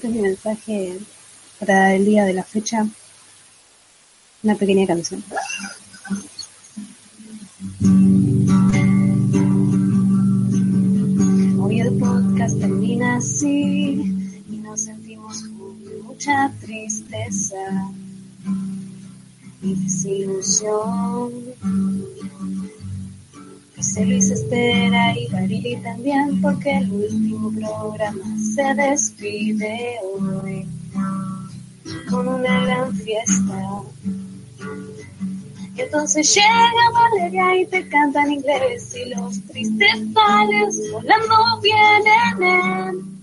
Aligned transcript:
Este 0.00 0.08
es 0.08 0.14
mi 0.14 0.22
mensaje 0.22 0.98
para 1.58 1.94
el 1.94 2.06
día 2.06 2.24
de 2.24 2.32
la 2.32 2.42
fecha. 2.42 2.88
Una 4.42 4.54
pequeña 4.54 4.86
canción. 4.86 5.22
Hoy 11.60 11.80
el 11.80 11.98
podcast 11.98 12.58
termina 12.58 13.16
así 13.16 14.32
y 14.50 14.56
nos 14.62 14.80
sentimos 14.80 15.42
con 15.42 16.04
mucha 16.06 16.50
tristeza 16.62 17.92
y 19.60 19.74
desilusión. 19.74 21.30
José 23.76 24.06
Luis 24.06 24.30
espera 24.30 25.14
y 25.18 25.28
Barili 25.28 25.76
también 25.82 26.40
porque 26.40 26.78
el 26.78 26.90
último 26.90 27.52
programa 27.52 28.39
se 28.54 28.74
despide 28.74 29.98
hoy 30.02 30.66
con 32.08 32.28
una 32.28 32.64
gran 32.64 32.94
fiesta. 32.94 33.82
Y 35.76 35.80
entonces 35.80 36.34
llega 36.34 36.90
Valeria 36.92 37.60
y 37.60 37.66
te 37.66 37.88
canta 37.88 38.22
en 38.24 38.32
inglés 38.32 38.94
y 38.96 39.14
los 39.14 39.40
tristes 39.46 40.12
vales 40.12 40.76
volando 40.92 41.60
vienen 41.62 42.42
en 42.42 43.20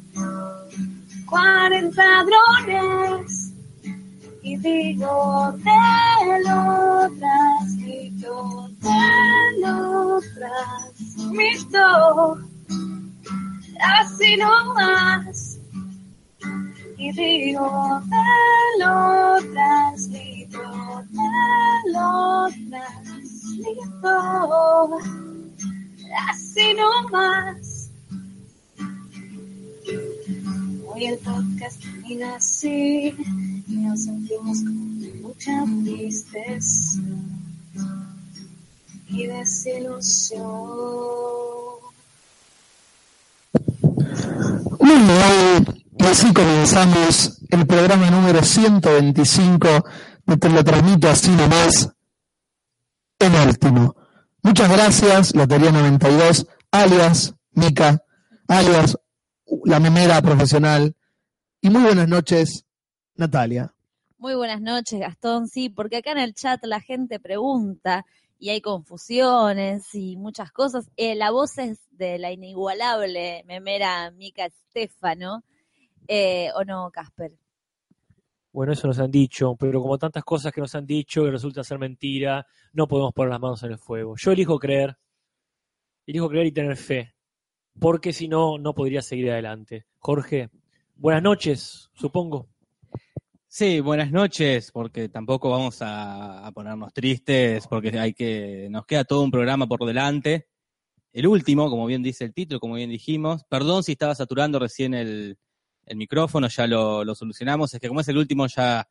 40 1.25 2.23
drones 2.23 3.51
y 4.41 4.57
digo 4.57 5.55
te 5.63 6.49
lo 6.49 7.09
transmito, 7.19 8.69
te 8.81 9.59
lo 9.59 10.21
transmito, 10.35 11.77
así 13.79 14.37
no 14.37 14.73
más. 14.73 15.59
Y 16.97 17.11
digo 17.11 18.01
te 18.09 18.83
lo 18.83 19.37
transmito, 19.53 20.59
te 21.11 21.91
lo 21.91 22.47
transmito, 22.69 24.09
así 26.29 26.73
no 26.73 27.09
más. 27.09 27.91
Hoy 30.87 31.05
el 31.05 31.17
podcast 31.19 31.81
termina 31.81 32.35
así 32.37 33.15
y 33.67 33.75
nos 33.75 34.03
sentimos 34.05 34.61
con 34.63 35.21
mucha 35.21 35.63
tristeza 35.83 36.99
y 39.09 39.27
desilusión. 39.27 40.47
Muy 44.79 44.97
y 45.99 46.05
así 46.05 46.31
comenzamos 46.31 47.41
el 47.49 47.65
programa 47.65 48.09
número 48.11 48.43
125 48.43 49.67
de 50.25 50.37
Te 50.37 50.49
lo 50.49 50.63
transmito 50.63 51.09
así 51.09 51.31
nomás 51.31 51.89
en 53.19 53.35
último. 53.47 53.95
Muchas 54.43 54.69
gracias, 54.69 55.35
Lotería 55.35 55.71
92, 55.71 56.47
alias 56.71 57.33
Mica, 57.51 58.03
alias 58.47 58.97
la 59.65 59.79
memera 59.79 60.21
profesional. 60.21 60.95
Y 61.61 61.69
muy 61.69 61.81
buenas 61.81 62.07
noches, 62.07 62.65
Natalia. 63.15 63.73
Muy 64.19 64.35
buenas 64.35 64.61
noches, 64.61 64.99
Gastón. 64.99 65.47
Sí, 65.47 65.69
porque 65.69 65.97
acá 65.97 66.11
en 66.11 66.19
el 66.19 66.33
chat 66.33 66.63
la 66.63 66.79
gente 66.79 67.19
pregunta 67.19 68.05
y 68.39 68.49
hay 68.49 68.61
confusiones 68.61 69.93
y 69.95 70.15
muchas 70.17 70.51
cosas. 70.51 70.89
Eh, 70.95 71.15
la 71.15 71.31
voz 71.31 71.57
es 71.57 71.79
de 71.91 72.17
la 72.19 72.31
inigualable 72.31 73.43
memera 73.45 74.11
Mica 74.11 74.45
Estefano, 74.45 75.43
eh, 76.07 76.49
¿o 76.55 76.63
no, 76.63 76.89
Casper? 76.91 77.33
Bueno, 78.51 78.73
eso 78.73 78.87
nos 78.87 78.99
han 78.99 79.11
dicho, 79.11 79.55
pero 79.55 79.81
como 79.81 79.97
tantas 79.97 80.23
cosas 80.23 80.51
que 80.51 80.61
nos 80.61 80.73
han 80.73 80.85
dicho 80.85 81.27
y 81.27 81.31
resulta 81.31 81.63
ser 81.63 81.77
mentira, 81.77 82.45
no 82.73 82.87
podemos 82.87 83.13
poner 83.13 83.31
las 83.31 83.39
manos 83.39 83.61
en 83.63 83.71
el 83.71 83.77
fuego. 83.77 84.15
Yo 84.17 84.31
elijo 84.31 84.57
creer, 84.57 84.97
elijo 86.05 86.29
creer 86.29 86.47
y 86.47 86.51
tener 86.51 86.75
fe, 86.75 87.13
porque 87.79 88.13
si 88.13 88.27
no, 88.27 88.57
no 88.57 88.73
podría 88.73 89.01
seguir 89.01 89.31
adelante. 89.31 89.85
Jorge, 89.99 90.49
buenas 90.95 91.21
noches, 91.21 91.89
supongo. 91.93 92.47
Sí, 93.59 93.79
buenas 93.79 94.11
noches, 94.11 94.71
porque 94.71 95.09
tampoco 95.09 95.49
vamos 95.49 95.81
a, 95.81 96.45
a 96.45 96.51
ponernos 96.51 96.93
tristes, 96.93 97.65
porque 97.65 97.97
hay 97.97 98.13
que, 98.13 98.67
nos 98.69 98.85
queda 98.85 99.03
todo 99.03 99.23
un 99.23 99.31
programa 99.31 99.65
por 99.65 99.83
delante. 99.83 100.47
El 101.11 101.25
último, 101.25 101.67
como 101.67 101.87
bien 101.87 102.03
dice 102.03 102.23
el 102.23 102.35
título, 102.35 102.59
como 102.59 102.75
bien 102.75 102.91
dijimos. 102.91 103.45
Perdón 103.49 103.81
si 103.81 103.93
estaba 103.93 104.13
saturando 104.13 104.59
recién 104.59 104.93
el, 104.93 105.39
el 105.87 105.97
micrófono, 105.97 106.47
ya 106.49 106.67
lo, 106.67 107.03
lo 107.03 107.15
solucionamos. 107.15 107.73
Es 107.73 107.79
que 107.79 107.87
como 107.87 108.01
es 108.01 108.07
el 108.09 108.19
último, 108.19 108.45
ya 108.45 108.87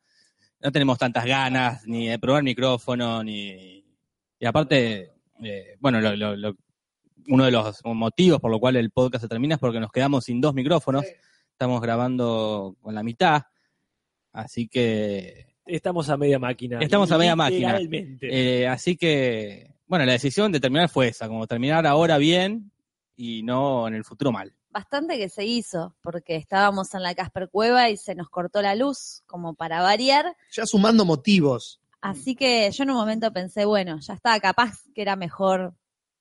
no 0.59 0.69
tenemos 0.69 0.97
tantas 0.97 1.23
ganas 1.23 1.87
ni 1.87 2.09
de 2.09 2.19
probar 2.19 2.43
micrófono, 2.43 3.23
ni. 3.23 3.85
Y 4.37 4.45
aparte, 4.45 5.13
eh, 5.43 5.77
bueno, 5.79 6.01
lo- 6.01 6.13
lo- 6.17 6.35
lo- 6.35 6.57
uno 7.29 7.45
de 7.45 7.51
los 7.51 7.79
motivos 7.85 8.41
por 8.41 8.51
lo 8.51 8.59
cual 8.59 8.75
el 8.75 8.91
podcast 8.91 9.21
se 9.21 9.29
termina 9.29 9.55
es 9.55 9.61
porque 9.61 9.79
nos 9.79 9.93
quedamos 9.93 10.25
sin 10.25 10.41
dos 10.41 10.53
micrófonos. 10.53 11.05
Estamos 11.53 11.79
grabando 11.79 12.75
con 12.81 12.93
la 12.93 13.01
mitad. 13.01 13.43
Así 14.37 14.67
que 14.67 15.47
Estamos 15.67 16.09
a 16.09 16.17
media 16.17 16.39
máquina. 16.39 16.79
Estamos 16.79 17.11
a 17.11 17.17
media 17.17 17.35
máquina. 17.35 17.79
Eh, 18.21 18.67
así 18.67 18.95
que, 18.95 19.75
bueno, 19.85 20.05
la 20.05 20.13
decisión 20.13 20.51
de 20.51 20.59
terminar 20.59 20.89
fue 20.89 21.09
esa, 21.09 21.27
como 21.27 21.45
terminar 21.45 21.85
ahora 21.85 22.17
bien 22.17 22.71
y 23.15 23.43
no 23.43 23.87
en 23.87 23.93
el 23.93 24.05
futuro 24.05 24.31
mal. 24.31 24.53
Bastante 24.69 25.17
que 25.17 25.29
se 25.29 25.45
hizo, 25.45 25.95
porque 26.01 26.35
estábamos 26.35 26.93
en 26.93 27.03
la 27.03 27.15
Casper 27.15 27.49
Cueva 27.49 27.89
y 27.89 27.97
se 27.97 28.15
nos 28.15 28.29
cortó 28.29 28.61
la 28.61 28.75
luz, 28.75 29.23
como 29.25 29.55
para 29.55 29.81
variar. 29.81 30.35
Ya 30.51 30.65
sumando 30.65 31.03
motivos. 31.03 31.81
Así 31.99 32.35
que 32.35 32.69
yo 32.71 32.83
en 32.83 32.91
un 32.91 32.95
momento 32.95 33.33
pensé, 33.33 33.65
bueno, 33.65 33.99
ya 33.99 34.13
está, 34.13 34.39
capaz 34.39 34.83
que 34.93 35.01
era 35.01 35.15
mejor, 35.15 35.73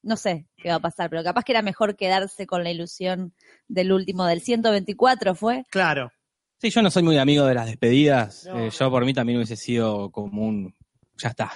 no 0.02 0.16
sé 0.16 0.46
qué 0.56 0.70
va 0.70 0.76
a 0.76 0.80
pasar, 0.80 1.10
pero 1.10 1.22
capaz 1.22 1.44
que 1.44 1.52
era 1.52 1.62
mejor 1.62 1.96
quedarse 1.96 2.46
con 2.46 2.64
la 2.64 2.70
ilusión 2.70 3.34
del 3.68 3.92
último, 3.92 4.24
del 4.24 4.40
124 4.40 5.34
fue. 5.34 5.64
Claro. 5.70 6.10
Sí, 6.58 6.70
yo 6.70 6.82
no 6.82 6.90
soy 6.90 7.02
muy 7.02 7.18
amigo 7.18 7.44
de 7.44 7.54
las 7.54 7.66
despedidas. 7.66 8.46
No. 8.46 8.58
Eh, 8.66 8.70
yo 8.70 8.90
por 8.90 9.04
mí 9.04 9.12
también 9.12 9.38
hubiese 9.38 9.56
sido 9.56 10.10
como 10.10 10.42
un, 10.46 10.74
ya 11.18 11.28
está. 11.30 11.52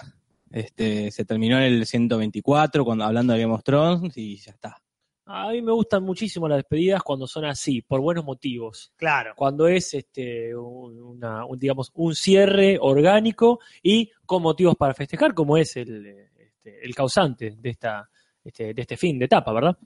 Este, 0.50 1.10
se 1.10 1.24
terminó 1.24 1.56
en 1.58 1.64
el 1.64 1.86
124 1.86 2.84
cuando 2.84 3.04
hablando 3.04 3.32
de 3.32 3.40
Game 3.40 3.54
of 3.54 3.62
Thrones 3.62 4.16
y 4.16 4.36
ya 4.36 4.52
está. 4.52 4.76
A 5.32 5.50
mí 5.52 5.62
me 5.62 5.70
gustan 5.72 6.02
muchísimo 6.02 6.48
las 6.48 6.58
despedidas 6.58 7.02
cuando 7.04 7.26
son 7.28 7.44
así, 7.44 7.82
por 7.82 8.00
buenos 8.00 8.24
motivos. 8.24 8.92
Claro. 8.96 9.32
Cuando 9.36 9.68
es, 9.68 9.94
este, 9.94 10.54
un, 10.56 11.00
una- 11.00 11.44
un, 11.46 11.56
digamos, 11.56 11.90
un 11.94 12.14
cierre 12.16 12.78
orgánico 12.80 13.60
y 13.82 14.10
con 14.26 14.42
motivos 14.42 14.74
para 14.76 14.92
festejar, 14.92 15.32
como 15.32 15.56
es 15.56 15.76
el, 15.76 16.04
este, 16.36 16.84
el 16.84 16.94
causante 16.96 17.54
de 17.56 17.70
esta, 17.70 18.10
este, 18.42 18.74
de 18.74 18.82
este 18.82 18.96
fin 18.96 19.20
de 19.20 19.26
etapa, 19.26 19.52
¿verdad? 19.52 19.78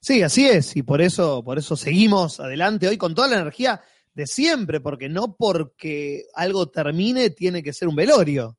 Sí, 0.00 0.22
así 0.22 0.46
es, 0.46 0.74
y 0.76 0.82
por 0.82 1.02
eso, 1.02 1.42
por 1.44 1.58
eso 1.58 1.76
seguimos 1.76 2.40
adelante 2.40 2.88
hoy 2.88 2.96
con 2.96 3.14
toda 3.14 3.28
la 3.28 3.36
energía 3.40 3.80
de 4.16 4.26
siempre, 4.26 4.80
porque 4.80 5.10
no 5.10 5.36
porque 5.36 6.24
algo 6.34 6.70
termine 6.70 7.28
tiene 7.28 7.62
que 7.62 7.74
ser 7.74 7.86
un 7.86 7.94
velorio. 7.94 8.56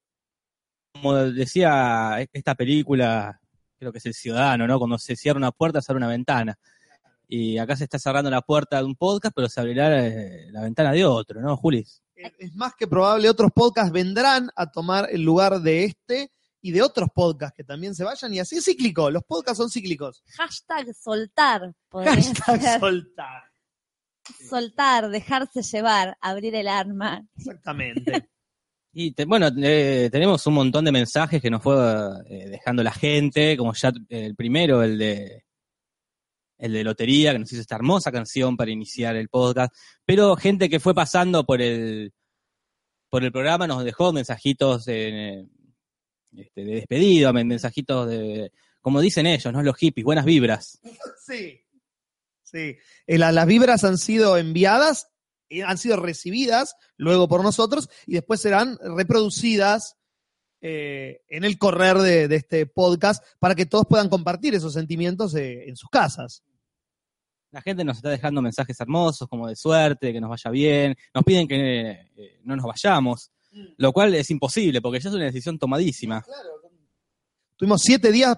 Como 0.94 1.16
decía 1.16 2.22
esta 2.31 2.53
película, 2.53 3.41
creo 3.79 3.91
que 3.91 3.97
es 3.97 4.06
El 4.06 4.13
Ciudadano, 4.13 4.67
¿no? 4.67 4.78
Cuando 4.78 5.00
se 5.00 5.16
cierra 5.16 5.40
una 5.40 5.51
puerta, 5.51 5.81
se 5.81 5.91
abre 5.91 6.06
una 6.06 6.13
ventana. 6.13 6.59
Y 7.28 7.57
acá 7.57 7.75
se 7.75 7.85
está 7.85 7.97
cerrando 7.97 8.29
la 8.29 8.41
puerta 8.41 8.78
de 8.78 8.84
un 8.84 8.96
podcast, 8.96 9.34
pero 9.35 9.50
se 9.50 9.59
abrirá 9.59 10.06
eh, 10.06 10.47
la 10.51 10.62
ventana 10.62 10.91
de 10.91 11.03
otro, 11.03 11.41
¿no, 11.41 11.57
Julis? 11.57 12.03
Es 12.16 12.53
más 12.53 12.75
que 12.75 12.88
probable, 12.88 13.28
otros 13.28 13.51
podcasts 13.51 13.91
vendrán 13.91 14.51
a 14.56 14.72
tomar 14.72 15.07
el 15.12 15.23
lugar 15.23 15.59
de 15.62 15.85
este 15.85 16.31
y 16.62 16.72
de 16.72 16.84
otros 16.84 17.09
podcasts 17.13 17.56
que 17.57 17.63
también 17.63 17.96
se 17.96 18.03
vayan, 18.03 18.31
y 18.31 18.40
así 18.40 18.57
es 18.57 18.66
cíclico, 18.66 19.09
los 19.09 19.23
podcasts 19.23 19.57
son 19.57 19.72
cíclicos. 19.72 20.23
Hashtag 20.35 20.94
soltar, 20.94 21.73
Hashtag 21.91 22.62
ser. 22.62 22.79
soltar. 22.79 23.56
Soltar, 24.49 25.09
dejarse 25.09 25.61
llevar, 25.61 26.17
abrir 26.21 26.55
el 26.55 26.67
arma. 26.67 27.25
Exactamente. 27.37 28.28
Y 28.99 29.11
te- 29.11 29.25
bueno, 29.25 29.49
eh, 29.61 30.09
tenemos 30.11 30.47
un 30.47 30.55
montón 30.55 30.84
de 30.85 30.91
mensajes 30.91 31.40
que 31.40 31.52
nos 31.52 31.61
fue 31.61 31.75
eh, 32.29 32.47
dejando 32.49 32.81
la 32.81 32.91
gente, 32.91 33.55
como 33.55 33.72
ya 33.75 33.90
eh, 34.09 34.25
el 34.25 34.35
primero, 34.35 34.81
el 34.81 34.97
de 34.97 35.43
el 36.57 36.73
de 36.73 36.84
lotería, 36.84 37.31
que 37.34 37.37
nos 37.37 37.52
hizo 37.52 37.61
esta 37.61 37.75
hermosa 37.75 38.11
canción 38.11 38.57
para 38.57 38.72
iniciar 38.72 39.16
el 39.16 39.29
podcast, 39.29 39.72
pero 40.03 40.35
gente 40.35 40.67
que 40.67 40.79
fue 40.79 40.96
pasando 40.96 41.46
por 41.46 41.61
el 41.61 42.11
por 43.11 43.23
el 43.23 43.31
programa 43.31 43.67
nos 43.67 43.84
dejó 43.84 44.11
mensajitos 44.13 44.85
de, 44.85 45.46
este, 46.35 46.63
de 46.66 46.72
despedida, 46.78 47.31
men- 47.31 47.47
mensajitos 47.49 48.09
de, 48.09 48.52
como 48.81 48.99
dicen 48.99 49.28
ellos, 49.28 49.53
¿no? 49.53 49.61
Los 49.61 49.78
hippies, 49.78 50.05
buenas 50.05 50.25
vibras. 50.25 50.79
Sí. 51.23 51.59
Sí. 52.52 52.78
Eh, 53.08 53.17
la- 53.17 53.32
las 53.32 53.46
vibras 53.46 53.84
han 53.84 53.97
sido 53.97 54.38
enviadas, 54.38 55.08
han 55.66 55.78
sido 55.78 55.97
recibidas 55.97 56.76
luego 56.97 57.28
por 57.28 57.44
nosotros 57.44 57.90
y 58.05 58.14
después 58.14 58.41
serán 58.41 58.78
reproducidas 58.96 59.96
eh, 60.61 61.22
en 61.28 61.44
el 61.44 61.58
correr 61.58 61.97
de, 61.97 62.28
de 62.28 62.35
este 62.35 62.66
podcast 62.66 63.23
para 63.40 63.53
que 63.55 63.66
todos 63.66 63.85
puedan 63.88 64.09
compartir 64.09 64.55
esos 64.55 64.73
sentimientos 64.73 65.35
eh, 65.35 65.67
en 65.70 65.76
sus 65.76 65.90
casas. 65.90 66.44
La 67.52 67.61
gente 67.61 67.84
nos 67.85 67.97
está 67.97 68.09
dejando 68.09 68.41
mensajes 68.41 68.78
hermosos, 68.79 69.28
como 69.29 69.47
de 69.47 69.55
suerte, 69.55 70.11
que 70.11 70.20
nos 70.20 70.29
vaya 70.29 70.52
bien. 70.52 70.96
Nos 71.14 71.23
piden 71.23 71.47
que 71.47 71.91
eh, 72.16 72.40
no 72.43 72.55
nos 72.55 72.66
vayamos, 72.66 73.32
lo 73.78 73.93
cual 73.93 74.14
es 74.16 74.29
imposible, 74.32 74.82
porque 74.82 75.00
ya 75.00 75.09
es 75.09 75.16
una 75.16 75.26
decisión 75.26 75.58
tomadísima. 75.58 76.23
Tuvimos 77.55 77.82
siete 77.84 78.11
días 78.11 78.38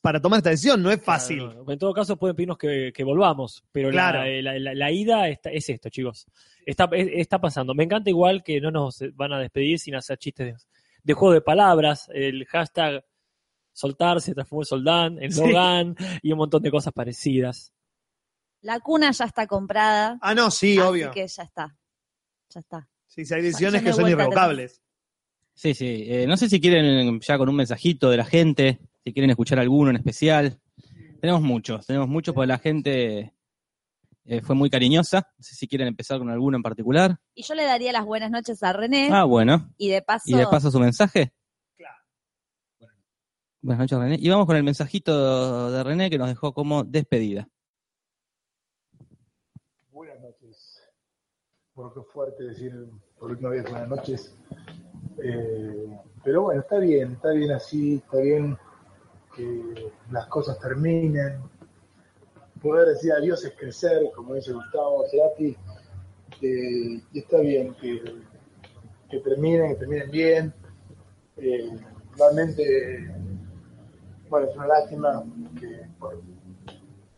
para 0.00 0.20
tomar 0.20 0.38
esta 0.38 0.50
decisión, 0.50 0.82
no 0.82 0.90
es 0.90 1.02
fácil. 1.02 1.38
Claro, 1.44 1.64
no. 1.64 1.72
En 1.72 1.78
todo 1.78 1.92
caso, 1.92 2.16
pueden 2.16 2.34
pedirnos 2.34 2.56
que, 2.58 2.90
que 2.94 3.04
volvamos, 3.04 3.62
pero 3.70 3.90
Claro. 3.90 4.24
la, 4.24 4.42
la- 4.42 4.58
la- 4.58 4.74
la 4.74 4.90
ida 4.90 5.28
está- 5.28 5.50
es 5.50 5.68
esto, 5.68 5.88
chicos. 5.90 6.26
Está, 6.64 6.88
es- 6.92 7.08
está 7.12 7.38
pasando. 7.40 7.74
Me 7.74 7.84
encanta 7.84 8.08
igual 8.10 8.42
que 8.42 8.60
no 8.60 8.70
nos 8.70 8.98
van 9.14 9.32
a 9.34 9.38
despedir 9.40 9.78
sin 9.78 9.94
hacer 9.94 10.16
chistes 10.18 10.46
de, 10.46 10.56
de 11.02 11.14
juego 11.14 11.34
de 11.34 11.40
palabras. 11.42 12.08
El 12.14 12.46
hashtag 12.46 13.04
soltar 13.72 14.20
se 14.20 14.34
transformó 14.34 14.62
en 14.62 14.66
soldán, 14.66 15.22
en 15.22 15.32
Sí. 15.32 15.40
Logan 15.40 15.96
y 16.22 16.32
un 16.32 16.38
montón 16.38 16.62
de 16.62 16.70
cosas 16.70 16.92
parecidas. 16.92 17.72
La 18.62 18.80
cuna 18.80 19.10
ya 19.12 19.26
está 19.26 19.46
comprada. 19.46 20.18
Ah, 20.20 20.34
no, 20.34 20.50
sí, 20.50 20.72
así 20.72 20.80
obvio. 20.80 21.10
que 21.12 21.28
ya 21.28 21.42
está. 21.44 21.76
Ya 22.50 22.60
está. 22.60 22.88
Sí, 23.06 23.24
sí, 23.24 23.34
hay 23.34 23.42
decisiones 23.42 23.82
que 23.82 23.92
son 23.92 24.08
irrevocables. 24.08 24.82
Sí, 25.54 25.74
sí. 25.74 26.04
Eh, 26.08 26.26
no 26.26 26.36
sé 26.36 26.48
si 26.48 26.60
quieren 26.60 27.20
ya 27.20 27.36
con 27.38 27.48
un 27.48 27.56
mensajito 27.56 28.10
de 28.10 28.16
la 28.16 28.24
gente, 28.24 28.78
si 29.04 29.12
quieren 29.12 29.30
escuchar 29.30 29.58
alguno 29.58 29.90
en 29.90 29.96
especial. 29.96 30.60
Tenemos 31.20 31.42
muchos, 31.42 31.86
tenemos 31.86 32.08
muchos 32.08 32.34
porque 32.34 32.46
la 32.46 32.58
gente 32.58 33.34
eh, 34.24 34.40
fue 34.42 34.54
muy 34.54 34.70
cariñosa. 34.70 35.26
No 35.36 35.42
sé 35.42 35.54
si 35.54 35.66
quieren 35.66 35.88
empezar 35.88 36.18
con 36.18 36.30
alguno 36.30 36.56
en 36.56 36.62
particular. 36.62 37.18
Y 37.34 37.42
yo 37.42 37.54
le 37.54 37.64
daría 37.64 37.92
las 37.92 38.04
buenas 38.04 38.30
noches 38.30 38.62
a 38.62 38.72
René 38.72 39.08
Ah, 39.10 39.24
bueno. 39.24 39.72
y 39.78 39.88
de 39.88 40.02
paso, 40.02 40.24
Y 40.26 40.34
de 40.34 40.46
paso 40.46 40.70
su 40.70 40.78
mensaje. 40.78 41.32
Claro. 41.76 41.96
Buenas 43.62 43.80
noches, 43.80 43.98
René. 43.98 44.16
Y 44.20 44.28
vamos 44.28 44.46
con 44.46 44.56
el 44.56 44.62
mensajito 44.64 45.70
de 45.72 45.82
René 45.82 46.10
que 46.10 46.18
nos 46.18 46.28
dejó 46.28 46.52
como 46.52 46.84
despedida. 46.84 47.48
Buenas 49.90 50.20
noches. 50.20 50.82
Bueno, 51.74 51.92
qué 51.94 52.00
fuerte 52.12 52.44
decir 52.44 52.72
por 53.18 53.30
última 53.30 53.50
vez 53.50 53.62
buenas 53.68 53.88
noches. 53.88 54.36
Eh, 55.24 55.88
pero 56.22 56.42
bueno, 56.42 56.60
está 56.60 56.78
bien, 56.78 57.12
está 57.12 57.30
bien 57.30 57.50
así, 57.52 57.94
está 57.96 58.18
bien 58.20 58.56
que 59.38 59.90
las 60.10 60.26
cosas 60.26 60.58
terminen. 60.58 61.40
Poder 62.60 62.88
decir 62.88 63.12
adiós 63.12 63.44
es 63.44 63.54
crecer, 63.56 64.10
como 64.14 64.34
dice 64.34 64.52
Gustavo 64.52 65.04
Cerati. 65.08 65.56
Y 66.40 67.18
está 67.18 67.38
bien 67.38 67.74
que, 67.74 68.02
que 69.08 69.20
terminen, 69.20 69.70
que 69.70 69.76
terminen 69.76 70.10
bien. 70.10 70.54
Eh, 71.36 71.70
realmente, 72.16 73.14
bueno, 74.28 74.48
es 74.48 74.56
una 74.56 74.66
lástima 74.66 75.24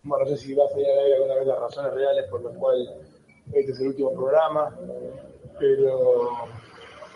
bueno, 0.03 0.25
no 0.25 0.31
sé 0.31 0.37
si 0.39 0.55
va 0.55 0.65
a 0.65 0.69
salir 0.69 0.87
a 0.87 1.03
ver 1.03 1.15
alguna 1.15 1.35
vez 1.35 1.47
las 1.47 1.59
razones 1.59 1.93
reales 1.93 2.25
por 2.31 2.43
las 2.43 2.57
cuales 2.57 2.89
este 3.53 3.73
es 3.73 3.81
el 3.81 3.89
último 3.89 4.13
programa, 4.15 4.75
pero 5.59 6.49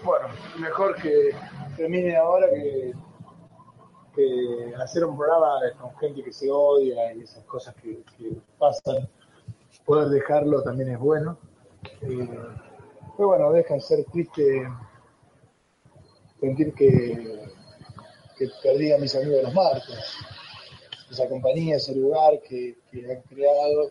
bueno, 0.05 0.27
mejor 0.59 0.95
que 0.97 1.31
termine 1.77 2.17
ahora 2.17 2.51
que, 2.51 2.93
que 4.15 4.75
hacer 4.79 5.05
un 5.05 5.17
programa 5.17 5.61
con 5.81 5.97
gente 5.97 6.23
que 6.23 6.33
se 6.33 6.51
odia 6.51 7.13
y 7.15 7.23
esas 7.23 7.45
cosas 7.45 7.75
que, 7.77 8.03
pasan. 8.59 9.09
Poder 9.85 10.09
dejarlo 10.09 10.63
también 10.63 10.91
es 10.91 10.99
bueno. 10.99 11.37
Eh, 12.03 12.29
pero 13.17 13.29
bueno, 13.29 13.53
deja 13.53 13.75
de 13.75 13.81
ser 13.81 14.05
triste 14.07 14.67
sentir 16.41 16.73
que, 16.75 17.49
que 18.39 18.49
perdí 18.63 18.93
a 18.93 18.99
mis 18.99 19.15
amigos 19.15 19.43
los 19.43 19.55
martes 19.55 20.17
esa 21.15 21.29
compañía, 21.29 21.77
ese 21.77 21.95
lugar 21.95 22.41
que, 22.41 22.77
que 22.91 23.11
han 23.11 23.23
creado. 23.23 23.91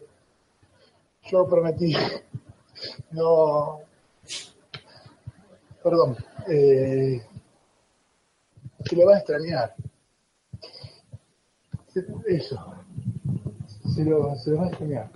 Yo 1.24 1.48
prometí 1.48 1.96
no. 3.12 3.80
Perdón. 5.82 6.18
Eh, 6.48 7.22
se 8.86 8.96
lo 8.96 9.06
va 9.06 9.16
a 9.16 9.18
extrañar. 9.18 9.76
Se- 11.94 12.06
Eso. 12.28 12.60
Se 13.96 14.04
lo, 14.06 14.36
se 14.38 14.52
lo 14.52 14.58
va 14.58 14.66
a 14.66 14.70
extrañar. 14.70 15.12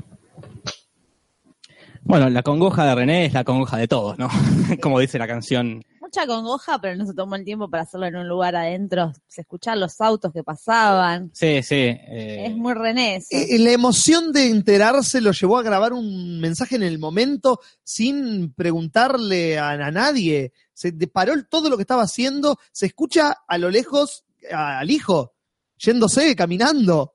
Bueno, 2.03 2.29
la 2.29 2.41
congoja 2.43 2.85
de 2.85 2.95
René 2.95 3.25
es 3.25 3.33
la 3.33 3.43
congoja 3.43 3.77
de 3.77 3.87
todos, 3.87 4.17
¿no? 4.17 4.29
como 4.81 4.99
dice 4.99 5.19
la 5.19 5.27
canción. 5.27 5.83
mucha 5.99 6.25
congoja, 6.25 6.79
pero 6.79 6.95
no 6.95 7.05
se 7.05 7.13
tomó 7.13 7.35
el 7.35 7.43
tiempo 7.43 7.69
para 7.69 7.83
hacerlo 7.83 8.05
en 8.07 8.15
un 8.15 8.27
lugar 8.29 8.55
adentro. 8.55 9.11
Se 9.27 9.41
escuchaban 9.41 9.81
los 9.81 9.99
autos 9.99 10.31
que 10.31 10.41
pasaban. 10.43 11.31
Sí, 11.33 11.61
sí. 11.63 11.75
eh, 11.75 12.45
Es 12.47 12.55
muy 12.55 12.73
René 12.73 13.17
eso. 13.17 13.27
Eh, 13.31 13.59
La 13.59 13.71
emoción 13.71 14.31
de 14.31 14.47
enterarse 14.47 15.19
lo 15.19 15.31
llevó 15.31 15.57
a 15.57 15.63
grabar 15.63 15.91
un 15.91 16.39
mensaje 16.39 16.77
en 16.77 16.83
el 16.83 16.97
momento 16.97 17.59
sin 17.83 18.53
preguntarle 18.53 19.57
a, 19.59 19.71
a 19.71 19.91
nadie. 19.91 20.53
Se 20.73 20.93
paró 20.93 21.33
todo 21.49 21.69
lo 21.69 21.75
que 21.75 21.83
estaba 21.83 22.03
haciendo. 22.03 22.57
Se 22.71 22.85
escucha 22.85 23.35
a 23.45 23.57
lo 23.57 23.69
lejos 23.69 24.23
a- 24.49 24.79
al 24.79 24.91
hijo 24.91 25.33
yéndose, 25.77 26.35
caminando. 26.35 27.13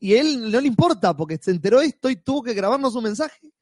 Y 0.00 0.14
él 0.14 0.50
no 0.50 0.60
le 0.60 0.68
importa 0.68 1.16
porque 1.16 1.38
se 1.40 1.50
enteró 1.50 1.80
esto 1.80 2.08
y 2.08 2.16
tuvo 2.16 2.42
que 2.42 2.54
grabarnos 2.54 2.94
un 2.94 3.04
mensaje. 3.04 3.52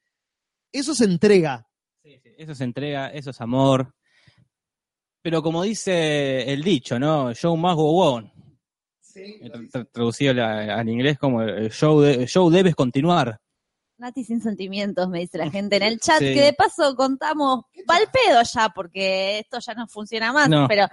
Eso 0.71 0.93
se 0.93 1.05
entrega. 1.05 1.67
Sí, 2.03 2.19
sí, 2.21 2.29
Eso 2.37 2.51
es 2.51 2.61
entrega, 2.61 3.07
eso 3.09 3.31
es 3.31 3.41
amor. 3.41 3.93
Pero 5.21 5.41
como 5.41 5.63
dice 5.63 6.51
el 6.53 6.63
dicho, 6.63 6.99
¿no? 6.99 7.33
Show 7.33 7.57
must 7.57 7.75
go 7.75 8.13
on. 8.13 8.31
Eh, 9.15 9.49
tra- 9.51 9.69
tra- 9.71 9.89
Traducido 9.91 10.33
la- 10.33 10.75
al 10.77 10.87
inglés 10.89 11.17
como 11.17 11.41
el 11.41 11.71
show, 11.71 11.99
de- 12.01 12.13
el 12.13 12.27
show 12.27 12.49
debes 12.51 12.75
continuar. 12.75 13.39
Nati 13.97 14.23
sin 14.23 14.39
sentimientos, 14.41 15.09
me 15.09 15.21
dice 15.21 15.39
la 15.39 15.49
gente 15.49 15.77
en 15.77 15.81
el 15.83 15.99
chat, 15.99 16.19
Sí. 16.19 16.25
que 16.35 16.41
de 16.41 16.53
paso 16.53 16.95
contamos 16.95 17.65
pal 17.87 18.03
pedo 18.13 18.43
ya, 18.43 18.69
porque 18.69 19.39
esto 19.39 19.57
ya 19.59 19.73
no 19.73 19.87
funciona 19.87 20.31
más, 20.31 20.47
No. 20.47 20.67
pero 20.67 20.85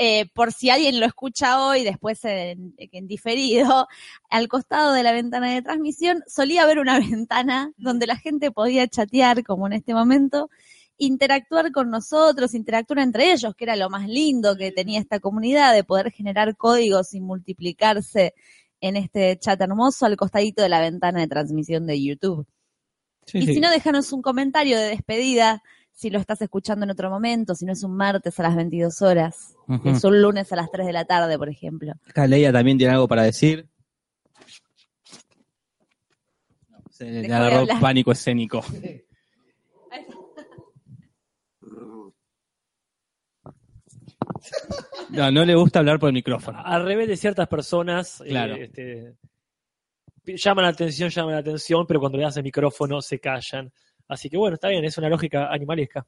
eh, 0.00 0.26
por 0.32 0.52
si 0.52 0.70
alguien 0.70 1.00
lo 1.00 1.06
escucha 1.06 1.66
hoy, 1.66 1.82
después 1.82 2.24
en, 2.24 2.72
en 2.78 3.08
diferido, 3.08 3.88
al 4.30 4.46
costado 4.46 4.92
de 4.92 5.02
la 5.02 5.10
ventana 5.10 5.52
de 5.52 5.60
transmisión 5.60 6.22
solía 6.28 6.62
haber 6.62 6.78
una 6.78 7.00
ventana 7.00 7.72
donde 7.76 8.06
la 8.06 8.16
gente 8.16 8.52
podía 8.52 8.86
chatear, 8.86 9.42
como 9.42 9.66
en 9.66 9.72
este 9.72 9.94
momento, 9.94 10.50
interactuar 10.98 11.72
con 11.72 11.90
nosotros, 11.90 12.54
interactuar 12.54 13.00
entre 13.00 13.32
ellos, 13.32 13.54
que 13.56 13.64
era 13.64 13.74
lo 13.74 13.90
más 13.90 14.06
lindo 14.08 14.56
que 14.56 14.70
tenía 14.70 15.00
esta 15.00 15.18
comunidad, 15.18 15.74
de 15.74 15.82
poder 15.82 16.12
generar 16.12 16.56
códigos 16.56 17.12
y 17.14 17.20
multiplicarse 17.20 18.34
en 18.80 18.96
este 18.96 19.36
chat 19.36 19.60
hermoso 19.60 20.06
al 20.06 20.16
costadito 20.16 20.62
de 20.62 20.68
la 20.68 20.80
ventana 20.80 21.20
de 21.20 21.26
transmisión 21.26 21.86
de 21.88 22.00
YouTube. 22.00 22.46
Sí, 23.26 23.38
Y 23.38 23.46
sí. 23.46 23.54
si 23.54 23.60
no, 23.60 23.70
déjanos 23.70 24.12
un 24.12 24.22
comentario 24.22 24.78
de 24.78 24.90
despedida, 24.90 25.60
si 25.98 26.10
lo 26.10 26.20
estás 26.20 26.40
escuchando 26.42 26.84
en 26.84 26.90
otro 26.92 27.10
momento, 27.10 27.56
si 27.56 27.64
no 27.64 27.72
es 27.72 27.82
un 27.82 27.96
martes 27.96 28.38
a 28.38 28.44
las 28.44 28.54
22 28.54 29.02
horas, 29.02 29.56
Ujú. 29.66 29.88
es 29.88 30.04
un 30.04 30.22
lunes 30.22 30.52
a 30.52 30.54
las 30.54 30.70
3 30.70 30.86
de 30.86 30.92
la 30.92 31.04
tarde, 31.04 31.36
por 31.36 31.48
ejemplo. 31.48 31.92
Acá 32.08 32.24
Leia 32.28 32.52
también 32.52 32.78
tiene 32.78 32.92
algo 32.94 33.08
para 33.08 33.24
decir. 33.24 33.68
Se 36.90 37.04
le 37.04 37.26
agarró 37.26 37.58
hablar. 37.62 37.80
pánico 37.80 38.12
escénico. 38.12 38.62
No, 45.10 45.30
no 45.30 45.44
le 45.44 45.54
gusta 45.54 45.78
hablar 45.80 45.98
por 45.98 46.08
el 46.08 46.12
micrófono. 46.14 46.60
Al 46.64 46.84
revés 46.84 47.08
de 47.08 47.16
ciertas 47.16 47.48
personas, 47.48 48.20
eh, 48.20 48.28
Claro. 48.28 48.54
este, 48.56 49.16
llaman 50.26 50.64
la 50.64 50.70
atención, 50.70 51.08
llaman 51.10 51.32
la 51.34 51.40
atención, 51.40 51.86
pero 51.86 52.00
cuando 52.00 52.18
le 52.18 52.24
das 52.24 52.36
el 52.36 52.42
micrófono 52.44 53.00
se 53.00 53.18
callan. 53.18 53.72
Así 54.08 54.30
que 54.30 54.36
bueno, 54.36 54.54
está 54.54 54.68
bien, 54.68 54.84
es 54.84 54.96
una 54.98 55.08
lógica 55.08 55.52
animalesca. 55.52 56.06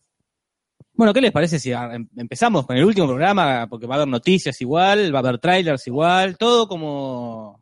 Bueno, 0.95 1.12
¿qué 1.12 1.21
les 1.21 1.33
parece 1.33 1.59
si 1.59 1.73
ah, 1.73 1.90
em- 1.95 2.09
empezamos 2.16 2.66
con 2.66 2.76
el 2.76 2.85
último 2.85 3.07
programa? 3.07 3.66
Porque 3.69 3.87
va 3.87 3.95
a 3.95 3.99
haber 3.99 4.09
noticias 4.09 4.61
igual, 4.61 5.14
va 5.14 5.19
a 5.19 5.23
haber 5.23 5.38
trailers 5.38 5.87
igual, 5.87 6.37
todo 6.37 6.66
como, 6.66 7.61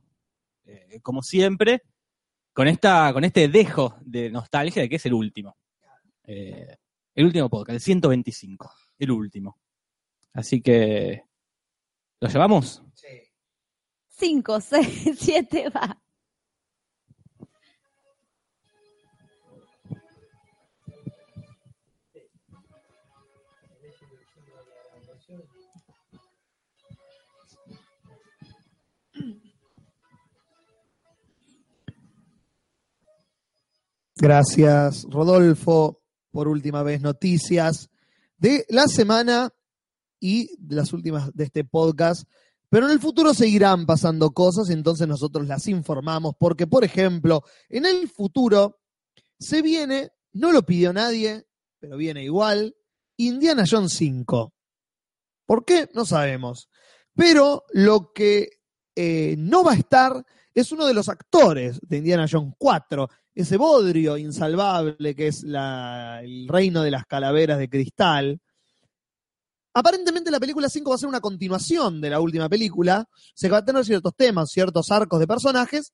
eh, 0.64 1.00
como 1.02 1.22
siempre, 1.22 1.82
con, 2.52 2.68
esta, 2.68 3.12
con 3.12 3.24
este 3.24 3.48
dejo 3.48 3.96
de 4.00 4.30
nostalgia 4.30 4.82
de 4.82 4.88
que 4.88 4.96
es 4.96 5.06
el 5.06 5.14
último. 5.14 5.56
Eh, 6.24 6.76
el 7.14 7.24
último 7.24 7.48
podcast, 7.48 7.74
el 7.74 7.80
125, 7.80 8.70
el 8.98 9.10
último. 9.10 9.58
Así 10.32 10.60
que, 10.60 11.22
¿lo 12.20 12.28
llevamos? 12.28 12.82
5, 14.08 14.60
6, 14.60 15.10
7, 15.18 15.68
va. 15.70 16.00
Gracias, 34.20 35.06
Rodolfo. 35.08 36.02
Por 36.32 36.48
última 36.48 36.82
vez, 36.82 37.00
noticias 37.00 37.88
de 38.36 38.66
la 38.68 38.88
semana 38.88 39.54
y 40.18 40.50
las 40.68 40.92
últimas 40.92 41.32
de 41.34 41.44
este 41.44 41.62
podcast. 41.62 42.28
Pero 42.68 42.86
en 42.86 42.92
el 42.92 42.98
futuro 42.98 43.32
seguirán 43.32 43.86
pasando 43.86 44.32
cosas 44.32 44.70
entonces 44.70 45.06
nosotros 45.06 45.46
las 45.46 45.68
informamos 45.68 46.34
porque, 46.36 46.66
por 46.66 46.82
ejemplo, 46.82 47.44
en 47.68 47.86
el 47.86 48.08
futuro 48.08 48.80
se 49.38 49.62
viene, 49.62 50.10
no 50.32 50.50
lo 50.50 50.64
pidió 50.66 50.92
nadie, 50.92 51.46
pero 51.78 51.96
viene 51.96 52.24
igual, 52.24 52.74
Indiana 53.16 53.64
Jones 53.70 53.92
5. 53.92 54.52
¿Por 55.46 55.64
qué? 55.64 55.88
No 55.94 56.04
sabemos. 56.04 56.68
Pero 57.14 57.64
lo 57.72 58.12
que 58.12 58.50
eh, 58.96 59.36
no 59.38 59.62
va 59.62 59.72
a 59.72 59.76
estar 59.76 60.26
es 60.60 60.72
uno 60.72 60.86
de 60.86 60.94
los 60.94 61.08
actores 61.08 61.80
de 61.82 61.98
Indiana 61.98 62.26
Jones 62.30 62.54
4, 62.58 63.08
ese 63.34 63.56
bodrio 63.56 64.16
insalvable 64.16 65.14
que 65.14 65.28
es 65.28 65.42
la- 65.44 66.20
el 66.22 66.48
reino 66.48 66.82
de 66.82 66.90
las 66.90 67.04
calaveras 67.06 67.58
de 67.58 67.68
cristal. 67.68 68.40
Aparentemente 69.74 70.30
la 70.30 70.40
película 70.40 70.68
5 70.68 70.90
va 70.90 70.96
a 70.96 70.98
ser 70.98 71.08
una 71.08 71.20
continuación 71.20 72.00
de 72.00 72.10
la 72.10 72.20
última 72.20 72.48
película, 72.48 73.06
se 73.34 73.48
va 73.48 73.58
a 73.58 73.64
tener 73.64 73.84
ciertos 73.84 74.14
temas, 74.16 74.50
ciertos 74.50 74.90
arcos 74.90 75.20
de 75.20 75.26
personajes 75.26 75.92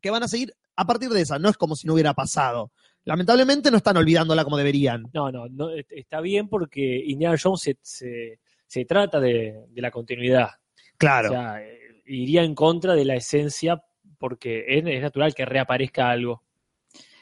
que 0.00 0.10
van 0.10 0.22
a 0.24 0.28
seguir 0.28 0.52
a 0.74 0.84
partir 0.84 1.10
de 1.10 1.20
esa, 1.20 1.38
no 1.38 1.48
es 1.48 1.56
como 1.56 1.76
si 1.76 1.86
no 1.86 1.92
hubiera 1.94 2.14
pasado. 2.14 2.72
Lamentablemente 3.04 3.70
no 3.70 3.76
están 3.76 3.96
olvidándola 3.96 4.42
como 4.44 4.56
deberían. 4.56 5.04
No, 5.12 5.30
no, 5.30 5.48
no, 5.48 5.70
est- 5.70 5.92
está 5.92 6.20
bien 6.20 6.48
porque 6.48 7.02
Indiana 7.06 7.36
Jones 7.40 7.60
se, 7.60 7.78
se, 7.82 8.40
se 8.66 8.84
trata 8.84 9.20
de, 9.20 9.64
de 9.68 9.82
la 9.82 9.90
continuidad. 9.90 10.48
Claro. 10.96 11.28
O 11.28 11.32
sea, 11.32 11.60
iría 12.04 12.42
en 12.42 12.54
contra 12.54 12.94
de 12.94 13.04
la 13.04 13.14
esencia 13.14 13.82
porque 14.18 14.64
es, 14.68 15.02
natural 15.02 15.34
que 15.34 15.44
reaparezca 15.44 16.10
algo. 16.10 16.42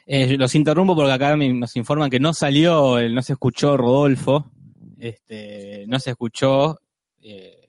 Eh, 0.07 0.37
los 0.37 0.55
interrumpo 0.55 0.95
porque 0.95 1.13
acá 1.13 1.37
nos 1.37 1.77
informan 1.77 2.11
que 2.11 2.21
no 2.21 2.35
salió, 2.35 3.01
no 3.09 3.23
se 3.23 3.35
escuchó 3.35 3.77
Rodolfo, 3.77 4.51
este, 4.99 5.85
no 5.87 5.99
se 5.99 6.11
escuchó, 6.11 6.81
eh, 7.23 7.69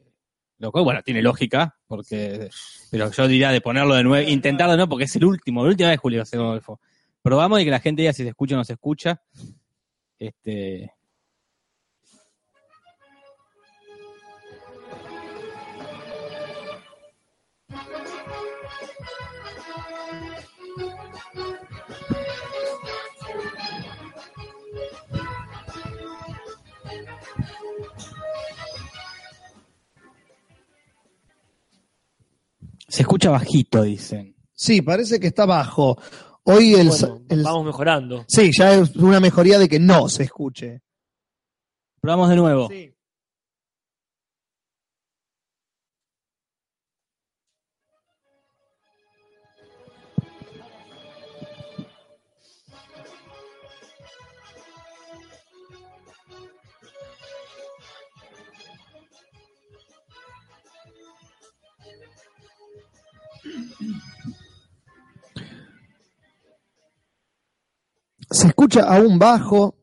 lo 0.60 0.72
cual, 0.72 0.84
bueno, 0.84 1.01
tiene 1.01 1.22
lógica, 1.22 1.77
porque, 1.88 2.50
pero 2.89 3.12
yo 3.12 3.27
diría 3.27 3.51
de 3.51 3.62
ponerlo 3.62 3.96
de 3.96 4.03
nuevo, 4.03 4.30
intentarlo 4.30 4.75
nuevo, 4.75 4.89
porque 4.89 5.06
es 5.06 5.15
el 5.15 5.25
último, 5.25 5.63
la 5.63 5.70
última 5.70 5.89
vez 5.89 6.00
Julio 6.00 6.25
ser 6.25 6.39
Rodolfo. 6.39 6.80
Probamos 7.22 7.62
y 7.62 7.65
que 7.65 7.72
la 7.72 7.80
gente 7.80 8.01
diga 8.01 8.13
si 8.13 8.24
se 8.24 8.30
escucha 8.30 8.56
o 8.56 8.58
no 8.58 8.63
se 8.63 8.74
escucha. 8.74 9.22
Este, 10.20 10.91
se 32.92 33.02
escucha 33.04 33.30
bajito, 33.30 33.84
dicen. 33.84 34.36
Sí, 34.54 34.82
parece 34.82 35.20
que 35.20 35.28
está 35.28 35.46
bajo. 35.46 35.98
Hoy 36.44 36.74
el, 36.76 36.90
Bueno, 36.90 37.22
el- 37.30 37.44
vamos 37.44 37.66
mejorando. 37.66 38.26
Sí, 38.28 38.52
ya 38.58 38.74
es 38.74 38.96
una 38.98 39.20
mejoría 39.20 39.58
de 39.60 39.70
que 39.70 39.80
no 39.80 40.10
se 40.10 40.24
escuche. 40.24 40.82
Probamos 42.02 42.30
de 42.30 42.36
nuevo. 42.36 42.68
Sí. 42.70 42.94
Se 68.32 68.48
escucha 68.48 68.82
aún 68.84 69.20
bajo. 69.20 69.76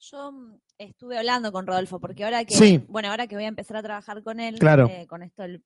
Yo 0.00 0.32
estuve 0.78 1.18
hablando 1.18 1.50
con 1.52 1.66
Rodolfo, 1.66 1.98
porque 1.98 2.24
ahora 2.24 2.44
que, 2.44 2.54
Sí. 2.54 2.84
bueno, 2.88 3.10
ahora 3.10 3.26
que 3.26 3.34
voy 3.34 3.44
a 3.44 3.48
empezar 3.48 3.76
a 3.78 3.82
trabajar 3.82 4.22
con 4.22 4.38
él, 4.40 4.58
Claro. 4.58 4.86
eh, 4.88 5.06
con 5.08 5.22
esto 5.22 5.42
del- 5.42 5.62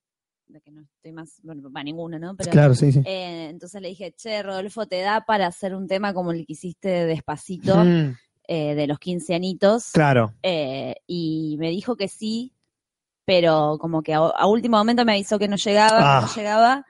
de 0.47 0.59
que 0.61 0.71
no 0.71 0.81
estoy 0.81 1.11
más, 1.13 1.39
bueno, 1.43 1.71
va 1.71 1.83
ninguno, 1.83 2.17
¿no? 2.19 2.35
Pero, 2.35 2.51
Claro, 2.51 2.75
sí, 2.75 2.91
sí. 2.91 3.01
eh, 3.05 3.47
entonces 3.49 3.81
le 3.81 3.89
dije, 3.89 4.11
che, 4.17 4.41
Rodolfo, 4.43 4.85
¿te 4.87 5.01
da 5.01 5.21
para 5.21 5.47
hacer 5.47 5.73
un 5.75 5.87
tema 5.87 6.13
como 6.13 6.31
el 6.31 6.45
que 6.45 6.53
hiciste 6.53 6.89
despacito 7.05 7.77
Mm, 7.77 8.15
eh, 8.47 8.75
de 8.75 8.87
los 8.87 8.99
quinceanitos? 8.99 9.91
claro. 9.93 10.33
Eh, 10.43 10.95
y 11.07 11.55
me 11.59 11.69
dijo 11.69 11.95
que 11.95 12.07
sí, 12.07 12.53
pero 13.25 13.77
como 13.79 14.01
que 14.03 14.13
a, 14.13 14.17
a 14.19 14.47
último 14.47 14.77
momento 14.77 15.05
me 15.05 15.13
avisó 15.13 15.39
que 15.39 15.47
no 15.47 15.55
llegaba, 15.55 15.97
que 15.99 16.03
Ah. 16.05 16.21
no 16.27 16.35
llegaba. 16.35 16.85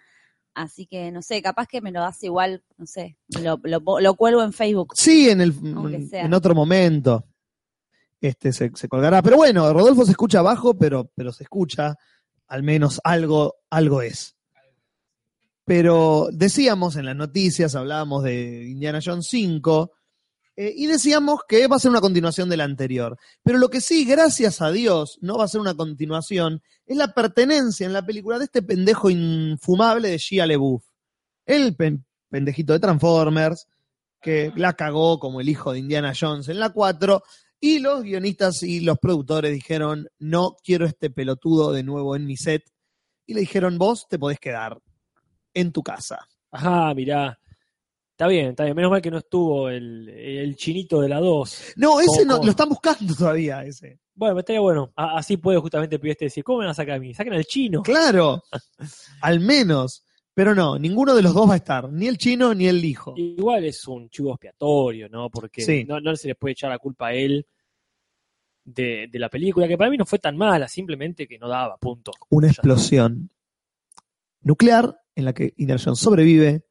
Así 0.54 0.86
que 0.86 1.12
no 1.12 1.22
sé, 1.22 1.42
capaz 1.42 1.68
que 1.68 1.82
me 1.82 1.92
lo 1.92 2.04
hace 2.04 2.28
igual, 2.28 2.64
no 2.78 2.86
sé, 2.86 3.18
lo, 3.42 3.60
lo, 3.64 4.00
lo 4.00 4.16
cuelgo 4.16 4.44
en 4.44 4.54
Facebook. 4.54 4.94
Sí, 4.96 5.30
en, 5.30 5.42
el, 5.42 5.54
en 6.12 6.34
otro 6.34 6.54
momento 6.54 7.26
este, 8.24 8.54
se, 8.54 8.72
se 8.74 8.88
colgará. 8.88 9.22
Pero 9.22 9.36
bueno, 9.38 9.72
Rodolfo 9.74 10.06
se 10.06 10.12
escucha 10.12 10.42
bajo, 10.42 10.76
pero, 10.76 11.12
pero 11.14 11.32
se 11.32 11.44
escucha. 11.44 11.96
Al 12.48 12.64
menos 12.64 13.02
algo, 13.04 13.56
algo 13.70 14.02
es. 14.02 14.36
Pero 15.66 16.30
decíamos 16.32 16.96
en 16.96 17.06
las 17.06 17.16
noticias, 17.16 17.76
hablábamos 17.76 18.24
de 18.24 18.66
Indiana 18.70 19.00
Jones 19.04 19.28
5, 19.30 19.92
eh, 20.56 20.74
y 20.76 20.86
decíamos 20.88 21.42
que 21.48 21.68
va 21.68 21.78
a 21.78 21.80
ser 21.80 21.92
una 21.92 22.02
continuación 22.02 22.50
de 22.50 22.58
la 22.58 22.64
anterior. 22.64 23.18
Pero 23.44 23.58
lo 23.58 23.70
que 23.70 23.82
sí, 23.82 24.06
gracias 24.06 24.62
a 24.62 24.72
Dios, 24.72 25.18
no 25.22 25.38
va 25.38 25.46
a 25.46 25.48
ser 25.48 25.62
una 25.62 25.74
continuación, 25.76 26.62
es 26.86 26.98
la 26.98 27.14
pertenencia 27.14 27.86
en 27.86 27.94
la 27.94 28.06
película 28.06 28.38
de 28.38 28.46
este 28.46 28.62
pendejo 28.62 29.10
infumable 29.10 30.10
de 30.10 30.18
Shia 30.18 30.46
LeBouf. 30.46 30.84
El 31.46 31.76
pen- 31.76 32.06
pendejito 32.30 32.74
de 32.74 32.80
Transformers, 32.80 33.68
que 34.22 34.52
la 34.56 34.74
cagó 34.74 35.20
como 35.20 35.42
el 35.42 35.50
hijo 35.50 35.74
de 35.74 35.80
Indiana 35.80 36.14
Jones 36.20 36.48
en 36.50 36.60
la 36.60 36.70
4, 36.72 37.22
y 37.60 37.80
los 37.80 38.04
guionistas 38.04 38.62
y 38.64 38.82
los 38.82 38.98
productores 39.00 39.54
dijeron, 39.54 40.08
no 40.20 40.56
quiero 40.64 40.86
este 40.86 41.10
pelotudo 41.10 41.72
de 41.72 41.84
nuevo 41.84 42.16
en 42.16 42.26
mi 42.26 42.38
set, 42.38 42.64
y 43.26 43.34
le 43.34 43.42
dijeron, 43.42 43.78
vos 43.78 44.08
te 44.10 44.20
podés 44.20 44.40
quedar 44.40 44.80
en 45.54 45.72
tu 45.72 45.82
casa. 45.84 46.28
Ajá, 46.52 46.94
mirá. 46.94 47.40
Está 48.13 48.27
bien, 48.27 48.48
está 48.51 48.63
bien. 48.63 48.75
Menos 48.75 48.91
mal 48.91 49.01
que 49.01 49.10
no 49.12 49.17
estuvo 49.17 49.70
el, 49.70 50.08
el 50.08 50.55
chinito 50.55 51.01
de 51.01 51.10
la 51.10 51.20
2. 51.20 51.74
No, 51.77 52.00
ese 52.00 52.25
no, 52.25 52.38
lo 52.43 52.51
están 52.51 52.70
buscando 52.70 53.15
todavía, 53.15 53.63
ese. 53.65 54.00
Bueno, 54.15 54.38
estaría 54.39 54.60
bueno. 54.62 54.93
A- 54.96 55.17
así 55.17 55.38
puede 55.38 55.58
justamente 55.60 55.96
el 55.96 56.01
pibeste 56.01 56.25
decir, 56.25 56.43
¿cómo 56.43 56.60
me 56.60 56.65
van 56.65 56.72
a 56.72 56.75
sacar 56.75 56.96
a 56.96 57.00
mí? 57.00 57.13
Saquen 57.13 57.34
al 57.34 57.46
chino. 57.46 57.82
Claro, 57.82 58.43
al 59.22 59.39
menos. 59.39 60.03
Pero 60.36 60.55
no, 60.55 60.77
ninguno 60.79 61.13
de 61.15 61.22
los 61.22 61.34
dos 61.34 61.48
va 61.50 61.53
a 61.53 61.58
estar, 61.58 61.91
ni 61.91 62.08
el 62.08 62.17
chino 62.17 62.53
ni 62.55 62.67
el 62.67 62.84
hijo. 62.86 63.13
Igual 63.17 63.65
es 63.65 63.88
un 63.88 64.10
chivo 64.10 64.32
expiatorio, 64.32 65.08
¿no? 65.10 65.29
Porque 65.29 65.62
Sí. 65.62 65.84
no, 65.84 66.00
no 66.00 66.15
se 66.15 66.27
le 66.29 66.36
puede 66.36 66.53
echar 66.53 66.72
la 66.72 66.79
culpa 66.79 67.08
a 67.10 67.13
él 67.13 67.46
de, 68.63 69.08
de 69.12 69.20
la 69.20 69.29
película, 69.29 69.67
que 69.67 69.77
para 69.77 69.91
mí 69.91 69.98
no 69.98 70.05
fue 70.05 70.17
tan 70.20 70.36
mala, 70.38 70.67
simplemente 70.67 71.27
que 71.27 71.38
no 71.38 71.48
daba, 71.48 71.77
punto. 71.77 72.12
Una 72.29 72.48
explosión 72.48 73.29
nuclear 74.41 75.00
en 75.15 75.25
la 75.25 75.34
que 75.34 75.53
Indiana 75.58 75.79
sobrevive 75.96 76.63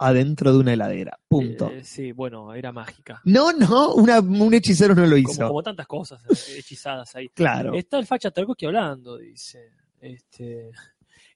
adentro 0.00 0.52
de 0.52 0.58
una 0.58 0.72
heladera. 0.72 1.18
Punto. 1.28 1.70
Eh, 1.70 1.84
sí, 1.84 2.12
bueno, 2.12 2.54
era 2.54 2.72
mágica. 2.72 3.20
No, 3.24 3.52
no, 3.52 3.94
una- 3.94 4.20
un 4.20 4.52
hechicero 4.54 4.94
no 4.94 5.06
lo 5.06 5.16
hizo. 5.16 5.46
como 5.46 5.62
tantas 5.62 5.86
cosas 5.86 6.22
eh, 6.48 6.58
hechizadas 6.58 7.14
ahí. 7.16 7.28
Claro. 7.28 7.74
Está 7.74 7.98
el 7.98 8.06
facha 8.06 8.30
Tarkovsky 8.30 8.66
hablando, 8.66 9.18
dice. 9.18 9.70
Este, 10.00 10.70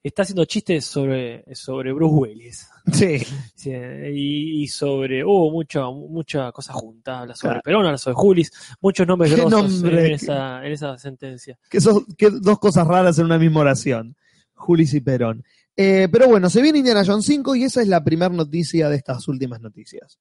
está 0.03 0.23
haciendo 0.23 0.45
chistes 0.47 0.85
sobre, 0.87 1.45
sobre 1.55 1.93
Bruce 1.93 2.15
Willis. 2.15 2.69
Sí. 2.93 3.19
Sí, 3.55 3.71
y, 3.71 4.63
y 4.63 4.69
sobre, 4.69 5.25
hubo 5.25 5.51
mucha, 5.51 5.85
mucha 5.91 6.51
cosa 6.53 6.73
junta, 6.73 7.21
habla 7.21 7.35
sobre 7.37 7.51
Claro. 7.53 7.63
Perón, 7.65 7.87
habla 7.87 7.99
sobre 7.99 8.15
Julis, 8.15 8.51
muchos 8.81 9.07
nombres 9.07 9.31
¿Qué 9.35 9.41
grosos 9.43 9.83
nombre? 9.83 10.07
en 10.07 10.13
esa, 10.15 10.65
en 10.67 10.73
esa 10.73 10.97
sentencia. 10.99 11.59
que 11.69 11.81
son 11.81 12.05
que 12.17 12.31
dos 12.31 12.59
cosas 12.59 12.87
raras 12.87 13.19
en 13.19 13.27
una 13.27 13.39
misma 13.39 13.61
oración. 13.61 14.17
Julis 14.55 14.95
y 14.95 15.01
Perón. 15.01 15.45
Eh, 15.77 16.09
pero 16.11 16.29
bueno, 16.29 16.49
se 16.51 16.63
viene 16.63 16.79
Indiana 16.79 17.03
Jones 17.05 17.25
5 17.27 17.55
y 17.57 17.65
esa 17.65 17.83
es 17.83 17.89
la 17.89 18.05
primera 18.05 18.33
noticia 18.33 18.89
de 18.89 18.97
estas 18.97 19.27
últimas 19.29 19.61
noticias. 19.61 20.19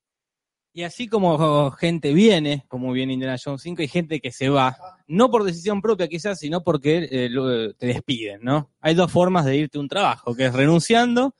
Y 0.75 0.81
así 0.81 1.07
como 1.07 1.69
gente 1.71 2.13
viene, 2.13 2.65
como 2.67 2.91
viene 2.91 3.13
Indiana 3.13 3.37
Jones 3.43 3.61
5, 3.61 3.83
hay 3.83 3.87
gente 3.87 4.19
que 4.19 4.31
se 4.31 4.49
va, 4.49 4.75
no 5.05 5.29
por 5.29 5.43
decisión 5.43 5.81
propia 5.81 6.07
quizás, 6.07 6.39
sino 6.39 6.63
porque 6.63 7.07
eh, 7.11 7.29
lo- 7.29 7.73
te 7.75 7.85
despiden, 7.87 8.39
¿no? 8.41 8.71
Hay 8.81 8.95
dos 8.95 9.11
formas 9.11 9.45
de 9.45 9.55
irte 9.55 9.77
a 9.77 9.81
un 9.81 9.87
trabajo, 9.87 10.33
que 10.35 10.45
es 10.47 10.53
renunciando 10.53 11.35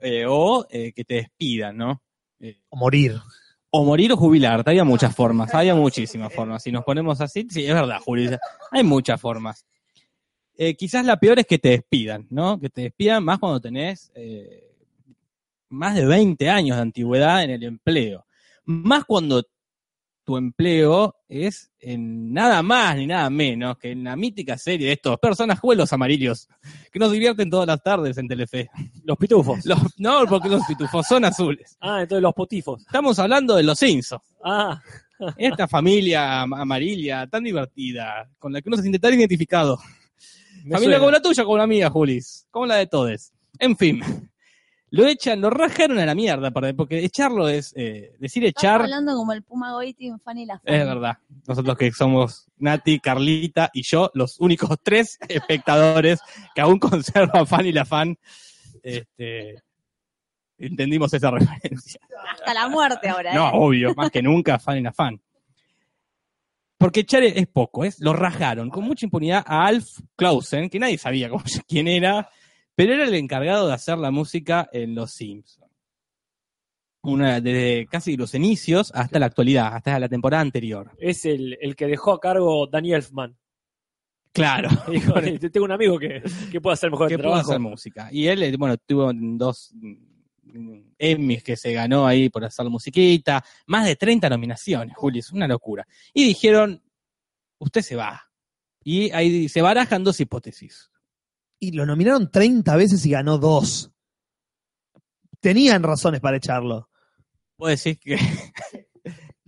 eh, 0.00 0.24
o 0.26 0.66
eh, 0.70 0.92
que 0.94 1.04
te 1.04 1.14
despidan, 1.16 1.76
¿no? 1.76 2.02
Eh, 2.40 2.60
O 2.70 2.76
morir. 2.78 3.20
o 3.70 3.84
morir 3.84 4.10
o 4.12 4.16
jubilarte, 4.16 4.70
había 4.70 4.84
muchas 4.84 5.14
formas, 5.14 5.52
había 5.54 5.74
muchísimas 5.74 6.32
formas. 6.32 6.62
Si 6.62 6.72
nos 6.72 6.82
ponemos 6.84 7.20
así, 7.20 7.46
sí, 7.50 7.66
es 7.66 7.74
verdad, 7.74 7.98
Juli, 8.02 8.30
hay 8.70 8.82
muchas 8.84 9.20
formas. 9.20 9.66
Eh, 10.60 10.74
quizás 10.74 11.04
la 11.06 11.16
peor 11.18 11.38
es 11.38 11.46
que 11.46 11.58
te 11.58 11.68
despidan, 11.70 12.26
¿no? 12.30 12.58
Que 12.60 12.68
te 12.68 12.82
despidan 12.82 13.24
más 13.24 13.38
cuando 13.38 13.60
tenés 13.60 14.10
eh, 14.14 14.74
más 15.68 15.94
de 15.94 16.04
20 16.04 16.50
años 16.50 16.76
de 16.76 16.82
antigüedad 16.82 17.44
en 17.44 17.50
el 17.50 17.62
empleo. 17.62 18.26
Más 18.64 19.04
cuando 19.04 19.44
empleo 20.36 21.14
es 21.26 21.70
en 21.80 22.32
nada 22.34 22.62
más 22.62 22.96
ni 22.96 23.06
nada 23.06 23.30
menos 23.30 23.78
que 23.78 23.92
en 23.92 24.04
la 24.04 24.14
mítica 24.14 24.58
serie 24.58 24.88
de 24.88 24.92
estos 24.92 25.18
personajuelos 25.18 25.90
amarillos 25.94 26.48
que 26.92 26.98
nos 26.98 27.10
divierten 27.12 27.48
todas 27.48 27.66
las 27.66 27.82
tardes 27.82 28.18
en 28.18 28.28
Telefe. 28.28 28.68
Los 29.04 29.16
pitufos. 29.16 29.64
Los- 29.64 29.98
no, 29.98 30.26
porque 30.28 30.50
los 30.50 30.62
pitufos 30.66 31.06
son 31.06 31.24
azules. 31.24 31.78
Ah, 31.80 32.02
entonces 32.02 32.22
los 32.22 32.34
potifos. 32.34 32.82
Estamos 32.82 33.18
hablando 33.18 33.56
de 33.56 33.62
los 33.62 33.78
Simpsons. 33.78 34.22
Ah, 34.44 34.78
Esta 35.36 35.66
familia 35.66 36.42
am- 36.42 36.52
amarilla 36.54 37.26
tan 37.26 37.42
divertida, 37.44 38.28
con 38.38 38.52
la 38.52 38.60
que 38.60 38.68
uno 38.68 38.76
se 38.76 38.82
siente 38.82 38.98
tan 38.98 39.14
identificado. 39.14 39.78
Me 40.68 40.74
Familia 40.74 40.96
suena. 40.96 40.98
como 40.98 41.10
la 41.10 41.22
tuya, 41.22 41.44
como 41.44 41.56
la 41.58 41.66
mía, 41.66 41.90
Julis. 41.90 42.46
Como 42.50 42.66
la 42.66 42.76
de 42.76 42.86
todos. 42.86 43.32
En 43.58 43.76
fin. 43.76 44.02
Lo 44.90 45.06
echan, 45.06 45.40
lo 45.40 45.50
rajaron 45.50 45.98
a 45.98 46.06
la 46.06 46.14
mierda, 46.14 46.50
porque 46.50 47.04
echarlo 47.04 47.46
es, 47.48 47.74
eh, 47.76 48.14
decir 48.18 48.44
echar, 48.46 48.80
hablando 48.80 49.14
como 49.14 49.34
el 49.34 49.42
Puma 49.42 49.72
Goiti 49.72 50.06
en 50.06 50.18
Fanny 50.18 50.46
la 50.46 50.58
Fan. 50.58 50.74
es 50.74 50.86
verdad. 50.86 51.18
Nosotros 51.46 51.76
que 51.76 51.92
somos 51.92 52.46
Nati, 52.56 52.98
Carlita 52.98 53.70
y 53.74 53.82
yo, 53.82 54.10
los 54.14 54.40
únicos 54.40 54.70
tres 54.82 55.18
espectadores 55.28 56.20
que 56.54 56.60
aún 56.62 56.78
conservan 56.78 57.46
fan 57.46 57.66
y 57.66 57.72
la 57.72 57.84
fan, 57.84 58.16
este, 58.82 59.62
entendimos 60.56 61.12
esa 61.12 61.30
referencia. 61.32 62.00
Hasta 62.32 62.54
la 62.54 62.68
muerte 62.68 63.10
ahora. 63.10 63.34
No, 63.34 63.48
¿eh? 63.48 63.52
obvio, 63.54 63.94
más 63.94 64.10
que 64.10 64.22
nunca, 64.22 64.58
fan 64.58 64.78
y 64.78 64.82
la 64.82 64.92
fan. 64.92 65.20
Porque 66.78 67.00
echar 67.00 67.24
es 67.24 67.46
poco, 67.48 67.84
es, 67.84 68.00
lo 68.00 68.12
rajaron 68.12 68.70
con 68.70 68.84
mucha 68.84 69.04
impunidad 69.04 69.42
a 69.44 69.66
Alf 69.66 69.98
Clausen, 70.14 70.70
que 70.70 70.78
nadie 70.78 70.96
sabía 70.96 71.28
cómo, 71.28 71.42
quién 71.68 71.88
era, 71.88 72.30
pero 72.76 72.94
era 72.94 73.04
el 73.04 73.14
encargado 73.14 73.66
de 73.66 73.74
hacer 73.74 73.98
la 73.98 74.12
música 74.12 74.68
en 74.72 74.94
Los 74.94 75.12
Simpsons. 75.12 75.66
Una, 77.02 77.40
desde 77.40 77.86
casi 77.86 78.16
los 78.16 78.34
inicios 78.34 78.92
hasta 78.94 79.18
la 79.18 79.26
actualidad, 79.26 79.74
hasta 79.74 79.98
la 79.98 80.08
temporada 80.08 80.40
anterior. 80.40 80.92
Es 80.98 81.24
el, 81.24 81.58
el 81.60 81.74
que 81.74 81.86
dejó 81.86 82.12
a 82.12 82.20
cargo 82.20 82.66
Danny 82.68 82.92
Elfman. 82.92 83.36
Claro, 84.32 84.68
Dijo, 84.90 85.14
tengo 85.50 85.64
un 85.64 85.72
amigo 85.72 85.98
que, 85.98 86.22
que 86.50 86.60
puede 86.60 86.74
hacer 86.74 86.90
mejor 86.90 87.08
que 87.08 87.14
el 87.14 87.20
trabajo. 87.20 87.50
hacer 87.50 87.60
música. 87.60 88.08
Y 88.12 88.28
él, 88.28 88.42
eh, 88.42 88.56
bueno, 88.56 88.76
tuvo 88.76 89.10
dos 89.14 89.72
Emmys 90.98 91.42
que 91.42 91.56
se 91.56 91.72
ganó 91.72 92.06
ahí 92.06 92.28
por 92.28 92.44
hacer 92.44 92.66
musiquita, 92.66 93.44
más 93.66 93.86
de 93.86 93.96
30 93.96 94.28
nominaciones, 94.28 94.96
Juli, 94.96 95.20
es 95.20 95.32
una 95.32 95.46
locura. 95.46 95.86
Y 96.12 96.24
dijeron, 96.24 96.82
usted 97.58 97.82
se 97.82 97.96
va. 97.96 98.22
Y 98.84 99.10
ahí 99.10 99.48
se 99.48 99.62
barajan 99.62 100.04
dos 100.04 100.20
hipótesis. 100.20 100.90
Y 101.60 101.72
lo 101.72 101.84
nominaron 101.84 102.30
30 102.30 102.76
veces 102.76 103.04
y 103.04 103.10
ganó 103.10 103.38
dos. 103.38 103.90
Tenían 105.40 105.82
razones 105.82 106.20
para 106.20 106.36
echarlo. 106.36 106.88
Puedo 107.56 107.70
decir 107.70 107.98
que 107.98 108.16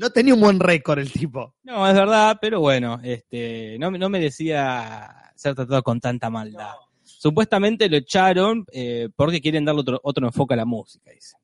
No 0.01 0.09
tenía 0.09 0.33
un 0.33 0.41
buen 0.41 0.59
récord 0.59 0.99
el 0.99 1.13
tipo. 1.13 1.57
no, 1.63 1.87
es 1.87 1.95
verdad, 1.95 2.39
pero 2.41 2.59
bueno, 2.59 2.99
este, 3.03 3.77
no, 3.79 3.91
no 3.91 4.09
merecía 4.09 5.31
ser 5.37 5.55
tratado 5.55 5.83
con 5.83 6.01
tanta 6.01 6.31
maldad. 6.31 6.73
Supuestamente 7.21 7.87
lo 7.91 7.99
echaron 7.99 8.65
eh, 8.73 9.11
porque 9.15 9.43
quieren 9.43 9.67
darle 9.67 9.83
otro, 9.83 10.01
otro 10.03 10.27
enfoque 10.27 10.55
a 10.55 10.57
la 10.57 10.65
música, 10.65 11.11
dicen. 11.11 11.39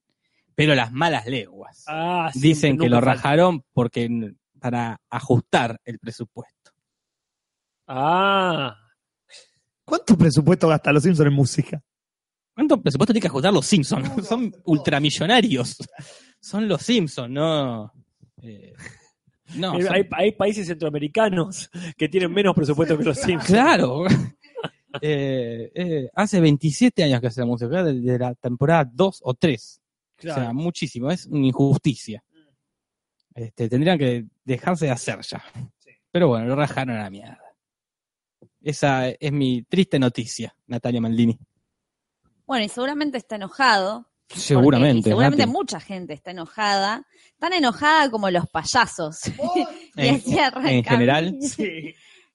Pero 0.54 0.74
las 0.74 0.90
malas 0.90 1.26
leguas. 1.26 1.84
Ah, 1.86 2.30
siempre, 2.32 2.48
Dicen 2.48 2.78
que 2.78 2.88
lo 2.88 2.96
falta. 2.96 3.12
rajaron 3.12 3.62
porque 3.74 4.08
para 4.58 4.98
ajustar 5.10 5.78
el 5.84 5.98
presupuesto. 5.98 6.70
Ah, 7.86 8.74
¿Cuánto 9.84 10.16
presupuesto 10.16 10.66
gasta 10.66 10.92
los 10.94 11.02
Simpsons 11.02 11.28
en 11.28 11.34
música? 11.34 11.82
¿Cuánto 12.54 12.80
presupuesto 12.80 13.12
tiene 13.12 13.20
que 13.22 13.28
ajustar 13.28 13.52
los 13.52 13.66
Simpsons? 13.66 14.26
Son 14.26 14.54
ultramillonarios. 14.64 15.76
Son 16.40 16.66
los 16.66 16.80
Simpsons, 16.80 17.30
no. 17.30 17.92
eh, 18.42 18.72
no, 19.56 19.78
Eh, 19.78 19.82
son- 19.84 19.94
hay, 19.94 20.08
hay 20.12 20.32
países 20.32 20.66
centroamericanos 20.66 21.68
que 21.98 22.08
tienen 22.08 22.32
menos 22.32 22.54
presupuesto 22.54 22.96
que 22.96 23.04
los 23.04 23.18
Simpsons. 23.20 23.46
claro. 23.46 24.04
Eh, 25.02 25.70
eh, 25.74 26.10
hace 26.14 26.40
27 26.40 27.04
años 27.04 27.20
que 27.20 27.26
hace 27.28 27.40
la 27.40 27.46
música, 27.46 27.82
desde 27.84 28.18
la 28.18 28.34
temporada 28.34 28.88
2 28.92 29.20
o 29.22 29.34
3. 29.34 29.80
O 30.18 30.22
sea, 30.22 30.52
muchísimo, 30.52 31.10
es 31.10 31.26
una 31.26 31.46
injusticia. 31.46 32.22
Este, 33.34 33.68
tendrían 33.68 33.98
que 33.98 34.24
dejarse 34.44 34.86
de 34.86 34.92
hacer 34.92 35.20
ya. 35.22 35.44
Pero 36.10 36.28
bueno, 36.28 36.46
lo 36.46 36.56
rajaron 36.56 36.96
a 36.96 37.02
la 37.02 37.10
mierda. 37.10 37.38
Esa 38.62 39.10
es 39.10 39.30
mi 39.32 39.62
triste 39.62 39.98
noticia, 39.98 40.56
Natalia 40.66 41.00
Maldini. 41.00 41.38
Bueno, 42.46 42.64
y 42.64 42.68
seguramente 42.68 43.18
está 43.18 43.36
enojado. 43.36 44.08
Seguramente. 44.28 45.00
y 45.08 45.12
seguramente 45.12 45.46
Nati. 45.46 45.52
mucha 45.52 45.78
gente 45.80 46.14
está 46.14 46.30
enojada. 46.32 47.06
Tan 47.38 47.52
enojada 47.52 48.10
como 48.10 48.30
los 48.30 48.48
payasos. 48.48 49.20
y 49.96 50.06
En- 50.08 50.16
así 50.16 50.38
arranca. 50.38 50.70
en 50.72 50.84
general. 50.84 51.38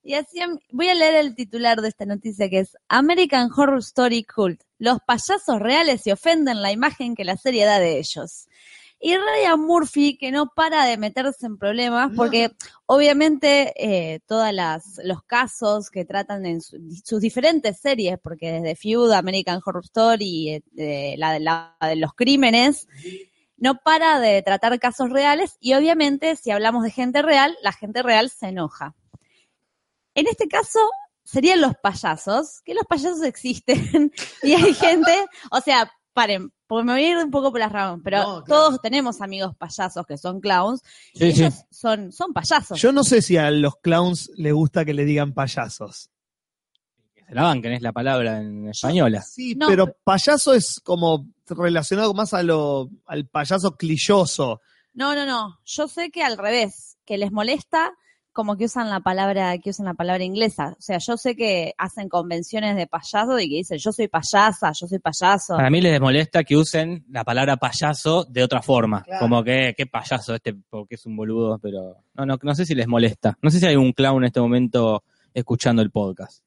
Y 0.04 0.16
así 0.16 0.40
em- 0.40 0.58
voy 0.72 0.90
a 0.90 0.96
leer 0.96 1.16
el 1.16 1.36
titular 1.36 1.82
de 1.82 1.90
esta 1.90 2.06
noticia 2.06 2.50
que 2.50 2.60
es 2.60 2.76
American 2.88 3.50
Horror 3.56 3.80
Story 3.80 4.24
Cult. 4.24 4.62
Los 4.80 4.98
payasos 5.06 5.60
reales 5.60 6.02
se 6.02 6.12
ofenden 6.14 6.62
la 6.62 6.72
imagen 6.72 7.16
que 7.16 7.24
la 7.24 7.38
serie 7.38 7.66
da 7.66 7.80
de 7.80 8.00
ellos. 8.00 8.48
Y 9.04 9.16
Ryan 9.16 9.60
Murphy, 9.60 10.16
que 10.18 10.32
no 10.32 10.52
para 10.56 10.86
de 10.86 10.96
meterse 10.98 11.48
en 11.48 11.58
problemas, 11.58 12.12
porque 12.16 12.52
obviamente 12.86 13.74
eh, 13.76 14.20
todos 14.28 14.48
los 15.04 15.24
casos 15.24 15.90
que 15.90 16.06
tratan 16.06 16.46
en 16.46 16.62
su- 16.62 16.78
sus 17.04 17.20
diferentes 17.20 17.80
series, 17.80 18.20
porque 18.22 18.52
desde 18.54 18.76
Feud, 18.76 19.12
American 19.12 19.60
Horror 19.66 19.84
Story, 19.86 20.50
eh, 20.50 20.64
de 20.72 21.16
la, 21.18 21.34
de 21.34 21.40
la 21.40 21.78
de 21.82 21.96
los 21.96 22.14
crímenes, 22.14 22.88
no 23.58 23.76
para 23.84 24.20
de 24.20 24.42
tratar 24.44 24.80
casos 24.80 25.10
reales 25.10 25.58
y 25.60 25.74
obviamente 25.74 26.36
si 26.36 26.52
hablamos 26.52 26.84
de 26.84 26.92
gente 26.92 27.22
real, 27.24 27.56
la 27.64 27.72
gente 27.72 28.04
real 28.04 28.30
se 28.30 28.48
enoja. 28.50 28.94
En 30.16 30.28
este 30.28 30.48
caso 30.48 30.80
serían 31.24 31.62
los 31.62 31.74
payasos, 31.82 32.62
que 32.66 32.74
los 32.74 32.86
payasos 32.86 33.22
existen 33.24 34.12
y 34.44 34.54
hay 34.54 34.74
gente, 34.74 35.26
o 35.52 35.62
sea, 35.62 35.90
paren, 36.14 36.52
porque 36.68 36.86
me 36.86 36.94
voy 36.94 37.04
a 37.06 37.10
ir 37.12 37.18
un 37.18 37.32
poco 37.32 37.52
por 37.52 37.60
las 37.60 37.72
ramas, 37.72 38.00
pero 38.04 38.18
No, 38.18 38.24
claro. 38.24 38.44
todos 38.46 38.82
tenemos 38.82 39.22
amigos 39.22 39.56
payasos 39.56 40.06
que 40.06 40.18
son 40.18 40.42
clowns 40.42 40.82
y 41.14 41.20
Sí, 41.20 41.26
ellos 41.26 41.54
son, 41.70 42.12
son 42.12 42.34
payasos. 42.34 42.80
Yo 42.80 42.92
no 42.92 43.04
sé 43.04 43.22
si 43.22 43.38
a 43.38 43.50
los 43.52 43.76
clowns 43.78 44.30
les 44.36 44.54
gusta 44.54 44.84
que 44.84 44.94
le 44.94 45.06
digan 45.06 45.34
payasos. 45.34 46.10
Se 47.28 47.36
la 47.36 47.44
bancan, 47.44 47.72
es 47.72 47.82
la 47.82 47.94
palabra 47.94 48.40
en 48.40 48.68
española. 48.68 49.22
Sí, 49.22 49.56
No, 49.56 49.68
pero 49.68 49.86
pero- 49.86 49.98
payaso 50.04 50.54
es 50.54 50.82
como 50.84 51.28
relacionado 51.48 52.14
más 52.14 52.34
a 52.34 52.44
lo, 52.44 52.90
al 53.06 53.26
payaso 53.28 53.78
clilloso. 53.78 54.60
No, 54.94 55.16
no, 55.16 55.26
no. 55.26 55.60
Yo 55.64 55.88
sé 55.88 56.12
que 56.12 56.24
al 56.24 56.38
revés, 56.38 56.98
que 57.06 57.18
les 57.18 57.32
molesta 57.32 57.94
como 58.34 58.58
que 58.58 58.66
usan 58.66 58.90
la 58.90 59.00
palabra, 59.02 59.58
que 59.58 59.72
usan 59.72 59.86
la 59.86 59.94
palabra 59.94 60.24
inglesa. 60.24 60.76
O 60.78 60.82
sea, 60.82 60.98
yo 61.00 61.18
sé 61.18 61.36
que 61.36 61.74
hacen 61.78 62.10
convenciones 62.10 62.76
de 62.76 62.88
payaso 62.88 63.40
y 63.40 63.50
que 63.50 63.56
dicen 63.58 63.78
yo 63.78 63.92
soy 63.92 64.08
payasa, 64.08 64.72
yo 64.80 64.88
soy 64.88 65.00
payaso. 65.00 65.56
Para 65.56 65.70
mí 65.70 65.82
les 65.82 66.00
molesta 66.00 66.44
que 66.44 66.56
usen 66.56 67.06
la 67.10 67.24
palabra 67.24 67.58
payaso 67.58 68.26
de 68.26 68.44
otra 68.44 68.62
forma. 68.62 69.04
Claro. 69.04 69.22
Como 69.22 69.44
que, 69.44 69.74
qué 69.76 69.86
payaso 69.86 70.36
este, 70.36 70.54
porque 70.54 70.96
es 70.96 71.06
un 71.06 71.16
boludo, 71.16 71.60
pero. 71.60 71.98
No, 72.14 72.26
no, 72.26 72.38
no 72.42 72.56
sé 72.56 72.66
si 72.66 72.76
les 72.76 72.88
molesta. 72.88 73.38
No 73.42 73.50
sé 73.50 73.60
si 73.60 73.66
hay 73.66 73.76
un 73.76 73.92
clown 73.94 74.24
en 74.24 74.28
este 74.28 74.40
momento 74.40 75.04
escuchando 75.34 75.82
el 75.82 75.92
podcast. 75.92 76.44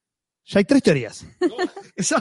Ya 0.47 0.59
hay 0.59 0.65
tres 0.65 0.83
teorías. 0.83 1.27
Si 1.97 2.15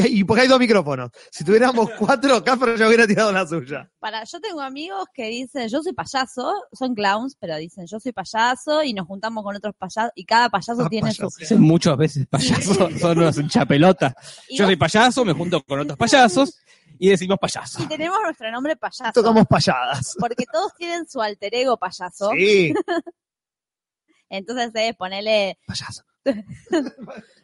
hay- 0.00 0.18
y 0.18 0.24
porque 0.24 0.42
hay 0.42 0.48
dos 0.48 0.58
micrófonos. 0.58 1.10
Si 1.30 1.44
tuviéramos 1.44 1.90
cuatro, 1.98 2.42
Cafro 2.42 2.74
ya 2.76 2.86
hubiera 2.88 3.06
tirado 3.06 3.30
la 3.32 3.46
suya. 3.46 3.88
Para, 4.00 4.24
yo 4.24 4.40
tengo 4.40 4.60
amigos 4.60 5.06
que 5.14 5.28
dicen 5.28 5.68
yo 5.68 5.82
soy 5.82 5.92
payaso, 5.92 6.52
son 6.72 6.94
clowns, 6.94 7.36
pero 7.38 7.56
dicen 7.56 7.86
yo 7.86 8.00
soy 8.00 8.12
payaso 8.12 8.82
y 8.82 8.92
nos 8.94 9.06
juntamos 9.06 9.44
con 9.44 9.54
otros 9.56 9.74
payasos 9.76 10.10
y 10.16 10.24
cada 10.24 10.48
payaso 10.48 10.82
Ah, 10.82 10.88
tiene 10.88 11.12
su. 11.12 11.18
payaso. 11.22 11.36
Dicen 11.38 11.60
muchas 11.60 11.96
veces 11.96 12.26
payaso, 12.26 12.88
son 12.98 13.18
unos 13.18 13.38
hinchapelota. 13.38 14.14
Y, 14.48 14.56
Yo 14.58 14.64
vos- 14.64 14.68
soy 14.70 14.76
payaso, 14.76 15.24
me 15.24 15.32
junto 15.32 15.62
con 15.62 15.80
otros 15.80 15.96
payasos 15.98 16.58
y 16.98 17.10
decimos 17.10 17.38
payaso. 17.40 17.82
y 17.82 17.86
tenemos 17.86 18.18
nuestro 18.22 18.50
nombre 18.50 18.74
payaso. 18.76 19.12
Tocamos 19.12 19.46
payadas. 19.46 20.16
Porque 20.18 20.44
todos 20.52 20.74
tienen 20.76 21.08
su 21.08 21.20
alter 21.22 21.54
ego 21.54 21.76
payaso. 21.76 22.30
Sí, 22.36 22.74
Entonces 24.30 24.70
es 24.74 24.96
ponele 24.96 25.58
payaso. 25.66 26.02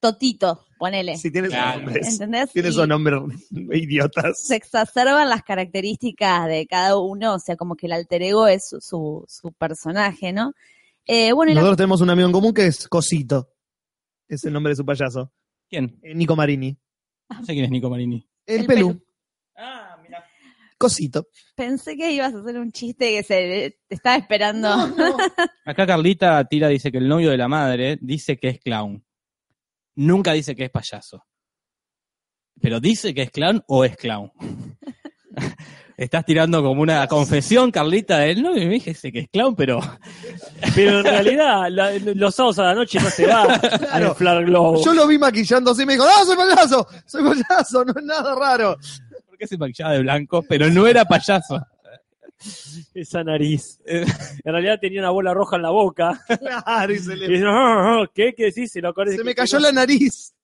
Totito, 0.00 0.64
ponele. 0.78 1.16
Sí, 1.18 1.30
tiene 1.30 1.48
esos 1.48 1.58
Claro. 1.58 1.80
nombres. 1.82 2.08
¿Entendés? 2.12 2.50
Tiene 2.52 2.68
Y- 2.68 2.72
esos 2.72 2.88
nombres 2.88 3.20
idiotas. 3.50 4.42
se 4.42 4.56
exacerban 4.56 5.28
las 5.28 5.42
características 5.42 6.46
de 6.48 6.66
cada 6.66 6.96
uno, 6.98 7.34
o 7.34 7.38
sea, 7.38 7.56
como 7.56 7.76
que 7.76 7.86
el 7.86 7.92
alter 7.92 8.22
ego 8.22 8.46
es 8.46 8.68
su, 8.68 8.80
su, 8.80 9.24
su 9.28 9.52
personaje, 9.52 10.32
¿no? 10.32 10.52
Eh, 11.06 11.32
bueno, 11.32 11.50
la- 11.52 11.60
Nosotros 11.60 11.76
tenemos 11.76 12.00
un 12.00 12.10
amigo 12.10 12.26
en 12.26 12.32
común 12.32 12.54
que 12.54 12.66
es 12.66 12.88
Cosito. 12.88 13.50
Es 14.28 14.44
el 14.44 14.52
nombre 14.52 14.70
de 14.72 14.76
su 14.76 14.84
payaso. 14.84 15.32
¿Quién? 15.68 15.98
Eh, 16.02 16.14
Nico 16.14 16.34
Marini. 16.36 16.76
No 17.28 17.44
sé 17.44 17.52
quién 17.52 17.64
es 17.66 17.70
Nico 17.70 17.90
Marini. 17.90 18.26
El, 18.46 18.60
El 18.60 18.66
pelú. 18.66 18.88
Pelú. 18.88 19.04
Ah, 19.56 19.98
mira. 20.02 20.24
Cosito. 20.78 21.26
pensé 21.54 21.94
que 21.96 22.10
ibas 22.12 22.32
a 22.32 22.38
hacer 22.40 22.58
un 22.58 22.72
chiste 22.72 23.10
que 23.10 23.22
se 23.22 23.76
te 23.86 23.94
estaba 23.94 24.16
esperando. 24.16 24.68
Acá 25.66 25.86
Carlita 25.86 26.42
tira, 26.46 26.68
dice 26.68 26.90
que 26.90 26.96
el 26.98 27.06
novio 27.08 27.30
de 27.30 27.36
la 27.36 27.48
madre 27.48 27.98
dice 28.00 28.38
que 28.38 28.48
es 28.48 28.60
clown. 28.60 29.04
Nunca 30.00 30.32
dice 30.32 30.56
que 30.56 30.64
es 30.64 30.70
payaso. 30.70 31.24
Pero 32.60 32.80
dice 32.80 33.12
que 33.12 33.22
es 33.22 33.30
clown 33.30 33.62
o 33.68 33.84
es 33.84 33.96
clown. 33.96 34.30
Estás 35.96 36.24
tirando 36.24 36.62
como 36.62 36.80
una 36.80 37.06
confesión, 37.06 37.70
Carlita, 37.70 38.18
de 38.20 38.30
él. 38.30 38.42
No, 38.42 38.54
me 38.54 38.66
dije 38.66 38.92
ese 38.92 39.12
que 39.12 39.18
es 39.20 39.28
clown, 39.30 39.54
pero 39.54 39.78
Pero 40.74 41.00
en 41.00 41.04
realidad, 41.04 41.68
la- 41.68 41.92
los 42.14 42.34
sábados 42.34 42.58
a 42.60 42.62
la 42.64 42.74
noche 42.74 42.98
no 42.98 43.10
se 43.10 43.26
va 43.26 43.42
a 43.92 44.00
inflar 44.00 44.42
globos. 44.46 44.82
Yo 44.82 44.94
lo 44.94 45.06
vi 45.06 45.18
maquillándose 45.18 45.82
y 45.82 45.86
me 45.86 45.92
dijo, 45.94 46.06
no, 46.06 46.24
soy 46.24 46.36
payaso, 46.36 46.86
soy 47.04 47.22
payaso, 47.22 47.84
no 47.84 47.92
es 47.94 48.04
nada 48.04 48.34
raro. 48.34 48.78
porque 49.26 49.46
se 49.46 49.58
maquillaba 49.58 49.92
de 49.92 50.00
blanco, 50.00 50.42
pero 50.48 50.70
no 50.70 50.86
era 50.86 51.04
payaso. 51.04 51.62
Esa 52.94 53.22
nariz. 53.24 53.80
Eh, 53.86 54.04
En 54.44 54.52
realidad 54.52 54.78
tenía 54.80 55.00
una 55.00 55.10
bola 55.10 55.34
roja 55.34 55.56
en 55.56 55.62
la 55.62 55.70
boca. 55.70 56.20
Claro, 56.64 56.92
y 56.92 56.98
se, 56.98 57.12
Y 57.14 57.16
le- 57.16 57.28
dice, 57.28 57.44
"Ah, 57.46 58.00
ah, 58.02 58.10
¿Qué? 58.14 58.34
¿Qué 58.34 58.44
decís? 58.44 58.72
Se, 58.72 58.80
lo 58.80 58.92
se 58.94 59.24
me 59.24 59.34
cayó 59.34 59.58
la 59.58 59.72
nariz. 59.72 60.34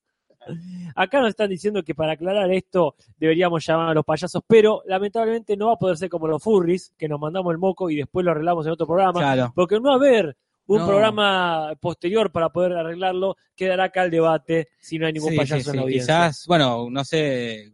Acá 0.94 1.20
nos 1.20 1.30
están 1.30 1.50
diciendo 1.50 1.82
que 1.82 1.94
para 1.94 2.12
aclarar 2.12 2.50
esto 2.52 2.94
deberíamos 3.18 3.66
llamar 3.66 3.88
a 3.90 3.94
los 3.94 4.04
payasos, 4.04 4.42
pero 4.46 4.80
lamentablemente 4.86 5.56
no 5.56 5.66
va 5.68 5.72
a 5.72 5.78
poder 5.78 5.96
ser 5.96 6.08
como 6.08 6.28
los 6.28 6.40
furries, 6.40 6.92
que 6.96 7.08
nos 7.08 7.18
mandamos 7.18 7.50
el 7.52 7.58
moco 7.58 7.90
y 7.90 7.96
después 7.96 8.24
lo 8.24 8.30
arreglamos 8.30 8.64
en 8.64 8.72
otro 8.72 8.86
programa, 8.86 9.18
claro. 9.18 9.52
porque 9.56 9.74
no 9.80 9.88
va 9.88 9.92
a 9.92 9.96
haber 9.96 10.36
un 10.66 10.78
No. 10.78 10.86
programa 10.86 11.72
posterior 11.80 12.30
para 12.30 12.50
poder 12.50 12.74
arreglarlo, 12.74 13.36
quedará 13.56 13.84
acá 13.84 14.04
el 14.04 14.10
debate 14.12 14.68
si 14.80 14.98
no 14.98 15.06
hay 15.06 15.12
ningún 15.14 15.30
Sí, 15.32 15.36
payaso 15.36 15.64
sí, 15.64 15.70
en 15.70 15.76
la 15.76 15.82
sí. 15.82 15.84
audiencia. 15.84 16.14
Quizás, 16.14 16.44
bueno, 16.46 16.88
no 16.90 17.04
sé, 17.04 17.72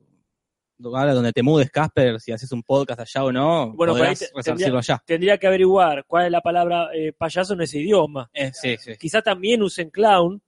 ahora 0.85 1.14
donde 1.14 1.33
te 1.33 1.42
mudes, 1.42 1.71
Casper, 1.71 2.21
si 2.21 2.33
haces 2.33 2.51
un 2.53 2.62
podcast 2.62 3.01
allá 3.01 3.25
o 3.25 3.33
no, 3.33 3.73
Bueno, 3.73 3.92
por 3.95 4.03
ahí 4.03 4.14
podrás 4.14 4.18
te- 4.18 4.29
resarcirlo 4.35 4.79
allá. 4.79 5.03
Tendría 5.07 5.38
que 5.38 5.47
averiguar 5.47 6.05
cuál 6.07 6.27
es 6.27 6.33
la 6.33 6.40
palabra 6.40 6.88
eh, 6.95 7.12
payaso 7.12 7.55
en 7.55 7.62
ese 7.62 7.79
idioma. 7.81 8.31
Eh, 8.33 8.51
sí, 8.55 8.77
sí. 8.79 8.92
Quizá 8.99 9.23
también 9.23 9.62
usen 9.62 9.90
clown 9.90 10.40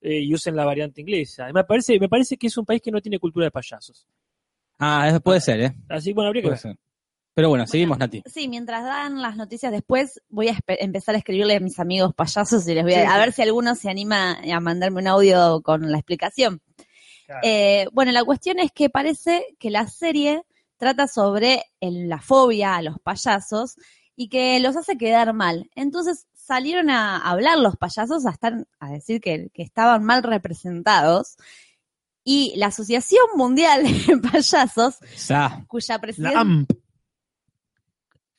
eh, 0.00 0.20
y 0.20 0.34
usen 0.34 0.56
la 0.56 0.64
variante 0.64 1.00
inglesa. 1.00 1.52
Me 1.52 1.64
parece, 1.64 1.98
me 1.98 2.08
parece 2.08 2.36
que 2.36 2.46
es 2.48 2.56
un 2.56 2.64
país 2.64 2.80
que 2.82 2.90
no 2.90 3.00
tiene 3.00 3.18
cultura 3.18 3.44
de 3.46 3.50
payasos. 3.50 4.06
Ah, 4.78 5.06
eso 5.08 5.20
puede 5.20 5.40
ser, 5.40 5.60
¿eh? 5.60 5.74
Así 5.88 6.12
bueno, 6.12 6.28
habría 6.28 6.42
que 6.42 6.48
Puede 6.48 6.54
ver. 6.54 6.60
ser. 6.62 6.76
Pero 7.32 7.48
bueno, 7.48 7.66
seguimos, 7.66 7.96
Nati. 7.98 8.22
Sí, 8.26 8.48
mientras 8.48 8.82
dan 8.84 9.22
las 9.22 9.36
noticias 9.36 9.70
después, 9.70 10.20
voy 10.28 10.48
a 10.48 10.58
empezar 10.66 11.14
a 11.14 11.18
escribirle 11.18 11.54
a 11.56 11.60
mis 11.60 11.78
amigos 11.78 12.12
payasos 12.14 12.66
y 12.66 12.74
les 12.74 12.82
voy 12.82 12.94
a, 12.94 13.02
Sí, 13.02 13.06
a 13.08 13.18
ver 13.18 13.32
si 13.32 13.42
alguno 13.42 13.74
se 13.76 13.88
anima 13.88 14.38
a 14.40 14.60
mandarme 14.60 15.00
un 15.00 15.06
audio 15.06 15.60
con 15.62 15.90
la 15.92 15.98
explicación. 15.98 16.60
Claro. 17.30 17.42
Eh, 17.44 17.86
bueno, 17.92 18.10
la 18.10 18.24
cuestión 18.24 18.58
es 18.58 18.72
que 18.72 18.90
parece 18.90 19.46
que 19.60 19.70
la 19.70 19.86
serie 19.86 20.42
trata 20.78 21.06
sobre 21.06 21.62
el- 21.80 22.08
la 22.08 22.20
fobia 22.20 22.74
a 22.74 22.82
los 22.82 22.98
payasos 22.98 23.76
y 24.16 24.28
que 24.28 24.58
los 24.58 24.76
hace 24.76 24.98
quedar 24.98 25.32
mal. 25.32 25.70
Entonces 25.76 26.26
salieron 26.34 26.90
a 26.90 27.18
hablar 27.18 27.58
los 27.58 27.76
payasos 27.76 28.26
a, 28.26 28.30
estar, 28.30 28.66
a 28.80 28.90
decir 28.90 29.20
que, 29.20 29.48
que 29.54 29.62
estaban 29.62 30.02
mal 30.02 30.24
representados. 30.24 31.36
Y 32.24 32.52
la 32.56 32.66
Asociación 32.66 33.22
Mundial 33.36 33.84
de 33.84 34.16
Payasos, 34.32 34.96
Sa. 35.14 35.64
cuya 35.68 36.00
presidenta 36.00 36.74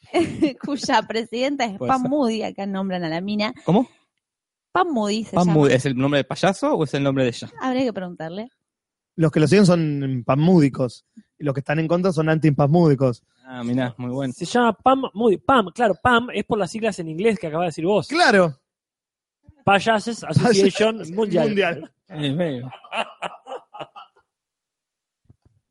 cuya 0.66 1.02
presidenta 1.08 1.64
es 1.66 1.80
Pam. 1.80 2.04
Moody, 2.10 2.44
acá 2.44 2.66
nombran 2.66 3.04
a 3.06 3.10
la 3.10 3.22
mina. 3.22 3.54
¿Cómo? 3.64 3.88
Pam 4.74 4.90
Moody 4.92 5.24
se 5.24 5.36
Pam 5.36 5.48
llama. 5.48 5.60
Moody, 5.60 5.74
¿Es 5.74 5.86
el 5.86 5.96
nombre 5.96 6.18
de 6.18 6.24
payaso 6.26 6.74
o 6.76 6.84
es 6.84 6.94
el 6.94 7.04
nombre 7.04 7.24
de 7.24 7.30
ella? 7.30 7.50
Habría 7.62 7.84
que 7.86 7.94
preguntarle. 7.94 8.50
Los 9.16 9.32
que 9.32 9.40
lo 9.40 9.48
siguen 9.48 9.66
son 9.66 10.24
pammúdicos. 10.26 11.06
Y 11.38 11.44
los 11.44 11.54
que 11.54 11.60
están 11.60 11.80
en 11.80 11.88
contra 11.88 12.12
son 12.12 12.30
antipammúdicos. 12.30 13.24
Ah, 13.46 13.64
mirá, 13.64 13.94
muy 13.98 14.12
bueno. 14.12 14.34
Se 14.34 14.46
llama 14.46 14.74
Pam 14.74 15.04
Moody. 15.14 15.38
Pam, 15.38 15.72
claro, 15.74 15.96
Pam 16.02 16.30
es 16.34 16.46
por 16.46 16.58
las 16.58 16.72
siglas 16.72 17.00
en 17.00 17.10
inglés 17.10 17.38
que 17.38 17.48
acaba 17.48 17.64
de 17.64 17.70
decir 17.70 17.86
vos. 17.86 18.08
Claro. 18.08 18.58
Payases 19.66 20.24
Association 20.24 20.98
Mundial. 21.14 21.48
Mundial. 21.48 21.92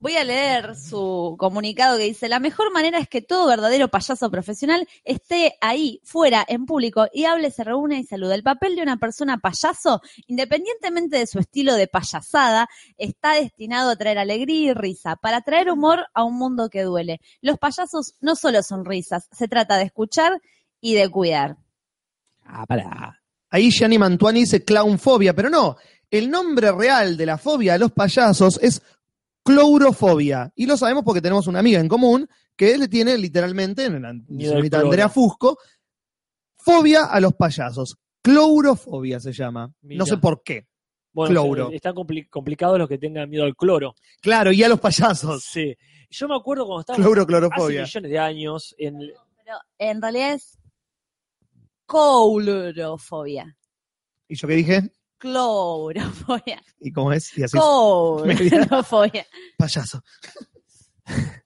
Voy 0.02 0.16
a 0.16 0.24
leer 0.24 0.76
su 0.76 1.36
comunicado 1.38 1.98
que 1.98 2.04
dice, 2.04 2.30
la 2.30 2.40
mejor 2.40 2.72
manera 2.72 2.98
es 2.98 3.06
que 3.06 3.20
todo 3.20 3.46
verdadero 3.46 3.88
payaso 3.88 4.30
profesional 4.30 4.88
esté 5.04 5.58
ahí, 5.60 6.00
fuera, 6.04 6.42
en 6.48 6.64
público, 6.64 7.06
y 7.12 7.26
hable, 7.26 7.50
se 7.50 7.64
reúne 7.64 8.00
y 8.00 8.04
saluda. 8.04 8.34
El 8.34 8.42
papel 8.42 8.76
de 8.76 8.82
una 8.82 8.96
persona 8.96 9.36
payaso, 9.36 10.00
independientemente 10.26 11.18
de 11.18 11.26
su 11.26 11.38
estilo 11.38 11.74
de 11.74 11.86
payasada, 11.86 12.66
está 12.96 13.34
destinado 13.34 13.90
a 13.90 13.96
traer 13.96 14.16
alegría 14.16 14.70
y 14.70 14.72
risa, 14.72 15.16
para 15.16 15.42
traer 15.42 15.70
humor 15.70 16.06
a 16.14 16.24
un 16.24 16.38
mundo 16.38 16.70
que 16.70 16.80
duele. 16.80 17.20
Los 17.42 17.58
payasos 17.58 18.14
no 18.22 18.36
solo 18.36 18.62
son 18.62 18.86
risas, 18.86 19.28
se 19.30 19.48
trata 19.48 19.76
de 19.76 19.84
escuchar 19.84 20.40
y 20.80 20.94
de 20.94 21.10
cuidar. 21.10 21.58
Ah, 22.46 22.64
pará. 22.64 23.20
Ahí 23.50 23.70
Gianni 23.70 23.98
Mantuani 23.98 24.40
dice 24.40 24.64
clownfobia, 24.64 25.34
pero 25.34 25.50
no. 25.50 25.76
El 26.10 26.30
nombre 26.30 26.72
real 26.72 27.18
de 27.18 27.26
la 27.26 27.36
fobia 27.36 27.74
a 27.74 27.78
los 27.78 27.92
payasos 27.92 28.58
es 28.62 28.80
clourofobia. 29.44 30.53
Y 30.55 30.66
lo 30.66 30.76
sabemos 30.76 31.05
porque 31.05 31.20
tenemos 31.22 31.46
una 31.46 31.59
amiga 31.61 31.81
en 31.81 31.88
común 31.88 32.29
que 32.57 32.76
le 32.79 32.88
tiene 32.88 33.16
literalmente, 33.16 33.85
en 33.87 34.03
la 34.03 34.12
señorita. 34.29 34.81
Andrea 34.81 35.09
Fusco, 35.09 35.59
fobia 36.57 37.05
a 37.05 37.20
los 37.20 37.35
payasos. 37.35 37.96
Clourofobia 38.22 39.18
se 39.20 39.33
llama. 39.33 39.72
Mira. 39.83 39.98
No 40.00 40.07
sé 40.07 40.18
por 40.18 40.42
qué. 40.42 40.66
Bueno, 41.12 41.42
Cloro. 41.42 41.70
están 41.72 41.94
compli- 41.94 42.29
complicados 42.29 42.79
los 42.79 42.88
que 42.88 42.98
tengan 42.98 43.29
miedo 43.29 43.44
al 43.44 43.57
cloro. 43.57 43.94
Claro, 44.20 44.53
y 44.53 44.62
a 44.62 44.68
los 44.68 44.79
payasos. 44.79 45.42
Sí. 45.42 45.74
Yo 46.11 46.29
me 46.29 46.37
acuerdo 46.37 46.66
cuando 46.66 46.81
estábamos 46.81 47.05
Cloro, 47.07 47.22
hace 47.22 47.26
clorofobia. 47.26 47.83
millones 47.83 48.11
de 48.11 48.18
años 48.18 48.74
en, 48.79 48.98
Pero 48.98 49.57
en 49.79 50.03
realidad 50.03 50.35
es 50.35 50.59
coulrofobia. 51.87 53.57
¿Y 54.29 54.37
yo 54.37 54.46
qué 54.48 54.55
dije? 54.55 54.92
Clorofobia. 55.20 56.62
¿Y 56.80 56.90
cómo 56.90 57.12
es? 57.12 57.37
Y 57.38 57.44
así 57.44 57.56
es. 57.56 57.62
Coulrofobia. 57.62 59.24
Payaso. 59.59 60.02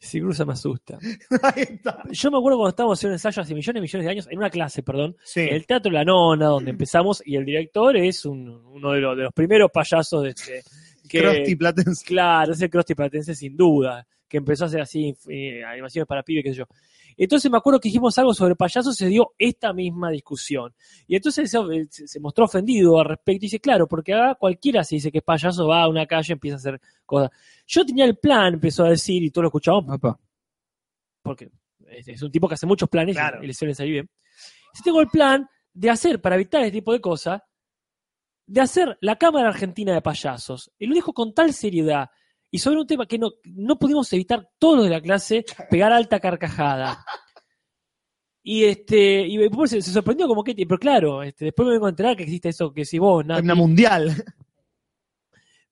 Si 0.00 0.20
cruza 0.20 0.44
me 0.44 0.54
asusta. 0.54 0.98
Ahí 1.42 1.62
está. 1.62 2.02
Yo 2.10 2.30
me 2.32 2.38
acuerdo 2.38 2.58
cuando 2.58 2.70
estábamos 2.70 2.98
haciendo 2.98 3.12
un 3.12 3.14
ensayo 3.14 3.42
hace 3.42 3.54
millones 3.54 3.78
y 3.78 3.82
millones 3.82 4.04
de 4.04 4.10
años, 4.10 4.26
en 4.28 4.38
una 4.38 4.50
clase, 4.50 4.82
perdón, 4.82 5.16
Sí. 5.24 5.40
en 5.42 5.54
el 5.54 5.66
Teatro 5.66 5.92
La 5.92 6.04
Nona, 6.04 6.46
donde 6.46 6.72
empezamos, 6.72 7.22
y 7.24 7.36
el 7.36 7.44
director 7.44 7.96
es 7.96 8.24
un- 8.24 8.48
uno 8.48 8.90
de 8.90 9.00
los, 9.00 9.16
de 9.16 9.22
los 9.22 9.32
primeros 9.32 9.70
payasos 9.72 10.24
de 10.24 10.30
este, 10.30 10.62
que, 11.08 11.20
Krusty 11.20 11.54
Platense. 11.54 12.04
Claro, 12.04 12.52
ese 12.54 12.68
Krusty 12.68 12.94
Platense 12.96 13.36
sin 13.36 13.56
duda, 13.56 14.04
que 14.28 14.38
empezó 14.38 14.64
a 14.64 14.66
hacer 14.66 14.80
así 14.80 15.14
eh, 15.28 15.62
animaciones 15.64 16.08
para 16.08 16.24
pibes, 16.24 16.42
qué 16.42 16.50
sé 16.50 16.56
yo. 16.56 16.64
Entonces 17.16 17.50
me 17.50 17.58
acuerdo 17.58 17.78
que 17.80 17.88
dijimos 17.88 18.16
algo 18.18 18.34
sobre 18.34 18.56
payasos, 18.56 18.96
se 18.96 19.06
dio 19.06 19.32
esta 19.38 19.72
misma 19.72 20.10
discusión. 20.10 20.74
Y 21.06 21.16
entonces 21.16 21.50
se, 21.50 21.58
se- 21.90 22.08
se 22.08 22.20
mostró 22.20 22.44
ofendido 22.46 22.98
al 22.98 23.06
respecto 23.06 23.44
y 23.44 23.48
dice, 23.48 23.60
claro, 23.60 23.86
porque 23.86 24.14
acá 24.14 24.34
cualquiera 24.36 24.82
se 24.84 24.96
dice 24.96 25.10
que 25.12 25.18
es 25.18 25.24
payaso, 25.24 25.66
va 25.66 25.82
a 25.82 25.88
una 25.88 26.06
calle, 26.06 26.32
empieza 26.32 26.56
a 26.56 26.58
hacer 26.58 26.80
cosas. 27.04 27.30
Yo 27.66 27.84
tenía 27.84 28.04
el 28.04 28.16
plan, 28.16 28.54
empezó 28.54 28.84
a 28.84 28.90
decir, 28.90 29.22
y 29.22 29.30
todos 29.30 29.42
lo 29.44 29.48
escuchábamos, 29.48 29.96
Opa. 29.96 30.18
porque 31.22 31.50
es, 31.86 32.08
es 32.08 32.22
un 32.22 32.30
tipo 32.30 32.48
que 32.48 32.54
hace 32.54 32.66
muchos 32.66 32.88
planes 32.88 33.14
Claro. 33.16 33.42
y 33.42 33.46
le 33.46 33.54
suelen 33.54 33.74
salir 33.74 33.92
bien. 33.92 34.10
Yo 34.74 34.82
tengo 34.82 35.00
el 35.00 35.08
plan 35.08 35.48
de 35.74 35.90
hacer, 35.90 36.20
para 36.20 36.34
evitar 36.36 36.62
este 36.62 36.72
tipo 36.78 36.92
de 36.92 37.00
cosas, 37.00 37.42
de 38.46 38.60
hacer 38.60 38.98
la 39.00 39.16
Cámara 39.16 39.48
Argentina 39.48 39.94
de 39.94 40.02
Payasos. 40.02 40.70
Y 40.78 40.86
lo 40.86 40.94
dijo 40.94 41.12
con 41.14 41.32
tal 41.32 41.52
seriedad 41.52 42.10
y 42.54 42.58
sobre 42.58 42.80
un 42.80 42.86
tema 42.86 43.06
que 43.06 43.18
no, 43.18 43.32
no 43.44 43.78
pudimos 43.78 44.12
evitar 44.12 44.46
todos 44.58 44.76
los 44.76 44.84
de 44.84 44.90
la 44.90 45.00
clase 45.00 45.42
pegar 45.70 45.92
alta 45.92 46.20
carcajada. 46.20 47.04
Y 48.44 48.64
este 48.64 49.24
y 49.24 49.38
se, 49.68 49.80
se 49.80 49.92
sorprendió 49.92 50.26
como 50.26 50.42
que, 50.42 50.52
pero 50.56 50.76
claro, 50.76 51.22
este, 51.22 51.44
después 51.44 51.64
me 51.64 51.74
vengo 51.74 51.86
a 51.86 51.90
enterar 51.90 52.16
que 52.16 52.24
existe 52.24 52.48
eso 52.48 52.72
que 52.72 52.84
si 52.84 52.98
vos, 52.98 53.24
Nati. 53.24 53.40
Una 53.40 53.54
mundial. 53.54 54.12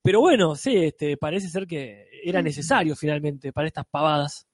Pero 0.01 0.21
bueno, 0.21 0.55
sí, 0.55 0.77
este, 0.77 1.17
parece 1.17 1.49
ser 1.49 1.67
que 1.67 2.07
era 2.23 2.41
necesario 2.41 2.95
finalmente 2.95 3.53
para 3.53 3.67
estas 3.67 3.87
pavadas. 3.87 4.47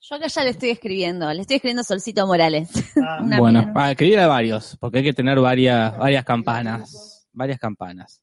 Yo 0.00 0.16
acá 0.16 0.26
ya 0.28 0.44
le 0.44 0.50
estoy 0.50 0.70
escribiendo, 0.70 1.30
le 1.34 1.42
estoy 1.42 1.56
escribiendo 1.56 1.82
a 1.82 1.84
Solcito 1.84 2.26
Morales. 2.26 2.70
Ah, 2.96 3.20
bueno, 3.38 3.70
para 3.74 3.90
escribir 3.90 4.18
a 4.20 4.26
varios, 4.26 4.78
porque 4.80 4.98
hay 4.98 5.04
que 5.04 5.12
tener 5.12 5.38
varias, 5.38 5.98
varias 5.98 6.24
campanas. 6.24 7.28
Varias 7.34 7.58
campanas. 7.58 8.22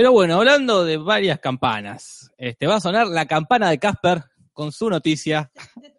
Pero 0.00 0.12
bueno, 0.12 0.36
hablando 0.36 0.82
de 0.82 0.96
varias 0.96 1.40
campanas, 1.40 2.32
este, 2.38 2.66
va 2.66 2.76
a 2.76 2.80
sonar 2.80 3.06
la 3.06 3.26
campana 3.26 3.68
de 3.68 3.78
Casper 3.78 4.22
con 4.50 4.72
su 4.72 4.88
noticia 4.88 5.50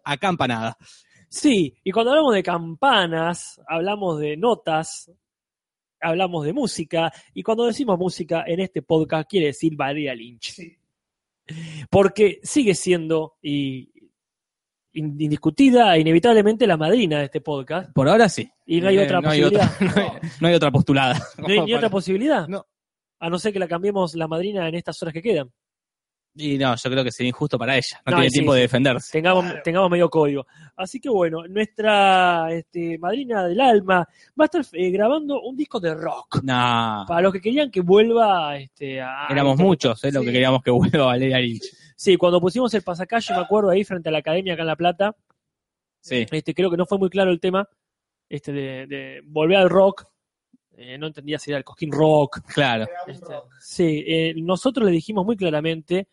acampanada. 0.02 0.76
Sí, 1.28 1.76
y 1.84 1.92
cuando 1.92 2.10
hablamos 2.10 2.34
de 2.34 2.42
campanas, 2.42 3.60
hablamos 3.64 4.18
de 4.18 4.36
notas, 4.36 5.08
hablamos 6.00 6.44
de 6.44 6.52
música, 6.52 7.12
y 7.32 7.44
cuando 7.44 7.64
decimos 7.66 7.96
música 7.96 8.42
en 8.44 8.58
este 8.58 8.82
podcast 8.82 9.30
quiere 9.30 9.46
decir 9.46 9.76
Valeria 9.76 10.16
Lynch. 10.16 10.60
Porque 11.88 12.40
sigue 12.42 12.74
siendo 12.74 13.34
y, 13.40 13.88
in- 14.94 15.16
indiscutida 15.20 15.94
e 15.94 16.00
inevitablemente 16.00 16.66
la 16.66 16.76
madrina 16.76 17.20
de 17.20 17.26
este 17.26 17.40
podcast, 17.40 17.92
Por 17.92 18.08
ahora 18.08 18.28
sí. 18.28 18.50
y 18.66 18.80
no 18.80 18.88
hay 18.88 18.98
Eh, 18.98 19.04
otra 19.04 19.20
no 19.20 19.30
hay 19.30 19.42
posibilidad. 19.42 19.72
otra, 19.76 19.86
no 19.94 20.02
hay, 20.02 20.30
no 20.40 20.48
hay 20.48 20.54
otra 20.54 20.70
postulada. 20.72 21.22
¿No 21.38 21.46
hay 21.46 21.60
ni 21.60 21.74
otra 21.74 21.88
posibilidad? 21.88 22.48
No. 22.48 22.66
A 23.22 23.30
no 23.30 23.38
ser 23.38 23.52
que 23.52 23.58
la 23.60 23.68
cambiemos 23.68 24.14
la 24.16 24.26
madrina 24.26 24.68
en 24.68 24.74
estas 24.74 25.00
horas 25.00 25.12
que 25.14 25.22
quedan. 25.22 25.48
Y 26.34 26.56
no, 26.56 26.74
yo 26.74 26.90
creo 26.90 27.04
que 27.04 27.12
sería 27.12 27.28
injusto 27.28 27.58
para 27.58 27.74
ella. 27.76 28.00
No, 28.06 28.12
No, 28.12 28.16
tiene 28.16 28.30
sí, 28.30 28.34
tiempo 28.36 28.52
sí. 28.52 28.56
de 28.56 28.62
defenderse. 28.62 29.12
tengamos, 29.12 29.44
tengamos 29.62 29.90
medio 29.90 30.08
código. 30.08 30.46
Así 30.76 30.98
que 30.98 31.10
bueno, 31.10 31.46
nuestra 31.46 32.48
este, 32.50 32.98
madrina 32.98 33.46
del 33.46 33.60
alma 33.60 34.08
va 34.40 34.44
a 34.44 34.44
estar 34.46 34.64
eh, 34.72 34.90
grabando 34.90 35.40
un 35.42 35.54
disco 35.54 35.78
de 35.78 35.94
rock. 35.94 36.42
No. 36.42 37.04
Para 37.06 37.20
los 37.20 37.32
que 37.34 37.40
querían 37.40 37.70
que 37.70 37.82
vuelva 37.82 38.56
este, 38.56 39.00
a... 39.00 39.26
Éramos 39.28 39.58
muchos, 39.58 40.02
eh, 40.04 40.10
lo 40.10 40.22
que 40.22 40.32
queríamos 40.32 40.62
que 40.62 40.70
vuelva 40.70 41.04
Valeria 41.06 41.38
Lynch. 41.38 41.64
Sí, 41.94 42.16
cuando 42.16 42.40
pusimos 42.40 42.72
el 42.74 42.82
pasacalle, 42.82 43.34
me 43.34 43.40
acuerdo 43.42 43.68
ahí 43.70 43.84
frente 43.84 44.08
a 44.08 44.12
la 44.12 44.18
academia 44.18 44.54
acá 44.54 44.62
en 44.62 44.66
La 44.68 44.76
Plata, 44.76 45.14
Sí. 46.00 46.26
este, 46.28 46.54
creo 46.54 46.70
que 46.70 46.76
no 46.76 46.86
fue 46.86 46.98
muy 46.98 47.10
claro 47.10 47.30
el 47.30 47.38
tema 47.38 47.68
este, 48.28 48.50
de, 48.52 48.86
de 48.88 49.20
volver 49.26 49.58
al 49.58 49.68
rock. 49.70 50.06
Eh, 50.76 50.96
no 50.98 51.06
entendía 51.06 51.38
si 51.38 51.50
era 51.50 51.58
el 51.58 51.64
Cosquín 51.64 51.92
Rock. 51.92 52.40
Claro. 52.52 52.86
Este, 53.06 53.34
sí, 53.60 54.04
eh, 54.06 54.34
nosotros 54.36 54.86
le 54.86 54.92
dijimos 54.92 55.24
muy 55.24 55.36
claramente 55.36 56.08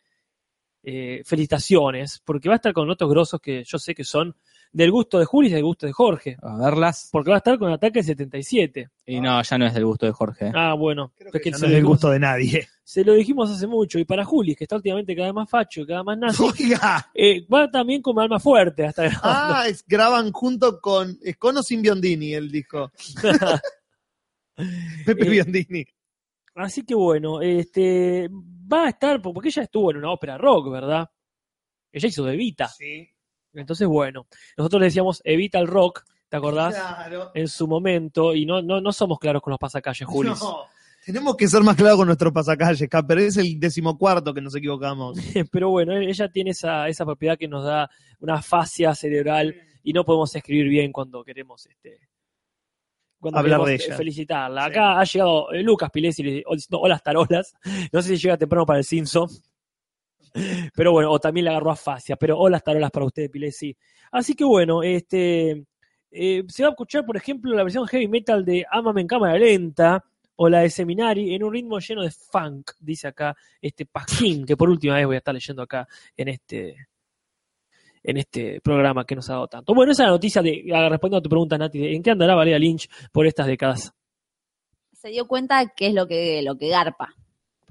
eh, 0.83 1.21
felicitaciones, 1.25 2.21
porque 2.23 2.47
va 2.49 2.55
a 2.55 2.57
estar 2.57 2.73
con 2.73 2.89
otros 2.89 3.09
grosos 3.09 3.39
que 3.41 3.63
yo 3.65 3.77
sé 3.79 3.93
que 3.95 4.03
son 4.03 4.35
del 4.71 4.91
gusto 4.91 5.17
de 5.17 5.25
Juli 5.25 5.47
y 5.47 5.51
del 5.51 5.63
gusto 5.63 5.87
de 5.87 5.91
Jorge, 5.93 6.37
A 6.43 6.55
verlas. 6.57 7.09
porque 7.11 7.31
va 7.31 7.37
a 7.37 7.39
estar 7.39 7.57
con 7.57 7.71
Ataque 7.71 8.03
77. 8.03 8.87
Y 9.07 9.19
no, 9.19 9.41
ya 9.41 9.57
no 9.57 9.65
es 9.65 9.73
del 9.73 9.83
gusto 9.85 10.05
de 10.05 10.11
Jorge. 10.11 10.51
Ah, 10.53 10.75
bueno, 10.75 11.11
Creo 11.17 11.29
es 11.29 11.33
que 11.33 11.39
que 11.41 11.49
no 11.51 11.57
es 11.57 11.61
del 11.63 11.83
gusto 11.85 12.09
de 12.11 12.19
nadie. 12.19 12.67
se 12.83 13.03
lo 13.03 13.13
dijimos 13.13 13.49
hace 13.49 13.65
mucho, 13.65 13.97
y 13.97 14.05
para 14.05 14.23
Juli, 14.23 14.55
que 14.55 14.65
está 14.65 14.75
últimamente 14.75 15.15
cada 15.15 15.29
vez 15.29 15.33
más 15.35 15.49
facho, 15.49 15.85
cada 15.87 15.99
vez 16.01 16.05
más 16.05 16.17
nazi, 16.19 16.43
Oiga. 16.43 17.09
eh, 17.15 17.45
va 17.51 17.69
también 17.71 18.01
como 18.03 18.21
alma 18.21 18.39
fuerte 18.39 18.85
hasta 18.85 19.09
Ah, 19.23 19.65
es- 19.67 19.83
graban 19.87 20.31
junto 20.31 20.79
con. 20.79 21.17
Es 21.23 21.35
con 21.37 21.57
o 21.57 21.63
sin 21.63 21.81
Biondini 21.81 22.33
el 22.35 22.51
disco. 22.51 22.91
Pepe 25.05 25.25
Eh, 25.25 25.29
Biondini. 25.29 25.85
Así 26.55 26.83
que 26.83 26.95
bueno, 26.95 27.41
este 27.41 28.29
va 28.31 28.85
a 28.85 28.89
estar, 28.89 29.21
porque 29.21 29.49
ella 29.49 29.63
estuvo 29.63 29.91
en 29.91 29.97
una 29.97 30.11
ópera 30.11 30.37
rock, 30.37 30.69
¿verdad? 30.71 31.09
Ella 31.91 32.07
hizo 32.07 32.25
de 32.25 32.33
Evita. 32.33 32.67
Sí. 32.67 33.09
Entonces, 33.53 33.87
bueno, 33.87 34.27
nosotros 34.57 34.79
le 34.79 34.85
decíamos 34.87 35.21
Evita 35.23 35.59
el 35.59 35.67
rock, 35.67 36.03
¿te 36.27 36.37
acordás? 36.37 36.75
Claro. 36.75 37.31
En 37.33 37.47
su 37.47 37.67
momento, 37.67 38.35
y 38.35 38.45
no, 38.45 38.61
no, 38.61 38.81
no 38.81 38.91
somos 38.91 39.19
claros 39.19 39.41
con 39.41 39.51
los 39.51 39.59
pasacalles, 39.59 40.07
Juli. 40.07 40.29
No. 40.29 40.65
Tenemos 41.05 41.37
que 41.37 41.47
ser 41.47 41.63
más 41.63 41.75
claros 41.75 41.97
con 41.97 42.07
nuestro 42.07 42.31
pasacalle, 42.31 42.87
Casper. 42.87 43.19
Es 43.19 43.37
el 43.37 43.59
decimocuarto 43.59 44.33
que 44.33 44.41
nos 44.41 44.53
equivocamos. 44.55 45.17
Pero 45.51 45.69
bueno, 45.69 45.97
ella 45.97 46.29
tiene 46.29 46.51
esa, 46.51 46.87
esa 46.87 47.05
propiedad 47.05 47.37
que 47.37 47.47
nos 47.47 47.63
da 47.63 47.89
una 48.19 48.41
fascia 48.41 48.93
cerebral 48.93 49.55
y 49.81 49.93
no 49.93 50.03
podemos 50.03 50.35
escribir 50.35 50.67
bien 50.67 50.91
cuando 50.91 51.23
queremos 51.23 51.65
este 51.67 52.08
cuando 53.19 53.39
Hablar 53.39 53.61
de 53.61 53.75
ella. 53.75 53.95
felicitarla. 53.95 54.63
Sí. 54.63 54.69
Acá 54.69 54.99
ha 54.99 55.03
llegado 55.03 55.51
eh, 55.51 55.63
Lucas 55.63 55.89
Pilesi 55.91 56.23
diciendo 56.23 56.79
hola 56.79 56.99
tarolas. 56.99 57.53
No 57.91 58.01
sé 58.01 58.09
si 58.09 58.17
llega 58.23 58.37
temprano 58.37 58.65
para 58.65 58.79
el 58.79 58.85
Simpson. 58.85 59.27
Pero 60.75 60.91
bueno, 60.91 61.11
o 61.11 61.19
también 61.19 61.45
le 61.45 61.51
agarró 61.51 61.71
a 61.71 61.75
fascia. 61.75 62.15
Pero 62.15 62.37
hola 62.37 62.59
tarolas 62.59 62.91
para 62.91 63.05
usted, 63.05 63.29
Pilesi. 63.29 63.75
Así 64.11 64.33
que 64.35 64.43
bueno, 64.43 64.81
este 64.83 65.65
eh, 66.11 66.43
se 66.47 66.63
va 66.63 66.69
a 66.69 66.71
escuchar, 66.71 67.05
por 67.05 67.17
ejemplo, 67.17 67.53
la 67.53 67.63
versión 67.63 67.85
heavy 67.87 68.07
metal 68.07 68.43
de 68.43 68.65
Amame 68.71 69.01
en 69.01 69.07
cámara 69.07 69.37
lenta 69.37 70.03
o 70.35 70.49
la 70.49 70.61
de 70.61 70.69
Seminari 70.69 71.35
en 71.35 71.43
un 71.43 71.51
ritmo 71.51 71.79
lleno 71.79 72.01
de 72.01 72.11
funk, 72.11 72.71
dice 72.79 73.09
acá 73.09 73.35
este 73.61 73.85
Pasquín, 73.85 74.45
que 74.45 74.55
por 74.55 74.69
última 74.69 74.95
vez 74.95 75.05
voy 75.05 75.15
a 75.15 75.17
estar 75.19 75.33
leyendo 75.33 75.61
acá 75.61 75.85
en 76.15 76.29
este 76.29 76.87
en 78.09 78.17
este 78.17 78.59
programa 78.61 79.05
que 79.05 79.15
nos 79.15 79.29
ha 79.29 79.33
dado 79.33 79.47
tanto. 79.47 79.73
Bueno, 79.73 79.91
esa 79.91 80.03
es 80.03 80.07
la 80.07 80.11
noticia 80.13 80.41
de, 80.41 80.63
ah, 80.73 80.89
respondiendo 80.89 81.17
a 81.19 81.21
tu 81.21 81.29
pregunta, 81.29 81.57
Nati, 81.57 81.79
de 81.79 81.95
en 81.95 82.03
qué 82.03 82.11
andará 82.11 82.35
Valeria 82.35 82.59
Lynch 82.59 82.89
por 83.11 83.25
estas 83.27 83.47
décadas. 83.47 83.91
Se 84.93 85.09
dio 85.09 85.27
cuenta 85.27 85.65
que 85.75 85.87
es 85.87 85.93
lo 85.93 86.07
que, 86.07 86.41
lo 86.41 86.57
que 86.57 86.69
garpa. 86.69 87.13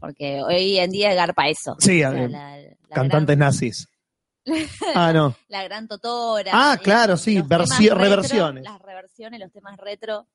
Porque 0.01 0.41
hoy 0.43 0.79
en 0.79 0.91
día 0.91 1.13
garpa 1.15 1.49
eso. 1.49 1.77
Sí, 1.81 2.03
O 2.05 2.11
sea, 2.11 2.25
eh, 2.25 2.29
la- 2.29 2.57
la 2.59 2.67
Cantantes 2.95 3.37
gran- 3.37 3.49
nazis. 3.49 3.89
Ah, 4.95 5.13
no. 5.13 5.35
la 5.49 5.63
gran 5.65 5.87
totora. 5.89 6.51
Ah, 6.55 6.77
y 6.81 6.83
claro, 6.83 7.17
sí, 7.17 7.35
temas 7.43 7.69
versi- 7.69 7.83
retro, 7.91 7.99
reversiones. 7.99 8.65
Las 8.65 8.81
reversiones, 8.81 9.41
los 9.41 9.53
temas 9.53 9.77
retro 9.77 10.27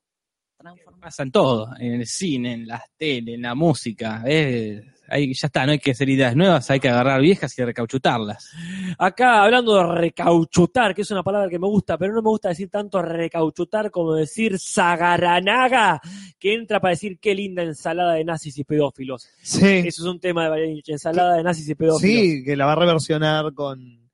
transformados. 0.58 1.02
Pasa 1.02 1.24
en 1.24 1.32
todo, 1.32 1.70
en 1.80 1.94
el 1.94 2.06
cine, 2.06 2.54
en 2.54 2.68
las 2.68 2.84
tele, 2.96 3.34
en 3.36 3.42
la 3.42 3.56
música. 3.56 4.22
eh, 4.28 4.82
ahí 5.08 5.34
ya 5.34 5.48
está, 5.48 5.66
no 5.66 5.72
hay 5.74 5.80
que 5.80 5.92
hacer 5.92 6.10
ideas 6.10 6.36
nuevas, 6.36 6.70
hay 6.72 6.80
que 6.80 6.90
agarrar 6.90 7.22
viejas 7.22 7.58
y 7.58 7.64
recauchutarlas. 7.64 8.50
Acá 8.98 9.44
hablando 9.44 9.76
de 9.76 9.84
recauchutar, 9.96 10.96
que 10.96 11.02
es 11.04 11.12
una 11.12 11.24
palabra 11.24 11.50
que 11.50 11.60
me 11.60 11.68
gusta, 11.68 11.98
pero 11.98 12.14
no 12.14 12.22
me 12.22 12.30
gusta 12.30 12.50
decir 12.50 12.70
tanto 12.70 13.02
recauchutar 13.02 13.92
como 13.92 14.14
decir 14.16 14.58
sagaranaga, 14.60 16.02
que 16.40 16.54
entra 16.54 16.80
para 16.80 16.92
decir 16.92 17.20
qué 17.20 17.36
linda 17.36 17.64
ensalada 17.64 18.14
de 18.14 18.24
nazis 18.24 18.58
y 18.58 18.64
pedófilos. 18.64 19.30
Sí. 19.42 19.84
Eso 19.86 20.04
es 20.04 20.08
un 20.08 20.20
tema 20.20 20.44
de 20.46 20.50
Valeria 20.50 20.74
Lynch, 20.74 20.90
ensalada 20.90 21.36
de 21.36 21.44
nazis 21.44 21.68
y 21.70 21.76
pedófilos. 21.76 22.02
Sí, 22.02 22.44
que 22.44 22.56
la 22.56 22.66
va 22.66 22.74
a 22.74 22.76
reversionar 22.78 23.54
con 23.54 24.10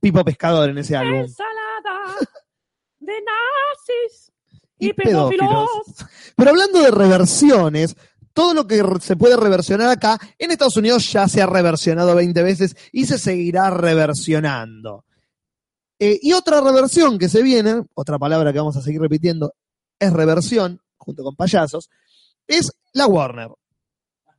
Pipo 0.00 0.24
Pescador 0.24 0.70
en 0.70 0.78
ese 0.78 0.96
álbum. 0.96 1.20
Ensalada 1.20 2.16
de 3.00 3.12
nazis 3.12 4.32
y, 4.78 4.88
Y 4.88 4.92
pedófilos. 4.92 5.48
pedófilos. 5.48 6.06
Pero 6.36 6.50
hablando 6.50 6.82
de 6.82 6.90
reversiones, 6.90 7.96
todo 8.32 8.54
lo 8.54 8.66
que 8.66 8.82
se 9.00 9.16
puede 9.16 9.36
reversionar 9.36 9.88
acá, 9.88 10.18
en 10.38 10.50
Estados 10.50 10.76
Unidos 10.76 11.10
ya 11.12 11.28
se 11.28 11.42
ha 11.42 11.46
reversionado 11.46 12.14
20 12.14 12.42
veces 12.42 12.76
y 12.92 13.06
se 13.06 13.18
seguirá 13.18 13.70
reversionando. 13.70 15.04
Eh, 15.98 16.18
y 16.22 16.32
otra 16.32 16.60
reversión 16.60 17.18
que 17.18 17.28
se 17.28 17.42
viene, 17.42 17.82
otra 17.94 18.18
palabra 18.18 18.52
que 18.52 18.58
vamos 18.58 18.76
a 18.76 18.82
seguir 18.82 19.00
repitiendo, 19.00 19.54
es 19.98 20.12
reversión, 20.12 20.80
junto 20.96 21.22
con 21.22 21.36
payasos, 21.36 21.90
es 22.46 22.72
la 22.92 23.06
Warner. 23.06 23.50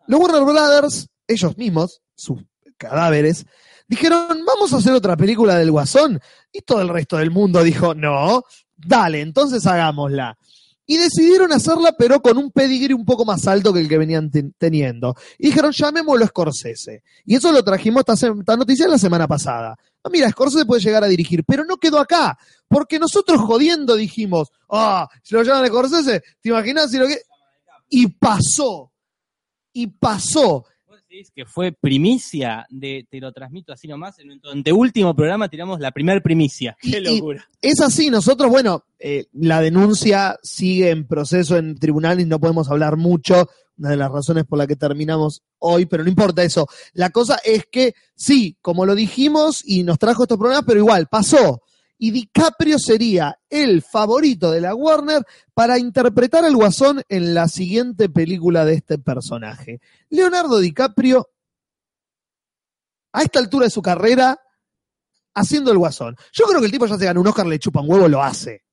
Los 0.07 0.19
Warner 0.19 0.43
Brothers, 0.43 1.07
ellos 1.27 1.57
mismos, 1.57 2.01
sus 2.15 2.41
cadáveres, 2.77 3.45
dijeron, 3.87 4.43
vamos 4.45 4.73
a 4.73 4.77
hacer 4.77 4.93
otra 4.93 5.15
película 5.15 5.55
del 5.55 5.71
Guasón. 5.71 6.19
Y 6.51 6.61
todo 6.61 6.81
el 6.81 6.89
resto 6.89 7.17
del 7.17 7.29
mundo 7.29 7.63
dijo, 7.63 7.93
no, 7.93 8.43
dale, 8.75 9.21
entonces 9.21 9.65
hagámosla. 9.67 10.37
Y 10.85 10.97
decidieron 10.97 11.53
hacerla, 11.53 11.93
pero 11.97 12.21
con 12.21 12.37
un 12.37 12.51
pedigrí 12.51 12.93
un 12.93 13.05
poco 13.05 13.23
más 13.23 13.47
alto 13.47 13.71
que 13.71 13.79
el 13.79 13.87
que 13.87 13.97
venían 13.97 14.29
ten- 14.29 14.53
teniendo. 14.57 15.15
Y 15.37 15.47
dijeron, 15.47 15.71
llamémoslo 15.71 16.25
Scorsese. 16.27 17.03
Y 17.25 17.35
eso 17.35 17.51
lo 17.51 17.63
trajimos 17.63 18.03
esta, 18.05 18.13
esta 18.13 18.57
noticia 18.57 18.87
la 18.87 18.97
semana 18.97 19.27
pasada. 19.27 19.77
Ah, 20.03 20.09
mira, 20.11 20.29
Scorsese 20.29 20.65
puede 20.65 20.81
llegar 20.81 21.03
a 21.03 21.07
dirigir, 21.07 21.43
pero 21.45 21.63
no 21.63 21.77
quedó 21.77 21.99
acá. 21.99 22.37
Porque 22.67 22.99
nosotros 22.99 23.39
jodiendo 23.41 23.95
dijimos, 23.95 24.49
ah, 24.69 25.07
si 25.23 25.35
lo 25.35 25.43
llaman 25.43 25.67
Scorsese, 25.67 26.23
¿te 26.41 26.49
imaginas 26.49 26.89
si 26.91 26.97
lo 26.97 27.07
que...? 27.07 27.21
Y 27.89 28.07
pasó. 28.07 28.91
Y 29.73 29.87
pasó. 29.87 30.65
¿Vos 31.11 31.17
decís 31.17 31.31
que 31.35 31.45
fue 31.45 31.73
primicia 31.73 32.65
de 32.69 33.05
Te 33.09 33.19
lo 33.19 33.33
transmito 33.33 33.73
así 33.73 33.85
nomás? 33.85 34.17
En 34.19 34.27
nuestro 34.27 34.51
anteúltimo 34.51 35.13
programa 35.13 35.49
tiramos 35.49 35.81
la 35.81 35.91
primer 35.91 36.23
primicia. 36.23 36.77
Y- 36.81 36.91
Qué 36.91 36.99
y- 36.99 37.17
locura. 37.17 37.45
Es 37.61 37.81
así, 37.81 38.09
nosotros, 38.09 38.49
bueno, 38.49 38.85
eh, 38.97 39.25
la 39.33 39.59
denuncia 39.59 40.37
sigue 40.41 40.89
en 40.89 41.05
proceso 41.05 41.57
en 41.57 41.75
tribunales, 41.75 42.27
no 42.27 42.39
podemos 42.39 42.69
hablar 42.71 42.95
mucho, 42.95 43.49
una 43.77 43.89
de 43.89 43.97
las 43.97 44.09
razones 44.09 44.45
por 44.45 44.57
la 44.57 44.67
que 44.67 44.77
terminamos 44.77 45.43
hoy, 45.59 45.85
pero 45.85 46.03
no 46.03 46.09
importa 46.09 46.43
eso. 46.43 46.65
La 46.93 47.09
cosa 47.09 47.41
es 47.43 47.65
que 47.69 47.93
sí, 48.15 48.55
como 48.61 48.85
lo 48.85 48.95
dijimos 48.95 49.63
y 49.65 49.83
nos 49.83 49.99
trajo 49.99 50.23
estos 50.23 50.37
problemas, 50.37 50.63
pero 50.65 50.79
igual, 50.79 51.07
pasó. 51.07 51.61
Y 52.03 52.09
DiCaprio 52.09 52.79
sería 52.79 53.39
el 53.47 53.83
favorito 53.83 54.49
de 54.49 54.59
la 54.59 54.73
Warner 54.73 55.21
para 55.53 55.77
interpretar 55.77 56.43
al 56.43 56.55
guasón 56.55 57.03
en 57.07 57.35
la 57.35 57.47
siguiente 57.47 58.09
película 58.09 58.65
de 58.65 58.73
este 58.73 58.97
personaje. 58.97 59.79
Leonardo 60.09 60.57
DiCaprio, 60.57 61.29
a 63.11 63.21
esta 63.21 63.37
altura 63.37 63.65
de 63.65 63.69
su 63.69 63.83
carrera, 63.83 64.41
haciendo 65.35 65.71
el 65.71 65.77
guasón. 65.77 66.15
Yo 66.33 66.45
creo 66.45 66.59
que 66.59 66.65
el 66.65 66.71
tipo 66.71 66.87
ya 66.87 66.97
se 66.97 67.05
ganó 67.05 67.21
un 67.21 67.27
Oscar, 67.27 67.45
le 67.45 67.59
chupa 67.59 67.81
un 67.81 67.91
huevo, 67.91 68.07
lo 68.07 68.23
hace. 68.23 68.63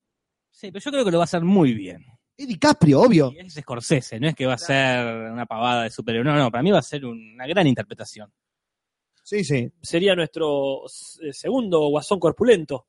Sí, 0.49 0.71
pero 0.71 0.83
yo 0.83 0.89
creo 0.89 1.05
que 1.05 1.11
lo 1.11 1.19
va 1.19 1.25
a 1.25 1.25
hacer 1.25 1.43
muy 1.43 1.75
bien. 1.75 2.03
Es 2.35 2.47
DiCaprio, 2.47 2.99
obvio. 2.99 3.31
Y 3.31 3.45
es 3.45 3.53
Scorsese, 3.53 4.19
no 4.19 4.27
es 4.27 4.33
que 4.33 4.47
va 4.47 4.55
a 4.55 4.57
ser 4.57 5.05
una 5.31 5.45
pavada 5.45 5.83
de 5.83 5.91
superhéroe. 5.91 6.25
No, 6.25 6.35
no, 6.35 6.49
para 6.49 6.63
mí 6.63 6.71
va 6.71 6.79
a 6.79 6.81
ser 6.81 7.05
una 7.05 7.45
gran 7.45 7.67
interpretación. 7.67 8.33
Sí, 9.21 9.43
sí. 9.43 9.71
Sería 9.83 10.15
nuestro 10.15 10.85
eh, 11.21 11.31
segundo 11.31 11.89
guasón 11.89 12.19
corpulento. 12.19 12.87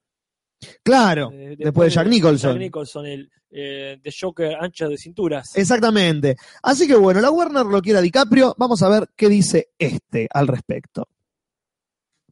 Claro. 0.82 1.30
Eh, 1.32 1.56
después 1.58 1.88
de 1.88 1.94
Jack 1.94 2.08
Nicholson. 2.08 2.52
Jack 2.52 2.60
Nicholson, 2.60 3.06
el 3.06 3.30
eh, 3.50 3.98
de 4.02 4.14
Joker 4.18 4.56
ancho 4.60 4.88
de 4.88 4.96
cinturas. 4.96 5.56
Exactamente. 5.56 6.36
Así 6.62 6.86
que 6.86 6.94
bueno, 6.94 7.20
la 7.20 7.30
Warner 7.30 7.66
lo 7.66 7.80
quiere 7.80 7.98
a 7.98 8.02
DiCaprio. 8.02 8.54
Vamos 8.58 8.82
a 8.82 8.88
ver 8.88 9.08
qué 9.16 9.28
dice 9.28 9.70
este 9.78 10.28
al 10.32 10.46
respecto. 10.46 11.08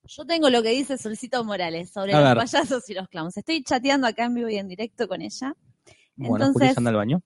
Yo 0.04 0.24
tengo 0.24 0.48
lo 0.48 0.62
que 0.62 0.70
dice 0.70 0.96
Solcito 0.96 1.44
Morales 1.44 1.90
sobre 1.90 2.14
A 2.14 2.20
los 2.20 2.28
ver. 2.30 2.36
payasos 2.38 2.88
y 2.88 2.94
los 2.94 3.08
clowns. 3.08 3.36
Estoy 3.36 3.62
chateando 3.62 4.06
acá 4.06 4.24
en 4.24 4.34
vivo 4.34 4.48
y 4.48 4.56
en 4.56 4.68
directo 4.68 5.06
con 5.06 5.20
ella. 5.20 5.54
Bueno, 6.16 6.46
Entonces- 6.46 6.78
anda 6.78 6.90
al 6.90 6.96
baño. 6.96 7.22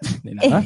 De 0.22 0.34
nada. 0.34 0.62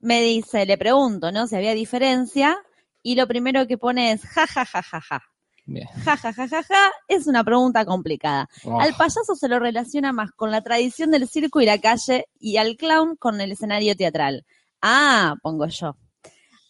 Me 0.00 0.22
dice, 0.22 0.66
le 0.66 0.76
pregunto, 0.78 1.32
¿no? 1.32 1.46
Si 1.46 1.56
había 1.56 1.74
diferencia. 1.74 2.58
Y 3.02 3.14
lo 3.14 3.26
primero 3.26 3.66
que 3.66 3.78
pone 3.78 4.12
es 4.12 4.22
ja, 4.22 4.46
ja, 4.46 4.64
ja, 4.64 4.82
ja, 4.82 5.00
ja. 5.00 5.22
Bien. 5.68 5.86
Ja, 6.02 6.16
ja, 6.16 6.32
ja, 6.32 6.48
ja, 6.48 6.62
ja. 6.62 6.90
Es 7.08 7.26
una 7.26 7.44
pregunta 7.44 7.84
complicada. 7.84 8.48
Oh, 8.64 8.80
Al 8.80 8.94
payaso 8.94 9.34
se 9.34 9.48
lo 9.48 9.58
relaciona 9.58 10.12
más 10.12 10.32
con 10.32 10.50
la 10.50 10.62
tradición 10.62 11.10
del 11.10 11.28
circo 11.28 11.60
y 11.60 11.66
la 11.66 11.78
calle 11.78 12.26
y 12.40 12.56
al 12.56 12.76
clown 12.76 13.16
con 13.16 13.38
el 13.42 13.52
escenario 13.52 13.94
teatral. 13.94 14.46
Ah, 14.80 15.34
pongo 15.42 15.66
yo. 15.66 15.94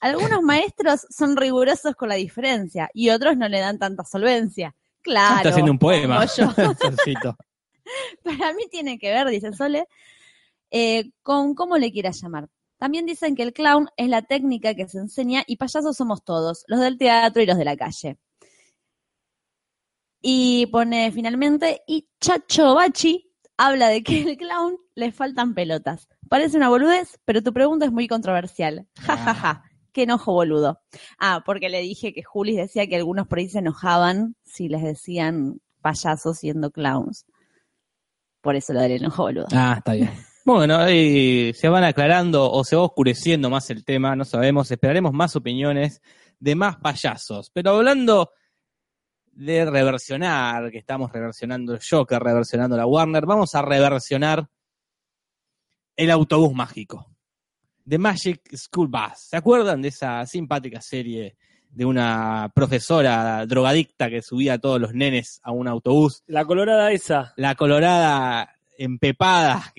Algunos 0.00 0.42
maestros 0.42 1.06
son 1.10 1.36
rigurosos 1.36 1.94
con 1.94 2.08
la 2.08 2.16
diferencia 2.16 2.90
y 2.92 3.10
otros 3.10 3.36
no 3.36 3.48
le 3.48 3.60
dan 3.60 3.78
tanta 3.78 4.04
solvencia. 4.04 4.74
Claro. 5.00 5.36
Está 5.36 5.50
haciendo 5.50 5.70
un 5.70 5.78
poema. 5.78 6.26
Para 8.24 8.52
mí 8.52 8.64
tiene 8.68 8.98
que 8.98 9.10
ver, 9.10 9.28
dice 9.28 9.52
Sole, 9.52 9.86
eh, 10.72 11.12
con 11.22 11.54
cómo 11.54 11.78
le 11.78 11.92
quieras 11.92 12.20
llamar. 12.20 12.48
También 12.78 13.06
dicen 13.06 13.36
que 13.36 13.44
el 13.44 13.52
clown 13.52 13.88
es 13.96 14.08
la 14.08 14.22
técnica 14.22 14.74
que 14.74 14.88
se 14.88 14.98
enseña 14.98 15.44
y 15.46 15.56
payasos 15.56 15.96
somos 15.96 16.24
todos, 16.24 16.64
los 16.66 16.80
del 16.80 16.98
teatro 16.98 17.40
y 17.42 17.46
los 17.46 17.56
de 17.56 17.64
la 17.64 17.76
calle. 17.76 18.18
Y 20.20 20.66
pone 20.66 21.12
finalmente, 21.12 21.82
y 21.86 22.08
Chacho 22.20 22.74
Bachi 22.74 23.28
habla 23.56 23.88
de 23.88 24.02
que 24.02 24.22
el 24.22 24.36
clown 24.36 24.76
le 24.94 25.12
faltan 25.12 25.54
pelotas. 25.54 26.08
Parece 26.28 26.56
una 26.56 26.68
boludez, 26.68 27.18
pero 27.24 27.42
tu 27.42 27.52
pregunta 27.52 27.86
es 27.86 27.92
muy 27.92 28.08
controversial. 28.08 28.86
Ja, 29.00 29.16
ja, 29.16 29.34
ja. 29.34 29.62
Qué 29.92 30.02
enojo 30.04 30.32
boludo. 30.32 30.80
Ah, 31.18 31.42
porque 31.44 31.68
le 31.68 31.80
dije 31.80 32.12
que 32.12 32.22
Juli 32.22 32.56
decía 32.56 32.86
que 32.86 32.96
algunos 32.96 33.26
por 33.26 33.38
ahí 33.38 33.48
se 33.48 33.58
enojaban 33.58 34.36
si 34.44 34.68
les 34.68 34.82
decían 34.82 35.60
payasos 35.80 36.38
siendo 36.38 36.70
clowns. 36.70 37.26
Por 38.40 38.54
eso 38.54 38.72
lo 38.72 38.80
del 38.80 38.92
enojo 38.92 39.24
boludo. 39.24 39.46
Ah, 39.52 39.74
está 39.78 39.92
bien. 39.94 40.10
Bueno, 40.44 40.78
ahí 40.78 41.52
se 41.52 41.68
van 41.68 41.84
aclarando 41.84 42.50
o 42.50 42.64
se 42.64 42.74
va 42.74 42.80
oscureciendo 42.80 43.50
más 43.50 43.68
el 43.68 43.84
tema, 43.84 44.16
no 44.16 44.24
sabemos, 44.24 44.70
esperaremos 44.70 45.12
más 45.12 45.36
opiniones 45.36 46.00
de 46.40 46.54
más 46.54 46.76
payasos. 46.76 47.50
Pero 47.52 47.72
hablando 47.72 48.30
de 49.38 49.64
reversionar, 49.64 50.68
que 50.72 50.78
estamos 50.78 51.12
reversionando 51.12 51.72
el 51.72 51.80
Joker, 51.88 52.20
reversionando 52.20 52.76
la 52.76 52.86
Warner, 52.86 53.24
vamos 53.24 53.54
a 53.54 53.62
reversionar 53.62 54.48
el 55.96 56.10
autobús 56.10 56.52
mágico. 56.52 57.06
The 57.86 57.98
Magic 57.98 58.40
School 58.56 58.88
Bus. 58.88 59.28
¿Se 59.28 59.36
acuerdan 59.36 59.80
de 59.80 59.88
esa 59.88 60.26
simpática 60.26 60.80
serie 60.80 61.36
de 61.70 61.84
una 61.84 62.50
profesora 62.52 63.46
drogadicta 63.46 64.10
que 64.10 64.22
subía 64.22 64.54
a 64.54 64.58
todos 64.58 64.80
los 64.80 64.92
nenes 64.92 65.40
a 65.44 65.52
un 65.52 65.68
autobús? 65.68 66.24
La 66.26 66.44
colorada 66.44 66.90
esa. 66.90 67.32
La 67.36 67.54
colorada 67.54 68.56
empepada, 68.76 69.72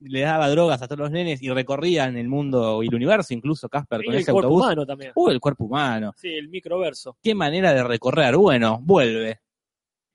le 0.00 0.20
daba 0.20 0.48
drogas 0.48 0.80
a 0.82 0.86
todos 0.88 0.98
los 0.98 1.10
nenes 1.10 1.42
y 1.42 1.50
recorrían 1.50 2.16
el 2.16 2.28
mundo 2.28 2.82
y 2.82 2.88
el 2.88 2.94
universo, 2.94 3.34
incluso 3.34 3.68
Casper, 3.68 4.02
con 4.04 4.12
Y 4.14 4.16
el 4.16 4.22
ese 4.22 4.32
cuerpo 4.32 4.48
autobús. 4.48 4.64
humano 4.66 4.86
también. 4.86 5.12
Uh, 5.14 5.28
el 5.30 5.40
cuerpo 5.40 5.64
humano. 5.64 6.12
Sí, 6.16 6.28
el 6.28 6.48
microverso. 6.48 7.16
Qué 7.22 7.34
manera 7.34 7.72
de 7.74 7.84
recorrer. 7.84 8.36
Bueno, 8.36 8.78
vuelve. 8.82 9.40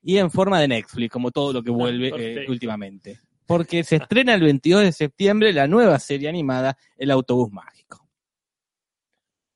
Y 0.02 0.18
en 0.18 0.30
forma 0.32 0.60
de 0.60 0.68
Netflix, 0.68 1.12
como 1.12 1.32
todo 1.32 1.54
lo 1.54 1.64
que 1.64 1.72
vuelve 1.72 2.12
eh, 2.16 2.46
últimamente. 2.48 3.20
Porque 3.46 3.84
se 3.84 3.98
estrena 3.98 4.34
el 4.34 4.42
22 4.42 4.82
de 4.84 4.92
septiembre 4.92 5.54
la 5.54 5.68
nueva 5.68 6.00
serie 6.00 6.30
animada 6.30 6.78
El 6.98 7.12
Autobús 7.12 7.52
Mágico. 7.52 8.08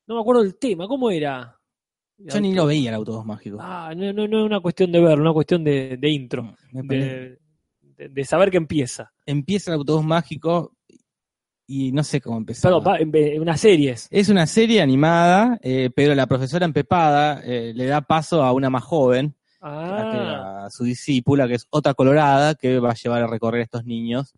No 0.07 0.15
me 0.15 0.21
acuerdo 0.21 0.41
del 0.43 0.57
tema, 0.57 0.87
¿cómo 0.87 1.11
era? 1.11 1.55
Yo 2.17 2.41
ni 2.41 2.53
lo 2.53 2.65
veía 2.65 2.89
el 2.89 2.95
Autobús 2.95 3.25
Mágico. 3.25 3.57
Ah, 3.61 3.93
no, 3.95 4.11
no, 4.11 4.27
no 4.27 4.39
es 4.39 4.45
una 4.45 4.59
cuestión 4.59 4.91
de 4.91 4.99
verlo, 5.01 5.23
una 5.23 5.33
cuestión 5.33 5.63
de, 5.63 5.97
de 5.97 6.09
intro, 6.09 6.55
Me 6.71 6.83
parece- 6.83 7.05
de, 7.29 7.39
de- 7.99 8.09
de 8.09 8.25
saber 8.25 8.49
que 8.49 8.57
empieza. 8.57 9.11
Empieza 9.25 9.71
el 9.71 9.77
Autobús 9.77 10.05
Mágico 10.05 10.73
y 11.67 11.91
no 11.91 12.03
sé 12.03 12.19
cómo 12.21 12.37
empezó. 12.37 12.81
Perdón, 12.81 13.11
unas 13.41 13.59
series. 13.61 14.07
Es 14.09 14.29
una 14.29 14.47
serie 14.47 14.81
animada, 14.81 15.59
eh, 15.61 15.91
pero 15.95 16.15
la 16.15 16.25
profesora 16.25 16.65
empepada 16.65 17.41
eh, 17.43 17.73
le 17.75 17.85
da 17.85 18.01
paso 18.01 18.41
a 18.43 18.53
una 18.53 18.69
más 18.69 18.83
joven, 18.83 19.35
Ah, 19.61 20.63
a 20.65 20.69
su 20.69 20.85
discípula, 20.85 21.45
que 21.45 21.55
es 21.55 21.67
otra 21.69 21.93
colorada, 21.93 22.55
que 22.55 22.79
va 22.79 22.91
a 22.91 22.95
llevar 22.95 23.23
a 23.23 23.27
recorrer 23.27 23.59
a 23.59 23.63
estos 23.65 23.83
niños 23.83 24.33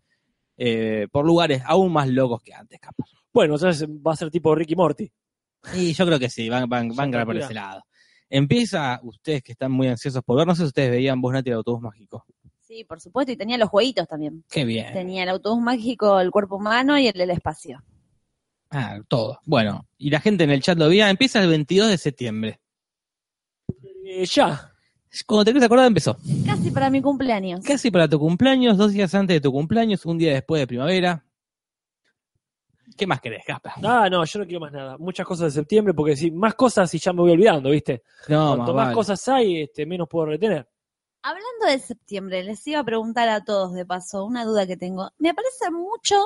eh, 0.56 1.06
por 1.12 1.24
lugares 1.24 1.62
aún 1.64 1.92
más 1.92 2.08
locos 2.08 2.42
que 2.42 2.52
antes, 2.52 2.80
capaz. 2.80 3.06
bueno, 3.32 3.54
entonces 3.54 3.88
va 3.88 4.12
a 4.12 4.16
ser 4.16 4.30
tipo 4.32 4.52
Ricky 4.54 4.74
Morty. 4.74 5.10
Y 5.76 5.92
yo 5.92 6.04
creo 6.06 6.18
que 6.18 6.28
sí, 6.28 6.48
van, 6.48 6.68
van, 6.68 6.88
van 6.88 7.14
a 7.14 7.24
por 7.24 7.36
ese 7.36 7.54
lado. 7.54 7.84
Empieza, 8.28 8.98
ustedes 9.04 9.42
que 9.44 9.52
están 9.52 9.70
muy 9.70 9.86
ansiosos 9.86 10.22
por 10.24 10.36
ver, 10.38 10.46
no 10.46 10.54
sé 10.56 10.62
si 10.62 10.66
ustedes 10.68 10.90
veían 10.90 11.20
Vos 11.20 11.32
Nati 11.32 11.50
el 11.50 11.56
autobús 11.56 11.82
mágico. 11.82 12.26
Sí, 12.72 12.84
por 12.84 13.02
supuesto, 13.02 13.30
y 13.30 13.36
tenía 13.36 13.58
los 13.58 13.68
jueguitos 13.68 14.08
también. 14.08 14.44
Qué 14.50 14.64
bien. 14.64 14.94
Tenía 14.94 15.24
el 15.24 15.28
autobús 15.28 15.60
mágico, 15.60 16.18
el 16.18 16.30
cuerpo 16.30 16.56
humano 16.56 16.98
y 16.98 17.06
el 17.06 17.12
del 17.12 17.28
espacio. 17.28 17.84
Ah, 18.70 18.98
todo. 19.08 19.40
Bueno, 19.44 19.86
y 19.98 20.08
la 20.08 20.20
gente 20.20 20.44
en 20.44 20.50
el 20.52 20.62
chat 20.62 20.78
lo 20.78 20.88
veía, 20.88 21.10
empieza 21.10 21.42
el 21.42 21.50
22 21.50 21.90
de 21.90 21.98
septiembre. 21.98 22.60
Eh, 24.06 24.24
ya. 24.24 24.72
Cuando 25.26 25.44
te 25.44 25.50
quieres 25.50 25.66
acordar 25.66 25.86
empezó. 25.86 26.16
Casi 26.46 26.70
para 26.70 26.88
mi 26.88 27.02
cumpleaños. 27.02 27.62
Casi 27.62 27.90
para 27.90 28.08
tu 28.08 28.18
cumpleaños, 28.18 28.78
dos 28.78 28.92
días 28.92 29.14
antes 29.14 29.36
de 29.36 29.40
tu 29.42 29.52
cumpleaños, 29.52 30.06
un 30.06 30.16
día 30.16 30.32
después 30.32 30.60
de 30.60 30.66
primavera. 30.66 31.26
¿Qué 32.96 33.06
más 33.06 33.20
querés, 33.20 33.44
Casper? 33.46 33.72
Ah, 33.82 34.08
no, 34.10 34.24
yo 34.24 34.38
no 34.38 34.46
quiero 34.46 34.60
más 34.60 34.72
nada. 34.72 34.96
Muchas 34.96 35.26
cosas 35.26 35.52
de 35.52 35.60
septiembre, 35.60 35.92
porque 35.92 36.16
si 36.16 36.30
más 36.30 36.54
cosas 36.54 36.94
y 36.94 36.98
ya 36.98 37.12
me 37.12 37.20
voy 37.20 37.32
olvidando, 37.32 37.68
¿viste? 37.68 38.02
No, 38.28 38.56
Cuanto 38.56 38.72
más 38.72 38.76
más 38.76 38.84
vale. 38.86 38.94
cosas 38.94 39.28
hay, 39.28 39.60
este, 39.60 39.84
menos 39.84 40.08
puedo 40.08 40.24
retener. 40.24 40.71
Hablando 41.22 41.66
de 41.68 41.78
septiembre, 41.78 42.42
les 42.42 42.66
iba 42.66 42.80
a 42.80 42.84
preguntar 42.84 43.28
a 43.28 43.44
todos 43.44 43.74
de 43.74 43.86
paso 43.86 44.24
una 44.24 44.44
duda 44.44 44.66
que 44.66 44.76
tengo. 44.76 45.10
Me 45.18 45.30
aparecen 45.30 45.72
mucho 45.74 46.16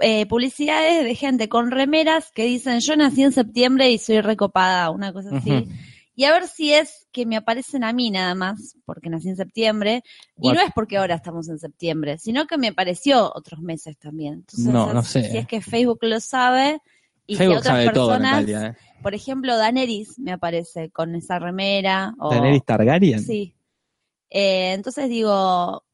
eh, 0.00 0.26
publicidades 0.26 1.04
de 1.04 1.14
gente 1.14 1.48
con 1.48 1.70
remeras 1.70 2.30
que 2.32 2.44
dicen 2.44 2.80
yo 2.80 2.96
nací 2.96 3.22
en 3.22 3.32
septiembre 3.32 3.90
y 3.90 3.98
soy 3.98 4.20
recopada, 4.20 4.90
una 4.90 5.12
cosa 5.12 5.36
así. 5.36 5.68
Y 6.16 6.24
a 6.24 6.32
ver 6.32 6.46
si 6.46 6.72
es 6.72 7.08
que 7.10 7.26
me 7.26 7.36
aparecen 7.36 7.82
a 7.82 7.92
mí 7.92 8.10
nada 8.10 8.34
más, 8.34 8.76
porque 8.84 9.10
nací 9.10 9.30
en 9.30 9.36
septiembre, 9.36 10.04
y 10.40 10.52
no 10.52 10.60
es 10.60 10.70
porque 10.72 10.96
ahora 10.96 11.16
estamos 11.16 11.48
en 11.48 11.58
septiembre, 11.58 12.18
sino 12.18 12.46
que 12.46 12.56
me 12.56 12.68
apareció 12.68 13.32
otros 13.34 13.60
meses 13.60 13.96
también. 13.98 14.34
Entonces, 14.34 14.66
No, 14.66 14.92
no 14.92 15.02
sé. 15.02 15.28
Si 15.30 15.38
es 15.38 15.46
que 15.46 15.60
Facebook 15.60 15.98
lo 16.02 16.20
sabe, 16.20 16.80
y 17.26 17.36
Facebook 17.36 17.54
que 17.54 17.58
otras 17.58 17.74
sabe 17.74 17.90
todo, 17.90 18.08
personas, 18.08 18.32
Natalia. 18.32 18.66
¿eh? 18.66 18.76
por 19.02 19.14
ejemplo, 19.14 19.56
Daenerys 19.56 20.18
me 20.18 20.32
aparece 20.32 20.90
con 20.90 21.14
esa 21.14 21.38
remera. 21.38 22.14
O, 22.18 22.30
Daenerys 22.30 22.64
Targaryen. 22.64 23.20
Sí. 23.20 23.53
Eh, 24.36 24.72
entonces 24.72 25.08
digo, 25.08 25.84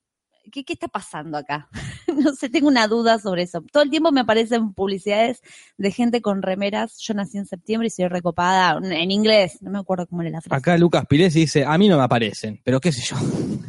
¿qué, 0.50 0.64
¿qué 0.64 0.72
está 0.72 0.88
pasando 0.88 1.37
acá? 1.37 1.68
no 2.16 2.33
sé, 2.33 2.48
tengo 2.48 2.68
una 2.68 2.88
duda 2.88 3.18
sobre 3.18 3.42
eso. 3.42 3.62
Todo 3.70 3.83
el 3.83 3.90
tiempo 3.90 4.11
me 4.12 4.22
aparecen 4.22 4.72
publicidades 4.72 5.42
de 5.76 5.90
gente 5.90 6.22
con 6.22 6.40
remeras. 6.40 6.98
Yo 7.00 7.12
nací 7.12 7.37
en 7.37 7.44
septiembre 7.44 7.88
y 7.88 7.90
soy 7.90 8.09
recopada 8.09 8.81
en 8.83 9.11
inglés. 9.11 9.59
No 9.61 9.70
me 9.70 9.79
acuerdo 9.79 10.07
cómo 10.07 10.22
era 10.22 10.31
la 10.31 10.40
frase. 10.40 10.59
Acá 10.59 10.79
Lucas 10.79 11.05
Pires 11.07 11.35
dice, 11.35 11.66
a 11.66 11.76
mí 11.76 11.87
no 11.90 11.98
me 11.98 12.03
aparecen, 12.03 12.59
pero 12.64 12.81
qué 12.81 12.92
sé 12.92 13.03
yo. 13.03 13.16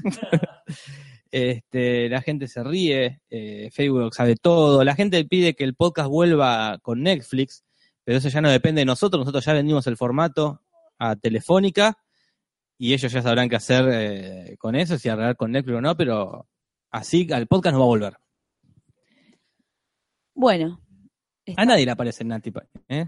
este, 1.31 2.07
la 2.07 2.21
gente 2.21 2.47
se 2.47 2.63
ríe, 2.63 3.19
eh, 3.29 3.69
Facebook 3.73 4.15
sabe 4.15 4.37
todo, 4.37 4.85
la 4.85 4.95
gente 4.95 5.25
pide 5.25 5.53
que 5.53 5.65
el 5.65 5.75
podcast 5.75 6.07
vuelva 6.07 6.79
con 6.81 7.03
Netflix, 7.03 7.65
pero 8.05 8.19
eso 8.19 8.29
ya 8.29 8.39
no 8.39 8.49
depende 8.49 8.79
de 8.79 8.85
nosotros, 8.85 9.19
nosotros 9.19 9.43
ya 9.43 9.51
vendimos 9.51 9.85
el 9.87 9.97
formato 9.97 10.61
a 10.97 11.17
Telefónica 11.17 11.97
y 12.81 12.95
ellos 12.95 13.11
ya 13.11 13.21
sabrán 13.21 13.47
qué 13.47 13.57
hacer 13.57 13.87
eh, 13.91 14.55
con 14.57 14.75
eso, 14.75 14.97
si 14.97 15.07
arreglar 15.07 15.35
con 15.35 15.51
Netflix 15.51 15.77
o 15.77 15.81
no, 15.81 15.95
pero 15.95 16.47
así 16.89 17.31
al 17.31 17.45
podcast 17.45 17.73
no 17.73 17.79
va 17.81 17.85
a 17.85 17.87
volver. 17.87 18.13
Bueno. 20.33 20.81
A 21.57 21.63
nadie 21.63 21.85
le 21.85 21.91
aparecen 21.91 22.29
Nati. 22.29 22.51
¿eh? 22.89 23.05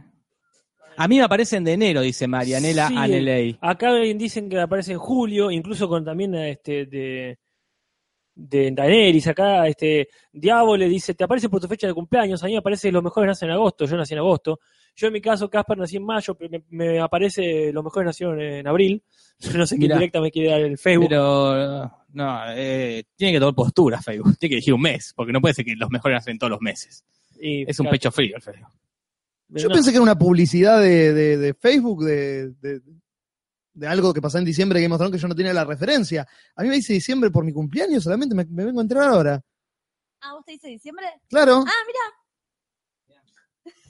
A 0.95 1.07
mí 1.07 1.17
me 1.17 1.23
aparecen 1.23 1.63
de 1.63 1.73
enero, 1.73 2.01
dice 2.01 2.27
Marianela 2.27 2.87
Sí, 2.87 2.95
Aneley. 2.95 3.57
Acá 3.61 3.95
dicen 3.95 4.47
que 4.47 4.59
aparece 4.59 4.91
en 4.91 4.99
julio, 4.99 5.49
incluso 5.49 5.89
con 5.89 6.05
también 6.05 6.35
este 6.35 6.85
de 6.85 7.39
de 8.35 8.71
Daenerys, 8.71 9.25
acá 9.25 9.67
este 9.67 10.07
Diablo 10.31 10.77
le 10.77 10.87
dice, 10.87 11.15
te 11.15 11.23
aparece 11.23 11.49
por 11.49 11.59
tu 11.59 11.67
fecha 11.67 11.87
de 11.87 11.95
cumpleaños, 11.95 12.43
a 12.43 12.45
mí 12.45 12.51
me 12.51 12.59
aparece 12.59 12.91
los 12.91 13.01
mejores 13.01 13.27
nacen 13.27 13.49
en 13.49 13.55
agosto, 13.55 13.85
yo 13.85 13.97
nací 13.97 14.13
en 14.13 14.19
agosto. 14.19 14.59
Yo 14.95 15.07
en 15.07 15.13
mi 15.13 15.21
caso, 15.21 15.49
Casper 15.49 15.77
nací 15.77 15.97
en 15.97 16.05
mayo, 16.05 16.35
pero 16.35 16.49
me, 16.51 16.63
me 16.69 16.99
aparece 16.99 17.71
los 17.73 17.83
mejores 17.83 18.05
nacieron 18.07 18.39
en 18.39 18.67
abril. 18.67 19.03
Yo 19.39 19.57
no 19.57 19.65
sé 19.65 19.75
qué 19.75 19.81
Mirá. 19.81 19.95
directa 19.95 20.21
me 20.21 20.31
quiere 20.31 20.49
dar 20.51 20.61
el 20.61 20.77
Facebook. 20.77 21.07
Pero 21.09 21.91
no, 22.13 22.39
eh, 22.55 23.03
tiene 23.15 23.33
que 23.33 23.39
tomar 23.39 23.55
postura 23.55 24.01
Facebook, 24.01 24.37
tiene 24.37 24.51
que 24.51 24.55
elegir 24.57 24.73
un 24.73 24.81
mes, 24.81 25.13
porque 25.15 25.33
no 25.33 25.41
puede 25.41 25.55
ser 25.55 25.65
que 25.65 25.75
los 25.75 25.89
mejores 25.89 26.17
hacen 26.19 26.37
todos 26.37 26.51
los 26.51 26.61
meses. 26.61 27.03
Y, 27.39 27.63
Es 27.69 27.79
un 27.79 27.85
claro, 27.85 27.91
pecho 27.93 28.11
frío 28.11 28.35
el 28.35 28.41
Facebook. 28.41 28.69
Yo 29.49 29.67
no, 29.67 29.73
pensé 29.75 29.89
que 29.91 29.97
era 29.97 30.03
una 30.03 30.17
publicidad 30.17 30.79
de, 30.79 31.13
de- 31.13 31.37
de 31.37 31.53
Facebook 31.55 32.03
de, 32.05 32.51
de- 32.61 32.81
de 33.75 33.87
algo 33.87 34.13
que 34.13 34.21
pasó 34.21 34.37
en 34.37 34.45
diciembre 34.45 34.77
que 34.79 34.83
Game 34.83 34.93
of 34.93 34.99
Thrones 34.99 35.15
que 35.17 35.21
yo 35.21 35.27
no 35.27 35.35
tenía 35.35 35.53
la 35.53 35.65
referencia. 35.65 36.27
A 36.55 36.61
mí 36.61 36.69
me 36.69 36.75
dice 36.75 36.93
diciembre 36.93 37.31
por 37.31 37.43
mi 37.43 37.51
cumpleaños, 37.51 38.03
solamente 38.03 38.35
me, 38.35 38.45
me 38.45 38.65
vengo 38.65 38.79
a 38.79 38.83
enterar 38.83 39.09
ahora. 39.09 39.41
Ah, 40.21 40.33
¿vos 40.33 40.45
te 40.45 40.51
dice 40.53 40.67
diciembre? 40.69 41.05
Claro. 41.27 41.63
Ah, 41.67 41.83
mira, 41.87 41.99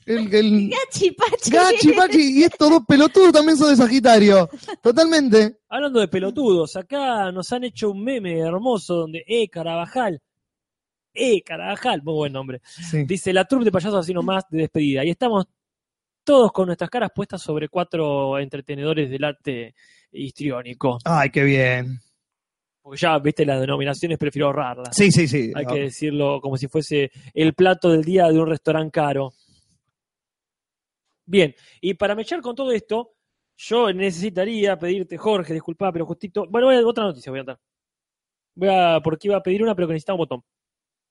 El, 0.06 0.34
el 0.34 0.70
gachi, 0.70 1.12
pachi. 1.12 1.52
gachi, 1.52 1.92
pachi, 1.94 2.40
y 2.40 2.44
estos 2.44 2.70
dos 2.70 2.84
pelotudos 2.88 3.32
también 3.32 3.58
son 3.58 3.70
de 3.70 3.76
Sagitario. 3.76 4.50
Totalmente. 4.82 5.60
Hablando 5.70 6.00
de 6.00 6.08
pelotudos, 6.08 6.76
acá 6.76 7.32
nos 7.32 7.52
han 7.52 7.64
hecho 7.64 7.92
un 7.92 8.04
meme 8.04 8.40
hermoso 8.40 8.96
donde, 8.96 9.24
eh, 9.28 9.48
Carabajal, 9.50 10.22
eh, 11.14 11.42
Carabajal, 11.42 12.02
muy 12.04 12.14
buen 12.14 12.34
nombre. 12.34 12.62
Sí. 12.64 13.06
Dice 13.06 13.32
la 13.34 13.46
troupe 13.46 13.66
de 13.66 13.72
payasos 13.72 14.00
así 14.00 14.14
nomás 14.14 14.44
de 14.50 14.60
despedida. 14.60 15.06
Y 15.06 15.12
estamos 15.12 15.46
todos 16.24 16.52
con 16.52 16.68
nuestras 16.68 16.90
caras 16.90 17.12
puestas 17.14 17.42
sobre 17.42 17.70
cuatro 17.70 18.40
entretenedores 18.40 19.10
del 19.10 19.24
arte 19.24 19.76
histriónico. 20.12 21.00
Ay, 21.06 21.30
qué 21.30 21.44
bien. 21.44 22.00
Porque 22.82 23.00
ya, 23.00 23.18
viste, 23.20 23.46
las 23.46 23.62
denominaciones 23.62 24.18
prefiero 24.18 24.48
ahorrarlas. 24.48 24.96
Sí, 24.96 25.12
sí, 25.12 25.28
sí. 25.28 25.52
Hay 25.56 25.66
que 25.66 25.82
decirlo 25.84 26.42
como 26.42 26.58
si 26.58 26.68
fuese 26.68 27.12
el 27.34 27.54
plato 27.54 27.90
del 27.92 28.04
día 28.04 28.28
de 28.28 28.40
un 28.40 28.48
restaurante 28.48 28.92
caro. 28.92 29.34
Bien, 31.26 31.56
y 31.82 31.94
para 31.94 32.16
mechar 32.16 32.42
con 32.42 32.56
todo 32.56 32.72
esto, 32.72 33.14
yo 33.56 33.94
necesitaría 33.94 34.78
pedirte, 34.78 35.18
Jorge, 35.18 35.54
disculpa, 35.54 35.92
pero 35.92 36.06
justito. 36.06 36.46
Bueno, 36.50 36.68
voy 36.68 36.76
a, 36.76 36.86
otra 36.86 37.06
noticia 37.06 37.32
voy 37.32 37.40
a 37.40 37.44
dar. 37.44 37.60
Voy 38.56 38.70
a, 38.70 39.00
porque 39.04 39.28
iba 39.28 39.38
a 39.38 39.44
pedir 39.44 39.64
una, 39.64 39.76
pero 39.76 39.88
que 39.88 39.94
necesitaba 39.94 40.16
un 40.16 40.20
botón. 40.20 40.44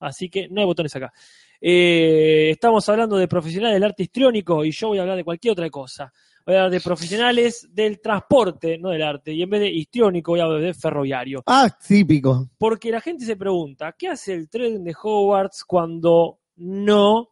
Así 0.01 0.29
que 0.29 0.49
no 0.49 0.61
hay 0.61 0.67
botones 0.67 0.95
acá. 0.97 1.13
Eh, 1.61 2.51
estamos 2.51 2.89
hablando 2.89 3.17
de 3.17 3.29
profesionales 3.29 3.77
del 3.77 3.85
arte 3.85 4.03
histriónico 4.03 4.65
y 4.65 4.73
yo 4.73 4.89
voy 4.89 4.99
a 4.99 5.03
hablar 5.03 5.17
de 5.17 5.25
cualquier 5.25 5.53
otra 5.53 5.71
cosa. 5.71 6.13
Voy 6.45 6.57
a 6.57 6.59
hablar 6.59 6.73
de 6.73 6.81
profesionales 6.81 7.69
del 7.71 8.01
transporte, 8.01 8.79
no 8.79 8.91
del 8.91 9.03
arte. 9.03 9.33
Y 9.33 9.43
en 9.43 9.51
vez 9.51 9.61
de 9.61 9.71
histriónico 9.71 10.33
voy 10.33 10.41
a 10.41 10.45
hablar 10.45 10.61
de 10.61 10.75
ferroviario. 10.75 11.45
Ah, 11.47 11.71
típico. 11.87 12.51
Porque 12.59 12.91
la 12.91 13.01
gente 13.01 13.25
se 13.25 13.37
pregunta, 13.37 13.95
¿qué 13.97 14.09
hace 14.09 14.35
el 14.35 14.49
tren 14.49 14.83
de 14.83 14.95
Hogwarts 15.01 15.65
cuando 15.65 16.41
no 16.57 17.32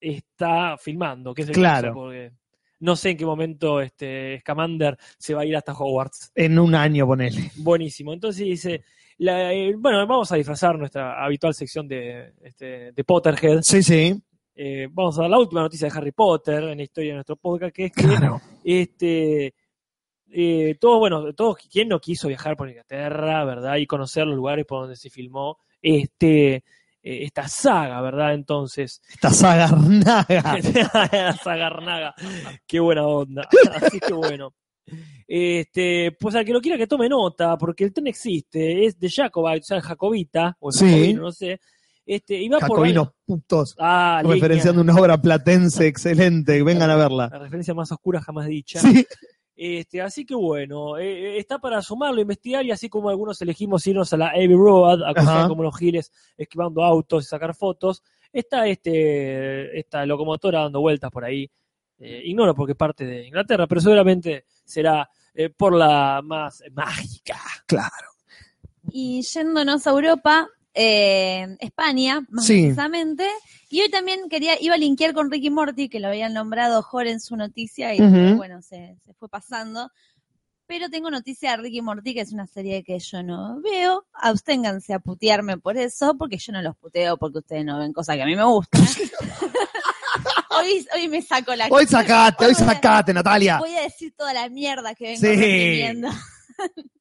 está 0.00 0.76
filmando? 0.78 1.34
¿Qué 1.34 1.42
es 1.42 1.48
el 1.48 1.54
Claro. 1.54 1.88
caso? 1.88 1.94
Porque 1.94 2.32
no 2.80 2.96
sé 2.96 3.10
en 3.10 3.16
qué 3.16 3.24
momento 3.26 3.80
este 3.80 4.38
Scamander 4.40 4.96
se 5.18 5.34
va 5.34 5.42
a 5.42 5.46
ir 5.46 5.56
hasta 5.56 5.72
Hogwarts. 5.72 6.32
En 6.34 6.58
un 6.58 6.74
año, 6.74 7.06
ponele. 7.06 7.50
Buenísimo. 7.56 8.12
Entonces 8.12 8.44
dice, 8.44 8.82
la- 9.18 9.52
eh, 9.52 9.74
bueno, 9.76 10.06
vamos 10.06 10.30
a 10.32 10.36
disfrazar 10.36 10.78
nuestra 10.78 11.24
habitual 11.24 11.54
sección 11.54 11.88
de, 11.88 12.32
este, 12.42 12.92
de 12.92 13.04
Potterhead. 13.04 13.60
Sí, 13.62 13.82
sí. 13.82 14.14
Eh, 14.54 14.88
vamos 14.90 15.18
a 15.18 15.22
dar 15.22 15.30
la 15.30 15.38
última 15.38 15.60
noticia 15.62 15.88
de 15.88 15.98
Harry 15.98 16.12
Potter 16.12 16.64
en 16.64 16.78
la 16.78 16.82
historia 16.82 17.10
de 17.10 17.14
nuestro 17.16 17.36
podcast, 17.36 17.74
que 17.74 17.86
es 17.86 17.92
que 17.92 18.02
Claro. 18.04 18.40
este 18.64 19.54
eh, 20.28 20.76
todos, 20.80 20.98
bueno, 20.98 21.32
todos, 21.34 21.56
¿quién 21.70 21.88
no 21.88 22.00
quiso 22.00 22.26
viajar 22.28 22.56
por 22.56 22.68
Inglaterra, 22.68 23.44
verdad? 23.44 23.76
Y 23.76 23.86
conocer 23.86 24.26
los 24.26 24.34
lugares 24.36 24.66
por 24.66 24.80
donde 24.80 24.96
se 24.96 25.08
filmó 25.08 25.58
este 25.80 26.64
eh, 27.08 27.22
esta 27.24 27.46
saga, 27.46 28.00
¿verdad? 28.00 28.34
Entonces, 28.34 29.00
Esta 29.08 29.30
sagarnaga. 29.30 30.58
Sagarnaga, 31.44 32.14
qué 32.66 32.80
buena 32.80 33.06
onda. 33.06 33.48
Así 33.74 34.00
que 34.00 34.12
bueno. 34.12 34.52
Este, 35.28 36.16
pues 36.18 36.34
al 36.34 36.44
que 36.44 36.52
lo 36.52 36.60
quiera 36.60 36.76
que 36.78 36.86
tome 36.86 37.08
nota, 37.08 37.56
porque 37.56 37.84
el 37.84 37.92
tren 37.92 38.06
existe, 38.08 38.86
es 38.86 38.98
de 38.98 39.10
Jacobite, 39.10 39.60
o 39.60 39.64
sea, 39.64 39.80
Jacobita, 39.80 40.56
o 40.60 40.70
Sí. 40.70 40.84
Jacobino, 40.84 41.22
no 41.22 41.32
sé. 41.32 41.60
Este, 42.04 42.40
y 42.40 42.48
va 42.48 42.58
por 42.60 42.68
Jacobinos 42.70 43.08
putos. 43.24 43.74
Ah, 43.78 44.20
leña. 44.22 44.34
Referenciando 44.34 44.80
una 44.80 44.94
obra 44.94 45.20
platense 45.20 45.88
excelente. 45.88 46.62
Vengan 46.62 46.90
a 46.90 46.96
verla. 46.96 47.28
La 47.32 47.40
referencia 47.40 47.74
más 47.74 47.90
oscura 47.90 48.20
jamás 48.20 48.46
dicha. 48.46 48.80
Sí. 48.80 49.04
Este, 49.56 50.02
así 50.02 50.26
que 50.26 50.34
bueno, 50.34 50.98
eh, 50.98 51.36
eh, 51.36 51.38
está 51.38 51.58
para 51.58 51.80
sumarlo, 51.80 52.20
investigar 52.20 52.64
y 52.66 52.72
así 52.72 52.90
como 52.90 53.08
algunos 53.08 53.40
elegimos 53.40 53.86
irnos 53.86 54.12
a 54.12 54.18
la 54.18 54.28
Abbey 54.28 54.54
Road 54.54 55.02
a 55.02 55.14
cruzar 55.14 55.48
como 55.48 55.62
los 55.62 55.76
giles 55.78 56.12
esquivando 56.36 56.84
autos 56.84 57.24
y 57.24 57.26
sacar 57.26 57.54
fotos, 57.54 58.02
está 58.30 58.66
este, 58.66 59.78
esta 59.78 60.04
locomotora 60.04 60.60
dando 60.60 60.80
vueltas 60.80 61.10
por 61.10 61.24
ahí. 61.24 61.50
Eh, 61.98 62.22
ignoro 62.26 62.54
porque 62.54 62.72
es 62.72 62.78
parte 62.78 63.06
de 63.06 63.26
Inglaterra, 63.26 63.66
pero 63.66 63.80
seguramente 63.80 64.44
será 64.64 65.08
eh, 65.34 65.48
por 65.48 65.74
la 65.74 66.20
más 66.22 66.62
mágica. 66.72 67.38
Claro. 67.66 68.08
Y 68.90 69.22
yéndonos 69.22 69.86
a 69.86 69.90
Europa, 69.90 70.48
eh, 70.76 71.56
España, 71.58 72.24
más 72.28 72.46
Sí. 72.46 72.62
precisamente. 72.62 73.26
Y 73.70 73.80
hoy 73.80 73.90
también 73.90 74.28
quería, 74.28 74.60
iba 74.60 74.74
a 74.74 74.78
linkear 74.78 75.14
con 75.14 75.30
Ricky 75.30 75.50
Morty, 75.50 75.88
que 75.88 75.98
lo 75.98 76.08
habían 76.08 76.34
nombrado 76.34 76.82
Jorge 76.82 77.10
en 77.10 77.20
su 77.20 77.34
noticia, 77.36 77.94
y 77.94 77.98
bueno, 78.34 78.62
se, 78.62 78.96
se 79.04 79.14
fue 79.14 79.28
pasando. 79.28 79.90
Pero 80.68 80.90
tengo 80.90 81.10
noticia 81.10 81.52
de 81.52 81.56
Ricky 81.58 81.80
Morty, 81.80 82.12
que 82.12 82.20
es 82.20 82.32
una 82.32 82.46
serie 82.46 82.82
que 82.84 82.98
yo 82.98 83.22
no 83.22 83.60
veo. 83.62 84.04
Absténganse 84.12 84.92
a 84.94 84.98
putearme 84.98 85.58
por 85.58 85.76
eso, 85.76 86.16
porque 86.18 86.38
yo 86.38 86.52
no 86.52 86.60
los 86.60 86.76
puteo 86.76 87.16
porque 87.16 87.38
ustedes 87.38 87.64
no 87.64 87.78
ven 87.78 87.92
cosas 87.92 88.16
que 88.16 88.22
a 88.22 88.26
mí 88.26 88.34
me 88.36 88.44
gustan. 88.44 88.82
hoy, 90.50 90.86
hoy 90.94 91.08
me 91.08 91.22
saco 91.22 91.54
la 91.54 91.68
Hoy 91.70 91.86
sacate, 91.86 92.46
hoy 92.46 92.54
sacate, 92.54 93.14
Natalia. 93.14 93.58
Voy 93.58 93.74
a 93.76 93.82
decir 93.82 94.12
toda 94.16 94.34
la 94.34 94.48
mierda 94.48 94.94
que 94.94 95.16
vengo 95.20 95.20
Sí. 95.20 96.10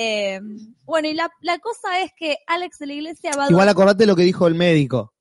Eh, 0.00 0.40
bueno, 0.84 1.08
y 1.08 1.14
la, 1.14 1.28
la 1.40 1.58
cosa 1.58 2.00
es 2.02 2.12
que 2.16 2.36
Alex 2.46 2.78
de 2.78 2.86
la 2.86 2.92
Iglesia 2.92 3.32
va 3.36 3.46
a 3.46 3.50
Igual 3.50 3.68
acordate 3.68 4.06
lo 4.06 4.14
que 4.14 4.22
dijo 4.22 4.46
el 4.46 4.54
médico. 4.54 5.12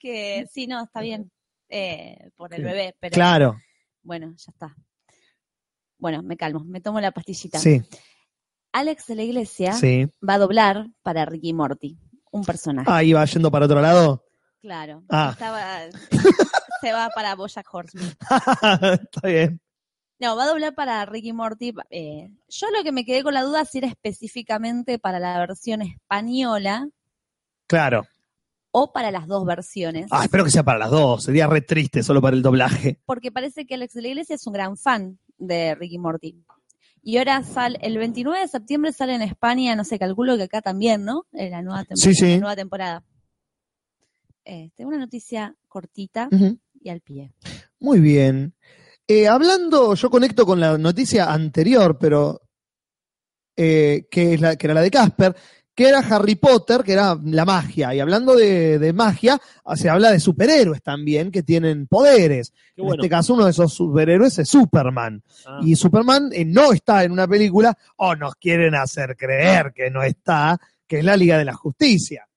que 0.00 0.46
sí, 0.52 0.66
no, 0.66 0.82
está 0.82 1.00
bien, 1.00 1.30
eh, 1.68 2.30
por 2.34 2.52
el 2.54 2.64
bebé, 2.64 2.96
pero 2.98 3.14
Claro. 3.14 3.56
bueno, 4.02 4.34
ya 4.36 4.50
está. 4.50 4.74
Bueno, 5.96 6.22
me 6.24 6.36
calmo, 6.36 6.64
me 6.64 6.80
tomo 6.80 7.00
la 7.00 7.12
pastillita. 7.12 7.58
Sí, 7.60 7.80
Alex 8.72 9.06
de 9.06 9.14
la 9.14 9.22
Iglesia 9.22 9.72
sí. 9.74 10.06
va 10.28 10.34
a 10.34 10.38
doblar 10.38 10.86
para 11.02 11.24
Ricky 11.24 11.52
Morty, 11.52 11.96
un 12.32 12.44
personaje. 12.44 12.88
Ah, 12.90 13.02
iba 13.04 13.24
yendo 13.26 13.50
para 13.50 13.66
otro 13.66 13.80
lado. 13.80 14.24
Claro. 14.60 15.04
Ah. 15.08 15.30
Estaba, 15.32 15.82
se 16.80 16.92
va 16.92 17.10
para 17.14 17.36
Bojack 17.36 17.72
Horseman. 17.72 18.08
Está 19.02 19.20
bien. 19.28 19.60
No, 20.20 20.34
va 20.36 20.44
a 20.44 20.48
doblar 20.48 20.74
para 20.74 21.04
Ricky 21.06 21.32
Morty. 21.32 21.72
eh, 21.90 22.30
yo 22.48 22.66
lo 22.76 22.82
que 22.82 22.92
me 22.92 23.04
quedé 23.04 23.22
con 23.22 23.34
la 23.34 23.42
duda 23.42 23.64
si 23.64 23.78
era 23.78 23.88
específicamente 23.88 24.98
para 24.98 25.18
la 25.20 25.38
versión 25.38 25.80
española 25.82 26.88
Claro. 27.68 28.04
o 28.72 28.92
para 28.92 29.10
las 29.12 29.26
dos 29.28 29.44
versiones. 29.44 30.06
Ah, 30.10 30.24
espero 30.24 30.44
que 30.44 30.50
sea 30.50 30.64
para 30.64 30.78
las 30.78 30.90
dos. 30.90 31.24
Sería 31.24 31.46
re 31.46 31.60
triste 31.60 32.02
solo 32.02 32.20
para 32.20 32.36
el 32.36 32.42
doblaje. 32.42 33.00
Porque 33.06 33.30
parece 33.30 33.64
que 33.66 33.74
Alex 33.74 33.94
de 33.94 34.02
la 34.02 34.08
Iglesia 34.08 34.34
es 34.34 34.46
un 34.46 34.52
gran 34.54 34.76
fan 34.76 35.18
de 35.38 35.74
Ricky 35.76 35.98
Morty. 35.98 36.36
Y 37.00 37.18
ahora 37.18 37.42
sale, 37.44 37.78
el 37.82 37.96
29 37.96 38.40
de 38.40 38.48
septiembre 38.48 38.92
sale 38.92 39.14
en 39.14 39.22
España, 39.22 39.76
no 39.76 39.84
sé, 39.84 39.98
calculo 40.00 40.36
que 40.36 40.42
acá 40.44 40.60
también, 40.62 41.04
¿no? 41.04 41.26
En 41.32 41.52
la 41.52 41.62
nueva, 41.62 41.84
temporada 41.84 42.02
Sí, 42.02 42.14
sí. 42.14 42.32
la 42.32 42.38
nueva 42.38 42.56
temporada. 42.56 43.04
Este, 44.44 44.84
una 44.84 44.98
noticia 44.98 45.54
cortita 45.68 46.28
y 46.80 46.88
al 46.88 47.00
pie. 47.00 47.32
Muy 47.78 48.00
bien. 48.00 48.54
Eh, 49.10 49.26
hablando, 49.26 49.94
yo 49.94 50.10
conecto 50.10 50.44
con 50.44 50.60
la 50.60 50.76
noticia 50.76 51.32
anterior, 51.32 51.96
pero 51.98 52.42
eh, 53.56 54.06
que, 54.10 54.34
es 54.34 54.40
la, 54.40 54.56
que 54.56 54.66
era 54.66 54.74
la 54.74 54.82
de 54.82 54.90
Casper, 54.90 55.34
que 55.74 55.88
era 55.88 56.00
Harry 56.00 56.34
Potter, 56.34 56.82
que 56.82 56.92
era 56.92 57.18
la 57.24 57.46
magia. 57.46 57.94
Y 57.94 58.00
hablando 58.00 58.36
de, 58.36 58.78
de 58.78 58.92
magia, 58.92 59.40
ah, 59.64 59.76
se 59.76 59.88
habla 59.88 60.10
de 60.10 60.20
superhéroes 60.20 60.82
también 60.82 61.30
que 61.30 61.42
tienen 61.42 61.86
poderes. 61.86 62.52
En 62.76 62.86
este 62.88 63.08
caso, 63.08 63.32
uno 63.32 63.46
de 63.46 63.52
esos 63.52 63.72
superhéroes 63.72 64.38
es 64.40 64.48
Superman. 64.48 65.22
Ah, 65.46 65.60
Y 65.64 65.74
Superman 65.74 66.28
eh, 66.32 66.44
no 66.44 66.72
está 66.72 67.02
en 67.04 67.12
una 67.12 67.26
película, 67.26 67.78
o 67.96 68.14
nos 68.14 68.34
quieren 68.34 68.74
hacer 68.74 69.16
creer 69.16 69.72
que 69.74 69.88
no 69.88 70.02
está, 70.02 70.60
que 70.86 70.98
es 70.98 71.04
la 71.04 71.16
Liga 71.16 71.38
de 71.38 71.46
la 71.46 71.54
Justicia. 71.54 72.28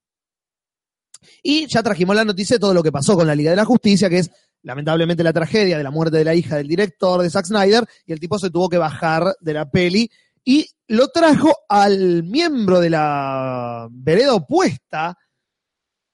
Y 1.44 1.68
ya 1.68 1.84
trajimos 1.84 2.16
la 2.16 2.24
noticia 2.24 2.56
de 2.56 2.62
todo 2.62 2.74
lo 2.74 2.84
que 2.84 2.92
pasó 2.92 3.16
con 3.16 3.28
la 3.28 3.36
Liga 3.36 3.50
de 3.50 3.58
la 3.58 3.66
Justicia, 3.66 4.10
que 4.10 4.20
es 4.20 4.32
lamentablemente 4.64 5.24
la 5.24 5.34
tragedia 5.34 5.78
de 5.78 5.84
la 5.84 5.92
muerte 5.92 6.18
de 6.18 6.26
la 6.26 6.36
hija 6.36 6.58
del 6.58 6.68
director 6.68 7.22
de 7.22 7.30
Zack 7.30 7.46
Snyder, 7.46 7.86
y 8.06 8.14
el 8.14 8.20
tipo 8.20 8.38
se 8.40 8.50
tuvo 8.50 8.70
que 8.70 8.78
bajar 8.78 9.36
de 9.40 9.54
la 9.54 9.70
peli 9.70 10.10
y 10.44 10.68
lo 10.88 11.10
trajo 11.10 11.56
al 11.70 12.24
miembro 12.24 12.80
de 12.80 12.90
la 12.90 13.88
vereda 13.92 14.34
opuesta, 14.34 15.18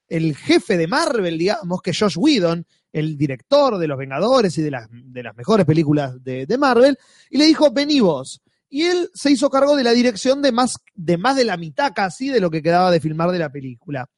el 0.07 0.35
jefe 0.35 0.77
de 0.77 0.87
Marvel, 0.87 1.37
digamos, 1.37 1.81
que 1.81 1.93
Josh 1.93 2.17
Whedon, 2.17 2.65
el 2.91 3.17
director 3.17 3.77
de 3.77 3.87
Los 3.87 3.97
Vengadores 3.97 4.57
y 4.57 4.61
de 4.61 4.71
las, 4.71 4.87
de 4.89 5.23
las 5.23 5.35
mejores 5.35 5.65
películas 5.65 6.23
de, 6.23 6.45
de 6.45 6.57
Marvel, 6.57 6.97
y 7.29 7.37
le 7.37 7.45
dijo, 7.45 7.71
vení 7.71 7.99
vos. 7.99 8.41
Y 8.69 8.83
él 8.83 9.09
se 9.13 9.31
hizo 9.31 9.49
cargo 9.49 9.75
de 9.75 9.83
la 9.83 9.91
dirección 9.91 10.41
de 10.41 10.51
más, 10.51 10.75
de 10.93 11.17
más 11.17 11.35
de 11.35 11.45
la 11.45 11.57
mitad 11.57 11.93
casi 11.93 12.29
de 12.29 12.39
lo 12.39 12.51
que 12.51 12.61
quedaba 12.61 12.91
de 12.91 12.99
filmar 12.99 13.31
de 13.31 13.39
la 13.39 13.49
película. 13.49 14.09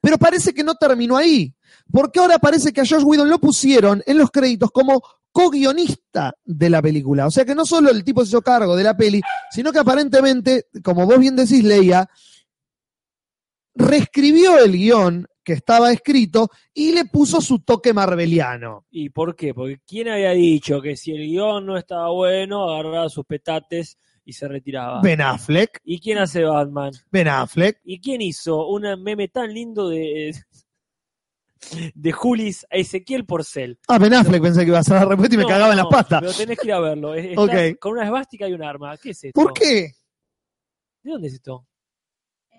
Pero 0.00 0.18
parece 0.18 0.52
que 0.52 0.64
no 0.64 0.74
terminó 0.74 1.16
ahí, 1.16 1.54
porque 1.90 2.20
ahora 2.20 2.38
parece 2.38 2.72
que 2.72 2.80
a 2.80 2.86
Josh 2.86 3.04
Whedon 3.04 3.30
lo 3.30 3.38
pusieron 3.38 4.02
en 4.06 4.18
los 4.18 4.30
créditos 4.30 4.70
como 4.70 5.02
co-guionista 5.32 6.34
de 6.44 6.70
la 6.70 6.82
película. 6.82 7.26
O 7.26 7.30
sea 7.30 7.44
que 7.44 7.54
no 7.54 7.64
solo 7.64 7.90
el 7.90 8.04
tipo 8.04 8.22
se 8.22 8.28
hizo 8.30 8.42
cargo 8.42 8.76
de 8.76 8.84
la 8.84 8.96
peli, 8.96 9.20
sino 9.50 9.72
que 9.72 9.78
aparentemente, 9.78 10.66
como 10.82 11.06
vos 11.06 11.18
bien 11.18 11.36
decís, 11.36 11.64
Leia, 11.64 12.08
reescribió 13.74 14.58
el 14.58 14.72
guion 14.72 15.26
que 15.42 15.52
estaba 15.54 15.90
escrito 15.92 16.50
y 16.74 16.92
le 16.92 17.06
puso 17.06 17.40
su 17.40 17.60
toque 17.60 17.92
marveliano. 17.92 18.86
¿Y 18.90 19.10
por 19.10 19.34
qué? 19.34 19.54
Porque 19.54 19.80
¿quién 19.86 20.08
había 20.08 20.32
dicho 20.32 20.80
que 20.80 20.96
si 20.96 21.12
el 21.12 21.26
guion 21.26 21.66
no 21.66 21.76
estaba 21.76 22.10
bueno, 22.10 22.68
agarraba 22.68 23.08
sus 23.08 23.24
petates 23.24 23.98
y 24.24 24.32
se 24.32 24.48
retiraba? 24.48 25.00
Ben 25.00 25.20
Affleck, 25.20 25.80
¿Y 25.84 26.00
quién 26.00 26.18
hace 26.18 26.44
Batman? 26.44 26.92
Ben 27.10 27.28
Affleck, 27.28 27.80
¿Y 27.84 28.00
quién 28.00 28.20
hizo 28.20 28.66
un 28.68 29.02
meme 29.02 29.28
tan 29.28 29.52
lindo 29.52 29.88
de, 29.88 30.34
de 31.94 32.12
Julis 32.12 32.66
a 32.70 32.76
Ezequiel 32.76 33.26
Porcel? 33.26 33.78
Ah, 33.88 33.98
Ben 33.98 34.14
Affleck 34.14 34.42
pensé 34.42 34.60
que 34.62 34.68
iba 34.68 34.78
a 34.78 34.82
ser 34.84 34.94
la 34.96 35.04
respuesta 35.04 35.34
y 35.34 35.38
me 35.38 35.42
No, 35.44 35.48
cagaba 35.48 35.72
en 35.72 35.78
no, 35.78 35.84
las 35.84 35.92
patas. 35.92 36.20
Pero 36.20 36.32
tenés 36.34 36.58
que 36.58 36.66
ir 36.66 36.72
a 36.72 36.80
verlo. 36.80 37.14
Es- 37.14 37.26
está 37.26 37.42
Ok. 37.42 37.78
Con 37.80 37.92
una 37.92 38.04
esvástica 38.04 38.48
y 38.48 38.52
un 38.52 38.62
arma. 38.62 38.96
¿Qué 38.96 39.10
es 39.10 39.24
esto? 39.24 39.40
¿Por 39.40 39.52
qué? 39.52 39.92
¿De 41.02 41.10
dónde 41.12 41.28
es 41.28 41.34
esto? 41.34 41.66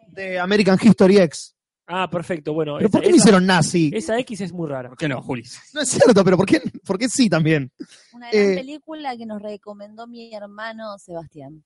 De 0.08 0.40
American 0.40 0.78
History 0.82 1.18
X. 1.20 1.56
Ah, 1.88 2.10
perfecto. 2.10 2.54
Bueno, 2.54 2.76
¿Pero 2.78 2.88
esa, 2.88 2.98
por 2.98 3.02
qué 3.06 3.12
me 3.12 3.18
hicieron 3.18 3.46
nazi? 3.46 3.92
esa 3.94 4.18
X 4.20 4.42
es 4.42 4.54
muy 4.54 4.70
rara. 4.70 4.90
¿Por 4.90 4.98
qué 4.98 5.08
no, 5.10 5.22
Julis? 5.22 5.60
No 5.74 5.82
es 5.82 5.90
cierto, 5.90 6.24
pero 6.24 6.38
¿por 6.38 6.46
qué, 6.46 6.62
por 6.86 6.98
qué 6.98 7.10
sí 7.10 7.30
también? 7.30 7.72
Una 8.14 8.30
gran 8.32 8.52
Eh, 8.52 8.56
película 8.56 9.18
que 9.18 9.26
nos 9.26 9.42
recomendó 9.42 10.08
mi 10.08 10.34
hermano 10.34 10.98
Sebastián. 11.00 11.64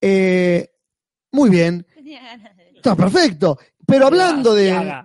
Eh, 0.00 0.70
muy 1.32 1.50
bien, 1.50 1.86
está 2.76 2.94
perfecto. 2.94 3.58
Pero 3.86 4.06
hablando 4.06 4.54
de... 4.54 5.02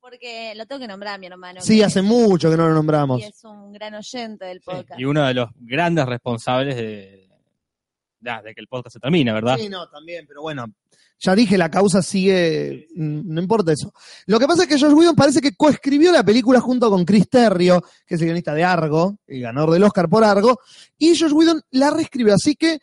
Porque 0.00 0.52
lo 0.56 0.66
tengo 0.66 0.80
que 0.80 0.88
nombrar 0.88 1.14
a 1.14 1.18
mi 1.18 1.26
hermano. 1.26 1.60
Sí, 1.62 1.78
que 1.78 1.84
hace 1.84 2.00
es- 2.00 2.04
mucho 2.04 2.50
que 2.50 2.56
no 2.56 2.68
lo 2.68 2.74
nombramos. 2.74 3.20
Y 3.20 3.24
es 3.24 3.42
un 3.44 3.72
gran 3.72 3.94
oyente 3.94 4.44
del 4.44 4.58
Sí, 4.58 4.64
podcast. 4.66 5.00
Y 5.00 5.04
uno 5.04 5.26
de 5.26 5.34
los 5.34 5.48
grandes 5.58 6.04
responsables 6.06 6.76
de, 6.76 7.28
ya, 8.20 8.42
de 8.42 8.54
que 8.54 8.60
el 8.60 8.66
podcast 8.68 8.94
se 8.94 9.00
termine, 9.00 9.32
¿verdad? 9.32 9.56
Sí, 9.58 9.68
no, 9.70 9.88
también, 9.88 10.26
pero 10.26 10.42
bueno, 10.42 10.66
ya 11.18 11.34
dije, 11.34 11.56
la 11.56 11.70
causa 11.70 12.02
sigue, 12.02 12.88
no 12.94 13.40
importa 13.40 13.72
eso. 13.72 13.92
Lo 14.26 14.38
que 14.38 14.46
pasa 14.46 14.64
es 14.64 14.68
que 14.68 14.78
Josh 14.78 14.92
Whedon 14.92 15.16
parece 15.16 15.40
que 15.40 15.54
coescribió 15.54 16.12
la 16.12 16.24
película 16.24 16.60
junto 16.60 16.90
con 16.90 17.04
Chris 17.06 17.28
Terrio, 17.30 17.82
que 18.06 18.16
es 18.16 18.20
el 18.20 18.26
guionista 18.26 18.52
de 18.54 18.64
Argo, 18.64 19.16
el 19.26 19.40
ganador 19.40 19.70
del 19.70 19.84
Oscar 19.84 20.08
por 20.10 20.24
Argo, 20.24 20.60
y 20.98 21.18
Josh 21.18 21.32
Whedon 21.32 21.62
la 21.70 21.90
reescribió, 21.90 22.34
así 22.34 22.54
que 22.54 22.78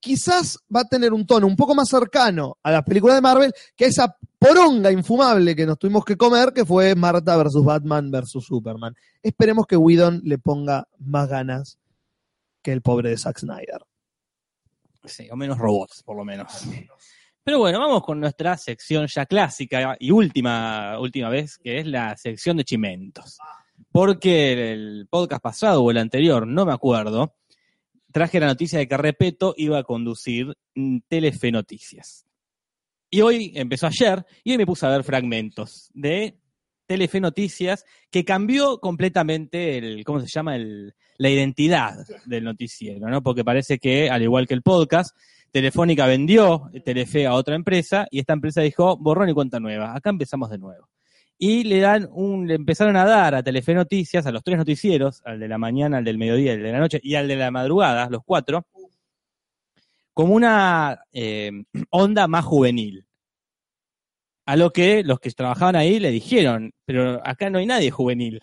quizás 0.00 0.58
va 0.74 0.80
a 0.80 0.84
tener 0.84 1.14
un 1.14 1.26
tono 1.26 1.46
un 1.46 1.56
poco 1.56 1.74
más 1.74 1.88
cercano 1.88 2.58
a 2.62 2.70
las 2.70 2.82
películas 2.84 3.16
de 3.16 3.22
Marvel 3.22 3.52
que 3.74 3.86
esa 3.86 4.14
poronga 4.44 4.92
infumable 4.92 5.56
que 5.56 5.64
nos 5.64 5.78
tuvimos 5.78 6.04
que 6.04 6.18
comer, 6.18 6.52
que 6.52 6.66
fue 6.66 6.94
Marta 6.94 7.34
versus 7.36 7.64
Batman 7.64 8.10
versus 8.10 8.44
Superman. 8.44 8.94
Esperemos 9.22 9.66
que 9.66 9.76
Whedon 9.76 10.20
le 10.22 10.36
ponga 10.36 10.86
más 10.98 11.28
ganas 11.30 11.78
que 12.60 12.72
el 12.72 12.82
pobre 12.82 13.08
de 13.08 13.16
Zack 13.16 13.38
Snyder. 13.38 13.80
Sí, 15.04 15.28
o 15.30 15.36
menos 15.36 15.56
robots, 15.56 16.02
por 16.02 16.16
lo 16.16 16.24
menos. 16.24 16.64
Pero 17.42 17.58
bueno, 17.58 17.78
vamos 17.80 18.02
con 18.02 18.20
nuestra 18.20 18.56
sección 18.58 19.06
ya 19.06 19.24
clásica 19.24 19.96
y 19.98 20.10
última, 20.10 20.98
última 20.98 21.30
vez, 21.30 21.56
que 21.56 21.78
es 21.78 21.86
la 21.86 22.14
sección 22.16 22.58
de 22.58 22.64
chimentos. 22.64 23.38
Porque 23.90 24.72
el 24.72 25.06
podcast 25.08 25.42
pasado 25.42 25.82
o 25.82 25.90
el 25.90 25.98
anterior, 25.98 26.46
no 26.46 26.66
me 26.66 26.72
acuerdo, 26.72 27.34
traje 28.12 28.40
la 28.40 28.46
noticia 28.46 28.78
de 28.78 28.88
que 28.88 28.96
Repeto 28.96 29.54
iba 29.56 29.78
a 29.78 29.84
conducir 29.84 30.54
mm, 30.74 30.98
Telefe 31.08 31.50
Noticias. 31.50 32.26
Y 33.14 33.22
hoy, 33.22 33.52
empezó 33.54 33.86
ayer, 33.86 34.26
y 34.42 34.50
hoy 34.50 34.58
me 34.58 34.66
puse 34.66 34.84
a 34.86 34.88
ver 34.88 35.04
fragmentos 35.04 35.88
de 35.94 36.36
Telefe 36.84 37.20
Noticias, 37.20 37.84
que 38.10 38.24
cambió 38.24 38.80
completamente 38.80 39.78
el, 39.78 40.04
¿cómo 40.04 40.18
se 40.18 40.26
llama? 40.26 40.56
El, 40.56 40.96
la 41.18 41.30
identidad 41.30 41.94
del 42.26 42.42
noticiero, 42.42 43.08
¿no? 43.08 43.22
Porque 43.22 43.44
parece 43.44 43.78
que, 43.78 44.10
al 44.10 44.24
igual 44.24 44.48
que 44.48 44.54
el 44.54 44.62
podcast, 44.62 45.16
Telefónica 45.52 46.08
vendió 46.08 46.72
Telefe 46.84 47.28
a 47.28 47.34
otra 47.34 47.54
empresa 47.54 48.08
y 48.10 48.18
esta 48.18 48.32
empresa 48.32 48.62
dijo, 48.62 48.96
borrón 48.96 49.28
y 49.28 49.32
cuenta 49.32 49.60
nueva, 49.60 49.94
acá 49.94 50.10
empezamos 50.10 50.50
de 50.50 50.58
nuevo. 50.58 50.88
Y 51.38 51.62
le 51.62 51.78
dan 51.78 52.08
un, 52.10 52.48
le 52.48 52.54
empezaron 52.54 52.96
a 52.96 53.04
dar 53.04 53.36
a 53.36 53.44
Telefe 53.44 53.74
Noticias, 53.74 54.26
a 54.26 54.32
los 54.32 54.42
tres 54.42 54.58
noticieros, 54.58 55.22
al 55.24 55.38
de 55.38 55.46
la 55.46 55.58
mañana, 55.58 55.98
al 55.98 56.04
del 56.04 56.18
mediodía, 56.18 56.54
al 56.54 56.64
de 56.64 56.72
la 56.72 56.80
noche 56.80 56.98
y 57.00 57.14
al 57.14 57.28
de 57.28 57.36
la 57.36 57.52
madrugada, 57.52 58.10
los 58.10 58.24
cuatro, 58.24 58.66
como 60.14 60.34
una 60.34 61.00
eh, 61.12 61.50
onda 61.90 62.26
más 62.28 62.44
juvenil. 62.44 63.06
A 64.46 64.56
lo 64.56 64.72
que 64.72 65.02
los 65.04 65.20
que 65.20 65.30
trabajaban 65.30 65.74
ahí 65.74 65.98
le 65.98 66.10
dijeron, 66.10 66.72
pero 66.84 67.20
acá 67.26 67.48
no 67.50 67.58
hay 67.58 67.66
nadie 67.66 67.90
juvenil. 67.90 68.40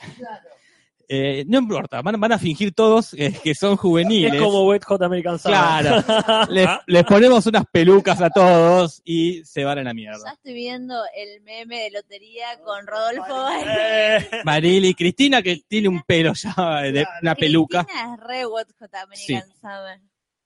Eh, 1.14 1.44
no 1.48 1.58
importa, 1.60 2.02
van, 2.02 2.18
van 2.22 2.32
a 2.32 2.40
fingir 2.40 2.74
todos 2.74 3.14
eh, 3.16 3.38
que 3.44 3.54
son 3.54 3.76
juveniles. 3.76 4.34
Es 4.34 4.42
como 4.42 4.66
Wet 4.66 4.84
Hot 4.86 5.02
American 5.02 5.38
Summer. 5.38 5.58
Claro. 5.60 6.46
les, 6.52 6.68
les 6.88 7.04
ponemos 7.04 7.46
unas 7.48 7.66
pelucas 7.70 8.22
a 8.22 8.30
todos 8.30 9.02
y 9.04 9.44
se 9.44 9.66
van 9.66 9.80
a 9.80 9.84
la 9.84 9.90
Ya 9.90 9.94
mierda. 9.94 10.32
estoy 10.32 10.54
viendo 10.54 10.96
el 11.16 11.42
meme 11.42 11.84
de 11.84 11.92
lotería 11.92 12.46
con 12.64 12.88
Rodolfo 12.88 13.50
Eh, 13.68 14.30
Maril 14.46 14.86
y 14.86 14.94
Cristina, 14.94 15.42
que 15.42 15.62
tiene 15.68 15.90
un 15.90 16.02
pelo 16.02 16.34
ya 16.34 16.54
de 16.84 17.06
una 17.22 17.36
peluca. 17.36 17.84
Cristina 17.84 18.16
es 18.16 18.20
re 18.22 18.46
Wet 18.46 18.68
Hot 18.80 18.96
American 18.96 19.50
Summer. 19.60 20.00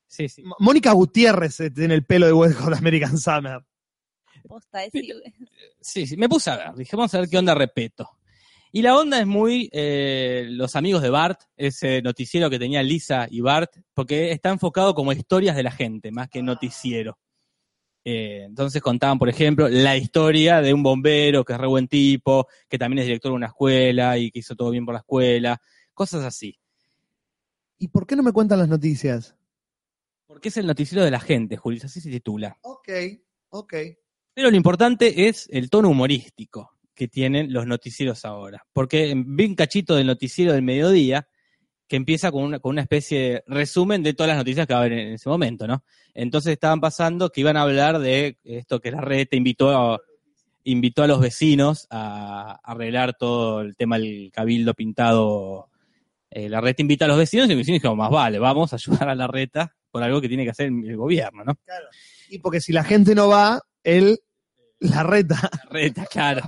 Sí, 0.08 0.30
sí. 0.30 0.44
Mónica 0.60 0.92
Gutiérrez 0.92 1.60
eh, 1.60 1.72
tiene 1.72 1.94
el 1.94 2.06
pelo 2.06 2.26
de 2.26 2.34
Wet 2.34 2.54
Hot 2.56 2.74
American 2.74 3.18
Summer. 3.18 3.66
Posta, 4.48 4.84
es 4.84 4.92
sí, 4.92 5.12
Sí, 5.82 6.08
sí, 6.08 6.18
me 6.18 6.30
puse 6.30 6.52
a 6.52 6.58
ver, 6.58 6.76
dije, 6.76 6.96
vamos 6.96 7.14
a 7.14 7.20
ver 7.20 7.30
qué 7.30 7.38
onda 7.38 7.56
repeto. 7.56 8.10
Y 8.72 8.82
la 8.82 8.98
onda 8.98 9.20
es 9.20 9.26
muy 9.26 9.70
eh, 9.72 10.48
los 10.50 10.76
amigos 10.76 11.02
de 11.02 11.10
Bart, 11.10 11.40
ese 11.56 12.02
noticiero 12.02 12.50
que 12.50 12.60
tenía 12.60 12.84
Lisa 12.84 13.26
y 13.30 13.40
Bart, 13.40 13.72
porque 13.94 14.32
está 14.32 14.50
enfocado 14.50 14.94
como 14.94 15.14
historias 15.14 15.56
de 15.56 15.64
la 15.64 15.72
gente, 15.72 16.12
más 16.12 16.30
que 16.30 16.44
noticiero. 16.44 17.18
Eh, 18.04 18.44
entonces 18.44 18.82
contaban, 18.82 19.18
por 19.18 19.30
ejemplo, 19.30 19.68
la 19.70 19.96
historia 19.96 20.62
de 20.62 20.74
un 20.74 20.84
bombero 20.84 21.44
que 21.44 21.54
es 21.54 21.60
re 21.60 21.68
buen 21.68 21.88
tipo, 21.88 22.48
que 22.68 22.78
también 22.78 23.00
es 23.00 23.06
director 23.06 23.32
de 23.32 23.38
una 23.38 23.48
escuela 23.48 24.18
y 24.18 24.30
que 24.30 24.40
hizo 24.40 24.56
todo 24.56 24.72
bien 24.72 24.86
por 24.86 24.94
la 24.94 25.00
escuela, 25.00 25.60
cosas 25.94 26.26
así. 26.26 26.60
¿Y 27.80 27.88
por 27.88 28.06
qué 28.06 28.16
no 28.16 28.24
me 28.24 28.34
cuentan 28.34 28.60
las 28.60 28.68
noticias? 28.68 29.35
Porque 30.28 30.50
es 30.50 30.58
el 30.58 30.66
noticiero 30.66 31.04
de 31.04 31.12
la 31.12 31.20
gente, 31.20 31.58
Juli, 31.58 31.80
así 31.84 32.02
se 32.02 32.10
titula. 32.10 32.58
Ok, 32.62 32.90
ok. 33.50 33.74
Pero 34.34 34.50
lo 34.50 34.58
importante 34.58 35.28
es 35.28 35.48
el 35.52 35.70
tono 35.70 35.90
humorístico 35.90 36.72
que 36.94 37.08
tienen 37.08 37.54
los 37.54 37.68
noticieros 37.68 38.26
ahora. 38.26 38.66
Porque 38.74 39.14
vi 39.16 39.46
un 39.46 39.56
cachito 39.56 39.96
del 39.96 40.08
noticiero 40.08 40.54
del 40.54 40.64
mediodía 40.64 41.28
que 41.88 41.98
empieza 41.98 42.32
con 42.32 42.44
una, 42.44 42.60
con 42.60 42.72
una 42.72 42.82
especie 42.82 43.20
de 43.20 43.44
resumen 43.48 44.02
de 44.02 44.14
todas 44.14 44.30
las 44.30 44.38
noticias 44.38 44.66
que 44.66 44.74
va 44.74 44.80
a 44.80 44.84
haber 44.84 44.98
en 44.98 45.14
ese 45.14 45.30
momento, 45.30 45.68
¿no? 45.68 45.84
Entonces 46.14 46.54
estaban 46.54 46.82
pasando 46.82 47.30
que 47.30 47.42
iban 47.42 47.58
a 47.58 47.62
hablar 47.62 48.00
de 48.00 48.38
esto 48.44 48.80
que 48.80 48.92
la 48.92 49.02
red 49.02 49.28
te 49.30 49.38
invitó 49.38 49.70
a, 49.70 50.00
invitó 50.64 51.04
a 51.04 51.08
los 51.08 51.20
vecinos 51.20 51.86
a, 51.92 52.60
arreglar 52.64 53.16
todo 53.18 53.62
el 53.62 53.76
tema 53.76 54.00
del 54.00 54.32
cabildo 54.34 54.74
pintado. 54.74 55.70
Eh, 56.32 56.50
la 56.50 56.60
red 56.60 56.76
invita 56.80 57.06
a 57.06 57.08
los 57.08 57.18
vecinos 57.18 57.46
y 57.46 57.50
los 57.50 57.58
vecinos 57.60 57.76
dijeron, 57.78 57.98
más 57.98 58.10
vale, 58.10 58.40
vamos 58.40 58.74
a 58.74 58.78
ayudar 58.78 59.10
a 59.10 59.16
la 59.16 59.28
reta 59.28 59.75
por 59.96 60.04
algo 60.04 60.20
que 60.20 60.28
tiene 60.28 60.44
que 60.44 60.50
hacer 60.50 60.66
el 60.66 60.98
gobierno, 60.98 61.46
¿no? 61.46 61.58
Y 62.28 62.40
porque 62.40 62.60
si 62.60 62.74
la 62.74 62.84
gente 62.84 63.16
no 63.16 63.30
va, 63.30 63.62
él 63.82 64.20
la 64.80 65.04
reta. 65.04 65.50
La 65.64 65.70
reta, 65.70 66.06
claro. 66.12 66.42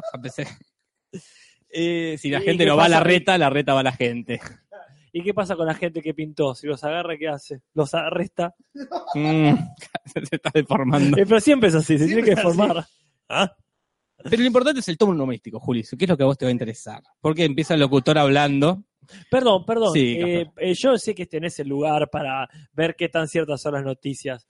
Eh, 1.69 2.17
si 2.19 2.29
la 2.29 2.39
¿Y 2.39 2.43
gente 2.43 2.65
no 2.65 2.75
va 2.75 2.83
a 2.83 2.89
la 2.89 2.99
reta, 2.99 3.37
la 3.37 3.49
reta 3.49 3.73
va 3.73 3.79
a 3.79 3.83
la 3.83 3.93
gente. 3.93 4.41
¿Y 5.13 5.23
qué 5.23 5.33
pasa 5.33 5.55
con 5.55 5.65
la 5.65 5.75
gente 5.75 6.01
que 6.01 6.13
pintó? 6.13 6.55
Si 6.55 6.67
los 6.67 6.83
agarra, 6.83 7.17
¿qué 7.17 7.29
hace? 7.29 7.61
¿Los 7.73 7.93
arresta? 7.93 8.53
Mm, 9.15 9.55
se 10.13 10.35
está 10.35 10.51
deformando. 10.53 11.17
Eh, 11.17 11.25
pero 11.25 11.39
siempre 11.39 11.69
es 11.69 11.75
así, 11.75 11.97
se 11.97 12.05
tiene 12.05 12.23
que 12.23 12.31
es 12.31 12.39
así. 12.39 12.47
formar. 12.47 12.85
¿Ah? 13.29 13.55
Pero 14.23 14.41
lo 14.41 14.47
importante 14.47 14.81
es 14.81 14.89
el 14.89 14.97
tono 14.97 15.13
humorístico, 15.13 15.57
Juli. 15.61 15.83
¿Qué 15.83 16.03
es 16.03 16.09
lo 16.09 16.17
que 16.17 16.23
a 16.23 16.25
vos 16.25 16.37
te 16.37 16.43
va 16.43 16.49
a 16.49 16.51
interesar? 16.51 17.01
Porque 17.21 17.45
empieza 17.45 17.75
el 17.75 17.79
locutor 17.79 18.17
hablando. 18.17 18.83
Perdón, 19.31 19.65
perdón. 19.65 19.93
Sí, 19.93 20.17
eh, 20.19 20.45
eh, 20.57 20.73
yo 20.73 20.97
sé 20.97 21.13
que 21.15 21.25
tenés 21.25 21.59
el 21.59 21.67
lugar 21.67 22.09
para 22.09 22.47
ver 22.73 22.95
qué 22.97 23.09
tan 23.09 23.27
ciertas 23.27 23.61
son 23.61 23.73
las 23.73 23.83
noticias. 23.83 24.47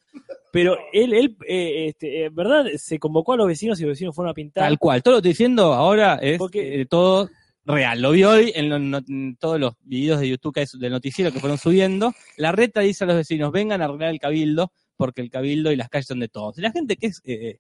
Pero 0.51 0.77
él, 0.93 1.13
él 1.13 1.37
eh, 1.47 1.87
este, 1.89 2.29
¿verdad? 2.29 2.65
Se 2.77 2.99
convocó 2.99 3.33
a 3.33 3.37
los 3.37 3.47
vecinos 3.47 3.79
y 3.79 3.83
los 3.83 3.91
vecinos 3.91 4.15
fueron 4.15 4.31
a 4.31 4.33
pintar. 4.33 4.63
Tal 4.63 4.79
cual. 4.79 5.03
Todo 5.03 5.15
lo 5.15 5.21
que 5.21 5.29
estoy 5.29 5.45
diciendo 5.45 5.73
ahora 5.73 6.15
es 6.21 6.37
Porque- 6.37 6.85
todo 6.89 7.29
real. 7.65 8.01
Lo 8.01 8.11
vi 8.11 8.23
hoy 8.23 8.51
en, 8.55 8.69
lo- 8.69 8.79
no- 8.79 9.01
en 9.07 9.35
todos 9.35 9.59
los 9.59 9.73
videos 9.81 10.19
de 10.21 10.29
YouTube 10.29 10.53
que 10.53 10.61
hay 10.61 10.65
del 10.79 10.91
noticiero 10.93 11.31
que 11.31 11.39
fueron 11.39 11.57
subiendo. 11.57 12.13
La 12.37 12.51
reta 12.53 12.79
dice 12.81 13.03
a 13.03 13.07
los 13.07 13.17
vecinos, 13.17 13.51
vengan 13.51 13.81
a 13.81 13.85
arreglar 13.85 14.09
el 14.11 14.19
cabildo, 14.19 14.71
porque 14.95 15.21
el 15.21 15.29
cabildo 15.29 15.71
y 15.71 15.75
las 15.75 15.89
calles 15.89 16.07
son 16.07 16.19
de 16.21 16.29
todos. 16.29 16.57
Y 16.57 16.61
la 16.61 16.71
gente 16.71 16.95
que 16.95 17.07
es, 17.07 17.21
eh, 17.25 17.59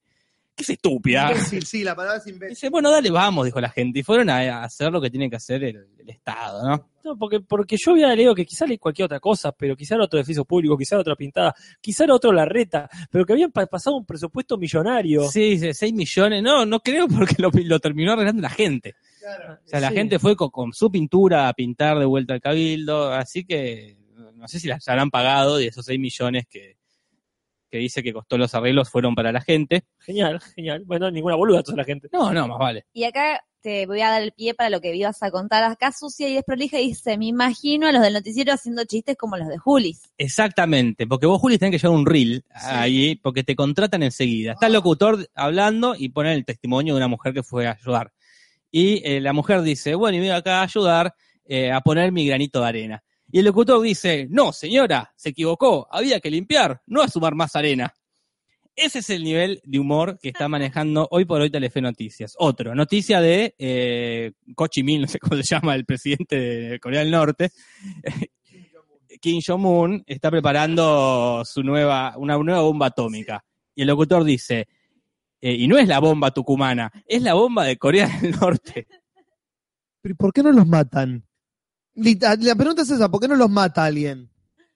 que 0.57 0.63
es 0.63 0.69
estúpida. 0.71 1.31
Imbécil, 1.31 1.63
sí, 1.63 1.83
la 1.83 1.95
palabra 1.95 2.17
es 2.17 2.25
imbécil. 2.25 2.49
Dice, 2.49 2.69
bueno, 2.69 2.89
dale, 2.89 3.11
vamos, 3.11 3.45
dijo 3.45 3.61
la 3.61 3.69
gente. 3.69 3.99
Y 3.99 4.03
fueron 4.03 4.29
a, 4.31 4.63
hacer 4.63 4.91
lo 4.91 4.99
que 4.99 5.11
tiene 5.11 5.29
que 5.29 5.35
hacer 5.35 5.63
el, 5.63 5.87
el 5.99 6.09
Estado, 6.09 6.67
¿no? 6.67 6.89
No, 7.03 7.15
porque, 7.15 7.39
porque 7.41 7.77
yo 7.77 7.91
había 7.91 8.13
leído 8.15 8.33
que 8.33 8.43
quizá 8.45 8.65
leí 8.65 8.79
cualquier 8.79 9.05
otra 9.05 9.19
cosa, 9.19 9.51
pero 9.51 9.77
quizá 9.77 9.95
era 9.95 10.05
otro 10.05 10.19
edificio 10.19 10.43
público, 10.43 10.75
quizá 10.75 10.95
era 10.95 11.01
otra 11.01 11.15
pintada, 11.15 11.53
quizá 11.79 12.05
era 12.05 12.15
otro 12.15 12.33
la 12.33 12.43
reta, 12.45 12.89
pero 13.11 13.23
que 13.23 13.33
habían 13.33 13.51
pa- 13.51 13.67
pasado 13.67 13.97
un 13.97 14.05
presupuesto 14.05 14.57
millonario. 14.57 15.29
Sí, 15.29 15.51
dice, 15.51 15.73
6 15.75 15.93
millones. 15.93 16.41
No, 16.41 16.65
no 16.65 16.79
creo 16.79 17.07
porque 17.07 17.35
lo, 17.37 17.51
lo 17.53 17.79
terminó 17.79 18.13
arreglando 18.13 18.41
la 18.41 18.49
gente. 18.49 18.95
O 19.63 19.67
sea, 19.67 19.79
la 19.79 19.91
gente 19.91 20.17
fue 20.17 20.35
con, 20.35 20.49
con 20.49 20.73
su 20.73 20.89
pintura 20.89 21.49
a 21.49 21.53
pintar 21.53 21.99
de 21.99 22.05
vuelta 22.05 22.33
al 22.33 22.41
cabildo, 22.41 23.13
así 23.13 23.45
que 23.45 23.95
no 24.33 24.47
sé 24.47 24.59
si 24.59 24.67
las 24.67 24.87
habrán 24.87 25.11
pagado 25.11 25.61
y 25.61 25.67
esos 25.67 25.85
6 25.85 25.99
millones 25.99 26.47
que, 26.49 26.76
que 27.69 27.77
dice 27.77 28.03
que 28.03 28.13
costó 28.13 28.37
los 28.37 28.53
arreglos 28.55 28.89
fueron 28.89 29.15
para 29.15 29.31
la 29.31 29.41
gente. 29.41 29.83
Genial, 29.99 30.39
genial. 30.55 30.83
Bueno, 30.85 31.11
ninguna 31.11 31.35
boluda 31.35 31.63
toda 31.63 31.77
la 31.77 31.83
gente. 31.83 32.07
No, 32.11 32.33
no, 32.33 32.47
más 32.47 32.59
vale. 32.59 32.85
Y 32.93 33.03
acá 33.03 33.41
te 33.61 33.85
voy 33.85 34.01
a 34.01 34.09
dar 34.09 34.21
el 34.21 34.31
pie 34.31 34.53
para 34.53 34.69
lo 34.69 34.79
que 34.79 34.95
ibas 34.95 35.21
a 35.23 35.31
contar. 35.31 35.63
Acá 35.63 35.91
sucia 35.91 36.29
y 36.29 36.35
desprolija 36.35 36.77
dice, 36.77 37.17
me 37.17 37.25
imagino 37.25 37.87
a 37.87 37.91
los 37.91 38.01
del 38.01 38.13
noticiero 38.13 38.53
haciendo 38.53 38.85
chistes 38.85 39.17
como 39.17 39.37
los 39.37 39.47
de 39.47 39.57
Julis. 39.57 40.03
Exactamente, 40.17 41.07
porque 41.07 41.25
vos, 41.25 41.39
Juli, 41.41 41.57
tenés 41.57 41.73
que 41.73 41.85
llevar 41.85 41.99
un 41.99 42.05
reel 42.05 42.45
ahí, 42.51 43.15
porque 43.15 43.43
te 43.43 43.55
contratan 43.55 44.03
enseguida. 44.03 44.53
Está 44.53 44.67
el 44.67 44.73
locutor 44.73 45.27
hablando 45.35 45.95
y 45.97 46.09
pone 46.09 46.33
el 46.33 46.45
testimonio 46.45 46.93
de 46.93 46.97
una 46.97 47.07
mujer 47.07 47.33
que 47.33 47.43
fue 47.43 47.67
a 47.67 47.71
ayudar. 47.71 48.13
Y 48.71 49.01
eh, 49.05 49.21
la 49.21 49.33
mujer 49.33 49.61
dice, 49.61 49.95
bueno, 49.95 50.17
y 50.17 50.21
vengo 50.21 50.35
acá 50.35 50.59
a 50.59 50.63
ayudar 50.63 51.13
eh, 51.45 51.71
a 51.71 51.81
poner 51.81 52.11
mi 52.11 52.27
granito 52.27 52.61
de 52.61 52.67
arena. 52.67 53.03
Y 53.31 53.39
el 53.39 53.45
locutor 53.45 53.81
dice, 53.81 54.27
no, 54.29 54.53
señora, 54.53 55.13
se 55.15 55.29
equivocó, 55.29 55.87
había 55.91 56.19
que 56.19 56.31
limpiar, 56.31 56.81
no 56.87 57.01
a 57.01 57.07
sumar 57.07 57.35
más 57.35 57.55
arena. 57.55 57.93
Ese 58.75 58.99
es 58.99 59.09
el 59.09 59.23
nivel 59.23 59.59
de 59.63 59.79
humor 59.79 60.19
que 60.21 60.29
está 60.29 60.47
manejando 60.47 61.07
hoy 61.11 61.25
por 61.25 61.41
hoy 61.41 61.49
Telefe 61.49 61.81
Noticias. 61.81 62.35
Otro, 62.37 62.75
noticia 62.75 63.19
de 63.19 63.55
eh, 63.57 64.33
no 64.45 65.07
sé 65.07 65.19
cómo 65.19 65.35
se 65.35 65.43
llama, 65.43 65.75
el 65.75 65.83
presidente 65.83 66.39
de 66.39 66.79
Corea 66.79 66.99
del 66.99 67.11
Norte, 67.11 67.51
Kim 69.19 69.41
Jong-un 69.45 70.03
está 70.05 70.29
preparando 70.29 71.43
su 71.43 71.63
nueva, 71.63 72.13
una 72.17 72.37
nueva 72.37 72.61
bomba 72.61 72.87
atómica. 72.87 73.43
Y 73.75 73.81
el 73.81 73.87
locutor 73.87 74.23
dice, 74.23 74.67
eh, 75.41 75.53
y 75.53 75.67
no 75.67 75.77
es 75.77 75.87
la 75.87 75.99
bomba 75.99 76.31
tucumana, 76.31 76.91
es 77.07 77.21
la 77.21 77.33
bomba 77.33 77.65
de 77.65 77.77
Corea 77.77 78.07
del 78.21 78.31
Norte. 78.31 78.87
Pero 80.01 80.13
¿y 80.13 80.15
¿por 80.15 80.31
qué 80.31 80.43
no 80.43 80.51
los 80.51 80.67
matan? 80.67 81.26
La 81.97 82.55
pregunta 82.55 82.83
es 82.83 82.91
esa, 82.91 83.09
¿por 83.09 83.19
qué 83.19 83.27
no 83.27 83.35
los 83.35 83.49
mata 83.49 83.85
alguien? 83.85 84.29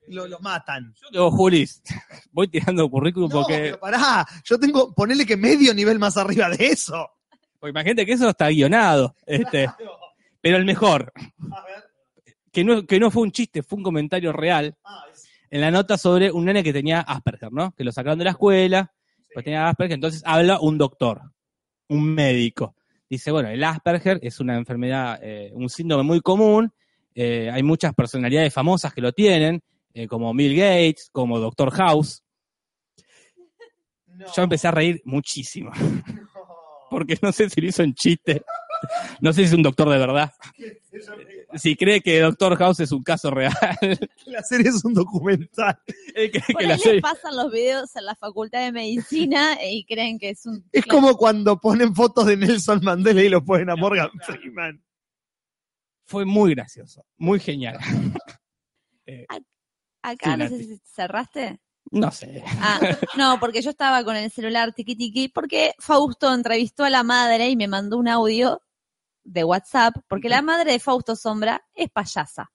lo, 0.07 0.27
lo 0.27 0.39
matan. 0.39 0.93
Yo 1.01 1.07
digo, 1.11 1.31
Julis, 1.31 1.81
voy 2.33 2.47
tirando 2.49 2.89
currículum 2.89 3.29
No, 3.29 3.35
porque, 3.43 3.57
pero 3.61 3.79
pará, 3.79 4.25
yo 4.43 4.59
tengo, 4.59 4.93
ponele 4.93 5.25
que 5.25 5.37
medio 5.37 5.73
nivel 5.73 5.99
más 5.99 6.17
arriba 6.17 6.49
de 6.49 6.65
eso. 6.67 7.09
porque 7.59 7.69
imagínate 7.71 8.05
que 8.05 8.13
eso 8.13 8.27
está 8.27 8.49
guionado. 8.49 9.15
Este, 9.25 9.69
pero 10.41 10.57
el 10.57 10.65
mejor, 10.65 11.13
A 11.51 11.63
ver. 11.63 11.83
que 12.51 12.63
no, 12.65 12.85
que 12.85 12.99
no 12.99 13.09
fue 13.09 13.23
un 13.23 13.31
chiste, 13.31 13.63
fue 13.63 13.77
un 13.77 13.83
comentario 13.83 14.33
real 14.33 14.75
Ah, 14.83 15.05
es- 15.13 15.29
en 15.49 15.61
la 15.61 15.71
nota 15.71 15.97
sobre 15.97 16.29
un 16.31 16.43
nene 16.45 16.61
que 16.63 16.73
tenía 16.73 17.01
Asperger, 17.01 17.51
¿no? 17.53 17.71
Que 17.73 17.83
lo 17.85 17.91
sacaron 17.93 18.17
de 18.19 18.25
la 18.25 18.31
escuela, 18.31 18.91
pues 19.33 19.45
tenía 19.45 19.69
Asperger, 19.69 19.95
entonces 19.95 20.23
habla 20.25 20.59
un 20.59 20.77
doctor, 20.77 21.21
un 21.87 22.03
médico. 22.13 22.75
Dice, 23.09 23.31
bueno, 23.31 23.47
el 23.49 23.63
Asperger 23.63 24.19
es 24.23 24.39
una 24.41 24.57
enfermedad, 24.57 25.19
eh, 25.21 25.51
un 25.53 25.69
síndrome 25.69 26.03
muy 26.03 26.19
común, 26.21 26.73
eh, 27.15 27.49
hay 27.51 27.63
muchas 27.63 27.93
personalidades 27.93 28.53
famosas 28.53 28.93
que 28.93 29.01
lo 29.01 29.11
tienen, 29.11 29.61
eh, 29.93 30.07
como 30.07 30.33
Bill 30.33 30.55
Gates, 30.55 31.09
como 31.11 31.39
Doctor 31.39 31.71
House. 31.71 32.23
no. 34.07 34.25
Yo 34.35 34.43
empecé 34.43 34.67
a 34.67 34.71
reír 34.71 35.01
muchísimo, 35.05 35.71
porque 36.89 37.17
no 37.21 37.31
sé 37.31 37.49
si 37.49 37.61
lo 37.61 37.67
hizo 37.67 37.83
en 37.83 37.93
chiste, 37.93 38.43
no 39.19 39.33
sé 39.33 39.41
si 39.41 39.47
es 39.47 39.53
un 39.53 39.63
doctor 39.63 39.89
de 39.89 39.97
verdad, 39.97 40.31
si 41.55 41.75
cree 41.75 42.01
que 42.01 42.19
Doctor 42.21 42.55
House 42.57 42.79
es 42.79 42.91
un 42.91 43.03
caso 43.03 43.29
real, 43.31 43.53
La 44.25 44.41
serie 44.43 44.69
es 44.69 44.83
un 44.85 44.93
documental. 44.93 45.77
él 46.15 46.31
cree 46.31 46.43
Por 46.51 46.57
que 46.57 46.63
ahí 46.63 46.67
la 46.67 46.73
les 46.75 46.81
serie... 46.83 47.01
pasan 47.01 47.35
los 47.35 47.51
videos 47.51 47.95
en 47.95 48.05
la 48.05 48.15
facultad 48.15 48.63
de 48.63 48.71
medicina 48.71 49.57
y 49.63 49.83
creen 49.85 50.17
que 50.17 50.29
es 50.29 50.45
un... 50.45 50.63
Es 50.71 50.85
como 50.85 51.15
cuando 51.17 51.59
ponen 51.59 51.93
fotos 51.95 52.25
de 52.25 52.37
Nelson 52.37 52.79
Mandela 52.83 53.21
y 53.21 53.29
lo 53.29 53.43
ponen 53.43 53.69
a 53.69 53.75
Morgan 53.75 54.09
Freeman. 54.25 54.81
Fue 56.11 56.25
muy 56.25 56.53
gracioso, 56.53 57.05
muy 57.17 57.39
genial. 57.39 57.77
Acá, 60.03 60.33
Sí, 60.33 60.37
no 60.37 60.47
sé 60.49 60.57
si 60.57 60.77
cerraste. 60.83 61.61
No 61.89 62.11
sé. 62.11 62.43
Ah, 62.59 62.81
no, 63.17 63.39
porque 63.39 63.61
yo 63.61 63.69
estaba 63.69 64.03
con 64.03 64.17
el 64.17 64.29
celular 64.29 64.73
tiqui 64.73 64.97
tiqui, 64.97 65.29
porque 65.29 65.73
Fausto 65.79 66.33
entrevistó 66.33 66.83
a 66.83 66.89
la 66.89 67.03
madre 67.03 67.47
y 67.49 67.55
me 67.55 67.69
mandó 67.69 67.97
un 67.97 68.09
audio 68.09 68.61
de 69.23 69.45
WhatsApp, 69.45 69.95
porque 70.09 70.27
la 70.27 70.41
madre 70.41 70.73
de 70.73 70.79
Fausto 70.79 71.15
Sombra 71.15 71.65
es 71.73 71.89
payasa. 71.89 72.51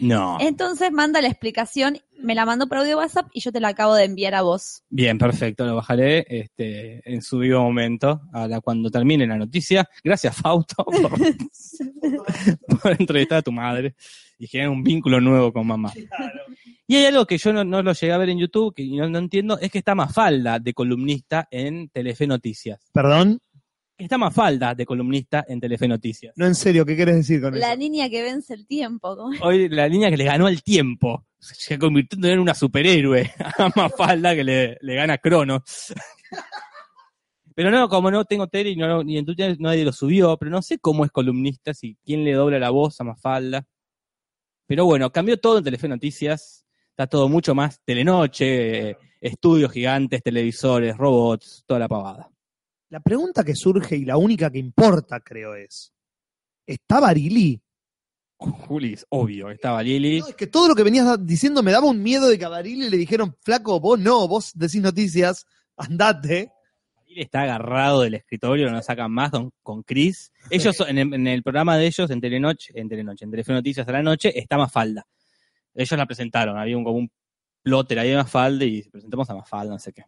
No. 0.00 0.38
Entonces 0.40 0.92
manda 0.92 1.20
la 1.20 1.28
explicación, 1.28 1.98
me 2.18 2.34
la 2.34 2.44
mandó 2.44 2.66
por 2.66 2.78
audio 2.78 2.98
WhatsApp 2.98 3.28
y 3.32 3.40
yo 3.40 3.52
te 3.52 3.60
la 3.60 3.68
acabo 3.68 3.94
de 3.94 4.04
enviar 4.04 4.34
a 4.34 4.42
vos. 4.42 4.82
Bien, 4.90 5.18
perfecto, 5.18 5.64
lo 5.64 5.76
bajaré 5.76 6.26
este, 6.28 7.00
en 7.10 7.22
su 7.22 7.38
debido 7.38 7.62
momento, 7.62 8.20
ahora 8.32 8.60
cuando 8.60 8.90
termine 8.90 9.26
la 9.26 9.36
noticia. 9.36 9.88
Gracias, 10.02 10.36
Fausto, 10.36 10.84
por, 10.84 12.80
por 12.80 12.92
entrevistar 12.98 13.38
a 13.38 13.42
tu 13.42 13.52
madre 13.52 13.94
y 14.38 14.46
generar 14.46 14.70
un 14.70 14.82
vínculo 14.82 15.20
nuevo 15.20 15.52
con 15.52 15.66
mamá. 15.66 15.92
Y 16.86 16.96
hay 16.96 17.06
algo 17.06 17.26
que 17.26 17.38
yo 17.38 17.52
no, 17.52 17.64
no 17.64 17.82
lo 17.82 17.92
llegué 17.92 18.12
a 18.12 18.18
ver 18.18 18.28
en 18.28 18.38
YouTube, 18.38 18.74
que 18.74 18.86
no, 18.86 19.08
no 19.08 19.18
entiendo, 19.18 19.58
es 19.58 19.70
que 19.70 19.78
está 19.78 19.94
Mafalda 19.94 20.58
de 20.58 20.72
columnista 20.72 21.48
en 21.50 21.88
Telefe 21.88 22.26
Noticias. 22.26 22.80
Perdón, 22.92 23.40
Está 23.98 24.18
Mafalda 24.18 24.74
de 24.74 24.84
columnista 24.84 25.44
en 25.48 25.58
Telefe 25.58 25.88
Noticias. 25.88 26.34
no 26.36 26.46
en 26.46 26.54
serio, 26.54 26.84
¿qué 26.84 26.96
quieres 26.96 27.16
decir 27.16 27.40
con 27.40 27.58
La 27.58 27.70
eso? 27.70 27.78
niña 27.78 28.10
que 28.10 28.22
vence 28.22 28.52
el 28.52 28.66
tiempo. 28.66 29.16
Hoy 29.40 29.70
la 29.70 29.88
niña 29.88 30.10
que 30.10 30.18
le 30.18 30.24
ganó 30.24 30.48
el 30.48 30.62
tiempo, 30.62 31.24
se 31.38 31.78
convirtió 31.78 32.22
en 32.28 32.40
una 32.40 32.54
superhéroe 32.54 33.32
a 33.58 33.70
Mafalda 33.74 34.34
que 34.34 34.44
le, 34.44 34.78
le 34.82 34.94
gana 34.94 35.14
a 35.14 35.18
Cronos. 35.18 35.94
Pero 37.54 37.70
no, 37.70 37.88
como 37.88 38.10
no 38.10 38.26
tengo 38.26 38.48
tele 38.48 38.70
y, 38.70 38.76
no, 38.76 39.02
ni 39.02 39.16
en 39.16 39.24
Twitter 39.24 39.56
nadie 39.58 39.82
lo 39.82 39.92
subió, 39.92 40.36
pero 40.36 40.50
no 40.50 40.60
sé 40.60 40.78
cómo 40.78 41.06
es 41.06 41.10
columnista, 41.10 41.72
si 41.72 41.96
quién 42.04 42.22
le 42.22 42.34
dobla 42.34 42.58
la 42.58 42.68
voz 42.68 43.00
a 43.00 43.04
Mafalda. 43.04 43.66
Pero 44.66 44.84
bueno, 44.84 45.10
cambió 45.10 45.38
todo 45.38 45.56
en 45.58 45.64
Telefe 45.64 45.88
Noticias, 45.88 46.66
está 46.90 47.06
todo 47.06 47.30
mucho 47.30 47.54
más 47.54 47.80
telenoche, 47.82 48.90
eh, 48.90 48.96
estudios 49.22 49.72
gigantes, 49.72 50.22
televisores, 50.22 50.98
robots, 50.98 51.64
toda 51.66 51.80
la 51.80 51.88
pavada. 51.88 52.28
La 52.90 53.00
pregunta 53.00 53.42
que 53.42 53.54
surge 53.54 53.96
y 53.96 54.04
la 54.04 54.16
única 54.16 54.50
que 54.50 54.58
importa, 54.58 55.20
creo, 55.20 55.54
es: 55.54 55.92
¿está 56.66 57.00
Barili? 57.00 57.60
Juli, 58.38 58.92
es 58.92 59.06
obvio, 59.08 59.50
estaba 59.50 59.82
Lili. 59.82 60.20
No, 60.20 60.28
es 60.28 60.34
que 60.34 60.46
todo 60.46 60.68
lo 60.68 60.74
que 60.74 60.82
venías 60.82 61.24
diciendo 61.24 61.62
me 61.62 61.72
daba 61.72 61.86
un 61.86 62.02
miedo 62.02 62.28
de 62.28 62.38
que 62.38 62.44
a 62.44 62.50
Barili 62.50 62.90
le 62.90 62.96
dijeron, 62.96 63.34
flaco, 63.40 63.80
vos 63.80 63.98
no, 63.98 64.28
vos 64.28 64.52
decís 64.54 64.82
noticias, 64.82 65.46
andate. 65.76 66.52
Está 67.16 67.42
agarrado 67.42 68.02
del 68.02 68.14
escritorio, 68.14 68.70
no 68.70 68.82
sacan 68.82 69.10
más 69.10 69.30
con, 69.30 69.50
con 69.62 69.82
Chris. 69.84 70.32
Ellos, 70.50 70.78
en 70.86 70.98
el, 70.98 71.14
en 71.14 71.26
el 71.26 71.42
programa 71.42 71.78
de 71.78 71.86
ellos, 71.86 72.10
en 72.10 72.20
Telenoche, 72.20 72.78
en 72.78 72.90
Telenoche, 72.90 73.24
en 73.24 73.30
Telefe 73.30 73.54
Noticias 73.54 73.88
a 73.88 73.92
la 73.92 74.02
noche, 74.02 74.38
está 74.38 74.58
Mafalda. 74.58 75.06
Ellos 75.74 75.98
la 75.98 76.04
presentaron, 76.04 76.58
había 76.58 76.76
un, 76.76 76.84
como 76.84 76.98
un 76.98 77.10
plotter 77.62 78.00
ahí 78.00 78.10
de 78.10 78.16
Mafalda 78.16 78.66
y 78.66 78.82
presentamos 78.82 79.30
a 79.30 79.34
Mafalda, 79.34 79.72
no 79.72 79.78
sé 79.78 79.94
qué. 79.94 80.04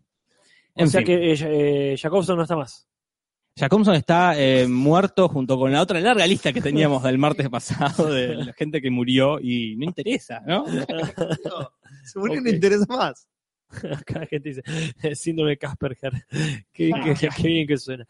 O 0.78 0.82
En 0.82 0.88
sea 0.90 1.00
fin, 1.00 1.06
que 1.06 1.32
eh, 1.32 1.92
eh, 1.92 1.96
Jacobson 2.00 2.36
no 2.36 2.42
está 2.42 2.56
más. 2.56 2.86
Jacobson 3.58 3.94
está 3.96 4.40
eh, 4.40 4.68
muerto 4.68 5.28
junto 5.28 5.58
con 5.58 5.72
la 5.72 5.82
otra 5.82 5.98
larga 6.00 6.24
lista 6.26 6.52
que 6.52 6.60
teníamos 6.60 7.02
del 7.02 7.18
martes 7.18 7.48
pasado 7.50 8.10
de 8.12 8.36
la 8.36 8.52
gente 8.52 8.80
que 8.80 8.90
murió 8.90 9.40
y 9.40 9.76
no 9.76 9.84
interesa, 9.84 10.40
¿no? 10.46 10.64
Seguro 12.04 12.32
que 12.34 12.38
Ok. 12.38 12.44
no 12.44 12.50
interesa 12.50 12.86
más. 12.88 13.28
Acá 13.70 14.20
la 14.20 14.26
gente 14.26 14.48
dice, 14.48 14.62
síndrome 15.14 15.50
de 15.50 15.58
Casperger. 15.58 16.12
Qué 16.72 16.84
bien 16.84 17.02
que, 17.02 17.28
qué 17.36 17.48
bien 17.48 17.66
que 17.66 17.76
suena. 17.76 18.06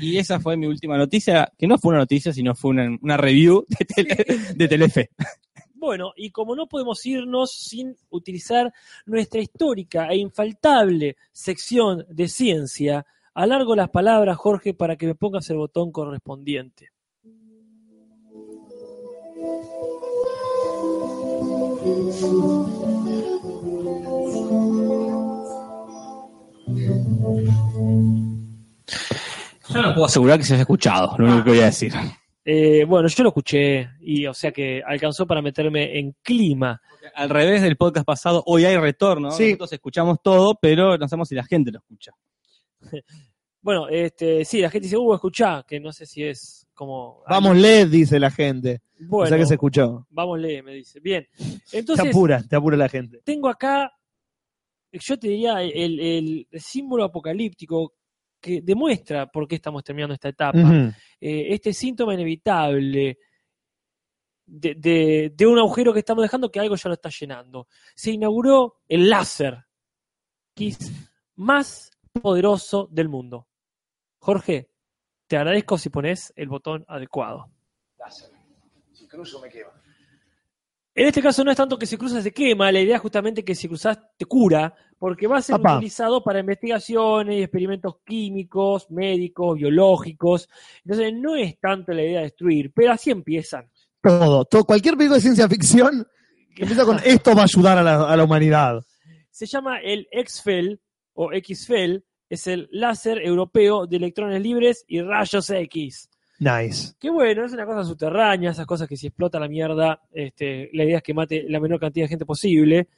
Y 0.00 0.16
esa 0.18 0.40
fue 0.40 0.56
mi 0.56 0.66
última 0.66 0.96
noticia, 0.96 1.50
que 1.58 1.66
no 1.66 1.76
fue 1.78 1.90
una 1.90 1.98
noticia, 1.98 2.32
sino 2.32 2.54
fue 2.54 2.70
una, 2.70 2.96
una 3.02 3.16
review 3.16 3.66
de, 3.68 3.84
tele- 3.86 4.54
de 4.54 4.68
Telefe. 4.68 5.10
Bueno, 5.80 6.12
y 6.14 6.30
como 6.30 6.54
no 6.54 6.68
podemos 6.68 7.06
irnos 7.06 7.52
sin 7.52 7.96
utilizar 8.10 8.70
nuestra 9.06 9.40
histórica 9.40 10.08
e 10.08 10.18
infaltable 10.18 11.16
sección 11.32 12.04
de 12.10 12.28
ciencia, 12.28 13.06
alargo 13.32 13.74
las 13.74 13.88
palabras, 13.88 14.36
Jorge, 14.36 14.74
para 14.74 14.96
que 14.96 15.06
me 15.06 15.14
pongas 15.14 15.48
el 15.48 15.56
botón 15.56 15.90
correspondiente. 15.90 16.90
Yo 29.70 29.82
no 29.82 29.94
puedo 29.94 30.04
asegurar 30.04 30.36
que 30.36 30.44
se 30.44 30.52
haya 30.52 30.60
escuchado, 30.60 31.16
lo 31.16 31.24
único 31.24 31.44
que 31.44 31.50
voy 31.50 31.60
a 31.60 31.64
decir. 31.64 31.94
Eh, 32.52 32.84
bueno, 32.84 33.06
yo 33.06 33.22
lo 33.22 33.28
escuché 33.28 33.90
y 34.00 34.26
o 34.26 34.34
sea 34.34 34.50
que 34.50 34.82
alcanzó 34.84 35.24
para 35.26 35.40
meterme 35.40 35.98
en 36.00 36.16
clima. 36.22 36.80
Al 37.14 37.30
revés 37.30 37.62
del 37.62 37.76
podcast 37.76 38.04
pasado, 38.04 38.42
hoy 38.46 38.64
hay 38.64 38.76
retorno. 38.76 39.30
Sí. 39.30 39.44
Nosotros 39.50 39.72
escuchamos 39.74 40.18
todo, 40.20 40.58
pero 40.60 40.98
no 40.98 41.06
sabemos 41.06 41.28
si 41.28 41.36
la 41.36 41.44
gente 41.44 41.70
lo 41.70 41.78
escucha. 41.78 42.12
Bueno, 43.62 43.88
este, 43.90 44.42
sí, 44.46 44.58
la 44.62 44.70
gente 44.70 44.86
dice, 44.86 44.96
uh, 44.96 45.12
escuchá, 45.12 45.62
que 45.68 45.78
no 45.78 45.92
sé 45.92 46.06
si 46.06 46.24
es 46.24 46.66
como... 46.72 47.22
Vamos, 47.28 47.54
LED, 47.58 47.88
dice 47.88 48.18
la 48.18 48.30
gente. 48.30 48.80
bueno, 49.00 49.24
o 49.24 49.28
sea 49.28 49.36
que 49.36 49.44
se 49.44 49.52
escuchó. 49.54 50.06
vamos, 50.08 50.38
lee, 50.40 50.62
me 50.62 50.72
dice. 50.72 50.98
Bien, 50.98 51.28
Te 51.70 51.78
entonces 51.80 52.08
apura, 52.08 52.42
te 52.42 52.56
apura 52.56 52.78
la 52.78 52.88
gente. 52.88 53.20
tengo 53.22 53.50
acá, 53.50 53.92
yo 54.92 55.18
te 55.18 55.28
diría, 55.28 55.60
el, 55.62 56.00
el- 56.00 56.48
el 56.50 56.60
símbolo 56.60 57.04
apocalíptico 57.04 57.96
que 58.40 58.60
demuestra 58.62 59.26
por 59.26 59.46
qué 59.46 59.56
estamos 59.56 59.84
terminando 59.84 60.14
esta 60.14 60.28
etapa. 60.30 60.58
Eh, 61.20 61.46
este 61.54 61.72
síntoma 61.72 62.14
inevitable 62.14 63.18
de, 64.46 64.74
de- 64.74 65.32
de 65.34 65.46
un 65.46 65.58
agujero 65.58 65.92
que 65.92 66.00
estamos 66.00 66.22
dejando 66.22 66.50
que 66.50 66.58
algo 66.60 66.74
ya 66.76 66.88
lo 66.88 66.94
está 66.94 67.08
llenando. 67.10 67.68
Se 67.94 68.10
inauguró 68.10 68.80
el 68.88 69.08
láser, 69.08 69.64
que 70.54 70.68
es 70.68 70.90
más 71.36 71.90
poderoso 72.12 72.88
del 72.90 73.08
mundo. 73.08 73.46
Jorge, 74.18 74.70
te 75.26 75.36
agradezco 75.36 75.78
si 75.78 75.88
pones 75.90 76.32
el 76.36 76.48
botón 76.48 76.84
adecuado. 76.88 77.50
Si 78.92 79.06
cruzo 79.06 79.40
me 79.40 79.48
quema. 79.48 79.70
En 80.94 81.06
este 81.06 81.22
caso 81.22 81.44
no 81.44 81.50
es 81.50 81.56
tanto 81.56 81.78
que 81.78 81.86
si 81.86 81.96
cruzas 81.96 82.22
se 82.24 82.32
quema, 82.32 82.72
la 82.72 82.80
idea 82.80 82.96
es 82.96 83.02
justamente 83.02 83.44
que 83.44 83.54
si 83.54 83.68
cruzas 83.68 83.98
te 84.16 84.24
cura, 84.24 84.74
porque 84.98 85.26
va 85.28 85.38
a 85.38 85.42
ser 85.42 85.54
Apá. 85.54 85.76
utilizado 85.76 86.22
para 86.22 86.40
investigaciones 86.40 87.36
y 87.36 87.42
experimentos 87.42 87.96
químicos, 88.04 88.90
médicos, 88.90 89.56
biológicos. 89.56 90.48
Entonces 90.84 91.12
no 91.14 91.36
es 91.36 91.58
tanto 91.60 91.92
la 91.92 92.02
idea 92.02 92.18
de 92.18 92.24
destruir, 92.24 92.72
pero 92.74 92.92
así 92.92 93.10
empiezan. 93.10 93.70
Todo, 94.02 94.44
todo. 94.44 94.64
Cualquier 94.64 94.96
película 94.96 95.16
de 95.16 95.22
ciencia 95.22 95.48
ficción 95.48 96.06
que 96.54 96.62
empieza 96.62 96.84
con 96.84 96.98
esto 97.04 97.34
va 97.34 97.42
a 97.42 97.44
ayudar 97.44 97.78
a 97.78 97.82
la, 97.82 98.10
a 98.10 98.16
la 98.16 98.24
humanidad. 98.24 98.82
Se 99.30 99.46
llama 99.46 99.78
el 99.78 100.08
XFEL 100.26 100.80
o 101.14 101.30
XFEL, 101.30 102.04
es 102.28 102.46
el 102.46 102.68
láser 102.72 103.18
europeo 103.18 103.86
de 103.86 103.96
electrones 103.96 104.42
libres 104.42 104.84
y 104.88 105.00
rayos 105.02 105.50
X. 105.50 106.10
Nice. 106.40 106.94
Que 106.98 107.10
bueno, 107.10 107.44
es 107.44 107.52
una 107.52 107.66
cosa 107.66 107.84
subterránea, 107.84 108.50
esas 108.50 108.66
cosas 108.66 108.88
que 108.88 108.96
si 108.96 109.06
explota 109.08 109.38
la 109.38 109.46
mierda, 109.46 110.00
este, 110.12 110.70
la 110.72 110.84
idea 110.84 110.96
es 110.96 111.02
que 111.02 111.14
mate 111.14 111.44
la 111.48 111.60
menor 111.60 111.78
cantidad 111.78 112.04
de 112.04 112.08
gente 112.08 112.24
posible. 112.26 112.88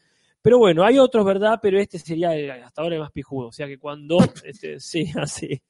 Pero 0.40 0.58
bueno, 0.58 0.84
hay 0.84 0.98
otros, 0.98 1.24
¿verdad? 1.24 1.58
Pero 1.60 1.78
este 1.78 1.98
sería 1.98 2.34
el- 2.36 2.50
hasta 2.50 2.82
ahora 2.82 2.94
el 2.96 3.00
más 3.02 3.12
pijudo. 3.12 3.48
O 3.48 3.52
sea 3.52 3.66
que 3.66 3.78
cuando, 3.78 4.16
este, 4.44 4.78
sí, 4.80 5.10
así, 5.20 5.60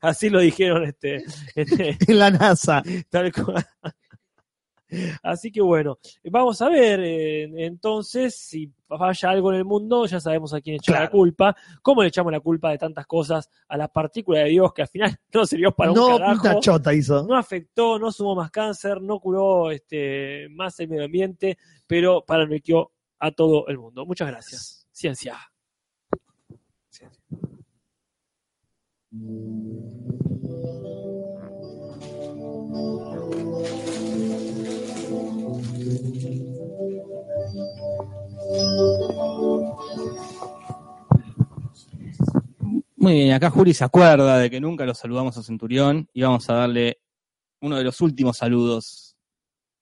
así 0.00 0.30
lo 0.30 0.40
dijeron, 0.40 0.84
este, 0.84 1.24
este, 1.54 1.96
En 2.08 2.18
la 2.18 2.30
NASA. 2.30 2.82
tal 3.10 3.32
cual. 3.32 3.64
Así 5.22 5.50
que 5.50 5.60
bueno, 5.60 5.98
vamos 6.24 6.62
a 6.62 6.68
ver 6.68 7.00
eh, 7.00 7.66
entonces 7.66 8.36
si 8.36 8.70
falla 8.86 9.30
algo 9.30 9.52
en 9.52 9.58
el 9.58 9.64
mundo, 9.64 10.06
ya 10.06 10.20
sabemos 10.20 10.54
a 10.54 10.60
quién 10.60 10.76
echar 10.76 11.02
la 11.02 11.10
culpa. 11.10 11.56
¿Cómo 11.82 12.02
le 12.02 12.08
echamos 12.08 12.32
la 12.32 12.40
culpa 12.40 12.70
de 12.70 12.78
tantas 12.78 13.06
cosas 13.06 13.50
a 13.68 13.76
la 13.76 13.88
partícula 13.88 14.40
de 14.40 14.50
Dios 14.50 14.72
que 14.72 14.82
al 14.82 14.88
final 14.88 15.16
no 15.34 15.46
sirvió 15.46 15.72
para 15.72 15.92
no, 15.92 16.06
un 16.06 16.18
carajo? 16.18 16.48
una 16.48 16.60
chota 16.60 16.94
hizo. 16.94 17.26
no 17.26 17.36
afectó, 17.36 17.98
no 17.98 18.12
sumó 18.12 18.36
más 18.36 18.50
cáncer, 18.50 19.00
no 19.00 19.18
curó 19.18 19.70
este, 19.70 20.48
más 20.50 20.78
el 20.80 20.88
medio 20.88 21.04
ambiente, 21.04 21.58
pero 21.86 22.24
paranoiqueó 22.24 22.92
a 23.18 23.30
todo 23.32 23.66
el 23.68 23.78
mundo. 23.78 24.06
Muchas 24.06 24.28
gracias. 24.28 24.86
Ciencia. 24.92 25.36
Muy 42.96 43.14
bien, 43.14 43.32
acá 43.32 43.50
Juli 43.50 43.72
se 43.72 43.84
acuerda 43.84 44.38
de 44.38 44.50
que 44.50 44.60
nunca 44.60 44.84
lo 44.84 44.94
saludamos 44.94 45.36
a 45.36 45.42
Centurión 45.44 46.08
y 46.12 46.22
vamos 46.22 46.50
a 46.50 46.54
darle 46.54 46.98
uno 47.60 47.76
de 47.76 47.84
los 47.84 48.00
últimos 48.00 48.38
saludos 48.38 49.16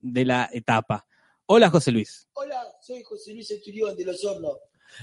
de 0.01 0.27
la 0.27 0.51
etapa. 0.53 1.07
Hola 1.47 1.71
José 1.71 1.91
Luis. 1.91 2.29
Hola, 2.35 2.63
soy 2.83 3.03
José 3.03 3.33
Luis 3.33 3.51
Esturión 3.51 3.97
de 3.97 4.05
Los 4.05 4.23
Hornos. 4.25 4.59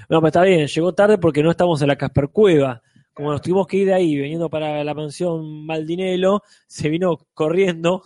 No, 0.08 0.20
pero 0.20 0.28
está 0.28 0.44
bien, 0.44 0.68
llegó 0.68 0.94
tarde 0.94 1.18
porque 1.18 1.42
no 1.42 1.50
estamos 1.50 1.82
en 1.82 1.88
la 1.88 1.96
Casper 1.96 2.30
Cueva. 2.30 2.84
Como 3.14 3.32
nos 3.32 3.42
tuvimos 3.42 3.66
que 3.66 3.78
ir 3.78 3.88
de 3.88 3.96
ahí, 3.96 4.16
veniendo 4.16 4.50
para 4.52 4.84
la 4.84 4.94
mansión 4.94 5.66
Maldinelo, 5.66 6.44
se 6.68 6.90
vino 6.90 7.28
corriendo. 7.34 8.04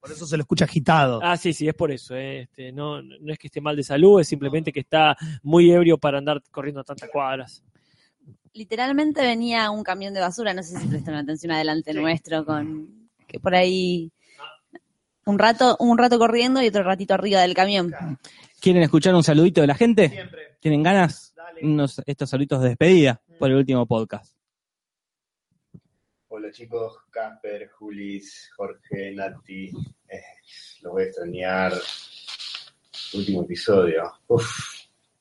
Por 0.00 0.10
eso 0.12 0.26
se 0.26 0.36
lo 0.36 0.42
escucha 0.42 0.64
agitado. 0.64 1.20
Ah, 1.22 1.36
sí, 1.36 1.52
sí, 1.52 1.68
es 1.68 1.74
por 1.74 1.90
eso. 1.92 2.14
eh, 2.16 2.42
Este, 2.42 2.72
no, 2.72 3.02
no 3.02 3.32
es 3.32 3.38
que 3.38 3.48
esté 3.48 3.60
mal 3.60 3.76
de 3.76 3.82
salud, 3.82 4.20
es 4.20 4.28
simplemente 4.28 4.72
que 4.72 4.80
está 4.80 5.16
muy 5.42 5.70
ebrio 5.70 5.98
para 5.98 6.18
andar 6.18 6.42
corriendo 6.50 6.82
tantas 6.82 7.10
cuadras. 7.10 7.62
Literalmente 8.54 9.20
venía 9.20 9.70
un 9.70 9.82
camión 9.84 10.12
de 10.14 10.20
basura, 10.20 10.54
no 10.54 10.62
sé 10.62 10.78
si 10.78 10.86
prestan 10.88 11.14
atención 11.14 11.52
adelante 11.52 11.92
nuestro, 11.94 12.44
con 12.44 13.08
que 13.28 13.38
por 13.38 13.54
ahí 13.54 14.10
un 15.26 15.38
rato, 15.38 15.76
un 15.78 15.98
rato 15.98 16.18
corriendo 16.18 16.62
y 16.62 16.66
otro 16.68 16.82
ratito 16.82 17.14
arriba 17.14 17.40
del 17.42 17.54
camión. 17.54 17.94
¿Quieren 18.60 18.82
escuchar 18.82 19.14
un 19.14 19.22
saludito 19.22 19.60
de 19.60 19.66
la 19.68 19.74
gente? 19.74 20.28
¿Tienen 20.60 20.82
ganas? 20.82 21.34
Unos, 21.62 22.00
estos 22.06 22.30
saluditos 22.30 22.62
de 22.62 22.70
despedida 22.70 23.20
por 23.38 23.50
el 23.50 23.56
último 23.58 23.86
podcast. 23.86 24.34
Hola 26.32 26.52
chicos, 26.52 26.96
Casper, 27.10 27.68
Julis, 27.70 28.52
Jorge, 28.56 29.12
Nati, 29.12 29.68
eh, 30.08 30.22
los 30.80 30.92
voy 30.92 31.02
a 31.02 31.06
extrañar. 31.06 31.72
Último 33.14 33.42
episodio. 33.42 34.12
Uf, 34.28 34.48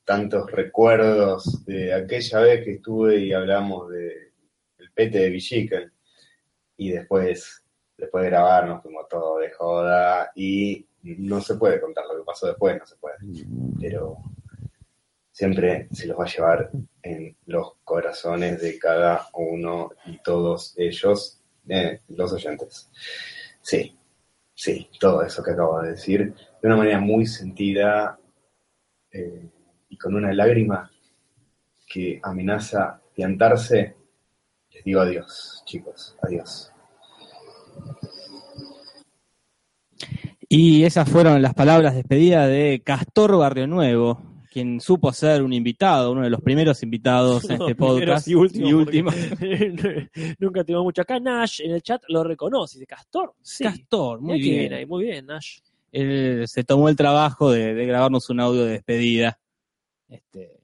tantos 0.05 0.51
recuerdos 0.51 1.65
de 1.65 1.95
aquella 1.95 2.41
vez 2.41 2.63
que 2.63 2.73
estuve 2.73 3.17
y 3.17 3.33
hablamos 3.33 3.89
de 3.89 4.33
el 4.77 4.91
pete 4.91 5.17
de 5.17 5.29
Villiquen. 5.31 5.91
Y 6.77 6.91
después, 6.91 7.65
después 7.97 8.23
de 8.25 8.29
grabar 8.29 8.67
nos 8.67 8.83
fuimos 8.83 9.07
todos 9.09 9.41
de 9.41 9.49
joda 9.49 10.31
y 10.35 10.85
no 11.01 11.41
se 11.41 11.55
puede 11.55 11.81
contar 11.81 12.05
lo 12.05 12.19
que 12.19 12.23
pasó 12.23 12.45
después, 12.45 12.77
no 12.77 12.85
se 12.85 12.97
puede. 12.97 13.15
Pero 13.81 14.17
siempre 15.31 15.87
se 15.91 16.05
los 16.05 16.19
va 16.19 16.25
a 16.25 16.31
llevar 16.31 16.71
en 17.01 17.35
los 17.45 17.73
corazones 17.83 18.61
de 18.61 18.77
cada 18.77 19.27
uno 19.33 19.91
y 20.05 20.21
todos 20.21 20.73
ellos, 20.77 21.41
eh, 21.67 22.01
los 22.09 22.33
oyentes. 22.33 22.89
Sí, 23.61 23.97
sí, 24.53 24.89
todo 24.99 25.23
eso 25.23 25.43
que 25.43 25.51
acabo 25.51 25.81
de 25.81 25.91
decir, 25.91 26.33
de 26.61 26.67
una 26.67 26.77
manera 26.77 26.99
muy 26.99 27.25
sentida 27.25 28.19
eh, 29.11 29.49
y 29.89 29.97
con 29.97 30.15
una 30.15 30.33
lágrima 30.33 30.91
que 31.87 32.19
amenaza 32.21 33.01
piantarse, 33.15 33.95
les 34.71 34.83
digo 34.83 35.01
adiós, 35.01 35.63
chicos, 35.65 36.15
adiós. 36.21 36.71
Y 40.47 40.83
esas 40.83 41.07
fueron 41.07 41.41
las 41.41 41.53
palabras 41.53 41.93
de 41.93 41.97
despedida 41.97 42.47
de 42.47 42.81
Castor 42.83 43.37
Barrio 43.37 43.67
Nuevo, 43.67 44.28
quien 44.49 44.81
supo 44.81 45.13
ser 45.13 45.43
un 45.43 45.53
invitado, 45.53 46.11
uno 46.11 46.21
de 46.23 46.29
los 46.29 46.41
primeros 46.41 46.81
invitados 46.83 47.49
en 47.49 47.51
este 47.61 47.75
podcast. 47.75 48.27
y 48.27 48.35
últimos, 48.35 48.73
últimos. 48.73 49.15
porque 49.15 50.09
Nunca 50.39 50.63
tuvimos 50.63 50.83
mucho 50.85 51.01
acá. 51.03 51.19
Nash 51.19 51.61
en 51.61 51.71
el 51.71 51.81
chat 51.81 52.01
lo 52.07 52.23
reconoce. 52.23 52.77
Dice, 52.79 52.87
Castor. 52.87 53.33
Sí. 53.41 53.63
Castor, 53.63 54.21
muy 54.21 54.41
qué 54.41 54.49
bien. 54.49 54.73
ahí, 54.73 54.85
muy 54.85 55.05
bien, 55.05 55.25
Nash. 55.27 55.59
Él 55.91 56.47
se 56.47 56.63
tomó 56.63 56.89
el 56.89 56.95
trabajo 56.95 57.51
de, 57.51 57.73
de 57.73 57.85
grabarnos 57.85 58.29
un 58.29 58.39
audio 58.39 58.65
de 58.65 58.71
despedida. 58.73 59.39
Este, 60.07 60.59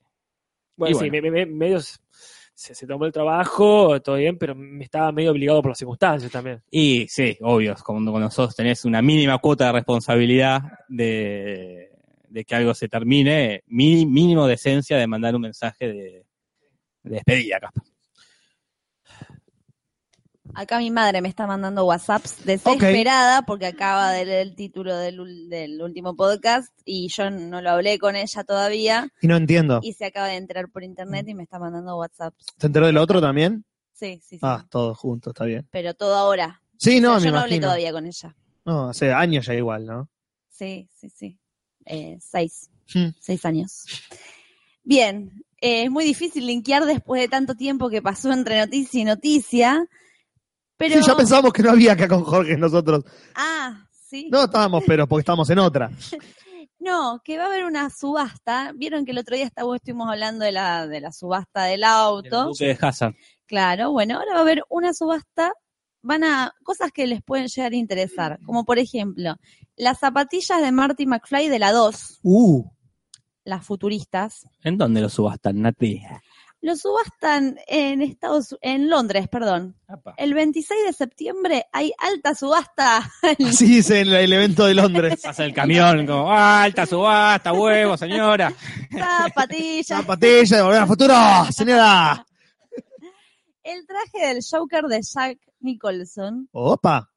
Bueno, 0.76 0.96
Y 0.98 1.00
sí, 1.04 1.10
me, 1.12 1.22
me- 1.22 1.32
me- 1.32 1.46
medio 1.46 1.80
se, 1.82 2.74
se 2.74 2.88
tomó 2.88 3.06
el 3.06 3.12
trabajo, 3.12 4.02
todo 4.02 4.16
bien, 4.16 4.38
pero 4.38 4.56
me 4.56 4.84
estaba 4.86 5.12
medio 5.12 5.32
obligado 5.32 5.62
por 5.62 5.72
las 5.72 5.78
circunstancias 5.78 6.32
también. 6.32 6.62
y 6.72 7.06
sí, 7.10 7.38
obvio, 7.42 7.76
cuando, 7.86 8.12
cuando 8.12 8.32
sos 8.32 8.56
tenés 8.56 8.86
una 8.86 9.02
mínima 9.02 9.38
cuota 9.40 9.66
de 9.68 9.72
responsabilidad 9.74 10.62
de, 10.88 11.90
de 12.30 12.46
que 12.46 12.56
algo 12.56 12.74
se 12.74 12.88
termine, 12.90 13.64
mi- 13.68 14.06
mínimo 14.06 14.48
de 14.48 14.56
esencia 14.56 14.98
de 14.98 15.08
mandar 15.08 15.36
un 15.36 15.42
mensaje 15.42 15.88
de, 15.88 15.94
de 17.04 17.16
despedida, 17.16 17.60
Castor. 17.60 17.84
Acá 20.54 20.78
mi 20.78 20.90
madre 20.92 21.22
me 21.22 21.28
está 21.28 21.48
mandando 21.48 21.86
WhatsApps 21.86 22.46
desesperada 22.46 23.42
porque 23.42 23.66
acaba 23.66 24.12
de 24.12 24.26
leer 24.26 24.48
el 24.48 24.56
título 24.56 24.96
del, 24.96 25.20
último 25.82 26.16
podcast 26.16 26.72
y 26.86 27.10
yo 27.10 27.30
no 27.30 27.62
lo 27.62 27.72
hablé 27.72 27.98
con 28.00 28.16
ella 28.16 28.44
todavía 28.44 29.10
Y 29.22 29.28
no 29.28 29.36
entiendo. 29.36 29.80
y 29.82 29.94
se 29.94 30.06
acaba 30.06 30.28
de 30.28 30.36
enterar 30.38 30.70
por 30.70 30.84
internet 30.84 31.28
y 31.28 31.34
me 31.34 31.44
está 31.44 31.60
mandando 31.60 31.98
WhatsApps. 31.98 32.46
¿Se 32.58 32.68
enteró 32.68 32.86
del 32.86 32.98
otro 32.98 33.20
también? 33.20 33.66
Sí, 33.92 34.20
sí, 34.24 34.38
sí. 34.38 34.40
Ah, 34.44 34.66
todos 34.70 34.98
juntos, 34.98 35.32
está 35.32 35.46
bien. 35.46 35.68
Pero 35.72 35.94
todo 35.94 36.16
ahora. 36.16 36.62
Sí, 36.78 37.02
no, 37.02 37.10
O 37.10 37.12
sea, 37.14 37.20
me 37.20 37.26
yo 37.26 37.32
no 37.32 37.40
hablé 37.40 37.60
todavía 37.60 37.92
con 37.92 38.06
ella. 38.06 38.36
No, 38.66 38.90
hace 38.90 39.12
años 39.12 39.46
ya 39.48 39.54
igual, 39.56 39.86
¿no? 39.86 40.10
Sí, 40.50 40.88
sí, 40.94 41.10
sí. 41.10 41.38
Eh, 41.86 42.18
seis. 42.22 42.70
Hmm. 42.94 43.10
Seis 43.20 43.46
años. 43.46 43.86
Bien. 44.84 45.32
eh, 45.62 45.84
es 45.86 45.92
muy 45.92 46.04
difícil 46.06 46.46
linkear 46.46 46.86
después 46.86 47.22
de 47.22 47.28
tanto 47.28 47.56
tiempo 47.56 47.90
que 47.90 48.02
pasó 48.02 48.32
entre 48.32 48.60
noticia 48.60 49.02
y 49.02 49.04
noticia. 49.06 49.88
Pero. 50.78 50.96
Sí, 51.02 51.08
ya 51.08 51.16
pensábamos 51.16 51.54
que 51.54 51.64
no 51.64 51.72
había 51.72 51.94
acá 51.94 52.08
con 52.08 52.24
Jorge 52.24 52.58
nosotros. 52.58 53.04
Ah, 53.34 53.88
sí. 53.92 54.28
No 54.32 54.44
estábamos, 54.44 54.84
pero 54.86 55.08
porque 55.08 55.22
estábamos 55.22 55.50
en 55.50 55.60
otra. 55.60 55.90
No, 56.78 57.20
que 57.24 57.38
va 57.40 57.46
a 57.46 57.48
haber 57.48 57.66
una 57.66 57.90
subasta. 57.90 58.72
Vieron 58.76 59.06
que 59.06 59.12
el 59.12 59.18
otro 59.18 59.36
día 59.36 59.46
estuvimos 59.48 60.08
hablando 60.08 60.46
de 60.46 60.52
la, 60.52 60.86
de 60.86 61.02
la 61.02 61.12
subasta 61.12 61.64
del 61.64 61.84
auto. 61.84 62.46
Duque 62.50 62.66
de 62.66 62.78
Hazard. 62.80 63.16
Claro, 63.48 63.92
bueno, 63.92 64.20
ahora 64.20 64.34
va 64.34 64.38
a 64.40 64.42
haber 64.42 64.64
una 64.70 64.94
subasta. 64.94 65.52
Van 66.08 66.24
a. 66.24 66.54
cosas 66.64 66.92
que 66.92 67.08
les 67.08 67.24
pueden 67.24 67.48
llegar 67.48 67.72
a 67.72 67.76
interesar. 67.76 68.40
Como 68.46 68.64
por 68.64 68.78
ejemplo, 68.78 69.36
las 69.76 69.98
zapatillas 70.00 70.62
de 70.62 70.72
Marty 70.72 71.08
McFly 71.08 71.50
de 71.50 71.58
la 71.60 71.72
2, 71.72 72.20
Uh, 72.22 72.64
las 73.44 73.66
futuristas. 73.66 74.48
¿En 74.64 74.78
dónde 74.78 75.02
lo 75.02 75.10
subastan, 75.10 75.62
Nati? 75.62 76.02
Lo 76.62 76.76
subastan 76.76 77.58
en 77.68 78.02
Estados 78.02 78.56
en 78.62 78.90
Londres, 78.90 79.28
perdón. 79.30 79.76
Apa. 79.88 80.14
El 80.18 80.34
26 80.34 80.86
de 80.88 80.94
septiembre 80.94 81.66
hay 81.72 81.92
alta 81.98 82.34
subasta. 82.36 83.12
así 83.48 83.66
dice 83.68 84.02
en 84.02 84.08
el 84.14 84.32
evento 84.34 84.66
de 84.66 84.74
Londres. 84.76 85.22
Pasa 85.24 85.44
el 85.46 85.54
camión 85.54 86.06
como, 86.08 86.32
"Ah, 86.32 86.64
alta 86.64 86.86
subasta, 86.86 87.52
huevo, 87.54 87.98
señora. 87.98 88.52
Zapatillas. 88.92 89.88
Zapatilla 90.00 90.58
de 90.58 90.64
volver 90.64 90.82
al 90.82 90.88
futuro, 90.88 91.14
señora. 91.52 92.26
El 93.66 93.88
traje 93.88 94.28
del 94.28 94.44
Joker 94.48 94.84
de 94.86 95.02
Jack 95.02 95.40
Nicholson. 95.60 96.48
Opa. 96.52 97.10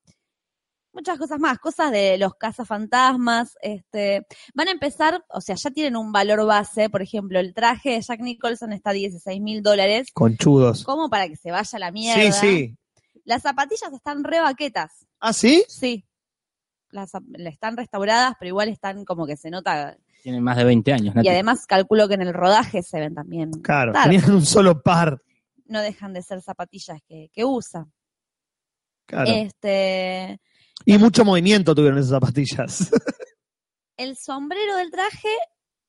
Muchas 0.95 1.19
cosas 1.19 1.39
más, 1.39 1.59
cosas 1.59 1.93
de 1.93 2.17
los 2.17 2.35
cazafantasmas. 2.37 3.57
Este, 3.61 4.27
van 4.55 4.69
a 4.69 4.71
empezar, 4.71 5.23
o 5.29 5.43
sea, 5.43 5.55
ya 5.57 5.71
tienen 5.71 5.95
un 5.97 6.11
valor 6.11 6.47
base. 6.47 6.89
Por 6.89 7.03
ejemplo, 7.03 7.39
el 7.39 7.53
traje 7.53 7.91
de 7.91 8.01
Jack 8.01 8.21
Nicholson 8.21 8.73
está 8.73 8.91
a 8.91 8.95
16 8.95 9.41
mil 9.43 9.63
dólares. 9.63 10.09
Conchudos. 10.15 10.85
Como 10.85 11.11
para 11.11 11.29
que 11.29 11.37
se 11.37 11.51
vaya 11.51 11.77
a 11.77 11.79
la 11.79 11.93
mierda. 11.93 12.33
Sí, 12.33 12.33
sí. 12.33 12.77
Las 13.25 13.43
zapatillas 13.43 13.93
están 13.93 14.25
re 14.25 14.41
baquetas. 14.41 15.07
¿Ah, 15.21 15.35
sí? 15.35 15.65
Sí. 15.69 16.07
Las, 16.91 17.13
están 17.37 17.77
restauradas, 17.77 18.33
pero 18.41 18.49
igual 18.49 18.71
están 18.71 19.05
como 19.05 19.27
que 19.27 19.37
se 19.37 19.51
nota. 19.51 19.99
Tiene 20.23 20.41
más 20.41 20.57
de 20.57 20.65
20 20.65 20.93
años, 20.95 21.15
Nati. 21.15 21.29
Y 21.29 21.31
además 21.31 21.67
calculo 21.67 22.09
que 22.09 22.15
en 22.15 22.23
el 22.23 22.33
rodaje 22.33 22.83
se 22.83 22.99
ven 22.99 23.15
también. 23.15 23.51
Claro, 23.61 23.93
Claro. 23.93 24.11
tenían 24.11 24.31
un 24.33 24.47
solo 24.47 24.81
par. 24.83 25.21
No 25.69 25.81
dejan 25.81 26.13
de 26.13 26.23
ser 26.23 26.43
zapatillas 26.43 26.99
que, 27.07 27.29
que 27.33 27.45
usa. 27.45 27.87
Claro. 29.07 29.31
Este, 29.31 30.41
Y 30.85 30.99
mucho 30.99 31.25
movimiento 31.25 31.75
tuvieron 31.75 31.99
esas 31.99 32.11
zapatillas. 32.11 32.91
el 33.97 34.17
sombrero 34.17 34.77
del 34.77 34.91
traje 34.91 35.29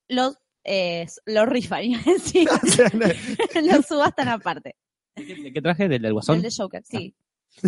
lo, 0.07 0.33
eh, 0.63 1.05
lo 1.25 1.45
rifan, 1.45 1.83
iba 1.83 1.99
a 2.01 2.11
decir. 2.13 2.47
Lo 3.63 3.81
subastan 3.81 4.27
aparte. 4.29 4.75
¿De 5.15 5.51
qué, 5.53 5.61
traje? 5.61 5.87
¿Del, 5.89 6.01
del 6.01 6.13
guasón? 6.13 6.37
El 6.37 6.41
de 6.43 6.49
Joker, 6.55 6.81
sí. 6.85 7.13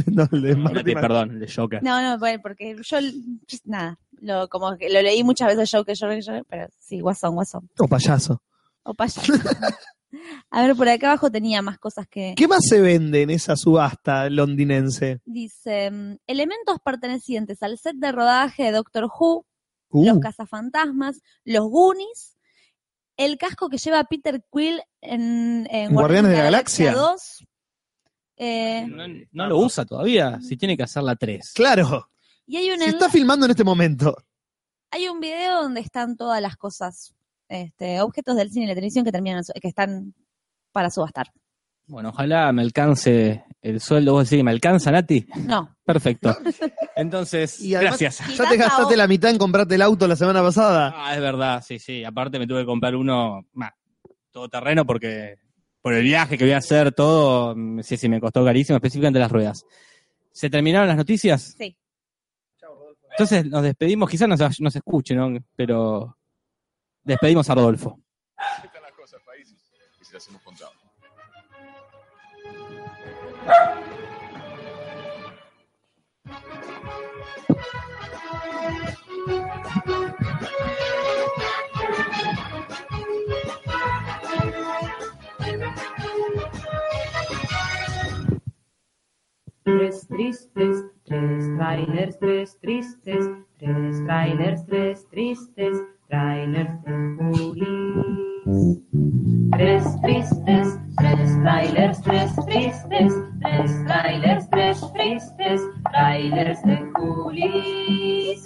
no, 0.06 0.28
el 0.32 0.42
de 0.42 0.56
No, 0.56 0.64
Marty 0.64 0.80
el 0.80 0.86
de- 0.86 0.94
Mc- 0.96 1.02
perdón, 1.02 1.32
el 1.32 1.40
de 1.42 1.52
Joker. 1.54 1.84
No, 1.84 2.02
no, 2.02 2.18
bueno, 2.18 2.40
porque 2.42 2.78
yo, 2.82 2.98
nada, 3.66 4.00
lo, 4.22 4.48
como 4.48 4.78
que 4.78 4.90
lo 4.90 5.02
leí 5.02 5.24
muchas 5.24 5.48
veces 5.50 5.70
Joker, 5.72 5.98
Joker, 6.00 6.24
Joker, 6.24 6.46
pero 6.48 6.68
sí, 6.80 7.02
Guasón, 7.02 7.36
Guasón. 7.36 7.70
O 7.78 7.88
payaso. 7.88 8.42
O 8.84 8.94
payaso. 8.94 9.34
A 10.50 10.66
ver, 10.66 10.76
por 10.76 10.88
acá 10.90 11.08
abajo 11.08 11.32
tenía 11.32 11.62
más 11.62 11.78
cosas 11.80 12.08
que... 12.08 12.34
¿Qué 12.36 12.48
más 12.48 12.60
se 12.68 12.82
vende 12.82 13.22
en 13.22 13.30
esa 13.30 13.56
subasta 13.56 14.30
londinense? 14.30 15.22
Dice, 15.26 15.90
mm, 15.92 16.18
elementos 16.28 16.78
pertenecientes 16.84 17.62
al 17.64 17.78
set 17.78 17.96
de 17.96 18.12
rodaje 18.12 18.64
de 18.64 18.72
Doctor 18.72 19.06
Who, 19.06 19.46
Uh, 19.94 20.06
los 20.06 20.20
cazafantasmas, 20.20 21.20
los 21.44 21.66
Goonies, 21.68 22.38
el 23.18 23.38
casco 23.38 23.68
que 23.68 23.78
lleva 23.78 24.02
Peter 24.06 24.42
Quill 24.50 24.82
en, 25.02 25.68
en 25.70 25.94
Guardianes 25.94 26.32
de 26.32 26.38
la 26.38 26.44
Galaxia. 26.46 26.94
2. 26.94 27.46
eh, 28.38 28.88
No, 28.88 29.04
no 29.34 29.48
lo 29.48 29.58
usa 29.60 29.84
todavía, 29.84 30.40
si 30.40 30.56
tiene 30.56 30.78
que 30.78 30.84
hacer 30.84 31.04
la 31.04 31.18
3. 31.18 31.52
claro. 31.54 32.10
y 32.46 32.56
hay 32.56 32.72
un, 32.72 32.80
Se 32.80 32.86
está 32.86 33.10
filmando 33.10 33.46
en 33.46 33.52
este 33.52 33.66
momento. 33.66 34.16
hay 34.92 35.10
un 35.10 35.20
video 35.20 35.62
donde 35.62 35.82
están 35.82 36.16
todas 36.16 36.42
las 36.42 36.56
cosas, 36.56 37.14
este, 37.52 38.02
objetos 38.02 38.36
del 38.36 38.50
cine 38.50 38.66
y 38.66 38.68
la 38.70 38.76
televisión 38.76 39.04
que 39.06 39.12
terminan, 39.12 39.44
que 39.62 39.68
están 39.68 40.14
para 40.72 40.90
subastar. 40.90 41.28
Bueno, 41.88 42.10
ojalá 42.10 42.52
me 42.54 42.62
alcance 42.62 43.44
el 43.62 43.82
sueldo. 43.82 44.14
Vos 44.14 44.30
decís, 44.30 44.44
¿me 44.44 44.52
alcanza, 44.52 44.92
Nati? 44.92 45.26
No, 45.46 45.76
Perfecto. 45.84 46.34
Entonces, 46.96 47.60
Y 47.60 47.76
además- 47.76 48.00
gracias. 48.00 48.38
Ya 48.38 48.48
te 48.50 48.56
gastaste 48.58 48.96
la 48.96 49.08
mitad 49.08 49.30
en 49.30 49.38
comprarte 49.38 49.76
el 49.76 49.82
auto 49.82 50.08
la 50.08 50.16
semana 50.16 50.42
pasada. 50.42 50.94
Ah, 50.96 51.14
es 51.14 51.20
verdad, 51.22 51.62
sí, 51.66 51.80
sí. 51.80 52.04
Aparte 52.06 52.40
me 52.40 52.48
tuve 52.48 52.62
que 52.62 52.66
comprar 52.66 52.96
uno 52.96 53.46
más 53.54 53.74
todo 54.32 54.48
terreno 54.48 54.86
porque 54.86 55.36
por 55.82 55.94
el 55.94 56.04
viaje 56.04 56.38
que 56.38 56.46
voy 56.46 56.54
a 56.54 56.58
hacer, 56.60 56.94
todo, 56.94 57.54
mm, 57.56 57.82
sí, 57.82 57.98
sí, 57.98 58.08
me 58.08 58.22
costó 58.22 58.46
carísimo, 58.46 58.78
específicamente 58.78 59.20
las 59.20 59.32
ruedas. 59.32 59.66
¿Se 60.32 60.50
terminaron 60.50 60.88
las 60.88 60.96
noticias? 60.98 61.56
sí. 61.58 61.76
Entonces 63.12 63.46
nos 63.46 63.64
despedimos, 63.64 64.10
quizás 64.10 64.30
no 64.30 64.38
se, 64.38 64.48
no 64.64 64.72
se 64.72 64.78
escuche, 64.78 65.14
¿no? 65.14 65.38
Pero 65.58 66.16
despedimos 67.04 67.50
a 67.50 67.56
Rodolfo. 67.56 68.00
¿Qué 68.62 68.68
tal 68.70 68.82
las 68.84 68.92
cosas, 68.94 69.22
países? 69.24 69.58
Y 70.00 70.06
si 70.06 70.14
las 70.14 70.28
hemos 70.28 70.42
contado. 70.42 70.72
Tres 89.64 90.08
tristes, 90.08 90.86
tres 91.04 91.46
trailers, 91.58 92.20
tres 92.20 92.60
tristes, 92.60 93.26
tres 93.58 94.04
trailers, 94.06 94.66
tres 94.66 95.08
tristes, 95.10 95.78
trailers 96.12 96.84
de 96.84 96.92
Julis. 97.18 97.66
Tres 99.52 99.84
tristes, 100.02 100.68
tres 100.98 101.30
trailers, 101.42 102.02
tres 102.02 102.32
tristes, 102.46 103.14
tres 103.42 103.72
trailers, 103.88 104.50
tres 104.50 104.82
tristes, 104.94 105.62
trailers 105.90 106.62
de 106.64 106.78
Julis. 106.94 108.44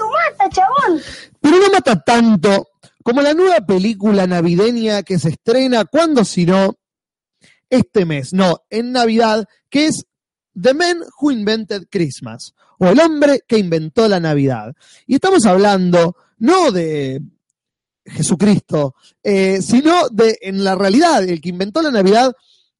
Pero 1.41 1.57
no 1.57 1.71
mata 1.71 1.99
tanto 1.99 2.67
como 3.03 3.21
la 3.21 3.33
nueva 3.33 3.65
película 3.65 4.27
navideña 4.27 5.03
que 5.03 5.17
se 5.17 5.29
estrena, 5.29 5.85
cuando 5.85 6.23
si 6.23 6.45
no, 6.45 6.77
este 7.69 8.05
mes, 8.05 8.33
no, 8.33 8.63
en 8.69 8.91
Navidad, 8.91 9.47
que 9.69 9.87
es 9.87 10.05
The 10.59 10.73
Man 10.73 10.99
Who 11.19 11.31
Invented 11.31 11.87
Christmas, 11.89 12.53
o 12.77 12.87
El 12.87 12.99
hombre 12.99 13.41
que 13.47 13.57
inventó 13.57 14.07
la 14.07 14.19
Navidad. 14.19 14.75
Y 15.07 15.15
estamos 15.15 15.45
hablando 15.45 16.15
no 16.37 16.71
de 16.71 17.21
Jesucristo, 18.05 18.95
eh, 19.23 19.61
sino 19.61 20.09
de, 20.09 20.37
en 20.41 20.63
la 20.63 20.75
realidad, 20.75 21.23
el 21.23 21.41
que 21.41 21.49
inventó 21.49 21.81
la 21.81 21.91
Navidad 21.91 22.33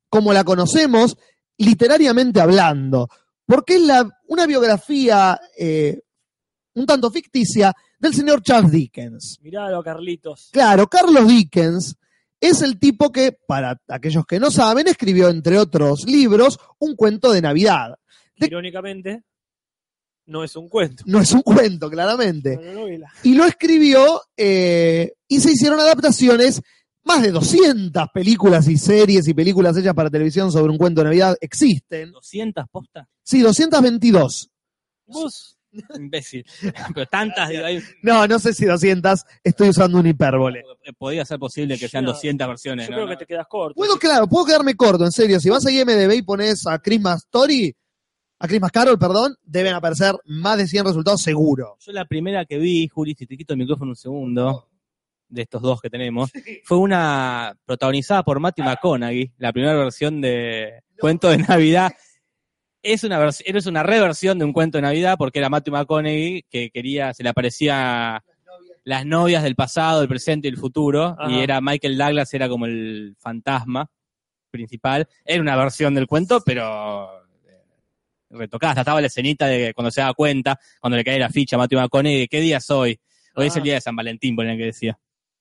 como 0.10 0.32
la 0.34 0.44
conocemos, 0.44 1.18
literariamente 1.58 2.40
hablando, 2.40 3.10
porque 3.46 3.76
es 3.76 3.82
la, 3.82 4.08
una 4.28 4.46
biografía 4.46 5.40
eh, 5.58 6.00
un 6.76 6.86
tanto 6.86 7.10
ficticia 7.10 7.74
del 8.00 8.14
señor 8.14 8.44
Charles 8.44 8.72
Dickens. 8.72 9.40
Miralo, 9.42 9.82
Carlitos. 9.84 10.50
Claro, 10.52 10.88
Carlos 10.88 11.28
Dickens 11.28 11.96
es 12.40 12.62
el 12.62 12.78
tipo 12.78 13.12
que, 13.12 13.32
para 13.32 13.80
aquellos 13.88 14.26
que 14.26 14.40
no 14.40 14.52
saben, 14.52 14.88
escribió, 14.88 15.30
entre 15.30 15.58
otros 15.58 16.06
libros, 16.06 16.60
un 16.80 16.96
cuento 16.96 17.32
de 17.32 17.42
Navidad. 17.42 17.96
Irónicamente, 18.36 19.24
no 20.28 20.44
es 20.44 20.56
un 20.56 20.68
cuento. 20.70 21.04
No 21.08 21.20
es 21.20 21.32
un 21.32 21.42
cuento, 21.42 21.90
claramente. 21.90 22.58
Novela. 22.58 23.12
Y 23.24 23.36
lo 23.36 23.46
escribió 23.46 24.22
eh, 24.38 25.14
y 25.28 25.40
se 25.40 25.52
hicieron 25.52 25.80
adaptaciones, 25.80 26.62
más 27.04 27.22
de 27.22 27.32
200 27.32 28.08
películas 28.14 28.68
y 28.68 28.78
series 28.78 29.28
y 29.28 29.34
películas 29.34 29.78
hechas 29.78 29.94
para 29.94 30.10
televisión 30.10 30.52
sobre 30.52 30.72
un 30.72 30.78
cuento 30.78 31.02
de 31.02 31.06
Navidad 31.06 31.38
existen. 31.42 32.12
200 32.12 32.66
postas. 32.72 33.08
Sí, 33.24 33.42
222. 33.42 34.50
Vos, 35.08 35.52
Imbécil. 35.98 36.46
Pero 36.96 37.06
tantas, 37.08 37.50
digo, 37.50 37.66
ahí, 37.66 37.82
No, 38.02 38.26
no 38.28 38.40
sé 38.40 38.54
si 38.54 38.64
200, 38.66 39.24
estoy 39.44 39.70
usando 39.70 40.00
un 40.00 40.08
hipérbole. 40.08 40.64
podía 40.98 41.26
ser 41.26 41.38
posible 41.38 41.78
que 41.78 41.90
sean 41.90 42.06
Yo- 42.06 42.14
200 42.14 42.48
versiones. 42.48 42.88
yo 42.88 42.92
¿no? 42.92 42.96
creo 42.98 43.06
No. 43.08 43.12
que 43.12 43.18
te 43.18 43.26
quedas 43.26 43.46
corto. 43.50 43.76
Puedo, 43.76 43.98
claro, 44.00 44.26
puedo 44.28 44.46
quedarme 44.46 44.76
corto, 44.76 45.04
en 45.06 45.12
serio. 45.12 45.40
Si 45.40 45.50
vas 45.50 45.66
a 45.66 45.72
IMDB 45.72 46.14
y 46.14 46.22
pones 46.22 46.66
a 46.66 46.80
Christmas 46.80 47.24
Story, 47.26 47.76
a 48.40 48.48
Christmas 48.48 48.72
Carol, 48.72 49.00
perdón, 49.00 49.36
deben 49.44 49.74
aparecer 49.74 50.16
más 50.26 50.58
de 50.58 50.68
100 50.68 50.86
resultados 50.86 51.22
seguro. 51.22 51.78
Yo 51.80 51.92
la 51.92 52.06
primera 52.06 52.46
que 52.46 52.58
vi, 52.58 52.88
Juli, 52.88 53.16
si 53.16 53.26
te 53.26 53.38
quito 53.38 53.54
el 53.54 53.60
micrófono 53.60 53.92
un 53.92 53.96
segundo, 53.96 54.70
de 55.28 55.42
estos 55.42 55.62
dos 55.62 55.82
que 55.82 55.90
tenemos, 55.90 56.32
fue 56.64 56.78
una 56.78 57.56
protagonizada 57.66 58.24
por 58.24 58.40
Matthew 58.40 58.66
McConaughey, 58.66 59.32
la 59.38 59.52
primera 59.52 59.74
versión 59.76 60.22
de 60.22 60.82
Cuento 61.00 61.30
de 61.30 61.38
Navidad. 61.40 61.94
Es 62.84 63.04
una, 63.04 63.20
vers- 63.20 63.42
es 63.44 63.66
una 63.66 63.82
reversión 63.82 64.38
de 64.38 64.46
un 64.46 64.54
cuento 64.54 64.78
de 64.78 64.84
Navidad 64.84 65.16
porque 65.18 65.40
era 65.40 65.50
Matthew 65.50 65.74
McConaughey 65.74 66.44
que 66.50 66.70
quería, 66.70 67.14
se 67.16 67.24
le 67.24 67.30
aparecía 67.30 68.24
las 68.84 69.06
novias 69.06 69.42
del 69.42 69.56
pasado, 69.56 70.04
el 70.04 70.08
presente 70.08 70.48
y 70.48 70.52
el 70.52 70.58
futuro, 70.58 71.18
y 71.28 71.40
era 71.40 71.60
Michael 71.60 71.98
Douglas, 71.98 72.32
era 72.36 72.48
como 72.48 72.68
el 72.68 73.16
fantasma 73.18 73.90
principal. 74.52 75.08
Era 75.26 75.42
una 75.42 75.56
versión 75.56 75.96
del 75.96 76.06
cuento, 76.06 76.42
pero 76.46 77.10
retocada. 78.36 78.72
Hasta 78.72 78.82
estaba 78.82 79.02
la 79.02 79.08
escenita 79.08 79.48
de 79.48 79.74
cuando 79.74 79.92
se 79.92 80.02
da 80.02 80.14
cuenta, 80.14 80.60
cuando 80.80 80.98
le 80.98 81.04
cae 81.04 81.18
la 81.20 81.30
ficha 81.30 81.56
a 81.56 81.60
Matthew 81.60 81.80
McConaughey, 81.80 82.20
de 82.22 82.28
qué 82.28 82.42
día 82.42 82.58
es 82.58 82.70
hoy. 82.70 83.00
Hoy 83.36 83.48
es 83.48 83.56
Ah. 83.56 83.60
el 83.60 83.64
día 83.64 83.74
de 83.76 83.82
San 83.82 83.96
Valentín, 83.96 84.36
ponía 84.36 84.56
que 84.58 84.66
decía. 84.66 84.98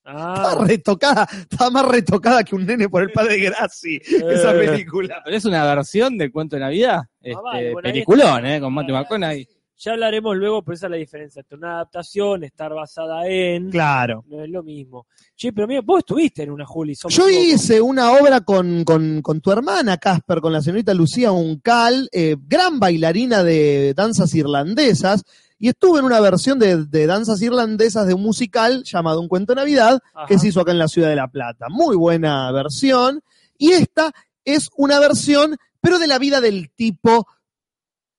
Está 0.06 0.52
Ah, 0.52 0.56
retocada, 0.66 1.26
está 1.50 1.70
más 1.70 1.86
retocada 1.86 2.44
que 2.44 2.54
un 2.54 2.66
nene 2.66 2.88
por 2.90 3.02
el 3.02 3.10
padre 3.10 3.38
Graci, 3.38 3.96
esa 4.04 4.54
Eh. 4.54 4.66
película. 4.66 5.22
Pero 5.24 5.36
es 5.36 5.44
una 5.46 5.64
versión 5.64 6.18
del 6.18 6.30
cuento 6.30 6.56
de 6.56 6.60
Navidad. 6.60 7.02
Este, 7.22 7.38
Ah, 7.38 7.40
vale, 7.42 7.72
bueno, 7.72 7.86
ahí 7.88 7.92
peliculón, 7.92 8.44
¿eh? 8.46 8.60
Con 8.60 8.74
Matthew 8.74 8.94
McConaughey. 8.96 9.48
Ya 9.76 9.92
hablaremos 9.92 10.36
luego, 10.36 10.62
pero 10.62 10.74
esa 10.74 10.86
es 10.86 10.90
la 10.90 10.96
diferencia 10.96 11.40
entre 11.40 11.56
una 11.58 11.74
adaptación, 11.74 12.44
estar 12.44 12.72
basada 12.72 13.26
en. 13.28 13.70
Claro. 13.70 14.24
No 14.28 14.42
es 14.42 14.50
lo 14.50 14.62
mismo. 14.62 15.06
Che, 15.36 15.52
pero 15.52 15.66
mira, 15.66 15.80
vos 15.84 15.98
estuviste 15.98 16.42
en 16.42 16.50
una 16.50 16.64
Juli. 16.64 16.94
somos 16.94 17.14
Yo 17.16 17.28
hice 17.28 17.80
una 17.80 18.12
obra 18.12 18.40
con, 18.42 18.84
con- 18.84 19.20
con 19.22 19.40
tu 19.40 19.50
hermana, 19.50 19.96
Casper, 19.96 20.40
con 20.40 20.52
la 20.52 20.62
señorita 20.62 20.94
Lucía 20.94 21.32
Uncal, 21.32 22.08
eh, 22.12 22.36
gran 22.38 22.78
bailarina 22.78 23.42
de 23.42 23.94
danzas 23.94 24.34
irlandesas, 24.34 25.22
y 25.58 25.68
estuve 25.68 25.98
en 26.00 26.04
una 26.04 26.20
versión 26.20 26.58
de, 26.58 26.84
de 26.84 27.06
danzas 27.06 27.40
irlandesas 27.42 28.06
de 28.06 28.14
un 28.14 28.22
musical 28.22 28.82
llamado 28.84 29.20
Un 29.20 29.28
Cuento 29.28 29.52
de 29.54 29.60
Navidad, 29.60 30.00
Ajá. 30.14 30.26
que 30.26 30.38
se 30.38 30.48
hizo 30.48 30.60
acá 30.60 30.72
en 30.72 30.78
la 30.78 30.88
ciudad 30.88 31.08
de 31.08 31.16
La 31.16 31.28
Plata. 31.28 31.66
Muy 31.70 31.96
buena 31.96 32.50
versión. 32.52 33.22
Y 33.56 33.70
esta 33.72 34.12
es 34.44 34.68
una 34.76 34.98
versión, 34.98 35.56
pero 35.80 35.98
de 35.98 36.06
la 36.06 36.18
vida 36.18 36.40
del 36.40 36.70
tipo. 36.74 37.26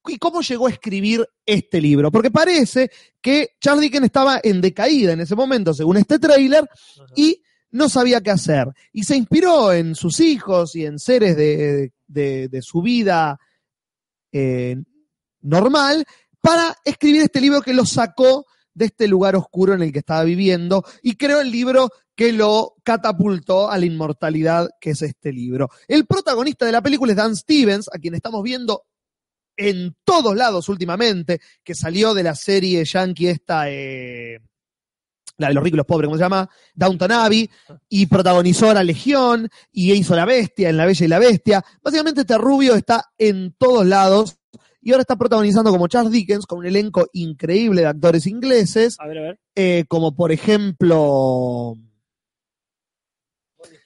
¿Y 0.08 0.18
cómo 0.18 0.42
llegó 0.42 0.68
a 0.68 0.72
escribir 0.72 1.28
este 1.46 1.82
libro? 1.82 2.12
Porque 2.12 2.32
parece 2.32 2.90
que 3.22 3.50
Charles 3.60 3.82
Dickens 3.82 4.06
estaba 4.06 4.40
en 4.44 4.62
decaída 4.62 5.14
en 5.14 5.22
ese 5.22 5.36
momento, 5.36 5.74
según 5.74 5.98
este 5.98 6.20
tráiler, 6.20 6.68
y 7.16 7.42
no 7.72 7.90
sabía 7.90 8.22
qué 8.22 8.32
hacer. 8.32 8.68
Y 8.94 9.04
se 9.04 9.16
inspiró 9.18 9.74
en 9.74 9.96
sus 9.96 10.20
hijos 10.20 10.76
y 10.76 10.86
en 10.86 11.00
seres 11.00 11.36
de, 11.36 11.92
de- 12.08 12.48
de 12.48 12.62
su 12.62 12.82
vida 12.82 13.40
eh, 14.32 14.76
normal 15.42 16.06
para 16.42 16.76
escribir 16.86 17.22
este 17.22 17.42
libro 17.42 17.62
que 17.62 17.74
lo 17.74 17.86
sacó 17.86 18.46
de 18.74 18.86
este 18.86 19.08
lugar 19.08 19.36
oscuro 19.36 19.74
en 19.74 19.82
el 19.82 19.92
que 19.94 20.00
estaba 20.00 20.24
viviendo 20.24 20.84
y 21.02 21.16
creó 21.16 21.40
el 21.42 21.50
libro 21.52 21.90
que 22.16 22.32
lo 22.34 22.76
catapultó 22.84 23.70
a 23.70 23.78
la 23.78 23.86
inmortalidad 23.86 24.70
que 24.80 24.92
es 24.92 25.02
este 25.02 25.32
libro. 25.32 25.70
El 25.88 26.06
protagonista 26.06 26.66
de 26.66 26.72
la 26.74 26.82
película 26.82 27.12
es 27.14 27.18
Dan 27.18 27.36
Stevens, 27.36 27.90
a 27.94 27.98
quien 28.00 28.16
estamos 28.16 28.44
viendo 28.44 28.84
en 29.58 29.96
todos 30.04 30.36
lados 30.36 30.70
últimamente, 30.70 31.40
que 31.64 31.76
salió 31.76 32.14
de 32.14 32.24
la 32.24 32.36
serie 32.36 32.84
yankee 32.86 33.28
esta, 33.28 33.70
eh, 33.70 34.40
la 35.38 35.50
de 35.50 35.54
los 35.54 35.64
ricos 35.64 35.76
y 35.76 35.78
los 35.78 35.86
pobres, 35.86 36.08
¿cómo 36.08 36.18
se 36.18 36.24
llama? 36.24 36.50
Downton 36.74 37.12
Abbey, 37.12 37.50
y 37.90 38.06
protagonizó 38.06 38.74
la 38.74 38.84
Legión, 38.84 39.50
y 39.72 39.92
hizo 39.92 40.16
La 40.16 40.26
Bestia, 40.26 40.70
en 40.70 40.78
La 40.78 40.86
Bella 40.86 41.06
y 41.06 41.10
la 41.10 41.20
Bestia. 41.20 41.66
Básicamente 41.84 42.22
este 42.22 42.38
rubio 42.38 42.76
está 42.76 43.12
en 43.18 43.54
todos 43.58 43.86
lados, 43.86 44.38
y 44.82 44.92
ahora 44.92 45.02
está 45.02 45.16
protagonizando 45.16 45.72
como 45.72 45.88
Charles 45.88 46.12
Dickens 46.12 46.46
con 46.46 46.60
un 46.60 46.68
elenco 46.68 47.08
increíble 47.12 47.82
de 47.82 47.88
actores 47.88 48.28
ingleses, 48.28 48.98
A 49.00 49.08
ver, 49.08 49.18
a 49.18 49.22
ver. 49.22 49.40
eh, 49.56 49.86
como 49.88 50.16
por 50.16 50.32
ejemplo... 50.32 51.76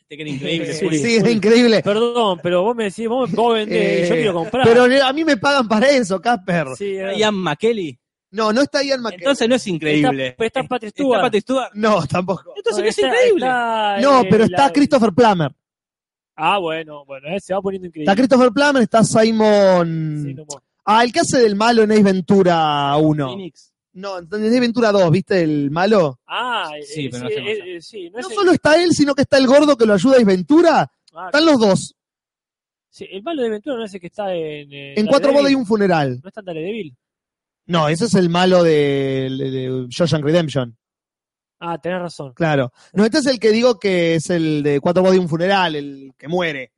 Te 0.10 0.18
queda 0.18 0.30
increíble, 0.30 0.74
Sí. 0.74 0.90
Sí, 0.98 1.16
es 1.18 1.28
increíble. 1.32 1.82
Perdón, 1.84 2.40
pero 2.42 2.64
vos 2.64 2.76
me 2.76 2.86
decís, 2.86 3.08
vos, 3.08 3.32
vos 3.32 3.54
vendés, 3.54 4.06
y 4.06 4.10
yo 4.10 4.16
Eh, 4.16 4.18
quiero 4.18 4.34
comprar. 4.34 4.68
Pero 4.68 4.84
a 5.06 5.14
mí 5.14 5.24
me 5.24 5.38
pagan 5.38 5.68
para 5.68 5.88
eso, 5.90 6.20
Casper. 6.20 6.68
Sí, 6.76 6.94
es 6.96 6.98
verdad. 7.04 7.18
Ian 7.18 7.36
McKelly. 7.36 8.00
No, 8.32 8.52
no 8.52 8.62
está 8.62 8.84
Ian 8.84 9.02
McKellen. 9.02 9.22
Entonces 9.22 9.48
no 9.48 9.56
es 9.56 9.68
increíble. 9.68 10.28
Está, 10.30 10.46
está 10.46 10.64
Patrick 10.64 10.90
¿Está 10.90 11.04
Stewart. 11.04 11.22
Patrick 11.22 11.44
Stewart? 11.44 11.70
No, 11.76 12.06
tampoco. 12.08 12.54
Entonces 12.58 12.84
no 12.84 12.90
es 12.90 12.98
Está- 12.98 13.08
increíble. 13.08 13.46
está, 13.46 14.02
No, 14.02 14.22
eh, 14.22 14.28
pero 14.32 14.44
está 14.46 14.66
la- 14.66 14.74
Christopher 14.74 15.14
Plummer. 15.14 15.52
Ah, 16.36 16.58
bueno, 16.58 17.06
bueno, 17.06 17.28
eh, 17.28 17.40
se 17.40 17.54
va 17.54 17.62
poniendo 17.62 17.88
increíble. 17.88 18.12
Está 18.12 18.16
Christopher 18.16 18.50
Plummer, 18.52 18.82
está 18.84 19.04
Simon... 19.04 20.24
Sí, 20.26 20.34
no 20.34 20.46
mo- 20.46 20.62
Ah, 20.86 21.04
el 21.04 21.12
que 21.14 21.20
hace 21.20 21.38
del 21.40 21.56
malo 21.56 21.84
en 21.84 21.92
Ace 21.92 22.02
Ventura 22.02 22.96
1. 22.98 23.28
Phoenix. 23.28 23.69
No, 23.94 24.20
en 24.20 24.30
Ventura 24.30 24.92
2, 24.92 25.12
¿viste 25.12 25.42
el 25.42 25.72
malo? 25.72 26.20
Ah, 26.28 26.70
eh, 26.78 26.84
Sí, 26.84 27.10
pero 27.10 27.24
no 27.24 27.30
sí, 27.30 27.36
eh, 27.36 27.76
eh, 27.78 27.82
sí, 27.82 28.10
no, 28.10 28.14
No 28.14 28.20
es 28.20 28.30
el- 28.30 28.36
solo 28.36 28.52
está 28.52 28.82
él, 28.82 28.92
sino 28.92 29.16
que 29.16 29.24
está 29.24 29.38
el 29.38 29.48
gordo 29.48 29.76
que 29.76 29.86
lo 29.86 29.94
ayuda 29.94 30.14
a 30.14 30.18
Ace 30.18 30.26
Ventura. 30.26 30.92
ah, 31.14 31.26
Están 31.26 31.46
los 31.46 31.60
dos. 31.60 31.96
sí, 32.90 33.06
el 33.12 33.24
malo 33.24 33.42
de 33.44 33.50
Ventura 33.50 33.78
no 33.78 33.86
es 33.86 33.94
el 33.94 34.00
que 34.00 34.08
está 34.08 34.34
en. 34.34 34.72
eh, 34.72 34.94
En 34.98 35.06
cuatro 35.08 35.34
bodas 35.34 35.52
y 35.52 35.56
un 35.56 35.66
funeral. 35.66 36.20
No 36.24 36.28
está 36.28 36.42
en 36.42 36.46
Daredevil. 36.46 36.98
No, 37.66 37.88
ese 37.88 38.06
es 38.06 38.14
el 38.16 38.30
malo 38.30 38.64
de, 38.64 39.30
de, 39.38 39.52
de 39.52 39.86
Shawshank 39.90 40.24
Redemption. 40.24 40.76
Ah, 41.60 41.78
tenés 41.78 42.00
razón. 42.00 42.34
Claro. 42.34 42.72
No, 42.94 43.04
este 43.06 43.18
es 43.20 43.26
el 43.26 43.40
que 43.40 43.52
digo 43.52 43.78
que 43.80 44.16
es 44.16 44.30
el 44.30 44.64
de 44.64 44.80
cuatro 44.80 45.04
bodas 45.04 45.18
y 45.18 45.20
un 45.20 45.28
funeral, 45.30 45.76
el 45.76 46.14
que 46.18 46.28
muere. 46.28 46.72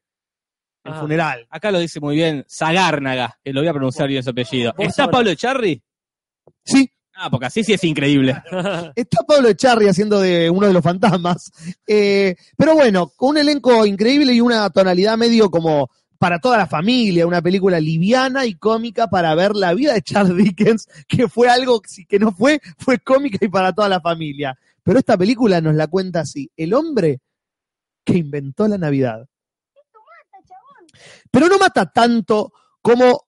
El 0.84 0.94
Ah. 0.94 1.00
funeral. 1.00 1.46
Acá 1.50 1.72
lo 1.72 1.80
dice 1.80 2.00
muy 2.00 2.16
bien 2.16 2.44
Zagárnaga, 2.50 3.38
que 3.44 3.54
lo 3.54 3.62
voy 3.62 3.68
a 3.68 3.74
pronunciar 3.74 4.08
bien 4.10 4.24
su 4.24 4.32
apellido. 4.32 4.74
¿Está. 4.80 5.08
Pablo 5.10 5.30
Echarri? 5.30 5.82
Sí, 6.66 6.92
Ah, 7.24 7.30
porque 7.30 7.46
así 7.46 7.64
sí 7.64 7.72
es 7.74 7.84
increíble. 7.84 8.36
Está 8.96 9.24
Pablo 9.28 9.48
Echarri 9.48 9.88
haciendo 9.88 10.20
de 10.20 10.50
uno 10.50 10.66
de 10.66 10.74
los 10.74 10.84
fantasmas. 10.84 11.52
Eh, 11.86 12.36
pero 12.58 12.74
bueno, 12.74 13.10
con 13.16 13.30
un 13.30 13.38
elenco 13.38 13.86
increíble 13.86 14.34
y 14.34 14.42
una 14.42 14.68
tonalidad 14.72 15.20
medio 15.20 15.52
como 15.52 15.92
para 16.18 16.40
toda 16.40 16.58
la 16.58 16.66
familia, 16.66 17.28
una 17.28 17.44
película 17.44 17.80
liviana 17.80 18.48
y 18.48 18.56
cómica 18.56 19.08
para 19.08 19.36
ver 19.36 19.56
la 19.56 19.76
vida 19.76 19.94
de 19.94 20.02
Charles 20.02 20.36
Dickens, 20.36 20.88
que 21.08 21.28
fue 21.28 21.48
algo 21.48 21.80
que 21.82 22.18
no 22.18 22.32
fue, 22.32 22.60
fue 22.80 22.98
cómica 22.98 23.38
y 23.40 23.50
para 23.50 23.72
toda 23.72 23.88
la 23.88 24.02
familia. 24.02 24.58
Pero 24.82 24.98
esta 24.98 25.16
película 25.16 25.62
nos 25.62 25.76
la 25.76 25.86
cuenta 25.86 26.22
así, 26.22 26.50
el 26.58 26.74
hombre 26.74 27.22
que 28.04 28.18
inventó 28.18 28.68
la 28.68 28.80
Navidad. 28.80 29.28
Pero 31.30 31.48
no 31.48 31.60
mata 31.60 31.86
tanto 31.92 32.52
como 32.82 33.28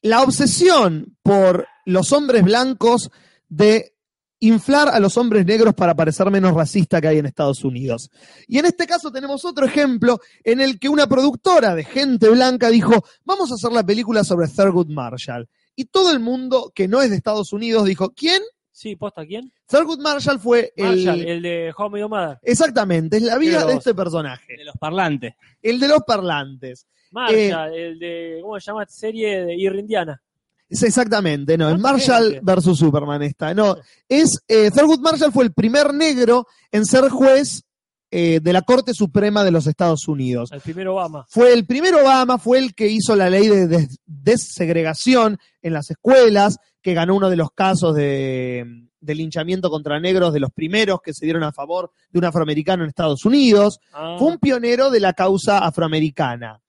la 0.00 0.22
obsesión 0.22 1.18
por 1.22 1.66
los 1.84 2.10
hombres 2.12 2.42
blancos 2.42 3.10
de 3.56 3.94
inflar 4.40 4.88
a 4.88 5.00
los 5.00 5.16
hombres 5.16 5.46
negros 5.46 5.74
para 5.74 5.94
parecer 5.94 6.30
menos 6.30 6.54
racista 6.54 7.00
que 7.00 7.08
hay 7.08 7.18
en 7.18 7.26
Estados 7.26 7.64
Unidos. 7.64 8.10
Y 8.46 8.58
en 8.58 8.66
este 8.66 8.86
caso 8.86 9.10
tenemos 9.10 9.44
otro 9.44 9.64
ejemplo 9.64 10.18
en 10.42 10.60
el 10.60 10.78
que 10.78 10.88
una 10.88 11.06
productora 11.06 11.74
de 11.74 11.84
gente 11.84 12.28
blanca 12.28 12.68
dijo, 12.68 13.04
vamos 13.24 13.50
a 13.50 13.54
hacer 13.54 13.72
la 13.72 13.84
película 13.84 14.24
sobre 14.24 14.48
Thurgood 14.48 14.88
Marshall. 14.88 15.48
Y 15.76 15.86
todo 15.86 16.12
el 16.12 16.20
mundo 16.20 16.72
que 16.74 16.88
no 16.88 17.00
es 17.00 17.10
de 17.10 17.16
Estados 17.16 17.52
Unidos 17.52 17.86
dijo, 17.86 18.12
¿quién? 18.12 18.42
sí, 18.70 18.96
¿posta 18.96 19.24
quién? 19.24 19.52
Thurgood 19.66 20.00
Marshall 20.00 20.40
fue 20.40 20.72
Marshall, 20.76 21.20
el... 21.20 21.28
el 21.28 21.42
de 21.42 21.74
Your 21.78 22.08
Mother. 22.08 22.38
Exactamente, 22.42 23.16
es 23.18 23.22
la 23.22 23.38
vida 23.38 23.64
de 23.64 23.74
este 23.74 23.94
personaje, 23.94 24.56
De 24.58 24.64
los 24.64 24.76
parlantes. 24.76 25.34
el 25.62 25.78
de 25.80 25.88
los 25.88 26.00
parlantes. 26.02 26.86
Marshall, 27.12 27.72
el 27.72 27.98
de. 27.98 28.40
¿Cómo 28.42 28.58
se 28.58 28.66
llama 28.66 28.82
esta 28.82 28.94
serie? 28.94 29.44
De 29.44 29.54
Ir 29.54 29.74
Indiana. 29.76 30.20
Es 30.68 30.82
exactamente, 30.82 31.56
no, 31.58 31.68
es 31.68 31.80
¿Cuánta 31.80 31.92
Marshall 31.92 32.40
versus 32.42 32.78
Superman 32.78 33.22
esta. 33.22 33.52
No, 33.54 33.76
es 34.08 34.30
eh, 34.48 34.70
Thurgood 34.70 35.00
Marshall 35.00 35.32
fue 35.32 35.44
el 35.44 35.52
primer 35.52 35.92
negro 35.94 36.46
en 36.72 36.84
ser 36.86 37.08
juez 37.10 37.62
eh, 38.10 38.40
de 38.42 38.52
la 38.52 38.62
Corte 38.62 38.94
Suprema 38.94 39.44
de 39.44 39.50
los 39.50 39.66
Estados 39.66 40.08
Unidos. 40.08 40.50
El 40.52 40.60
primer 40.60 40.88
Obama. 40.88 41.26
Fue 41.28 41.52
el 41.52 41.66
primer 41.66 41.94
Obama, 41.94 42.38
fue 42.38 42.58
el 42.58 42.74
que 42.74 42.88
hizo 42.88 43.14
la 43.14 43.28
ley 43.28 43.46
de 43.48 43.66
des- 43.66 43.98
desegregación 44.06 45.38
en 45.62 45.72
las 45.72 45.90
escuelas, 45.90 46.58
que 46.82 46.94
ganó 46.94 47.14
uno 47.16 47.28
de 47.30 47.36
los 47.36 47.50
casos 47.52 47.94
de, 47.94 48.64
de 49.00 49.14
linchamiento 49.14 49.70
contra 49.70 49.98
negros 50.00 50.32
de 50.32 50.40
los 50.40 50.50
primeros 50.52 51.00
que 51.02 51.12
se 51.14 51.24
dieron 51.26 51.42
a 51.44 51.52
favor 51.52 51.90
de 52.10 52.18
un 52.18 52.24
afroamericano 52.24 52.82
en 52.84 52.88
Estados 52.90 53.24
Unidos. 53.24 53.80
Ah, 53.92 54.16
Fue 54.18 54.28
un 54.28 54.38
pionero 54.38 54.90
de 54.90 55.00
la 55.00 55.12
causa 55.12 55.58
afroamericana. 55.58 56.60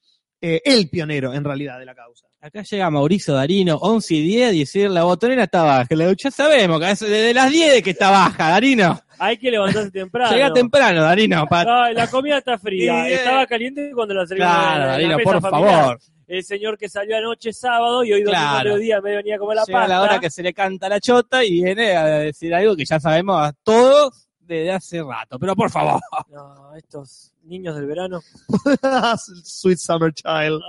Eh, 0.42 0.62
el 0.66 0.90
pionero, 0.90 1.34
en 1.34 1.44
realidad, 1.44 1.80
de 1.80 1.86
la 1.86 1.96
causa. 1.96 2.26
Acá 2.46 2.62
llega 2.62 2.92
Mauricio 2.92 3.34
Darino, 3.34 3.78
11 3.78 4.14
y 4.14 4.22
10, 4.22 4.54
y 4.54 4.60
decir 4.60 4.92
la 4.92 5.04
botonera 5.04 5.46
está 5.46 5.64
baja. 5.64 5.88
Ya 6.16 6.30
sabemos 6.30 6.80
que 6.80 6.92
es 6.92 7.00
desde 7.00 7.34
las 7.34 7.50
10 7.52 7.82
que 7.82 7.90
está 7.90 8.12
baja, 8.12 8.50
Darino. 8.52 9.02
Hay 9.18 9.36
que 9.38 9.50
levantarse 9.50 9.90
temprano. 9.90 10.32
Llega 10.32 10.54
temprano, 10.54 11.02
Darino. 11.02 11.48
pa- 11.48 11.86
Ay, 11.86 11.96
la 11.96 12.06
comida 12.06 12.38
está 12.38 12.60
fría. 12.60 13.10
Eh, 13.10 13.16
Estaba 13.16 13.48
caliente 13.48 13.90
cuando 13.96 14.14
la 14.14 14.28
servimos 14.28 14.54
Claro, 14.54 14.86
Darino, 14.86 15.18
por 15.24 15.42
familiar. 15.42 15.80
favor. 15.82 16.00
El 16.28 16.44
señor 16.44 16.78
que 16.78 16.88
salió 16.88 17.18
anoche 17.18 17.52
sábado 17.52 18.04
y 18.04 18.14
hoy 18.14 18.22
domingo 18.22 18.40
Claro. 18.40 18.58
al 18.58 18.64
mediodía 18.66 19.02
me 19.02 19.16
venía 19.16 19.36
a 19.38 19.40
comer 19.40 19.56
la 19.56 19.64
Llega 19.66 19.80
pasta. 19.80 19.94
la 19.96 20.02
hora 20.04 20.20
que 20.20 20.30
se 20.30 20.44
le 20.44 20.54
canta 20.54 20.88
la 20.88 21.00
chota 21.00 21.44
y 21.44 21.64
viene 21.64 21.96
a 21.96 22.06
decir 22.06 22.54
algo 22.54 22.76
que 22.76 22.86
ya 22.86 23.00
sabemos 23.00 23.42
a 23.42 23.54
todos 23.64 24.25
desde 24.46 24.72
hace 24.72 25.04
rato. 25.04 25.38
Pero 25.40 25.56
por 25.56 25.70
favor. 25.70 26.00
No, 26.30 26.76
estos 26.76 27.32
niños 27.44 27.76
del 27.76 27.86
verano. 27.86 28.20
Sweet 29.44 29.78
Summer 29.78 30.12
Child. 30.14 30.60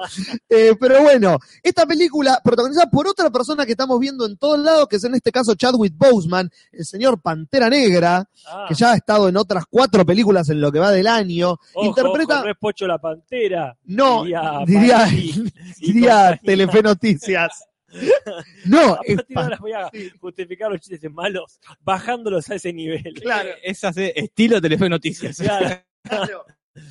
Eh, 0.48 0.74
pero 0.78 1.02
bueno, 1.02 1.38
esta 1.62 1.86
película 1.86 2.40
protagonizada 2.44 2.88
por 2.90 3.08
otra 3.08 3.30
persona 3.30 3.64
que 3.64 3.72
estamos 3.72 3.98
viendo 3.98 4.26
en 4.26 4.36
todos 4.36 4.58
lados, 4.58 4.86
que 4.88 4.96
es 4.96 5.04
en 5.04 5.14
este 5.14 5.32
caso 5.32 5.54
Chadwick 5.54 5.94
Boseman, 5.96 6.50
el 6.72 6.84
señor 6.84 7.20
Pantera 7.20 7.68
Negra, 7.70 8.28
Ah, 8.48 8.66
que 8.68 8.74
ya 8.74 8.92
ha 8.92 8.96
estado 8.96 9.28
en 9.28 9.36
otras 9.36 9.64
cuatro 9.68 10.04
películas 10.06 10.48
en 10.50 10.60
lo 10.60 10.70
que 10.70 10.78
va 10.78 10.90
del 10.92 11.06
año. 11.06 11.56
ojo, 11.74 11.86
interpreta, 11.86 12.34
ojo, 12.36 12.44
no 12.44 12.50
es 12.50 12.58
Pocho 12.58 12.86
la 12.86 12.98
Pantera. 12.98 13.76
no, 13.84 14.24
diría. 14.66 15.08
Telefe 16.44 16.82
Noticias. 16.82 17.64
No, 18.66 18.94
A 18.94 19.00
es 19.04 19.16
partir 19.16 19.36
de 19.36 19.42
ahora 19.42 19.58
voy 19.60 19.72
a 19.72 19.90
justificar 20.20 20.70
los 20.70 20.80
chistes 20.80 21.10
malos, 21.10 21.58
bajándolos 21.80 22.48
a 22.50 22.54
ese 22.56 22.72
nivel. 22.72 23.14
Claro. 23.20 23.50
Es 23.62 23.82
así, 23.84 24.12
estilo 24.14 24.60
Telefe 24.60 24.88
Noticias. 24.88 25.36
Claro. 25.36 25.82
Claro. 26.02 26.44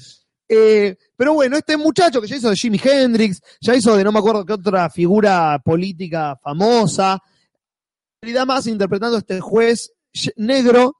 Eh, 0.47 0.95
pero 1.17 1.33
bueno, 1.33 1.57
este 1.57 1.75
muchacho 1.75 2.21
que 2.21 2.27
ya 2.27 2.35
hizo 2.35 2.51
de 2.51 2.55
Jimi 2.55 2.79
Hendrix, 2.83 3.41
ya 3.59 3.73
hizo 3.73 3.97
de 3.97 4.03
no 4.03 4.11
me 4.11 4.19
acuerdo 4.19 4.45
qué 4.45 4.53
otra 4.53 4.91
figura 4.91 5.59
política 5.65 6.35
famosa, 6.35 7.13
en 7.13 8.27
realidad 8.27 8.45
más 8.45 8.67
interpretando 8.67 9.15
a 9.15 9.21
este 9.21 9.39
juez 9.39 9.91
negro. 10.35 10.97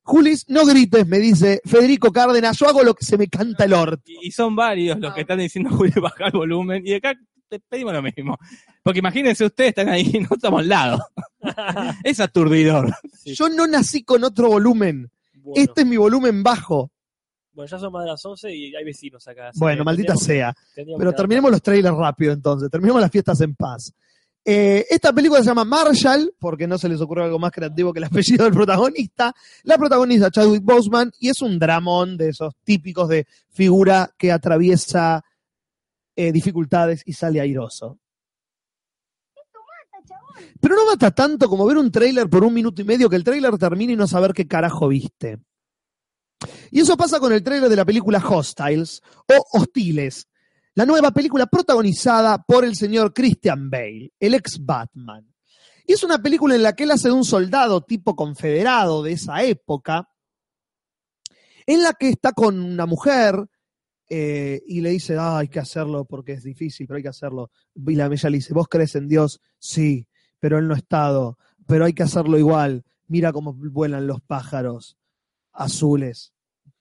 Julis, 0.00 0.48
no 0.48 0.64
grites, 0.64 1.06
me 1.06 1.18
dice 1.18 1.60
Federico 1.64 2.10
Cárdenas, 2.10 2.56
yo 2.58 2.68
hago 2.68 2.82
lo 2.84 2.94
que 2.94 3.04
se 3.04 3.18
me 3.18 3.26
canta 3.26 3.64
el 3.64 3.74
orto. 3.74 4.02
Y 4.22 4.30
son 4.30 4.56
varios 4.56 4.98
los 4.98 5.12
que 5.12 5.22
están 5.22 5.40
diciendo, 5.40 5.76
Julio, 5.76 6.00
baja 6.00 6.26
el 6.26 6.32
volumen. 6.32 6.86
Y 6.86 6.94
acá 6.94 7.14
te 7.48 7.60
pedimos 7.60 7.92
lo 7.92 8.02
mismo. 8.02 8.38
Porque 8.82 8.98
imagínense 8.98 9.44
ustedes, 9.44 9.70
están 9.70 9.88
ahí, 9.88 10.04
no 10.30 10.36
estamos 10.36 10.60
al 10.60 10.68
lado. 10.68 10.98
es 12.04 12.20
aturdidor. 12.20 12.94
Sí. 13.12 13.34
Yo 13.34 13.48
no 13.48 13.66
nací 13.66 14.02
con 14.02 14.24
otro 14.24 14.48
volumen, 14.48 15.10
Bueno, 15.34 15.62
este 15.62 15.82
es 15.82 15.86
mi 15.86 15.96
volumen 15.96 16.42
bajo. 16.42 16.90
bueno, 17.52 17.68
ya 17.68 17.78
son 17.78 17.92
más 17.92 18.04
de 18.04 18.10
las 18.10 18.24
11 18.24 18.54
y 18.54 18.76
hay 18.76 18.84
vecinos 18.84 19.26
acá. 19.28 19.48
así 19.48 19.58
Bueno, 19.58 19.84
maldita 19.84 20.16
sea. 20.16 20.54
Pero 20.74 21.12
terminemos 21.12 21.50
los 21.50 21.62
trailers 21.62 21.96
rápido 21.96 22.32
entonces, 22.32 22.70
terminemos 22.70 23.00
las 23.00 23.10
fiestas 23.10 23.40
en 23.40 23.54
paz. 23.54 23.92
Eh, 24.48 24.86
esta 24.90 25.12
película 25.12 25.40
se 25.40 25.46
llama 25.46 25.64
Marshall, 25.64 26.32
porque 26.38 26.68
no 26.68 26.78
se 26.78 26.88
les 26.88 27.00
ocurre 27.00 27.24
algo 27.24 27.36
más 27.36 27.50
creativo 27.50 27.92
que 27.92 27.98
el 27.98 28.04
apellido 28.04 28.44
del 28.44 28.54
protagonista. 28.54 29.34
La 29.64 29.76
protagoniza 29.76 30.30
Chadwick 30.30 30.62
Boseman 30.62 31.10
y 31.18 31.30
es 31.30 31.42
un 31.42 31.58
dramón 31.58 32.16
de 32.16 32.28
esos 32.28 32.54
típicos 32.62 33.08
de 33.08 33.26
figura 33.50 34.12
que 34.16 34.30
atraviesa 34.30 35.24
eh, 36.16 36.32
dificultades 36.32 37.02
y 37.04 37.12
sale 37.12 37.40
airoso. 37.40 38.00
Pero 40.60 40.74
no 40.74 40.86
mata 40.86 41.10
tanto 41.10 41.48
como 41.48 41.66
ver 41.66 41.76
un 41.76 41.90
tráiler 41.90 42.28
por 42.28 42.44
un 42.44 42.54
minuto 42.54 42.82
y 42.82 42.84
medio 42.84 43.08
que 43.08 43.16
el 43.16 43.24
tráiler 43.24 43.56
termine 43.58 43.92
y 43.92 43.96
no 43.96 44.06
saber 44.06 44.32
qué 44.32 44.46
carajo 44.46 44.88
viste. 44.88 45.38
Y 46.70 46.80
eso 46.80 46.96
pasa 46.96 47.20
con 47.20 47.32
el 47.32 47.42
tráiler 47.42 47.68
de 47.68 47.76
la 47.76 47.84
película 47.84 48.18
Hostiles 48.18 49.02
o 49.28 49.58
Hostiles, 49.58 50.28
la 50.74 50.84
nueva 50.84 51.10
película 51.10 51.46
protagonizada 51.46 52.42
por 52.42 52.64
el 52.64 52.76
señor 52.76 53.14
Christian 53.14 53.70
Bale, 53.70 54.12
el 54.20 54.34
ex 54.34 54.58
Batman. 54.64 55.32
Y 55.86 55.92
es 55.92 56.02
una 56.02 56.18
película 56.18 56.54
en 56.54 56.62
la 56.62 56.74
que 56.74 56.84
él 56.84 56.90
hace 56.90 57.08
de 57.08 57.14
un 57.14 57.24
soldado 57.24 57.82
tipo 57.82 58.16
confederado 58.16 59.02
de 59.02 59.12
esa 59.12 59.42
época, 59.42 60.08
en 61.66 61.82
la 61.82 61.94
que 61.94 62.08
está 62.08 62.32
con 62.32 62.58
una 62.58 62.86
mujer 62.86 63.48
eh, 64.08 64.62
y 64.66 64.80
le 64.80 64.90
dice, 64.90 65.16
ah, 65.18 65.38
hay 65.38 65.48
que 65.48 65.58
hacerlo 65.58 66.04
porque 66.04 66.32
es 66.32 66.44
difícil, 66.44 66.86
pero 66.86 66.96
hay 66.98 67.02
que 67.02 67.08
hacerlo. 67.08 67.50
Y 67.74 67.94
la 67.94 68.06
ella 68.06 68.30
le 68.30 68.38
dice, 68.38 68.54
¿vos 68.54 68.68
crees 68.68 68.94
en 68.94 69.08
Dios? 69.08 69.40
Sí, 69.58 70.06
pero 70.38 70.58
él 70.58 70.68
no 70.68 70.74
ha 70.74 70.78
estado, 70.78 71.38
pero 71.66 71.84
hay 71.84 71.92
que 71.92 72.02
hacerlo 72.02 72.38
igual. 72.38 72.84
Mira 73.08 73.32
cómo 73.32 73.52
vuelan 73.52 74.06
los 74.06 74.20
pájaros 74.20 74.96
azules. 75.52 76.32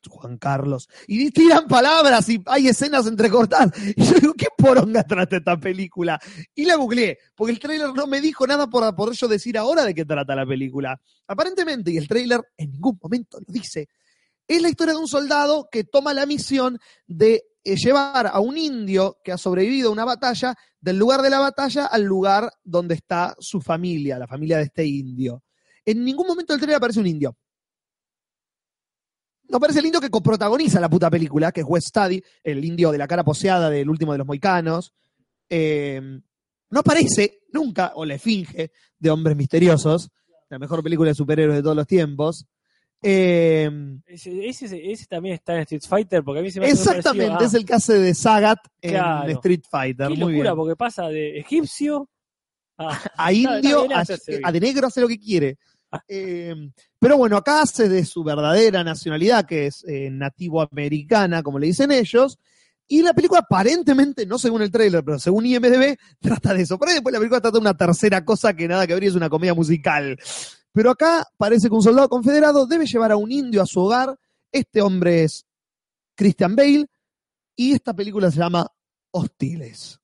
Juan 0.09 0.37
Carlos. 0.37 0.89
Y 1.07 1.31
tiran 1.31 1.67
palabras 1.67 2.27
y 2.29 2.41
hay 2.45 2.67
escenas 2.67 3.07
entrecortadas. 3.07 3.71
Y 3.95 4.03
yo 4.03 4.19
digo, 4.19 4.33
¿qué 4.33 4.47
poronga 4.55 5.03
trata 5.03 5.37
esta 5.37 5.59
película? 5.59 6.19
Y 6.53 6.65
la 6.65 6.75
googleé, 6.75 7.17
porque 7.35 7.53
el 7.53 7.59
tráiler 7.59 7.93
no 7.93 8.07
me 8.07 8.21
dijo 8.21 8.45
nada 8.45 8.67
por 8.67 8.95
poder 8.95 9.15
yo 9.15 9.27
decir 9.27 9.57
ahora 9.57 9.83
de 9.83 9.93
qué 9.93 10.05
trata 10.05 10.35
la 10.35 10.45
película. 10.45 10.99
Aparentemente, 11.27 11.91
y 11.91 11.97
el 11.97 12.07
tráiler 12.07 12.41
en 12.57 12.71
ningún 12.71 12.99
momento 13.01 13.39
lo 13.39 13.51
dice, 13.51 13.89
es 14.47 14.61
la 14.61 14.69
historia 14.69 14.93
de 14.93 14.99
un 14.99 15.07
soldado 15.07 15.67
que 15.71 15.83
toma 15.83 16.13
la 16.13 16.25
misión 16.25 16.79
de 17.07 17.43
eh, 17.63 17.75
llevar 17.75 18.27
a 18.27 18.39
un 18.39 18.57
indio 18.57 19.17
que 19.23 19.31
ha 19.31 19.37
sobrevivido 19.37 19.89
a 19.89 19.91
una 19.91 20.05
batalla 20.05 20.55
del 20.79 20.97
lugar 20.97 21.21
de 21.21 21.31
la 21.31 21.39
batalla 21.39 21.87
al 21.87 22.03
lugar 22.03 22.51
donde 22.63 22.95
está 22.95 23.35
su 23.39 23.59
familia, 23.59 24.19
la 24.19 24.27
familia 24.27 24.57
de 24.57 24.63
este 24.63 24.85
indio. 24.85 25.43
En 25.83 26.03
ningún 26.03 26.27
momento 26.27 26.53
del 26.53 26.59
trailer 26.59 26.77
aparece 26.77 26.99
un 26.99 27.07
indio. 27.07 27.35
No 29.47 29.57
aparece 29.57 29.79
el 29.79 29.85
indio 29.85 30.01
que 30.01 30.09
coprotagoniza 30.09 30.79
la 30.79 30.89
puta 30.89 31.09
película, 31.09 31.51
que 31.51 31.61
es 31.61 31.67
West 31.67 31.89
Study, 31.89 32.21
el 32.43 32.63
indio 32.65 32.91
de 32.91 32.97
la 32.97 33.07
cara 33.07 33.23
poseada 33.23 33.69
del 33.69 33.89
último 33.89 34.11
de 34.11 34.17
los 34.17 34.27
moicanos. 34.27 34.93
Eh, 35.49 36.01
no 36.69 36.79
aparece 36.79 37.41
nunca, 37.51 37.93
o 37.95 38.05
la 38.05 38.15
esfinge 38.15 38.71
de 38.97 39.09
Hombres 39.09 39.37
Misteriosos, 39.37 40.09
la 40.49 40.59
mejor 40.59 40.83
película 40.83 41.09
de 41.09 41.15
superhéroes 41.15 41.57
de 41.57 41.63
todos 41.63 41.75
los 41.75 41.87
tiempos. 41.87 42.47
Eh, 43.01 43.69
Ese, 44.07 44.47
ese- 44.47 44.91
ese 44.91 45.05
también 45.05 45.35
está 45.35 45.53
en 45.55 45.61
Street 45.61 45.83
Fighter, 45.87 46.23
porque 46.23 46.39
a 46.39 46.43
mí 46.43 46.49
se 46.51 46.59
me 46.59 46.65
hace 46.67 46.75
exactamente, 46.75 47.27
parecido 47.33 47.47
es 47.47 47.53
el 47.53 47.65
que 47.65 47.73
hace 47.73 47.93
de 47.99 48.13
Sagat 48.15 48.59
en. 48.81 49.29
Street 49.31 49.61
Fighter. 49.69 50.07
Qué 50.07 50.15
Muy 50.15 50.33
locura, 50.33 50.51
bien. 50.51 50.55
porque 50.55 50.75
pasa 50.75 51.07
de 51.07 51.39
egipcio 51.39 52.09
a, 52.77 53.31
indio, 53.31 53.87
a, 53.95 54.03
a 54.43 54.51
de 54.51 54.59
negro 54.59 54.87
hace 54.87 55.01
lo 55.01 55.07
que 55.07 55.19
quiere. 55.19 55.57
Ah. 55.91 56.01
Eh, 56.07 56.55
pero 56.99 57.17
bueno, 57.17 57.37
acá 57.37 57.61
hace 57.61 57.87
de 57.87 58.03
su 58.05 58.23
verdadera 58.23 58.83
nacionalidad, 58.83 59.45
que 59.45 59.67
es 59.67 59.83
eh, 59.87 60.09
nativo 60.11 60.61
americana, 60.61 61.43
como 61.43 61.59
le 61.59 61.67
dicen 61.67 61.91
ellos. 61.91 62.39
Y 62.87 63.01
la 63.01 63.13
película 63.13 63.39
aparentemente, 63.41 64.25
no 64.27 64.37
según 64.37 64.61
el 64.61 64.71
tráiler, 64.71 65.03
pero 65.03 65.17
según 65.19 65.45
IMDB, 65.45 65.95
trata 66.19 66.53
de 66.53 66.63
eso. 66.63 66.77
Por 66.79 66.87
ahí 66.87 66.95
después 66.95 67.13
la 67.13 67.19
película 67.19 67.41
trata 67.41 67.55
de 67.57 67.61
una 67.61 67.77
tercera 67.77 68.25
cosa 68.25 68.53
que 68.55 68.67
nada 68.67 68.85
que 68.87 68.93
ver 68.95 69.03
y 69.03 69.07
es 69.07 69.15
una 69.15 69.29
comedia 69.29 69.53
musical. 69.53 70.17
Pero 70.75 70.91
acá 70.91 71.25
parece 71.37 71.69
que 71.69 71.73
un 71.73 71.81
soldado 71.81 72.09
confederado 72.09 72.67
debe 72.67 72.85
llevar 72.85 73.13
a 73.13 73.15
un 73.15 73.31
indio 73.31 73.61
a 73.61 73.65
su 73.65 73.79
hogar. 73.79 74.19
Este 74.51 74.81
hombre 74.81 75.23
es 75.23 75.45
Christian 76.15 76.53
Bale. 76.53 76.87
Y 77.55 77.71
esta 77.71 77.93
película 77.93 78.29
se 78.29 78.39
llama 78.39 78.69
Hostiles. 79.11 80.01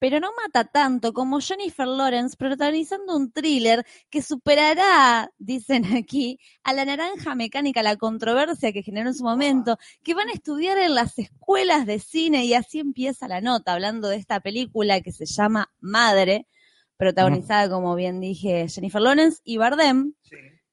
pero 0.00 0.20
no 0.20 0.32
mata 0.36 0.64
tanto 0.64 1.14
como 1.14 1.40
Jennifer 1.40 1.86
Lawrence 1.86 2.36
protagonizando 2.36 3.16
un 3.16 3.32
thriller 3.32 3.86
que 4.10 4.20
superará, 4.20 5.32
dicen 5.38 5.96
aquí, 5.96 6.38
a 6.62 6.74
la 6.74 6.84
naranja 6.84 7.34
mecánica, 7.34 7.82
la 7.82 7.96
controversia 7.96 8.72
que 8.72 8.82
generó 8.82 9.08
en 9.08 9.14
su 9.14 9.24
momento, 9.24 9.78
que 10.02 10.12
van 10.12 10.28
a 10.28 10.32
estudiar 10.32 10.76
en 10.76 10.94
las 10.94 11.18
escuelas 11.18 11.86
de 11.86 12.00
cine 12.00 12.44
y 12.44 12.52
así 12.52 12.80
empieza 12.80 13.28
la 13.28 13.40
nota, 13.40 13.72
hablando 13.72 14.08
de 14.08 14.16
esta 14.16 14.40
película 14.40 15.00
que 15.00 15.12
se 15.12 15.24
llama 15.24 15.72
Madre, 15.80 16.48
protagonizada, 16.96 17.68
como 17.68 17.94
bien 17.94 18.20
dije, 18.20 18.68
Jennifer 18.68 19.00
Lawrence 19.02 19.40
y 19.44 19.56
Bardem. 19.56 20.14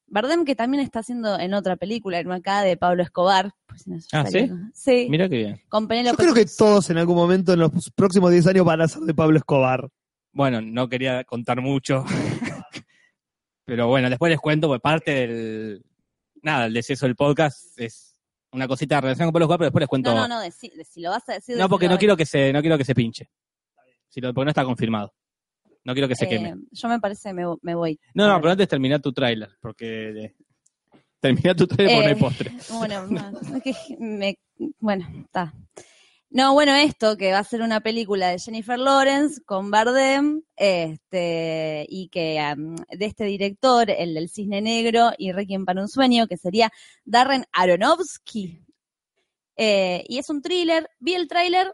Bardem 0.07 0.43
que 0.43 0.55
también 0.55 0.84
está 0.84 0.99
haciendo 0.99 1.39
en 1.39 1.53
otra 1.53 1.78
película, 1.78 2.19
en 2.19 2.30
acá 2.32 2.61
de 2.63 2.76
Pablo 2.76 3.01
Escobar. 3.01 3.53
Pues, 3.65 3.86
Ah, 4.11 4.26
¿sí? 4.74 5.07
Mira 5.09 5.30
qué 5.30 5.38
bien. 5.38 5.61
con 5.69 5.88
Yo 5.88 6.15
creo 6.15 6.34
que 6.34 6.45
todos 6.45 6.89
en 6.89 6.97
algún 6.97 7.15
momento 7.15 7.53
en 7.53 7.59
los 7.59 7.72
próximos 7.95 8.30
10 8.32 8.47
años 8.47 8.65
van 8.65 8.82
a 8.82 8.88
ser 8.89 9.03
de 9.03 9.13
Pablo 9.13 9.38
Escobar. 9.38 9.88
Bueno, 10.34 10.59
no 10.61 10.89
quería 10.89 11.24
contar 11.24 11.61
mucho. 11.61 12.03
Pero 13.65 13.88
bueno, 13.88 14.09
después 14.09 14.30
les 14.30 14.39
cuento, 14.39 14.67
pues 14.67 14.82
parte 14.82 15.11
del. 15.11 15.86
Nada, 16.41 16.65
el 16.65 16.74
deceso 16.74 17.05
del 17.05 17.15
podcast 17.15 17.80
es 17.80 18.15
una 18.51 18.67
cosita 18.67 18.95
de 18.95 19.01
relación 19.01 19.28
con 19.28 19.34
Pablo 19.34 19.45
Escobar, 19.45 19.59
pero 19.59 19.67
después 19.67 19.82
les 19.84 19.88
cuento. 19.88 20.13
No, 20.13 20.28
no, 20.28 20.43
no, 20.43 20.51
si 20.51 21.01
lo 21.01 21.11
vas 21.11 21.30
a 21.30 21.34
decir. 21.34 21.55
No, 21.57 21.69
porque 21.69 21.88
no 21.88 21.97
quiero 21.97 22.17
que 22.17 22.26
se, 22.26 22.51
no 22.51 22.59
quiero 22.61 22.78
que 22.78 22.84
se 22.86 22.95
pinche. 22.95 23.30
Si 24.09 24.19
lo- 24.19 24.34
porque 24.34 24.45
no 24.45 24.51
está 24.51 24.65
confirmado. 24.65 25.13
No 25.84 25.93
quiero 25.93 26.07
que 26.07 26.15
se 26.15 26.25
Eh, 26.25 26.29
queme. 26.29 26.55
Yo 26.71 26.88
me 26.88 26.99
parece, 26.99 27.34
me, 27.34 27.43
me 27.61 27.75
voy. 27.75 27.99
No, 28.13 28.27
no, 28.27 28.39
pero 28.39 28.51
antes 28.51 28.67
termina 28.67 28.99
tu 28.99 29.11
tráiler, 29.13 29.49
porque 29.61 30.09
eh, 30.25 30.36
termina 31.19 31.55
tu 31.55 31.65
tráiler 31.67 31.95
porque 31.95 32.07
no 32.07 32.15
hay 32.15 32.17
Eh, 32.17 32.19
postre. 32.19 32.51
Bueno, 32.77 33.07
no, 33.07 33.57
es 33.57 33.63
que 33.63 33.73
me- 33.99 34.38
bueno, 34.79 35.07
está. 35.25 35.53
No, 36.34 36.53
bueno, 36.53 36.73
esto 36.75 37.17
que 37.17 37.34
va 37.34 37.39
a 37.39 37.43
ser 37.43 37.61
una 37.61 37.82
película 37.82 38.29
de 38.29 38.39
Jennifer 38.39 38.79
Lawrence 38.79 39.41
con 39.43 39.69
Bardem, 39.69 40.43
este, 40.55 41.86
y 41.89 42.07
que 42.07 42.39
de 42.89 43.05
este 43.05 43.25
director, 43.25 43.89
el 43.89 44.13
del 44.13 44.29
Cisne 44.29 44.61
Negro 44.61 45.11
y 45.17 45.34
Requiem 45.34 45.65
para 45.65 45.82
un 45.82 45.89
Sueño, 45.89 46.27
que 46.27 46.38
sería 46.38 46.71
Darren 47.03 47.43
Aronofsky. 47.51 48.63
Eh, 49.57 50.05
y 50.07 50.19
es 50.19 50.29
un 50.29 50.41
thriller. 50.41 50.89
Vi 50.99 51.15
el 51.15 51.27
tráiler. 51.27 51.73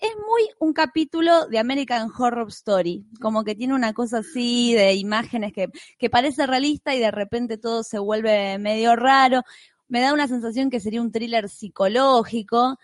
Es 0.00 0.10
muy 0.16 0.48
un 0.60 0.72
capítulo 0.72 1.46
de 1.48 1.58
American 1.58 2.08
Horror 2.16 2.48
Story, 2.48 3.04
como 3.20 3.42
que 3.42 3.54
tiene 3.56 3.74
una 3.74 3.92
cosa 3.92 4.18
así 4.18 4.72
de 4.74 4.94
imágenes 4.94 5.52
que, 5.52 5.68
que 5.98 6.08
parece 6.10 6.46
realista 6.46 6.94
y 6.94 7.00
de 7.00 7.10
repente 7.10 7.58
todo 7.58 7.82
se 7.82 7.98
vuelve 7.98 8.58
medio 8.58 8.94
raro. 8.94 9.42
Me 9.88 10.00
da 10.00 10.12
una 10.12 10.28
sensación 10.28 10.70
que 10.70 10.80
sería 10.80 11.00
un 11.02 11.10
thriller 11.10 11.48
psicológico. 11.48 12.78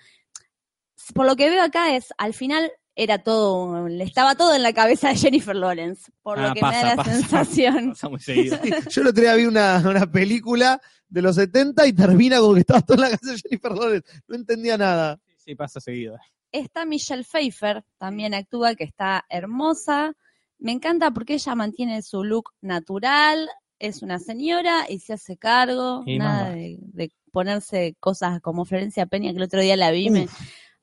Por 1.14 1.26
lo 1.26 1.36
que 1.36 1.50
veo 1.50 1.62
acá 1.62 1.94
es, 1.94 2.06
al 2.18 2.34
final 2.34 2.72
era 2.96 3.22
todo, 3.22 3.64
un- 3.84 4.00
estaba 4.00 4.34
todo 4.36 4.54
en 4.54 4.62
la 4.62 4.72
cabeza 4.72 5.08
de 5.10 5.16
Jennifer 5.16 5.54
Lawrence, 5.54 6.10
por 6.22 6.38
Ah, 6.38 6.48
lo 6.48 6.54
que 6.54 6.60
pasa, 6.60 6.76
me 6.76 6.82
da 6.82 6.90
la 6.90 6.96
pasa. 6.96 7.12
sensación. 7.12 7.88
Pasa 7.90 8.08
muy 8.08 8.20
seguido. 8.20 8.58
Yo 8.90 9.02
el 9.02 9.06
otro 9.08 9.22
día 9.22 9.34
vi 9.34 9.46
una, 9.46 9.82
una 9.88 10.06
película 10.10 10.80
de 11.08 11.22
los 11.22 11.36
70 11.36 11.86
y 11.86 11.92
termina 11.92 12.38
con 12.40 12.54
que 12.54 12.60
estaba 12.60 12.80
todo 12.80 12.96
en 12.96 13.00
la 13.02 13.10
casa 13.10 13.32
de 13.32 13.38
Jennifer 13.38 13.72
Lawrence. 13.72 14.08
No 14.26 14.34
entendía 14.36 14.76
nada. 14.78 15.20
Sí, 15.36 15.54
pasa 15.54 15.78
seguido. 15.80 16.16
Está 16.54 16.84
Michelle 16.86 17.24
Pfeiffer, 17.24 17.82
también 17.98 18.32
actúa, 18.32 18.76
que 18.76 18.84
está 18.84 19.24
hermosa. 19.28 20.14
Me 20.60 20.70
encanta 20.70 21.10
porque 21.10 21.34
ella 21.34 21.54
mantiene 21.56 22.00
su 22.02 22.22
look 22.22 22.50
natural, 22.60 23.48
es 23.80 24.02
una 24.02 24.20
señora 24.20 24.86
y 24.88 25.00
se 25.00 25.14
hace 25.14 25.36
cargo, 25.36 26.04
Y 26.06 26.16
nada 26.16 26.52
de, 26.52 26.78
de 26.80 27.10
ponerse 27.32 27.96
cosas 27.98 28.40
como 28.40 28.64
Florencia 28.64 29.06
Peña, 29.06 29.32
que 29.32 29.38
el 29.38 29.42
otro 29.42 29.60
día 29.60 29.76
la 29.76 29.90
vi, 29.90 30.10
me- 30.10 30.28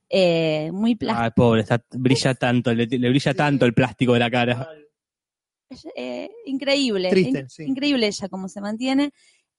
eh, 0.09 0.71
muy 0.73 0.95
plástica. 0.95 1.23
Ay, 1.23 1.31
pobre, 1.33 1.61
está, 1.61 1.81
brilla 1.91 2.33
tanto, 2.35 2.73
le, 2.73 2.85
le 2.85 3.09
brilla 3.09 3.33
tanto 3.33 3.65
el 3.65 3.73
plástico 3.73 4.11
de 4.11 4.19
la 4.19 4.29
cara. 4.29 4.69
eh, 5.95 6.29
increíble, 6.47 7.09
Triste, 7.09 7.39
in- 7.39 7.49
sí. 7.49 7.63
increíble 7.65 8.07
ella 8.07 8.27
cómo 8.27 8.49
se 8.49 8.59
mantiene. 8.59 9.11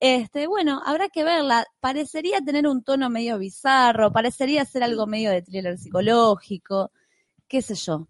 Este, 0.04 0.48
bueno, 0.48 0.82
habrá 0.84 1.08
que 1.10 1.22
verla. 1.22 1.64
Parecería 1.78 2.40
tener 2.40 2.66
un 2.66 2.82
tono 2.82 3.08
medio 3.08 3.38
bizarro, 3.38 4.12
parecería 4.12 4.64
ser 4.64 4.82
algo 4.82 5.06
medio 5.06 5.30
de 5.30 5.42
thriller 5.42 5.78
psicológico, 5.78 6.90
qué 7.46 7.62
sé 7.62 7.76
yo. 7.76 8.08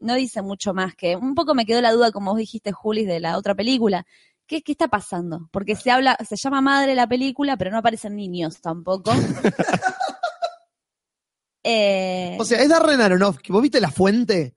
No 0.00 0.16
dice 0.16 0.42
mucho 0.42 0.74
más 0.74 0.94
que. 0.94 1.16
Un 1.16 1.34
poco 1.34 1.54
me 1.54 1.64
quedó 1.64 1.80
la 1.80 1.92
duda, 1.92 2.12
como 2.12 2.32
vos 2.32 2.38
dijiste, 2.38 2.72
Julis, 2.72 3.06
de 3.06 3.20
la 3.20 3.38
otra 3.38 3.54
película. 3.54 4.04
¿Qué, 4.46 4.60
qué 4.60 4.72
está 4.72 4.88
pasando? 4.88 5.48
Porque 5.50 5.76
se 5.76 5.90
habla, 5.90 6.14
se 6.28 6.36
llama 6.36 6.60
Madre 6.60 6.94
la 6.94 7.06
película, 7.06 7.56
pero 7.56 7.70
no 7.70 7.78
aparecen 7.78 8.14
niños 8.14 8.60
tampoco. 8.60 9.10
Eh, 11.64 12.36
O 12.40 12.44
sea, 12.46 12.62
es 12.62 12.68
Darren 12.68 13.00
Aronofsky. 13.00 13.52
¿Vos 13.52 13.60
viste 13.60 13.80
La 13.80 13.90
Fuente? 13.90 14.54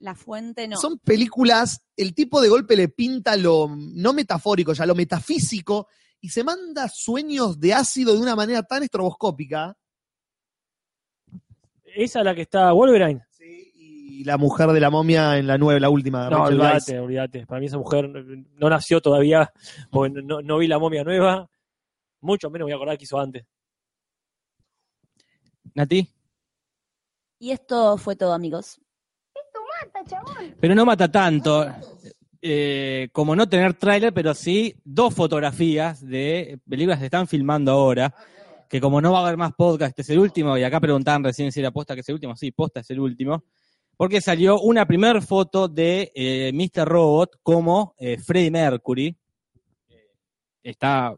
La 0.00 0.14
fuente 0.14 0.66
no. 0.66 0.76
Son 0.76 0.98
películas, 0.98 1.84
el 1.96 2.14
tipo 2.14 2.40
de 2.40 2.48
golpe 2.48 2.74
le 2.74 2.88
pinta 2.88 3.36
lo 3.36 3.68
no 3.76 4.12
metafórico, 4.12 4.72
ya 4.72 4.86
lo 4.86 4.94
metafísico, 4.94 5.86
y 6.20 6.30
se 6.30 6.42
manda 6.42 6.88
sueños 6.88 7.60
de 7.60 7.74
ácido 7.74 8.14
de 8.14 8.20
una 8.20 8.34
manera 8.34 8.62
tan 8.62 8.82
estroboscópica. 8.82 9.76
Esa 11.84 12.18
es 12.20 12.24
la 12.24 12.34
que 12.34 12.42
está 12.42 12.72
Wolverine. 12.72 13.22
Y 13.40 14.24
la 14.24 14.36
mujer 14.36 14.68
de 14.70 14.80
la 14.80 14.90
momia 14.90 15.38
en 15.38 15.46
la 15.46 15.56
nueva, 15.56 15.80
la 15.80 15.88
última, 15.88 16.28
No, 16.28 16.44
olvídate, 16.44 16.98
olvídate. 16.98 17.46
Para 17.46 17.60
mí 17.60 17.66
esa 17.66 17.78
mujer 17.78 18.08
no 18.08 18.68
nació 18.68 19.00
todavía, 19.00 19.50
porque 19.90 20.22
no, 20.22 20.42
no 20.42 20.58
vi 20.58 20.66
la 20.66 20.78
momia 20.78 21.04
nueva. 21.04 21.48
Mucho 22.20 22.50
menos 22.50 22.66
voy 22.66 22.72
a 22.72 22.76
acordar 22.76 22.98
que 22.98 23.04
hizo 23.04 23.18
antes. 23.18 23.46
Nati. 25.74 26.06
Y 27.38 27.50
esto 27.52 27.96
fue 27.96 28.16
todo, 28.16 28.34
amigos. 28.34 28.78
Pero 30.60 30.74
no 30.74 30.84
mata 30.84 31.10
tanto. 31.10 31.66
eh, 32.42 33.08
como 33.12 33.36
no 33.36 33.48
tener 33.48 33.74
tráiler, 33.74 34.14
pero 34.14 34.34
sí 34.34 34.74
dos 34.84 35.14
fotografías 35.14 36.06
de 36.06 36.58
películas 36.68 36.98
que 36.98 37.02
se 37.02 37.06
están 37.06 37.26
filmando 37.26 37.72
ahora. 37.72 38.14
Que 38.68 38.80
como 38.80 39.00
no 39.00 39.12
va 39.12 39.18
a 39.18 39.22
haber 39.22 39.36
más 39.36 39.52
podcast, 39.54 39.98
es 39.98 40.10
el 40.10 40.18
último. 40.18 40.56
Y 40.56 40.62
acá 40.62 40.80
preguntaban 40.80 41.24
recién 41.24 41.50
si 41.50 41.60
era 41.60 41.70
posta 41.72 41.94
que 41.94 42.00
es 42.00 42.08
el 42.08 42.14
último. 42.14 42.36
Sí, 42.36 42.52
posta 42.52 42.80
es 42.80 42.90
el 42.90 43.00
último. 43.00 43.44
Porque 43.96 44.20
salió 44.20 44.60
una 44.60 44.86
primera 44.86 45.20
foto 45.20 45.68
de 45.68 46.10
eh, 46.14 46.52
Mr. 46.54 46.88
Robot 46.88 47.40
como 47.42 47.94
eh, 47.98 48.16
Freddie 48.16 48.50
Mercury. 48.50 49.16
Está 50.62 51.14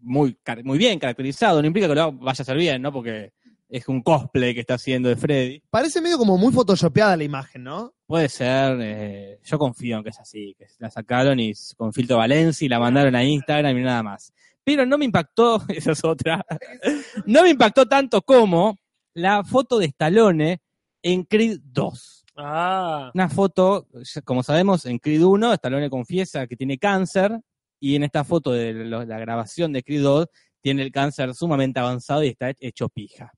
muy, 0.00 0.38
muy 0.62 0.78
bien 0.78 0.98
caracterizado. 0.98 1.60
No 1.60 1.66
implica 1.66 1.88
que 1.88 1.94
lo 1.94 2.12
vaya 2.12 2.42
a 2.42 2.44
ser 2.44 2.56
bien, 2.56 2.80
¿no? 2.80 2.92
Porque 2.92 3.32
es 3.68 3.88
un 3.88 4.02
cosplay 4.02 4.54
que 4.54 4.60
está 4.60 4.74
haciendo 4.74 5.08
de 5.08 5.16
Freddy. 5.16 5.62
Parece 5.70 6.00
medio 6.00 6.18
como 6.18 6.38
muy 6.38 6.52
photoshopeada 6.52 7.16
la 7.16 7.24
imagen, 7.24 7.64
¿no? 7.64 7.94
Puede 8.06 8.28
ser, 8.28 8.78
eh, 8.80 9.40
yo 9.42 9.58
confío 9.58 9.96
en 9.98 10.04
que 10.04 10.10
es 10.10 10.20
así, 10.20 10.54
que 10.58 10.66
la 10.78 10.90
sacaron 10.90 11.40
y 11.40 11.52
con 11.76 11.92
filtro 11.92 12.18
Valencia 12.18 12.64
y 12.64 12.68
la 12.68 12.78
mandaron 12.78 13.14
a 13.14 13.24
Instagram 13.24 13.76
y 13.78 13.82
nada 13.82 14.02
más. 14.02 14.32
pero 14.62 14.86
no 14.86 14.98
me 14.98 15.04
impactó, 15.04 15.62
esa 15.68 15.92
es 15.92 16.04
otra, 16.04 16.44
no 17.26 17.42
me 17.42 17.50
impactó 17.50 17.86
tanto 17.86 18.22
como 18.22 18.78
la 19.14 19.44
foto 19.44 19.78
de 19.78 19.86
Stallone 19.86 20.60
en 21.02 21.24
Creed 21.24 21.60
2. 21.62 22.24
Ah, 22.36 23.10
Una 23.14 23.28
foto, 23.28 23.86
como 24.24 24.42
sabemos, 24.42 24.86
en 24.86 24.98
Creed 24.98 25.22
1, 25.22 25.52
Stallone 25.54 25.88
confiesa 25.88 26.46
que 26.46 26.56
tiene 26.56 26.78
cáncer, 26.78 27.38
y 27.78 27.96
en 27.96 28.04
esta 28.04 28.24
foto 28.24 28.52
de 28.52 28.72
la 28.72 29.18
grabación 29.18 29.72
de 29.72 29.82
Creed 29.82 30.02
2, 30.02 30.26
tiene 30.60 30.82
el 30.82 30.90
cáncer 30.90 31.34
sumamente 31.34 31.78
avanzado 31.78 32.24
y 32.24 32.28
está 32.28 32.52
hecho 32.58 32.88
pija. 32.88 33.30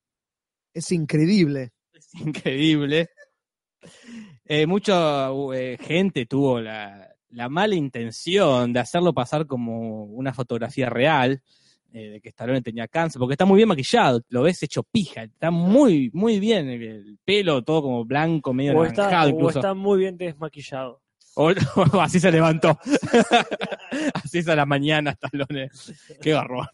Es 0.76 0.92
increíble. 0.92 1.72
Es 1.94 2.14
increíble. 2.14 3.08
Eh, 4.44 4.66
mucha 4.66 5.28
eh, 5.54 5.78
gente 5.80 6.26
tuvo 6.26 6.60
la, 6.60 7.08
la 7.30 7.48
mala 7.48 7.74
intención 7.74 8.72
de 8.72 8.80
hacerlo 8.80 9.14
pasar 9.14 9.46
como 9.46 10.04
una 10.04 10.34
fotografía 10.34 10.90
real, 10.90 11.42
eh, 11.92 12.10
de 12.10 12.20
que 12.20 12.28
Stallone 12.28 12.60
tenía 12.62 12.88
cáncer, 12.88 13.18
porque 13.18 13.34
está 13.34 13.44
muy 13.46 13.56
bien 13.56 13.68
maquillado, 13.68 14.20
lo 14.28 14.42
ves 14.42 14.62
hecho 14.62 14.82
pija, 14.82 15.22
está 15.22 15.50
muy, 15.50 16.10
muy 16.12 16.38
bien, 16.40 16.68
el, 16.68 16.82
el 16.82 17.18
pelo 17.24 17.62
todo 17.62 17.82
como 17.82 18.04
blanco, 18.04 18.52
medio 18.52 18.76
o 18.76 18.84
está, 18.84 19.04
naranjado 19.04 19.28
o 19.28 19.34
incluso. 19.34 19.58
está 19.60 19.74
muy 19.74 19.98
bien 20.00 20.16
desmaquillado. 20.18 21.00
O- 21.36 21.52
o 21.92 22.00
así 22.00 22.20
se 22.20 22.30
levantó. 22.32 22.78
así 24.14 24.38
es 24.38 24.48
a 24.48 24.56
la 24.56 24.66
mañana, 24.66 25.12
Stallone. 25.12 25.70
Qué 26.20 26.32
garrón. 26.32 26.66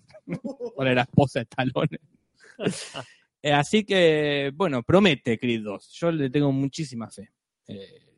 Para 0.77 0.95
la 0.95 1.03
esposa 1.03 1.41
de 1.41 1.43
Stallone. 1.45 1.99
Eh, 3.43 3.53
así 3.53 3.85
que, 3.85 4.53
bueno, 4.55 4.83
promete 4.85 5.39
Creed 5.39 5.63
2. 5.63 5.91
Yo 6.01 6.13
le 6.13 6.31
tengo 6.31 6.53
muchísima 6.53 7.11
fe. 7.11 7.31
Eh, 7.67 8.13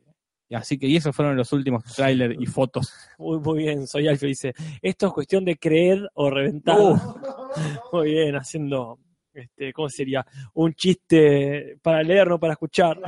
y 0.47 0.53
así 0.53 0.77
que, 0.77 0.85
y 0.85 0.95
esos 0.95 1.15
fueron 1.15 1.35
los 1.35 1.51
últimos 1.51 1.83
trailers 1.83 2.35
y 2.39 2.45
fotos. 2.45 2.93
Muy, 3.17 3.39
muy 3.39 3.59
bien, 3.59 3.87
soy 3.87 4.07
Alfio, 4.07 4.27
dice, 4.27 4.53
esto 4.81 5.07
es 5.07 5.13
cuestión 5.13 5.43
de 5.43 5.57
creer 5.57 6.07
o 6.13 6.29
reventar. 6.29 6.79
Uh. 6.79 6.95
Muy 7.93 8.11
bien, 8.11 8.35
haciendo, 8.35 8.99
este, 9.33 9.73
¿cómo 9.73 9.89
sería? 9.89 10.25
Un 10.53 10.73
chiste 10.75 11.79
para 11.81 12.03
leer, 12.03 12.27
no 12.27 12.39
para 12.39 12.53
escuchar. 12.53 12.99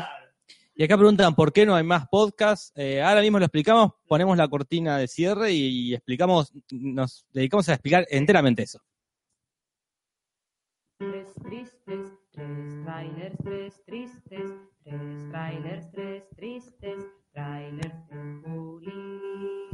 Y 0.74 0.84
acá 0.84 0.98
preguntan 0.98 1.36
por 1.36 1.54
qué 1.54 1.66
no 1.66 1.76
hay 1.76 1.84
más 1.84 2.08
podcasts. 2.08 2.72
Eh, 2.76 3.02
ahora 3.02 3.22
mismo 3.22 3.38
lo 3.38 3.46
explicamos, 3.46 3.92
ponemos 4.08 4.36
la 4.38 4.48
cortina 4.48 4.98
de 4.98 5.08
cierre 5.08 5.52
y, 5.52 5.90
y 5.90 5.94
explicamos, 5.94 6.52
nos 6.72 7.28
dedicamos 7.32 7.70
a 7.70 7.74
explicar 7.74 8.08
enteramente 8.10 8.64
eso. 8.64 8.80
Tres 11.00 11.28
tristes, 11.44 12.12
tres 12.32 12.84
trailers, 12.84 13.38
tres 13.44 13.84
tristes, 13.86 14.52
tres 14.84 15.30
trailers, 15.30 15.92
tres 15.92 16.24
tristes, 16.36 17.06
trailers 17.34 18.08
de 18.10 18.42
Juli. 18.44 19.66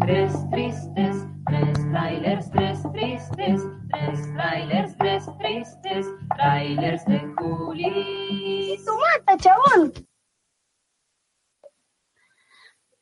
Tres 0.00 0.32
tristes, 0.50 1.26
tres 1.46 1.78
trailers, 1.90 2.50
tres 2.50 2.82
tristes, 2.92 3.62
tres 3.88 4.34
trailers, 4.34 4.96
tres 4.98 5.24
tristes, 5.38 6.06
trailers 6.36 7.04
de 7.06 7.20
Juli. 7.38 8.78
¡Tu 8.84 8.92
mata, 8.92 9.38
chabón! 9.38 9.92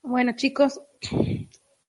Bueno, 0.03 0.37
chicos, 0.37 0.81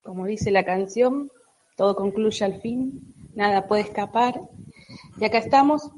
como 0.01 0.25
dice 0.25 0.49
la 0.49 0.65
canción, 0.65 1.29
todo 1.77 1.95
concluye 1.95 2.43
al 2.43 2.59
fin, 2.61 3.13
nada 3.35 3.67
puede 3.67 3.83
escapar. 3.83 4.41
Y 5.19 5.25
acá 5.25 5.37
estamos, 5.37 5.89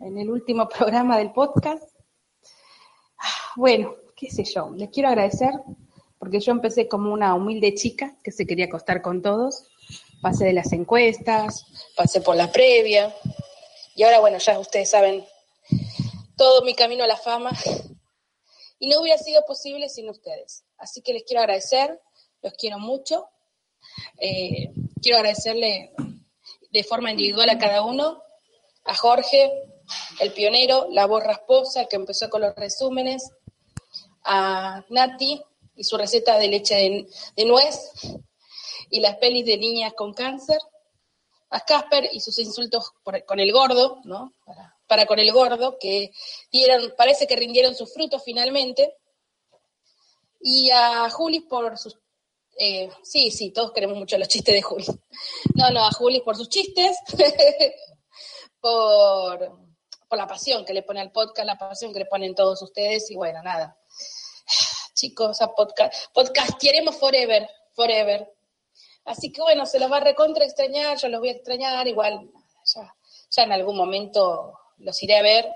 en 0.00 0.18
el 0.18 0.30
último 0.30 0.68
programa 0.78 1.18
del 1.18 1.32
podcast. 1.32 1.82
Bueno, 3.56 3.94
qué 4.16 4.30
sé 4.30 4.44
yo, 4.44 4.70
les 4.70 4.90
quiero 4.90 5.08
agradecer, 5.08 5.52
porque 6.18 6.40
yo 6.40 6.52
empecé 6.52 6.88
como 6.88 7.12
una 7.12 7.34
humilde 7.34 7.74
chica 7.74 8.16
que 8.22 8.32
se 8.32 8.46
quería 8.46 8.66
acostar 8.66 9.02
con 9.02 9.22
todos. 9.22 9.68
Pasé 10.20 10.46
de 10.46 10.52
las 10.52 10.72
encuestas, 10.72 11.64
pasé 11.96 12.20
por 12.20 12.36
la 12.36 12.50
previa, 12.50 13.14
y 13.98 14.04
ahora, 14.04 14.20
bueno, 14.20 14.38
ya 14.38 14.56
ustedes 14.60 14.90
saben 14.90 15.26
todo 16.36 16.62
mi 16.62 16.76
camino 16.76 17.02
a 17.02 17.08
la 17.08 17.16
fama. 17.16 17.50
Y 18.78 18.88
no 18.88 19.00
hubiera 19.00 19.18
sido 19.18 19.44
posible 19.44 19.88
sin 19.88 20.08
ustedes. 20.08 20.64
Así 20.76 21.02
que 21.02 21.12
les 21.12 21.24
quiero 21.24 21.40
agradecer, 21.40 22.00
los 22.40 22.52
quiero 22.52 22.78
mucho. 22.78 23.28
Eh, 24.20 24.72
quiero 25.02 25.18
agradecerle 25.18 25.90
de 26.70 26.84
forma 26.84 27.10
individual 27.10 27.48
a 27.50 27.58
cada 27.58 27.82
uno, 27.82 28.22
a 28.88 28.94
Jorge, 28.94 29.52
el 30.18 30.32
pionero, 30.32 30.88
la 30.90 31.06
voz 31.06 31.22
rasposa, 31.22 31.82
el 31.82 31.88
que 31.88 31.96
empezó 31.96 32.30
con 32.30 32.40
los 32.40 32.54
resúmenes, 32.54 33.30
a 34.24 34.82
Nati 34.88 35.40
y 35.76 35.84
su 35.84 35.96
receta 35.96 36.38
de 36.38 36.48
leche 36.48 37.06
de, 37.36 37.44
nuez 37.44 37.92
y 38.90 39.00
las 39.00 39.16
pelis 39.16 39.44
de 39.44 39.58
niñas 39.58 39.92
con 39.94 40.14
cáncer, 40.14 40.58
a 41.50 41.60
Casper 41.60 42.08
y 42.12 42.20
sus 42.20 42.38
insultos 42.38 42.92
con 43.26 43.40
el 43.40 43.52
gordo, 43.52 44.00
¿no? 44.04 44.32
Para, 44.44 44.76
para 44.86 45.06
con 45.06 45.18
el 45.18 45.32
gordo, 45.32 45.78
que 45.78 46.10
dieron, 46.50 46.94
parece 46.96 47.26
que 47.26 47.36
rindieron 47.36 47.74
sus 47.74 47.92
frutos 47.92 48.22
finalmente, 48.24 48.96
y 50.40 50.70
a 50.70 51.10
Juli 51.10 51.40
por 51.40 51.76
sus 51.76 51.98
eh, 52.60 52.90
sí, 53.04 53.30
sí, 53.30 53.52
todos 53.52 53.72
queremos 53.72 53.96
mucho 53.96 54.18
los 54.18 54.26
chistes 54.26 54.52
de 54.52 54.62
Juli. 54.62 54.84
No, 55.54 55.70
no, 55.70 55.84
a 55.84 55.92
Juli 55.92 56.20
por 56.22 56.36
sus 56.36 56.48
chistes, 56.48 56.96
por, 58.60 59.58
por 60.08 60.18
la 60.18 60.26
pasión 60.26 60.64
que 60.64 60.72
le 60.72 60.82
pone 60.82 61.00
al 61.00 61.12
podcast, 61.12 61.46
la 61.46 61.58
pasión 61.58 61.92
que 61.92 62.00
le 62.00 62.06
ponen 62.06 62.34
todos 62.34 62.60
ustedes, 62.62 63.10
y 63.10 63.16
bueno, 63.16 63.42
nada. 63.42 63.76
Chicos, 64.94 65.40
a 65.42 65.54
podcast, 65.54 66.12
podcast 66.12 66.58
queremos 66.60 66.96
forever, 66.96 67.48
forever. 67.72 68.32
Así 69.04 69.32
que 69.32 69.40
bueno, 69.40 69.64
se 69.64 69.78
los 69.78 69.90
va 69.90 69.98
a 69.98 70.00
recontra 70.00 70.44
extrañar, 70.44 70.98
yo 70.98 71.08
los 71.08 71.20
voy 71.20 71.30
a 71.30 71.32
extrañar, 71.32 71.86
igual 71.86 72.30
ya, 72.74 72.94
ya 73.30 73.42
en 73.44 73.52
algún 73.52 73.76
momento 73.76 74.58
los 74.78 75.02
iré 75.02 75.16
a 75.16 75.22
ver 75.22 75.50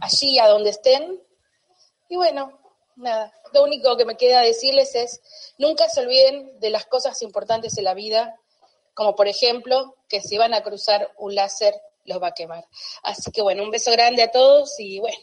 allí, 0.00 0.38
a 0.38 0.48
donde 0.48 0.70
estén. 0.70 1.20
Y 2.08 2.16
bueno, 2.16 2.58
nada, 2.96 3.32
lo 3.52 3.64
único 3.64 3.96
que 3.96 4.04
me 4.04 4.16
queda 4.16 4.40
decirles 4.40 4.94
es, 4.94 5.20
nunca 5.58 5.88
se 5.88 6.00
olviden 6.00 6.58
de 6.60 6.70
las 6.70 6.86
cosas 6.86 7.20
importantes 7.22 7.76
en 7.78 7.84
la 7.84 7.94
vida, 7.94 8.38
como 8.94 9.14
por 9.14 9.28
ejemplo 9.28 9.96
que 10.08 10.20
si 10.20 10.38
van 10.38 10.54
a 10.54 10.62
cruzar 10.62 11.10
un 11.16 11.34
láser, 11.34 11.74
los 12.04 12.22
va 12.22 12.28
a 12.28 12.34
quemar. 12.34 12.64
Así 13.02 13.30
que 13.30 13.42
bueno, 13.42 13.62
un 13.62 13.70
beso 13.70 13.90
grande 13.92 14.22
a 14.22 14.30
todos 14.30 14.78
y 14.78 14.98
bueno, 15.00 15.18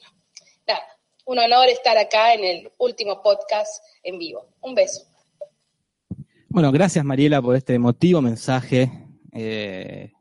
nada, 0.68 0.82
un 1.26 1.40
honor 1.40 1.68
estar 1.70 1.98
acá 1.98 2.34
en 2.34 2.44
el 2.44 2.72
último 2.78 3.22
podcast 3.22 3.84
en 4.04 4.18
vivo. 4.18 4.48
Un 4.62 4.76
beso. 4.76 5.04
Bueno, 6.48 6.72
gracias 6.72 7.06
Mariela 7.06 7.42
por 7.42 7.56
este 7.56 7.76
emotivo 7.76 8.22
mensaje. 8.22 8.92
eh, 9.34 10.12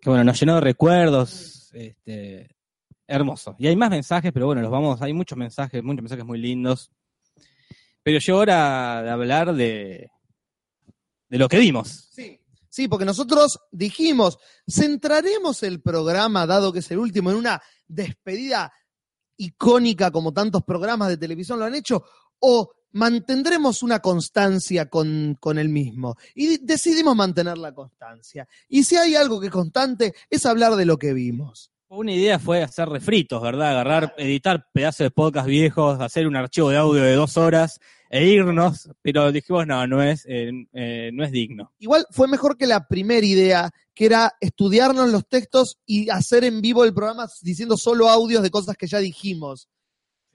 que 0.00 0.10
bueno, 0.10 0.24
nos 0.24 0.38
llenó 0.38 0.56
de 0.56 0.60
recuerdos. 0.60 1.70
Este, 1.72 2.54
hermoso. 3.06 3.56
Y 3.58 3.66
hay 3.66 3.76
más 3.76 3.90
mensajes, 3.90 4.32
pero 4.32 4.46
bueno, 4.46 4.62
los 4.62 4.70
vamos, 4.70 5.00
hay 5.02 5.12
muchos 5.12 5.36
mensajes, 5.36 5.82
muchos 5.82 6.02
mensajes 6.02 6.24
muy 6.24 6.38
lindos. 6.38 6.90
Pero 8.02 8.18
llegó 8.18 8.38
hora 8.38 9.02
de 9.02 9.10
hablar 9.10 9.54
de, 9.54 10.10
de 11.28 11.38
lo 11.38 11.48
que 11.48 11.58
vimos. 11.58 12.08
Sí. 12.12 12.40
Sí, 12.74 12.88
porque 12.88 13.04
nosotros 13.04 13.60
dijimos, 13.70 14.36
centraremos 14.68 15.62
el 15.62 15.80
programa, 15.80 16.44
dado 16.44 16.72
que 16.72 16.80
es 16.80 16.90
el 16.90 16.98
último, 16.98 17.30
en 17.30 17.36
una 17.36 17.62
despedida 17.86 18.72
icónica 19.36 20.10
como 20.10 20.32
tantos 20.32 20.64
programas 20.64 21.08
de 21.08 21.16
televisión 21.16 21.60
lo 21.60 21.66
han 21.66 21.76
hecho, 21.76 22.02
o 22.40 22.72
mantendremos 22.90 23.84
una 23.84 24.00
constancia 24.00 24.90
con, 24.90 25.36
con 25.38 25.58
el 25.58 25.68
mismo. 25.68 26.16
Y 26.34 26.66
decidimos 26.66 27.14
mantener 27.14 27.58
la 27.58 27.72
constancia. 27.72 28.48
Y 28.68 28.82
si 28.82 28.96
hay 28.96 29.14
algo 29.14 29.38
que 29.38 29.46
es 29.46 29.52
constante, 29.52 30.12
es 30.28 30.44
hablar 30.44 30.74
de 30.74 30.84
lo 30.84 30.98
que 30.98 31.12
vimos. 31.12 31.70
Una 31.86 32.10
idea 32.10 32.40
fue 32.40 32.60
hacer 32.60 32.88
refritos, 32.88 33.40
¿verdad? 33.40 33.70
Agarrar, 33.70 34.14
editar 34.18 34.66
pedazos 34.72 35.04
de 35.04 35.10
podcast 35.12 35.46
viejos, 35.46 36.00
hacer 36.00 36.26
un 36.26 36.34
archivo 36.34 36.70
de 36.70 36.78
audio 36.78 37.04
de 37.04 37.14
dos 37.14 37.36
horas 37.36 37.78
e 38.10 38.24
irnos, 38.26 38.88
pero 39.02 39.32
dijimos, 39.32 39.66
no, 39.66 39.86
no 39.86 40.02
es, 40.02 40.24
eh, 40.28 40.50
eh, 40.72 41.10
no 41.12 41.24
es 41.24 41.32
digno. 41.32 41.72
Igual 41.78 42.06
fue 42.10 42.28
mejor 42.28 42.56
que 42.56 42.66
la 42.66 42.86
primera 42.86 43.26
idea, 43.26 43.70
que 43.94 44.06
era 44.06 44.32
estudiarnos 44.40 45.10
los 45.10 45.26
textos 45.26 45.78
y 45.86 46.08
hacer 46.10 46.44
en 46.44 46.60
vivo 46.60 46.84
el 46.84 46.94
programa 46.94 47.26
diciendo 47.42 47.76
solo 47.76 48.08
audios 48.08 48.42
de 48.42 48.50
cosas 48.50 48.76
que 48.76 48.86
ya 48.86 48.98
dijimos. 48.98 49.68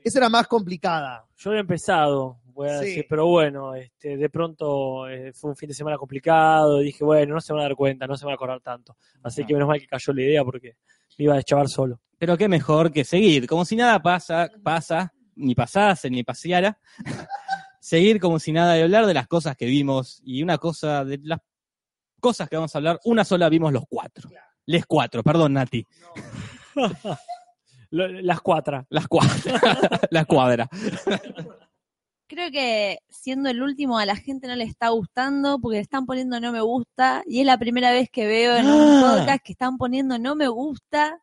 Esa 0.03 0.19
era 0.19 0.29
más 0.29 0.47
complicada. 0.47 1.25
Yo 1.37 1.49
había 1.51 1.61
empezado, 1.61 2.39
voy 2.53 2.69
a 2.69 2.79
Sí. 2.79 2.85
decir, 2.85 3.05
pero 3.09 3.27
bueno, 3.27 3.75
este, 3.75 4.15
de 4.17 4.29
pronto 4.29 5.07
eh, 5.09 5.33
fue 5.33 5.49
un 5.51 5.57
fin 5.57 5.67
de 5.67 5.75
semana 5.75 5.97
complicado, 5.97 6.81
y 6.81 6.85
dije, 6.85 7.03
bueno, 7.03 7.33
no 7.35 7.41
se 7.41 7.51
van 7.53 7.61
a 7.61 7.63
dar 7.63 7.75
cuenta, 7.75 8.07
no 8.07 8.15
se 8.15 8.25
van 8.25 8.31
a 8.31 8.35
acordar 8.35 8.61
tanto. 8.61 8.95
Así 9.23 9.45
que 9.45 9.53
menos 9.53 9.67
mal 9.67 9.79
que 9.79 9.87
cayó 9.87 10.13
la 10.13 10.21
idea 10.21 10.43
porque 10.45 10.75
me 11.17 11.25
iba 11.25 11.33
a 11.33 11.37
deschavar 11.37 11.67
solo. 11.67 11.99
Pero 12.17 12.37
qué 12.37 12.47
mejor 12.47 12.91
que 12.93 13.03
seguir, 13.03 13.45
como 13.47 13.65
si 13.65 13.75
nada 13.75 14.01
pasa, 14.01 14.49
pasa, 14.63 15.13
ni 15.35 15.53
pasase, 15.55 16.09
ni 16.09 16.23
paseara. 16.23 16.77
Seguir 17.89 18.19
como 18.19 18.37
si 18.37 18.51
nada 18.51 18.77
y 18.77 18.83
hablar 18.83 19.07
de 19.07 19.15
las 19.15 19.27
cosas 19.27 19.57
que 19.57 19.65
vimos. 19.65 20.21
Y 20.23 20.43
una 20.43 20.59
cosa, 20.59 21.03
de 21.03 21.19
las 21.23 21.39
cosas 22.21 22.47
que 22.47 22.55
vamos 22.55 22.75
a 22.75 22.77
hablar, 22.77 22.99
una 23.03 23.25
sola 23.25 23.49
vimos 23.49 23.73
los 23.73 23.83
cuatro. 23.89 24.29
Les 24.67 24.85
cuatro, 24.85 25.23
perdón, 25.23 25.53
Nati. 25.53 25.83
Las 27.91 28.39
cuatro. 28.41 28.85
Las 28.91 29.07
cuatro. 29.07 29.51
la 30.11 30.25
cuadra. 30.25 30.69
creo 32.27 32.51
que 32.51 32.99
siendo 33.09 33.49
el 33.49 33.63
último 33.63 33.97
a 33.97 34.05
la 34.05 34.15
gente 34.15 34.47
no 34.47 34.55
le 34.55 34.65
está 34.65 34.89
gustando 34.89 35.57
porque 35.59 35.77
le 35.77 35.81
están 35.81 36.05
poniendo 36.05 36.39
no 36.39 36.51
me 36.51 36.61
gusta 36.61 37.23
y 37.25 37.39
es 37.39 37.47
la 37.47 37.57
primera 37.57 37.89
vez 37.91 38.07
que 38.11 38.27
veo 38.27 38.55
en 38.57 38.67
un 38.67 39.03
Ah. 39.03 39.15
podcast 39.17 39.43
que 39.43 39.53
están 39.53 39.79
poniendo 39.79 40.19
no 40.19 40.35
me 40.35 40.47
gusta 40.47 41.19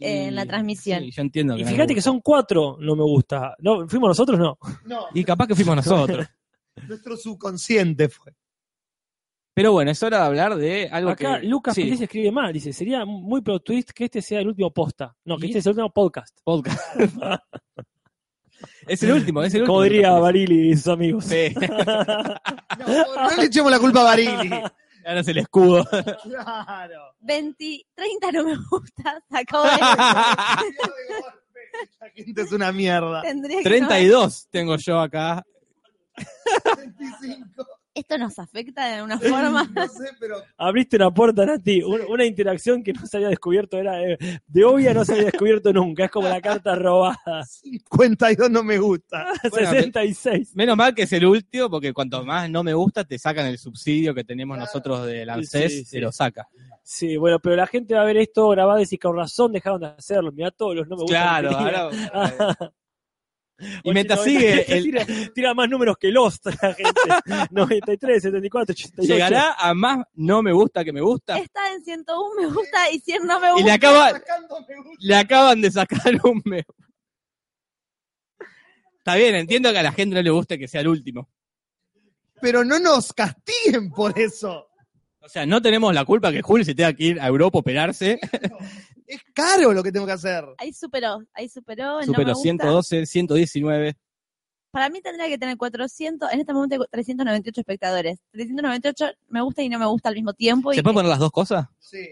en 0.00 0.34
la 0.34 0.46
transmisión. 0.46 1.00
sí, 1.00 1.10
yo 1.10 1.22
entiendo. 1.22 1.56
Y 1.56 1.64
fíjate 1.64 1.94
que 1.94 2.02
son 2.02 2.20
cuatro, 2.20 2.76
no 2.80 2.96
me 2.96 3.02
gusta. 3.02 3.54
No, 3.58 3.88
fuimos 3.88 4.08
nosotros, 4.08 4.38
no. 4.38 4.58
No, 4.84 5.06
Y 5.14 5.24
capaz 5.24 5.46
que 5.46 5.54
fuimos 5.54 5.76
nosotros. 5.76 6.26
nuestro 6.88 7.16
subconsciente 7.16 8.08
fue. 8.08 8.32
Pero 9.54 9.70
bueno, 9.70 9.92
es 9.92 10.02
hora 10.02 10.18
de 10.18 10.24
hablar 10.24 10.56
de 10.56 10.88
algo 10.90 11.10
Acá 11.10 11.40
que... 11.40 11.46
Lucas 11.46 11.76
sí, 11.76 11.84
Feliz 11.84 12.00
escribe 12.00 12.32
mal, 12.32 12.52
dice, 12.52 12.72
sería 12.72 13.04
muy 13.04 13.40
plot 13.40 13.64
twist 13.64 13.90
que 13.90 14.06
este 14.06 14.20
sea 14.20 14.40
el 14.40 14.48
último 14.48 14.72
posta. 14.72 15.16
No, 15.24 15.38
que 15.38 15.46
este 15.46 15.62
sea 15.62 15.70
el 15.70 15.78
último 15.78 15.92
podcast. 15.92 16.36
podcast. 16.42 16.80
es 18.88 19.02
el 19.04 19.12
último, 19.12 19.44
es 19.44 19.54
el 19.54 19.60
último. 19.60 19.74
Como 19.74 19.84
diría 19.84 20.10
Barili 20.10 20.70
y 20.70 20.76
sus 20.76 20.88
amigos. 20.88 21.24
Sí. 21.26 21.54
No 22.76 23.36
le 23.36 23.44
echemos 23.44 23.70
la 23.70 23.78
culpa 23.78 24.00
a 24.00 24.04
Barili. 24.04 24.50
Ahora 25.04 25.20
es 25.20 25.28
el 25.28 25.38
escudo. 25.38 25.84
Claro. 26.22 27.14
20, 27.20 27.86
30 27.94 28.32
no 28.32 28.44
me 28.44 28.56
gusta, 28.70 29.22
sacó 29.30 29.62
de 29.62 29.70
La 32.00 32.08
gente 32.10 32.42
es 32.42 32.52
una 32.52 32.70
mierda. 32.70 33.22
Tendría 33.22 33.58
que 33.58 33.64
32 33.64 34.48
tengo 34.50 34.76
yo 34.76 35.00
acá. 35.00 35.44
25. 36.76 37.66
Esto 37.94 38.18
nos 38.18 38.38
afecta 38.40 38.86
de 38.88 38.94
alguna 38.94 39.18
forma. 39.20 39.64
No 39.72 39.86
sé, 39.88 40.10
pero 40.18 40.36
Abriste 40.56 40.96
una 40.96 41.12
puerta, 41.14 41.46
Nati, 41.46 41.80
un- 41.82 42.00
una 42.08 42.24
interacción 42.24 42.82
que 42.82 42.92
no 42.92 43.06
se 43.06 43.16
había 43.18 43.28
descubierto, 43.28 43.78
era 43.78 44.02
eh, 44.02 44.18
de 44.46 44.64
obvia 44.64 44.92
no 44.92 45.04
se 45.04 45.12
había 45.12 45.26
descubierto 45.26 45.72
nunca, 45.72 46.06
es 46.06 46.10
como 46.10 46.28
la 46.28 46.40
carta 46.40 46.74
robada. 46.74 47.44
52 47.48 48.50
no 48.50 48.62
me 48.64 48.78
gusta. 48.78 49.26
Bueno, 49.50 49.70
66. 49.70 50.56
Menos 50.56 50.76
mal 50.76 50.94
que 50.94 51.02
es 51.02 51.12
el 51.12 51.24
último, 51.26 51.70
porque 51.70 51.92
cuanto 51.92 52.24
más 52.24 52.50
no 52.50 52.64
me 52.64 52.74
gusta, 52.74 53.04
te 53.04 53.18
sacan 53.18 53.46
el 53.46 53.58
subsidio 53.58 54.12
que 54.14 54.24
tenemos 54.24 54.58
nosotros 54.58 55.06
del 55.06 55.30
ANSES, 55.30 55.72
Sí, 55.72 55.84
sí. 55.84 55.90
te 55.92 56.00
lo 56.00 56.10
saca. 56.10 56.48
Sí, 56.82 57.16
bueno, 57.16 57.38
pero 57.38 57.56
la 57.56 57.66
gente 57.66 57.94
va 57.94 58.02
a 58.02 58.04
ver 58.04 58.16
esto 58.16 58.48
grabado 58.48 58.78
y 58.78 58.82
decir 58.82 58.98
con 58.98 59.16
razón 59.16 59.52
dejaron 59.52 59.80
de 59.80 59.86
hacerlo. 59.86 60.32
Mirá 60.32 60.50
todos 60.50 60.74
los 60.76 60.88
no 60.88 60.96
me 60.96 61.02
gusta. 61.02 61.16
Claro, 61.40 61.50
ahora. 61.56 61.90
Y 63.82 63.92
mientras 63.92 64.22
sigue, 64.22 64.62
el- 64.76 64.84
tira, 64.84 65.06
tira 65.34 65.54
más 65.54 65.68
números 65.68 65.96
que 65.98 66.08
Lost 66.10 66.46
la 66.62 66.74
gente. 66.74 67.00
93, 67.50 68.22
74, 68.22 68.72
88. 68.72 69.12
llegará 69.12 69.54
a 69.58 69.74
más 69.74 70.04
no 70.14 70.42
me 70.42 70.52
gusta 70.52 70.84
que 70.84 70.92
me 70.92 71.00
gusta. 71.00 71.38
Está 71.38 71.72
en 71.72 71.82
101 71.84 72.34
me 72.40 72.46
gusta 72.46 72.90
y 72.90 72.98
100 73.00 73.26
no 73.26 73.40
me 73.40 73.50
gusta. 73.52 73.62
Y 73.62 73.64
le, 73.64 73.72
acaba, 73.72 74.20
le 74.98 75.16
acaban 75.16 75.60
de 75.60 75.70
sacar 75.70 76.20
un 76.24 76.42
me. 76.44 76.64
Está 78.98 79.16
bien, 79.16 79.34
entiendo 79.34 79.70
que 79.70 79.78
a 79.78 79.82
la 79.82 79.92
gente 79.92 80.16
no 80.16 80.22
le 80.22 80.30
guste 80.30 80.58
que 80.58 80.66
sea 80.68 80.80
el 80.80 80.88
último. 80.88 81.28
Pero 82.40 82.64
no 82.64 82.78
nos 82.78 83.12
castiguen 83.12 83.90
por 83.90 84.18
eso. 84.18 84.68
O 85.20 85.28
sea, 85.28 85.46
no 85.46 85.60
tenemos 85.62 85.94
la 85.94 86.04
culpa 86.04 86.30
que 86.32 86.42
Julio 86.42 86.64
se 86.64 86.74
tenga 86.74 86.92
que 86.92 87.04
ir 87.04 87.20
a 87.20 87.26
Europa 87.26 87.58
a 87.58 87.60
operarse. 87.60 88.18
Es 89.06 89.20
caro 89.34 89.72
lo 89.72 89.82
que 89.82 89.92
tengo 89.92 90.06
que 90.06 90.12
hacer. 90.12 90.44
Ahí 90.58 90.72
superó, 90.72 91.22
ahí 91.34 91.48
superó. 91.48 92.00
el 92.00 92.06
no 92.06 92.12
Super 92.12 92.24
me 92.24 92.30
los 92.30 92.38
gusta. 92.38 92.42
112, 92.42 93.06
119. 93.06 93.96
Para 94.70 94.88
mí 94.88 95.00
tendría 95.00 95.28
que 95.28 95.38
tener 95.38 95.56
400, 95.56 96.32
en 96.32 96.40
este 96.40 96.52
momento 96.52 96.74
hay 96.74 96.80
398 96.90 97.60
espectadores. 97.60 98.18
398 98.32 99.06
me 99.28 99.40
gusta 99.42 99.62
y 99.62 99.68
no 99.68 99.78
me 99.78 99.86
gusta 99.86 100.08
al 100.08 100.14
mismo 100.16 100.32
tiempo. 100.32 100.72
y 100.72 100.76
¿Se 100.76 100.82
pueden 100.82 100.94
poner 100.96 101.10
las 101.10 101.18
dos 101.20 101.30
cosas? 101.30 101.66
Sí. 101.78 102.08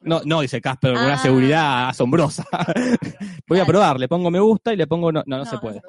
No, 0.00 0.20
no, 0.24 0.40
dice 0.40 0.60
Casper, 0.60 0.94
con 0.94 1.04
una 1.04 1.14
Ah. 1.14 1.18
seguridad 1.18 1.88
asombrosa. 1.88 2.44
Voy 3.48 3.58
a 3.58 3.66
probar, 3.66 3.98
le 3.98 4.08
pongo 4.08 4.30
me 4.30 4.38
gusta 4.40 4.72
y 4.72 4.76
le 4.76 4.86
pongo 4.86 5.10
no, 5.10 5.22
no, 5.26 5.38
no, 5.38 5.44
se 5.44 5.58
puede. 5.58 5.82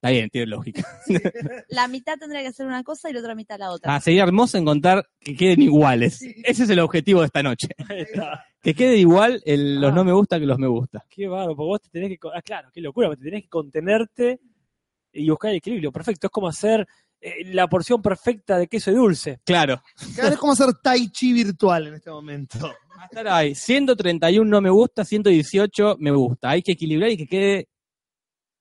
Está 0.00 0.10
bien, 0.10 0.30
tiene 0.30 0.46
lógica. 0.46 0.86
La 1.70 1.88
mitad 1.88 2.16
tendría 2.18 2.42
que 2.42 2.52
ser 2.52 2.66
una 2.66 2.84
cosa 2.84 3.10
y 3.10 3.12
la 3.12 3.18
otra 3.18 3.34
mitad 3.34 3.58
la 3.58 3.70
otra. 3.72 3.96
Ah, 3.96 4.00
sería 4.00 4.22
hermoso 4.22 4.56
encontrar 4.56 5.04
que 5.18 5.34
queden 5.34 5.60
iguales. 5.62 6.22
Ese 6.44 6.62
es 6.64 6.70
el 6.70 6.78
objetivo 6.78 7.20
de 7.20 7.26
esta 7.26 7.42
noche. 7.42 7.68
Ahí. 7.88 8.04
Que 8.62 8.74
quede 8.74 8.96
igual 8.96 9.42
el- 9.44 9.80
los 9.80 9.90
Ah. 9.90 9.94
no 9.96 10.04
me 10.04 10.12
gusta 10.12 10.38
que 10.38 10.46
los 10.46 10.56
me 10.58 10.68
gusta. 10.68 11.04
Qué 11.10 11.26
bárbaro, 11.26 11.56
porque 11.56 11.66
vos 11.66 11.80
te 11.82 11.88
tenés 11.90 12.10
que. 12.10 12.18
Ah, 12.32 12.42
claro, 12.42 12.68
qué 12.72 12.80
locura, 12.80 13.08
porque 13.08 13.22
te 13.24 13.28
tenés 13.30 13.42
que 13.42 13.48
contenerte 13.48 14.40
y 15.12 15.28
buscar 15.28 15.50
el 15.50 15.56
equilibrio. 15.56 15.90
Perfecto, 15.90 16.28
es 16.28 16.30
como 16.30 16.46
hacer 16.46 16.86
eh, 17.20 17.52
la 17.52 17.66
porción 17.66 18.00
perfecta 18.00 18.56
de 18.56 18.68
queso 18.68 18.92
y 18.92 18.94
dulce. 18.94 19.40
Claro. 19.44 19.82
Claro, 20.14 20.30
es 20.34 20.38
como 20.38 20.52
hacer 20.52 20.74
tai 20.80 21.08
chi 21.10 21.32
virtual 21.32 21.88
en 21.88 21.94
este 21.94 22.10
momento. 22.10 22.56
Hasta 23.00 23.18
ahora 23.18 23.36
hay 23.38 23.56
131 23.56 24.48
no 24.48 24.60
me 24.60 24.70
gusta, 24.70 25.04
118 25.04 25.96
me 25.98 26.12
gusta. 26.12 26.50
Hay 26.50 26.62
que 26.62 26.72
equilibrar 26.72 27.10
y 27.10 27.16
que 27.16 27.26
quede 27.26 27.68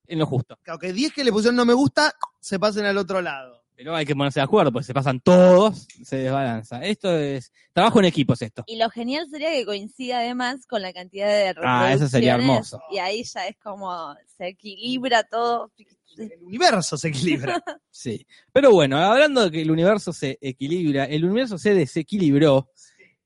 en 0.08 0.20
lo 0.20 0.26
justo. 0.26 0.58
Claro, 0.64 0.80
que 0.80 0.94
10 0.94 1.14
que 1.14 1.24
le 1.24 1.32
pusieron 1.32 1.56
no 1.56 1.66
me 1.66 1.74
gusta, 1.74 2.14
se 2.40 2.60
pasen 2.60 2.86
al 2.86 2.98
otro 2.98 3.22
lado. 3.22 3.64
Pero 3.78 3.96
hay 3.96 4.08
que 4.08 4.16
ponerse 4.16 4.40
de 4.40 4.44
acuerdo, 4.44 4.72
porque 4.72 4.88
se 4.88 4.94
pasan 4.94 5.20
todos, 5.20 5.88
se 6.04 6.18
desbalanza. 6.18 6.84
Esto 6.84 7.16
es. 7.16 7.52
Trabajo 7.74 8.00
en 8.00 8.06
equipo 8.06 8.34
es 8.34 8.42
esto. 8.42 8.64
Y 8.66 8.78
lo 8.78 8.90
genial 8.90 9.28
sería 9.30 9.52
que 9.52 9.66
coincida 9.66 10.18
además 10.18 10.66
con 10.66 10.82
la 10.82 10.92
cantidad 10.94 11.28
de 11.28 11.54
Ah, 11.64 11.94
eso 11.94 12.08
sería 12.08 12.38
reproducciones, 12.38 12.74
hermoso. 12.74 12.82
Y 12.92 12.98
ahí 12.98 13.24
ya 13.24 13.48
es 13.48 13.56
como 13.58 14.16
se 14.36 14.48
equilibra 14.48 15.24
todo. 15.24 15.72
El 16.18 16.42
universo 16.42 16.98
se 16.98 17.10
equilibra. 17.10 17.64
Sí. 17.92 18.26
Pero 18.52 18.72
bueno, 18.72 18.98
hablando 18.98 19.44
de 19.44 19.52
que 19.52 19.62
el 19.62 19.72
universo 19.72 20.14
se 20.14 20.38
equilibra, 20.42 21.06
el 21.06 21.26
universo 21.26 21.58
se 21.58 21.74
desequilibró 21.74 22.70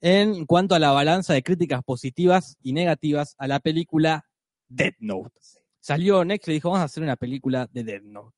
en 0.01 0.45
cuanto 0.45 0.75
a 0.75 0.79
la 0.79 0.91
balanza 0.91 1.33
de 1.33 1.43
críticas 1.43 1.83
positivas 1.83 2.57
y 2.61 2.73
negativas 2.73 3.35
a 3.37 3.47
la 3.47 3.59
película 3.59 4.25
Death 4.67 4.95
Note. 4.99 5.39
Salió 5.81 6.23
Netflix 6.23 6.47
y 6.47 6.53
dijo, 6.53 6.69
vamos 6.69 6.81
a 6.81 6.85
hacer 6.85 7.03
una 7.03 7.15
película 7.15 7.67
de 7.73 7.83
Death 7.83 8.03
Note. 8.03 8.35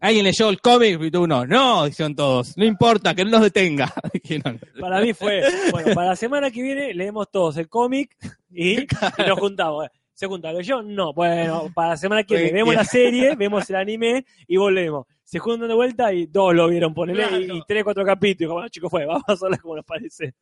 ¿Alguien 0.00 0.24
leyó 0.24 0.48
el 0.48 0.60
cómic? 0.60 0.98
Y 1.02 1.10
tú 1.10 1.26
no. 1.26 1.44
No, 1.44 1.84
dijeron 1.84 2.14
todos. 2.14 2.56
No 2.56 2.64
importa, 2.64 3.14
que 3.14 3.24
no 3.24 3.32
nos 3.32 3.42
detenga. 3.42 3.92
Para 4.80 5.00
mí 5.00 5.12
fue, 5.12 5.42
bueno, 5.70 5.94
para 5.94 6.10
la 6.10 6.16
semana 6.16 6.50
que 6.50 6.62
viene 6.62 6.94
leemos 6.94 7.30
todos 7.30 7.56
el 7.56 7.68
cómic 7.68 8.16
y, 8.50 8.80
y 8.82 8.86
nos 9.26 9.38
juntamos. 9.38 9.88
¿Se 10.14 10.26
junta 10.26 10.52
yo? 10.62 10.82
No. 10.82 11.12
Bueno, 11.12 11.70
para 11.74 11.90
la 11.90 11.96
semana 11.96 12.24
que 12.24 12.36
viene 12.36 12.52
vemos 12.52 12.74
la 12.74 12.84
serie, 12.84 13.36
vemos 13.36 13.68
el 13.70 13.76
anime 13.76 14.24
y 14.48 14.56
volvemos. 14.56 15.06
Se 15.22 15.38
juntan 15.38 15.68
de 15.68 15.74
vuelta 15.74 16.12
y 16.12 16.26
dos 16.26 16.54
lo 16.54 16.68
vieron, 16.68 16.92
ponele, 16.94 17.22
y, 17.22 17.28
Claro. 17.28 17.56
y 17.56 17.62
tres, 17.68 17.84
cuatro 17.84 18.04
capítulos. 18.04 18.54
Bueno, 18.54 18.68
chicos, 18.68 18.90
fue, 18.90 19.04
vamos 19.04 19.22
a 19.28 19.32
hacerla 19.32 19.58
como 19.58 19.76
nos 19.76 19.84
parece. 19.84 20.34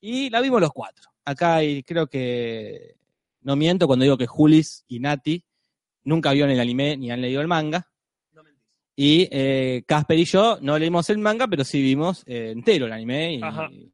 Y 0.00 0.28
la 0.28 0.40
vimos 0.40 0.60
los 0.60 0.72
cuatro. 0.72 1.04
Acá 1.24 1.56
hay, 1.56 1.82
creo 1.82 2.08
que, 2.08 2.96
no 3.42 3.56
miento 3.56 3.86
cuando 3.86 4.02
digo 4.02 4.18
que 4.18 4.26
Julis 4.26 4.84
y 4.88 5.00
Nati 5.00 5.42
nunca 6.04 6.32
vieron 6.32 6.50
el 6.50 6.60
anime 6.60 6.96
ni 6.96 7.10
han 7.10 7.20
leído 7.20 7.40
el 7.40 7.48
manga. 7.48 7.86
Y 8.96 9.28
eh, 9.30 9.82
Casper 9.86 10.18
y 10.18 10.24
yo 10.26 10.58
no 10.60 10.78
leímos 10.78 11.08
el 11.10 11.18
manga, 11.18 11.46
pero 11.48 11.64
sí 11.64 11.80
vimos 11.80 12.22
eh, 12.26 12.50
entero 12.50 12.86
el 12.86 12.92
anime. 12.92 13.34
Y, 13.34 13.42
Ajá. 13.42 13.68
y- 13.70 13.90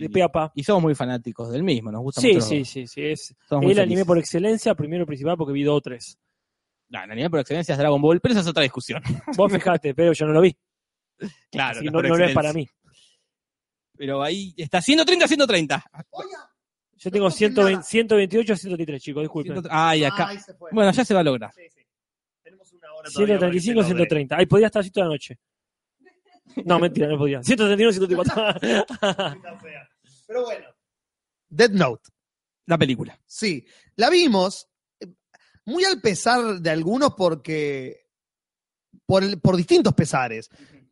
De 0.00 0.08
pe 0.10 0.22
a 0.22 0.28
pa. 0.28 0.52
y 0.54 0.62
somos 0.64 0.82
muy 0.82 0.94
fanáticos 0.94 1.50
del 1.52 1.62
mismo, 1.64 1.90
nos 1.92 2.00
gusta 2.02 2.20
Sí, 2.20 2.28
mucho. 2.34 2.40
sí, 2.46 2.64
sí, 2.64 2.86
sí. 2.86 3.02
Es 3.02 3.34
Somos 3.48 3.70
el 3.70 3.78
anime 3.80 4.04
por 4.04 4.18
excelencia, 4.18 4.74
primero 4.74 5.02
y 5.02 5.06
principal, 5.06 5.36
porque 5.36 5.52
vi 5.52 5.62
dos 5.64 5.78
o 5.78 5.80
tres. 5.80 6.18
No, 6.88 7.02
el 7.04 7.10
anime 7.10 7.30
por 7.30 7.40
excelencia 7.40 7.72
es 7.74 7.78
Dragon 7.78 8.00
Ball, 8.00 8.20
pero 8.20 8.32
esa 8.32 8.40
es 8.40 8.46
otra 8.48 8.62
discusión. 8.62 9.02
Vos 9.36 9.52
fijate, 9.52 9.94
pero 9.94 10.12
yo 10.12 10.26
no 10.26 10.32
lo 10.32 10.40
vi. 10.40 10.56
claro, 11.50 11.78
así 11.78 11.86
no 11.86 11.92
no, 12.00 12.02
no 12.08 12.16
lo 12.16 12.24
es 12.24 12.32
para 12.34 12.52
mí. 12.52 12.66
Pero 13.96 14.22
ahí 14.22 14.54
está 14.56 14.80
130, 14.80 15.28
130. 15.28 15.84
Yo 17.02 17.10
tengo 17.10 17.30
120 17.30 17.82
128 17.82 18.52
a 18.52 18.56
133, 18.56 19.02
chicos, 19.02 19.22
disculpen. 19.22 19.62
Ay, 19.70 20.04
acá. 20.04 20.28
Ay, 20.28 20.38
se 20.38 20.52
fue. 20.54 20.70
Bueno, 20.72 20.92
ya 20.92 21.04
se 21.04 21.14
va 21.14 21.20
a 21.20 21.22
lograr. 21.24 21.50
Sí, 21.54 21.62
sí. 21.74 21.80
Tenemos 22.42 22.70
una 22.74 22.92
hora 22.92 23.10
todavía 23.10 23.38
para 23.38 23.50
que 23.52 23.60
135, 23.60 23.82
se 23.82 23.88
logre. 23.90 24.04
130. 24.08 24.36
Ahí 24.36 24.46
podía 24.46 24.66
estar 24.66 24.80
así 24.80 24.90
toda 24.90 25.06
la 25.06 25.12
noche. 25.12 25.38
No, 26.64 26.78
mentira, 26.80 27.06
no 27.08 27.16
podía. 27.16 27.42
131, 27.42 27.92
134. 27.92 28.60
Pero 30.26 30.44
bueno. 30.44 30.66
Dead 31.48 31.70
Note. 31.70 32.10
La 32.66 32.76
película. 32.78 33.18
Sí, 33.24 33.64
la 33.96 34.10
vimos 34.10 34.68
eh, 35.00 35.06
muy 35.64 35.84
al 35.84 36.00
pesar 36.00 36.60
de 36.60 36.70
algunos 36.70 37.14
porque 37.14 38.06
por, 39.06 39.22
el- 39.24 39.40
por 39.40 39.56
distintos 39.56 39.94
pesares. 39.94 40.50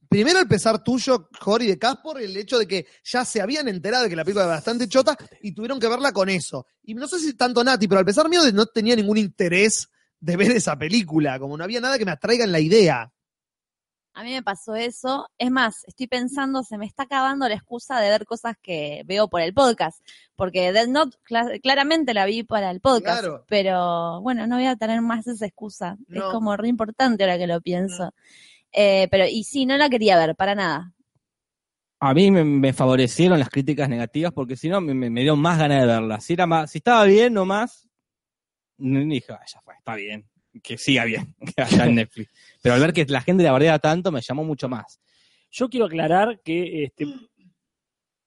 Primero 0.09 0.39
el 0.39 0.49
pesar 0.49 0.83
tuyo, 0.83 1.29
Jory 1.39 1.67
de 1.67 1.79
Caspor, 1.79 2.21
el 2.21 2.37
hecho 2.37 2.59
de 2.59 2.67
que 2.67 2.87
ya 3.05 3.25
se 3.25 3.41
habían 3.43 3.69
enterado 3.69 4.05
de 4.05 4.11
que 4.11 4.17
la 4.17 4.25
película 4.25 4.45
era 4.47 4.55
bastante 4.55 4.89
chota 4.89 5.17
y 5.43 5.53
tuvieron 5.53 5.79
que 5.79 5.89
verla 5.89 6.13
con 6.13 6.29
eso. 6.29 6.67
Y 6.83 6.95
no 6.95 7.07
sé 7.07 7.19
si 7.19 7.35
tanto 7.35 7.63
Nati, 7.63 7.87
pero 7.89 7.99
al 7.99 8.07
pesar 8.07 8.29
mío 8.29 8.41
no 8.53 8.67
tenía 8.67 8.97
ningún 8.97 9.19
interés 9.19 9.89
de 10.21 10.37
ver 10.37 10.53
esa 10.53 10.77
película, 10.77 11.39
como 11.39 11.57
no 11.57 11.65
había 11.65 11.81
nada 11.81 11.99
que 11.99 12.05
me 12.07 12.13
atraiga 12.13 12.45
en 12.45 12.53
la 12.53 12.61
idea. 12.61 13.13
A 14.15 14.25
mí 14.25 14.33
me 14.33 14.43
pasó 14.43 14.75
eso. 14.75 15.29
Es 15.39 15.49
más, 15.51 15.85
estoy 15.87 16.09
pensando, 16.09 16.65
se 16.65 16.77
me 16.77 16.87
está 16.87 17.05
acabando 17.05 17.49
la 17.49 17.55
excusa 17.55 18.01
de 18.01 18.09
ver 18.09 18.25
cosas 18.25 18.57
que 18.61 19.03
veo 19.07 19.29
por 19.29 19.43
el 19.43 19.55
podcast. 19.55 20.01
Porque 20.35 20.73
Death 20.73 20.89
Note 20.89 21.19
cla- 21.29 21.61
claramente 21.61 22.15
la 22.15 22.25
vi 22.25 22.43
para 22.43 22.73
el 22.73 22.81
podcast. 22.81 23.21
Claro. 23.21 23.45
Pero 23.47 24.21
bueno, 24.23 24.49
no 24.49 24.57
voy 24.57 24.67
a 24.67 24.75
tener 24.75 25.03
más 25.03 25.29
esa 25.29 25.47
excusa. 25.47 25.97
Es 26.11 26.23
como 26.33 26.57
re 26.57 26.67
importante 26.67 27.23
ahora 27.23 27.39
que 27.39 27.47
lo 27.47 27.61
pienso. 27.61 28.13
Eh, 28.73 29.09
pero, 29.11 29.27
y 29.27 29.45
sí, 29.45 29.67
no 29.67 29.77
la 29.77 29.89
quería 29.89 30.17
ver, 30.17 30.37
para 30.37 30.55
nada. 30.55 30.93
A 32.01 32.15
mí 32.15 32.31
me, 32.31 32.45
me 32.45 32.73
favorecieron 32.73 33.39
las 33.39 33.49
críticas 33.49 33.89
negativas 33.89 34.33
porque 34.33 34.57
si 34.57 34.69
no 34.69 34.81
me, 34.81 34.95
me, 34.95 35.11
me 35.11 35.23
dio 35.23 35.35
más 35.35 35.59
ganas 35.59 35.81
de 35.81 35.87
verla. 35.87 36.21
Si, 36.21 36.35
era 36.35 36.47
más, 36.47 36.71
si 36.71 36.79
estaba 36.79 37.05
bien 37.05 37.35
nomás, 37.35 37.89
dije, 38.79 39.33
"Ah, 39.33 39.41
ya 39.47 39.61
fue, 39.61 39.75
está 39.75 39.97
bien. 39.97 40.29
que 40.63 40.79
siga 40.79 41.05
bien, 41.05 41.35
que 41.57 41.63
haya 41.63 41.87
en 41.87 41.95
Netflix. 41.97 42.33
Pero 42.63 42.75
al 42.75 42.81
ver 42.81 42.93
que 42.93 43.05
la 43.07 43.21
gente 43.21 43.43
la 43.43 43.53
bardea 43.53 43.79
tanto, 43.79 44.11
me 44.13 44.21
llamó 44.21 44.45
mucho 44.45 44.69
más. 44.69 45.01
Yo 45.51 45.69
quiero 45.69 45.87
aclarar 45.87 46.41
que 46.43 46.85
este, 46.85 47.07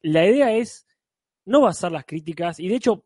la 0.01 0.25
idea 0.25 0.53
es 0.55 0.85
no 1.45 1.61
basar 1.61 1.91
las 1.91 2.05
críticas, 2.05 2.59
y 2.59 2.67
de 2.67 2.75
hecho, 2.75 3.05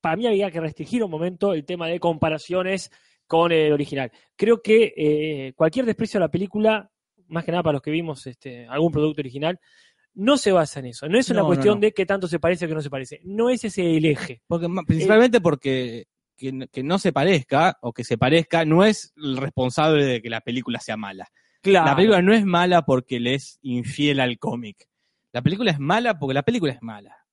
para 0.00 0.16
mí 0.16 0.26
había 0.26 0.50
que 0.50 0.60
restringir 0.60 1.02
un 1.02 1.10
momento 1.10 1.52
el 1.52 1.64
tema 1.64 1.88
de 1.88 2.00
comparaciones 2.00 2.90
con 3.26 3.52
el 3.52 3.72
original. 3.72 4.10
Creo 4.36 4.60
que 4.62 4.92
eh, 4.96 5.52
cualquier 5.54 5.84
desprecio 5.86 6.18
a 6.18 6.22
la 6.22 6.30
película, 6.30 6.90
más 7.28 7.44
que 7.44 7.50
nada 7.52 7.62
para 7.62 7.74
los 7.74 7.82
que 7.82 7.90
vimos 7.90 8.26
este, 8.26 8.66
algún 8.66 8.92
producto 8.92 9.20
original, 9.20 9.58
no 10.14 10.36
se 10.38 10.52
basa 10.52 10.80
en 10.80 10.86
eso. 10.86 11.08
No 11.08 11.18
es 11.18 11.28
una 11.30 11.40
No, 11.40 11.46
cuestión 11.46 11.74
no. 11.74 11.80
de 11.80 11.92
qué 11.92 12.06
tanto 12.06 12.26
se 12.26 12.38
parece 12.38 12.64
o 12.64 12.68
qué 12.68 12.74
no 12.74 12.82
se 12.82 12.90
parece. 12.90 13.20
No 13.24 13.50
es 13.50 13.64
ese 13.64 13.96
el 13.96 14.04
eje. 14.06 14.42
Porque, 14.46 14.66
principalmente 14.86 15.40
porque 15.40 16.06
que, 16.36 16.68
que 16.72 16.82
no 16.82 16.98
se 16.98 17.12
parezca 17.12 17.76
o 17.82 17.92
que 17.92 18.04
se 18.04 18.16
parezca 18.16 18.64
no 18.64 18.84
es 18.84 19.12
el 19.16 19.36
responsable 19.36 20.04
de 20.04 20.22
que 20.22 20.30
la 20.30 20.40
película 20.40 20.80
sea 20.80 20.96
mala. 20.96 21.28
Claro. 21.60 21.86
La 21.86 21.96
película 21.96 22.22
no 22.22 22.32
es 22.32 22.44
mala 22.44 22.82
porque 22.82 23.20
le 23.20 23.34
es 23.34 23.58
infiel 23.62 24.20
al 24.20 24.38
cómic. 24.38 24.88
La 25.32 25.42
película 25.42 25.70
es 25.70 25.78
mala 25.78 26.18
porque 26.18 26.34
la 26.34 26.42
película 26.42 26.72
es 26.72 26.80
mala. 26.80 27.25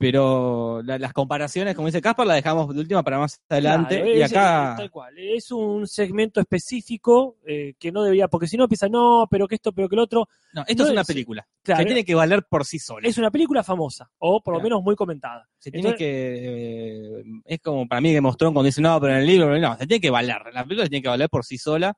Pero 0.00 0.80
la- 0.82 0.98
las 0.98 1.12
comparaciones, 1.12 1.74
como 1.74 1.84
dice 1.84 2.00
Caspar, 2.00 2.26
las 2.26 2.36
dejamos 2.36 2.74
de 2.74 2.80
última 2.80 3.02
para 3.02 3.18
más 3.18 3.38
adelante. 3.50 3.96
Claro, 3.96 4.16
y 4.16 4.22
es- 4.22 4.30
acá. 4.32 4.74
tal 4.78 4.90
cual. 4.90 5.12
Es 5.18 5.50
un 5.52 5.86
segmento 5.86 6.40
específico 6.40 7.36
eh, 7.46 7.74
que 7.78 7.92
no 7.92 8.02
debería, 8.02 8.26
porque 8.26 8.46
si 8.46 8.56
no 8.56 8.64
empieza, 8.64 8.88
no, 8.88 9.28
pero 9.30 9.46
que 9.46 9.56
esto, 9.56 9.72
pero 9.72 9.90
que 9.90 9.96
el 9.96 10.00
otro. 10.00 10.26
No, 10.54 10.62
esto 10.66 10.84
No 10.84 10.86
es 10.88 10.92
una 10.92 11.00
es- 11.02 11.06
película. 11.06 11.46
Claro, 11.62 11.80
que 11.80 11.84
tiene 11.84 12.04
que 12.06 12.14
valer 12.14 12.44
por 12.48 12.64
sí 12.64 12.78
sola. 12.78 13.06
Es 13.06 13.18
una 13.18 13.30
película 13.30 13.62
famosa, 13.62 14.10
o 14.20 14.42
por 14.42 14.54
lo 14.54 14.62
menos 14.62 14.82
muy 14.82 14.96
comentada. 14.96 15.46
Se 15.58 15.70
tiene 15.70 15.94
que. 15.94 17.18
eh, 17.18 17.22
es 17.44 17.60
como 17.60 17.86
para 17.86 18.00
mí 18.00 18.10
que 18.10 18.22
mostró 18.22 18.50
cuando 18.54 18.64
dice, 18.68 18.80
no, 18.80 18.98
pero 19.02 19.12
en 19.12 19.18
el 19.20 19.26
libro, 19.26 19.58
no, 19.58 19.76
se 19.76 19.86
tiene 19.86 20.00
que 20.00 20.08
valer. 20.08 20.38
La 20.54 20.62
película 20.64 20.84
se 20.86 20.88
tiene 20.90 21.02
que 21.02 21.08
valer 21.10 21.28
por 21.28 21.44
sí 21.44 21.58
sola. 21.58 21.92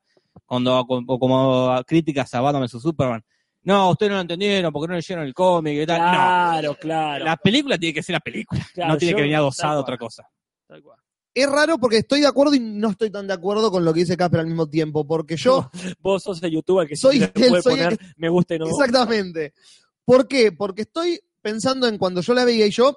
Cuando, 0.44 0.76
o 0.80 1.18
como 1.20 1.80
críticas 1.86 2.34
a 2.34 2.40
Batman 2.40 2.62
vs 2.62 2.82
Superman. 2.82 3.22
No, 3.64 3.90
ustedes 3.90 4.10
no 4.10 4.16
lo 4.16 4.22
entendieron 4.22 4.72
porque 4.72 4.88
no 4.88 4.94
leyeron 4.94 5.24
el 5.24 5.34
cómic 5.34 5.82
y 5.82 5.86
tal. 5.86 5.98
Claro, 5.98 6.68
no. 6.70 6.74
claro. 6.78 7.24
La 7.24 7.36
película 7.36 7.78
tiene 7.78 7.94
que 7.94 8.02
ser 8.02 8.14
la 8.14 8.20
película. 8.20 8.60
Claro, 8.74 8.92
no 8.92 8.98
tiene 8.98 9.12
yo- 9.12 9.16
que 9.16 9.22
venir 9.22 9.36
adosada 9.36 9.78
otra 9.80 9.96
cosa. 9.96 10.24
Tal 10.66 10.82
cual. 10.82 10.98
Es 11.34 11.48
raro 11.48 11.78
porque 11.78 11.98
estoy 11.98 12.20
de 12.20 12.26
acuerdo 12.26 12.54
y 12.54 12.60
no 12.60 12.90
estoy 12.90 13.10
tan 13.10 13.26
de 13.26 13.32
acuerdo 13.32 13.70
con 13.70 13.84
lo 13.84 13.94
que 13.94 14.00
dice 14.00 14.16
Casper 14.18 14.40
al 14.40 14.46
mismo 14.48 14.68
tiempo, 14.68 15.06
porque 15.06 15.36
yo... 15.36 15.70
Vos 16.00 16.22
sos 16.24 16.42
el 16.42 16.50
youtuber 16.50 16.86
que 16.86 16.94
Soy 16.96 17.22
el- 17.22 17.30
puede 17.32 17.62
soy 17.62 17.80
el 17.80 17.84
poner 17.88 17.98
me 18.16 18.28
gusta 18.28 18.54
y 18.54 18.58
no. 18.58 18.66
Exactamente. 18.66 19.54
¿Por 20.04 20.28
qué? 20.28 20.52
Porque 20.52 20.82
estoy 20.82 21.20
pensando 21.40 21.86
en 21.88 21.96
cuando 21.98 22.20
yo 22.20 22.34
la 22.34 22.44
veía 22.44 22.66
y 22.66 22.70
yo 22.70 22.96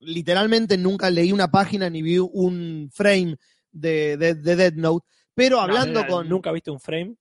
literalmente 0.00 0.76
nunca 0.78 1.10
leí 1.10 1.30
una 1.32 1.50
página 1.50 1.88
ni 1.90 2.02
vi 2.02 2.18
un 2.18 2.90
frame 2.92 3.36
de, 3.70 4.16
de, 4.16 4.34
de 4.34 4.56
Death 4.56 4.74
Note, 4.74 5.06
pero 5.34 5.56
No, 5.56 5.62
hablando 5.62 6.02
no, 6.02 6.06
con... 6.08 6.28
Nunca 6.28 6.50
viste 6.52 6.70
un 6.70 6.80
frame. 6.80 7.14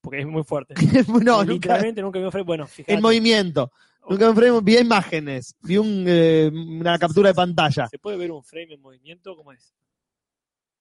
Porque 0.00 0.20
es 0.20 0.26
muy 0.26 0.42
fuerte. 0.44 0.74
no, 1.08 1.44
nunca, 1.44 1.44
Literalmente 1.44 2.02
nunca 2.02 2.18
vi 2.18 2.24
un 2.24 2.32
frame. 2.32 2.44
Bueno, 2.44 2.66
fíjate. 2.66 2.94
en 2.94 3.02
movimiento. 3.02 3.72
Nunca 4.08 4.24
vi 4.24 4.30
un 4.30 4.36
frame, 4.36 4.60
vi 4.62 4.78
imágenes, 4.78 5.54
vi 5.62 5.76
un, 5.76 6.04
eh, 6.06 6.50
una 6.52 6.98
captura 6.98 7.28
de 7.28 7.34
pantalla. 7.34 7.86
¿Se 7.88 7.98
puede 7.98 8.16
ver 8.16 8.32
un 8.32 8.42
frame 8.42 8.74
en 8.74 8.80
movimiento? 8.80 9.36
¿Cómo 9.36 9.52
es? 9.52 9.74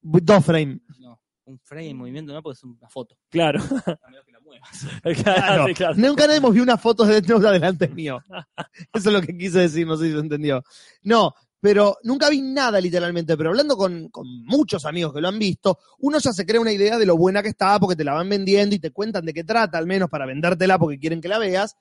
Dos 0.02 0.46
frames. 0.46 0.80
No, 1.00 1.20
un 1.46 1.60
frame 1.60 1.90
en 1.90 1.98
movimiento 1.98 2.34
no, 2.34 2.42
porque 2.42 2.58
es 2.58 2.64
una 2.64 2.88
foto. 2.88 3.18
Claro. 3.30 3.60
A 3.60 4.10
menos 4.10 4.26
que 4.26 4.32
la 4.32 4.40
muevas. 4.44 4.88
claro, 5.22 5.68
sí, 5.68 5.74
claro. 5.74 5.96
Nunca 5.98 6.26
nadie 6.26 6.38
hemos 6.38 6.54
visto 6.54 6.64
una 6.64 6.78
foto 6.78 7.06
de 7.06 7.16
Death 7.16 7.28
Note 7.28 7.48
adelante 7.48 7.88
mío. 7.90 8.24
Eso 8.94 9.10
es 9.10 9.14
lo 9.14 9.22
que 9.22 9.38
quise 9.38 9.60
decir, 9.60 9.86
no 9.86 9.98
sé 9.98 10.06
si 10.06 10.12
se 10.14 10.20
entendió. 10.20 10.64
No, 11.04 11.34
pero 11.60 11.98
nunca 12.04 12.30
vi 12.30 12.42
nada 12.42 12.80
literalmente, 12.80 13.36
pero 13.36 13.50
hablando 13.50 13.76
con, 13.76 14.10
con 14.10 14.26
muchos 14.46 14.86
amigos 14.86 15.14
que 15.14 15.22
lo 15.22 15.28
han 15.28 15.40
visto, 15.40 15.80
uno 16.00 16.20
ya 16.20 16.32
se 16.32 16.46
crea 16.46 16.62
una 16.62 16.72
idea 16.72 16.98
de 16.98 17.06
lo 17.06 17.18
buena 17.18 17.42
que 17.42 17.50
está 17.50 17.80
porque 17.80 17.96
te 17.96 18.04
la 18.04 18.14
van 18.14 18.30
vendiendo 18.30 18.76
y 18.76 18.80
te 18.80 18.92
cuentan 18.92 19.26
de 19.26 19.34
qué 19.34 19.44
trata, 19.44 19.78
al 19.78 19.86
menos 19.86 20.10
para 20.10 20.26
vendértela 20.26 20.80
porque 20.80 21.00
quieren 21.00 21.22
que 21.22 21.28
la 21.28 21.38
veas. 21.38 21.76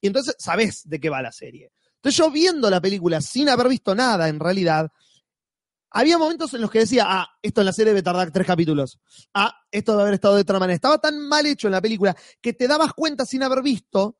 Y 0.00 0.06
entonces 0.06 0.34
sabes 0.38 0.82
de 0.84 1.00
qué 1.00 1.10
va 1.10 1.22
la 1.22 1.32
serie. 1.32 1.72
Entonces 1.96 2.16
yo 2.16 2.30
viendo 2.30 2.68
la 2.70 2.80
película 2.80 3.20
sin 3.20 3.48
haber 3.48 3.68
visto 3.68 3.94
nada 3.94 4.28
en 4.28 4.40
realidad, 4.40 4.90
había 5.90 6.18
momentos 6.18 6.52
en 6.54 6.60
los 6.60 6.70
que 6.70 6.80
decía, 6.80 7.04
ah, 7.06 7.28
esto 7.40 7.60
en 7.60 7.66
la 7.66 7.72
serie 7.72 7.92
debe 7.92 8.02
tardar 8.02 8.30
tres 8.32 8.46
capítulos. 8.46 8.98
Ah, 9.32 9.54
esto 9.70 9.92
debe 9.92 10.02
haber 10.02 10.14
estado 10.14 10.34
de 10.34 10.42
otra 10.42 10.58
manera. 10.58 10.74
Estaba 10.74 10.98
tan 10.98 11.20
mal 11.20 11.46
hecho 11.46 11.68
en 11.68 11.72
la 11.72 11.80
película 11.80 12.16
que 12.40 12.52
te 12.52 12.66
dabas 12.66 12.92
cuenta 12.94 13.24
sin 13.24 13.42
haber 13.44 13.62
visto 13.62 14.18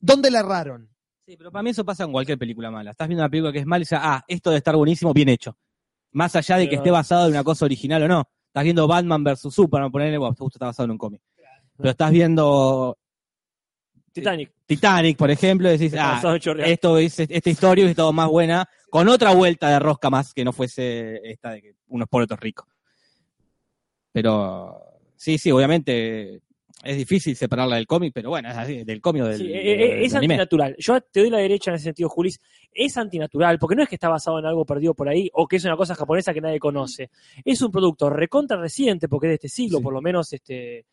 dónde 0.00 0.30
la 0.30 0.40
erraron. 0.40 0.93
Sí, 1.26 1.36
pero 1.36 1.50
para 1.50 1.62
mí 1.62 1.70
eso 1.70 1.84
pasa 1.84 2.04
en 2.04 2.12
cualquier 2.12 2.38
película 2.38 2.70
mala. 2.70 2.90
Estás 2.90 3.08
viendo 3.08 3.22
una 3.22 3.30
película 3.30 3.52
que 3.52 3.60
es 3.60 3.66
mala 3.66 3.80
y 3.80 3.84
dices, 3.84 3.98
ah, 4.00 4.22
esto 4.28 4.50
debe 4.50 4.58
estar 4.58 4.76
buenísimo, 4.76 5.14
bien 5.14 5.30
hecho. 5.30 5.56
Más 6.12 6.36
allá 6.36 6.58
de 6.58 6.68
que 6.68 6.76
esté 6.76 6.90
basado 6.90 7.26
en 7.26 7.32
una 7.32 7.42
cosa 7.42 7.64
original 7.64 8.02
o 8.02 8.08
no. 8.08 8.28
Estás 8.48 8.64
viendo 8.64 8.86
Batman 8.86 9.24
vs 9.24 9.52
Superman, 9.52 9.90
ponerle, 9.90 10.18
bueno, 10.18 10.34
justo 10.38 10.58
está 10.58 10.66
basado 10.66 10.84
en 10.84 10.90
un 10.92 10.98
cómic. 10.98 11.22
Pero 11.76 11.90
estás 11.90 12.10
viendo 12.12 12.96
Titanic. 14.14 14.52
Titanic, 14.64 15.18
por 15.18 15.30
ejemplo, 15.30 15.68
y 15.68 15.76
decís, 15.76 15.98
ah, 15.98 16.22
esto 16.64 16.98
es, 16.98 17.18
esta 17.18 17.50
historia 17.50 17.84
es 17.84 17.96
todo 17.96 18.12
más 18.12 18.28
buena, 18.28 18.64
con 18.88 19.08
otra 19.08 19.34
vuelta 19.34 19.68
de 19.68 19.80
rosca 19.80 20.08
más 20.08 20.32
que 20.32 20.44
no 20.44 20.52
fuese 20.52 21.20
esta 21.24 21.50
de 21.50 21.62
que 21.62 21.74
unos 21.88 22.06
otros 22.08 22.38
ricos. 22.38 22.66
Pero 24.12 24.80
sí, 25.16 25.36
sí, 25.36 25.50
obviamente 25.50 26.42
es 26.84 26.96
difícil 26.96 27.34
separarla 27.36 27.76
del 27.76 27.86
cómic, 27.86 28.12
pero 28.14 28.30
bueno, 28.30 28.48
es 28.50 28.56
así, 28.56 28.84
del 28.84 29.00
cómic 29.00 29.22
o 29.22 29.26
del, 29.26 29.38
Sí, 29.38 29.48
del- 29.48 29.56
eh, 29.56 30.04
es 30.04 30.10
del 30.12 30.18
anime. 30.18 30.34
antinatural. 30.34 30.76
Yo 30.78 31.00
te 31.00 31.20
doy 31.20 31.30
la 31.30 31.38
derecha 31.38 31.70
en 31.70 31.76
ese 31.76 31.84
sentido, 31.84 32.08
Julis. 32.08 32.38
Es 32.72 32.96
antinatural, 32.96 33.58
porque 33.58 33.76
no 33.76 33.82
es 33.82 33.88
que 33.88 33.96
está 33.96 34.08
basado 34.08 34.38
en 34.38 34.46
algo 34.46 34.64
perdido 34.64 34.94
por 34.94 35.08
ahí 35.08 35.28
o 35.32 35.46
que 35.48 35.56
es 35.56 35.64
una 35.64 35.76
cosa 35.76 35.94
japonesa 35.94 36.32
que 36.34 36.40
nadie 36.40 36.58
conoce. 36.58 37.10
Es 37.44 37.60
un 37.62 37.70
producto 37.70 38.10
recontra 38.10 38.56
reciente, 38.60 39.08
porque 39.08 39.26
es 39.26 39.30
de 39.30 39.34
este 39.34 39.48
siglo, 39.48 39.80
por 39.80 39.92
lo 39.92 40.00
menos 40.02 40.32
este 40.32 40.86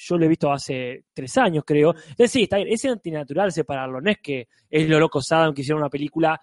yo 0.00 0.16
lo 0.16 0.24
he 0.26 0.28
visto 0.28 0.52
hace 0.52 1.06
tres 1.12 1.36
años, 1.38 1.64
creo. 1.66 1.90
Entonces, 1.92 2.30
sí, 2.30 2.44
está 2.44 2.56
bien, 2.58 2.68
es 2.68 2.84
antinatural 2.84 3.50
separarlo. 3.50 4.00
No 4.00 4.10
es 4.12 4.18
que 4.22 4.46
es 4.70 4.88
lo 4.88 5.00
loco 5.00 5.20
Saddam 5.20 5.52
que 5.52 5.62
hicieron 5.62 5.80
una 5.82 5.90
película 5.90 6.40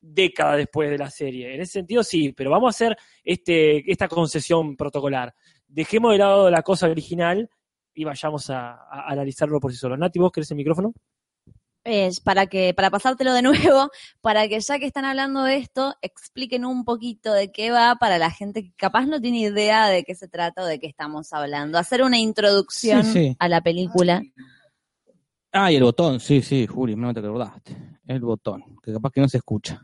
década 0.00 0.56
después 0.56 0.88
de 0.90 0.96
la 0.96 1.10
serie. 1.10 1.54
En 1.54 1.60
ese 1.60 1.72
sentido, 1.72 2.02
sí, 2.02 2.32
pero 2.32 2.50
vamos 2.50 2.68
a 2.68 2.70
hacer 2.76 2.96
este, 3.22 3.90
esta 3.90 4.08
concesión 4.08 4.76
protocolar. 4.76 5.34
Dejemos 5.68 6.12
de 6.12 6.18
lado 6.18 6.50
la 6.50 6.62
cosa 6.62 6.88
original 6.88 7.50
y 8.00 8.04
vayamos 8.04 8.48
a, 8.50 8.72
a 8.72 9.10
analizarlo 9.10 9.60
por 9.60 9.70
sí 9.72 9.78
solo. 9.78 9.96
Nati, 9.96 10.18
¿vos 10.18 10.32
querés 10.32 10.50
el 10.50 10.56
micrófono? 10.56 10.92
Es 11.84 12.20
para 12.20 12.46
que, 12.46 12.74
para 12.74 12.90
pasártelo 12.90 13.32
de 13.32 13.42
nuevo, 13.42 13.90
para 14.20 14.48
que 14.48 14.60
ya 14.60 14.78
que 14.78 14.86
están 14.86 15.04
hablando 15.04 15.42
de 15.44 15.56
esto, 15.56 15.94
expliquen 16.02 16.64
un 16.64 16.84
poquito 16.84 17.32
de 17.32 17.52
qué 17.52 17.70
va 17.70 17.96
para 17.96 18.18
la 18.18 18.30
gente 18.30 18.62
que 18.62 18.72
capaz 18.74 19.06
no 19.06 19.20
tiene 19.20 19.38
idea 19.40 19.88
de 19.88 20.04
qué 20.04 20.14
se 20.14 20.28
trata 20.28 20.62
o 20.62 20.66
de 20.66 20.78
qué 20.78 20.86
estamos 20.86 21.32
hablando. 21.32 21.78
Hacer 21.78 22.02
una 22.02 22.18
introducción 22.18 23.04
Sí, 23.04 23.12
sí. 23.12 23.36
a 23.38 23.48
la 23.48 23.60
película. 23.60 24.22
Ah, 25.52 25.72
y 25.72 25.76
el 25.76 25.82
botón, 25.82 26.20
sí, 26.20 26.42
sí, 26.42 26.66
Juli, 26.66 26.94
no 26.96 27.12
te 27.12 27.20
acordaste. 27.20 27.76
El 28.06 28.20
botón, 28.20 28.62
que 28.82 28.92
capaz 28.92 29.10
que 29.10 29.20
no 29.20 29.28
se 29.28 29.38
escucha. 29.38 29.82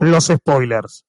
Los 0.00 0.24
spoilers. 0.26 1.04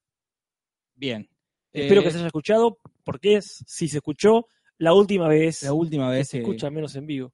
Bien. 0.95 1.27
Espero 1.71 2.01
Eh, 2.01 2.03
que 2.03 2.11
se 2.11 2.17
haya 2.17 2.27
escuchado, 2.27 2.77
porque 3.03 3.38
es, 3.38 3.63
si 3.67 3.88
se 3.88 3.97
escuchó, 3.97 4.47
la 4.77 4.93
última 4.93 5.27
vez 5.27 5.63
La 5.63 5.73
última 5.73 6.09
que 6.09 6.17
vez 6.17 6.27
se 6.30 6.38
que- 6.38 6.43
escucha 6.43 6.69
menos 6.69 6.95
en 6.95 7.05
vivo. 7.07 7.34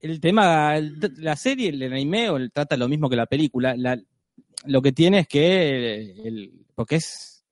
el 0.00 0.20
tema, 0.20 0.76
el- 0.76 0.98
la 1.18 1.34
serie, 1.36 1.70
el 1.70 1.82
anime, 1.92 2.28
o 2.30 2.36
el- 2.36 2.52
trata 2.52 2.76
lo 2.76 2.88
mismo 2.88 3.08
que 3.08 3.16
la 3.16 3.26
película. 3.26 3.74
La- 3.76 3.98
lo 4.66 4.82
que 4.82 4.92
tiene 4.92 5.20
es 5.20 5.28
que, 5.28 5.96
el- 5.96 6.20
el- 6.26 6.66
porque 6.74 6.96
es, 6.96 7.44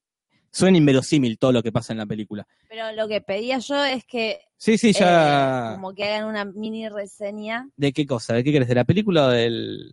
suena 0.51 0.77
inverosímil 0.79 1.39
todo 1.39 1.53
lo 1.53 1.63
que 1.63 1.73
pasa 1.73 1.93
en 1.93 1.99
la 1.99 2.07
película. 2.07 2.47
Pero 2.69 2.93
lo 2.93 3.09
que 3.09 3.21
pedía 3.23 3.59
yo 3.59 3.83
es 3.85 4.05
que, 4.05 4.41
Sí, 4.57 4.77
sí, 4.79 4.89
eh, 4.91 4.93
ya. 4.93 5.73
como 5.75 5.95
que 5.95 6.05
hagan 6.05 6.29
una 6.29 6.45
mini 6.45 6.89
reseña. 6.89 7.69
¿De 7.77 7.93
qué 7.93 8.07
cosa? 8.07 8.35
¿De 8.35 8.45
qué 8.45 8.53
querés? 8.53 8.69
¿De 8.69 8.75
la 8.75 8.85
película 8.85 9.27
o 9.27 9.31
del, 9.31 9.93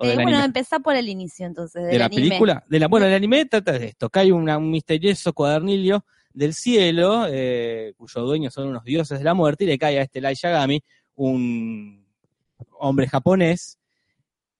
Eh, 0.00 0.14
bueno, 0.14 0.28
anime? 0.30 0.44
empezá 0.44 0.78
por 0.80 0.94
el 0.96 1.08
inicio 1.08 1.46
entonces. 1.46 1.82
¿De 1.82 1.88
del 1.90 1.98
la 1.98 2.06
anime. 2.06 2.22
película? 2.22 2.64
De 2.68 2.78
la, 2.78 2.88
bueno, 2.88 3.06
el 3.06 3.14
anime 3.14 3.44
trata 3.46 3.72
de 3.78 3.86
esto. 3.86 4.08
Cae 4.10 4.32
una- 4.32 4.58
un 4.58 4.70
misterioso 4.70 5.32
cuadernillo 5.32 6.04
del 6.32 6.54
cielo, 6.54 7.26
eh, 7.28 7.94
cuyo 7.96 8.20
dueño 8.22 8.50
son 8.50 8.68
unos 8.68 8.84
dioses 8.84 9.18
de 9.18 9.24
la 9.24 9.34
muerte, 9.34 9.64
y 9.64 9.66
le 9.66 9.78
cae 9.78 9.98
a 9.98 10.02
este 10.02 10.20
Light 10.20 10.38
Yagami, 10.38 10.80
un 11.16 12.06
hombre 12.78 13.08
japonés, 13.08 13.78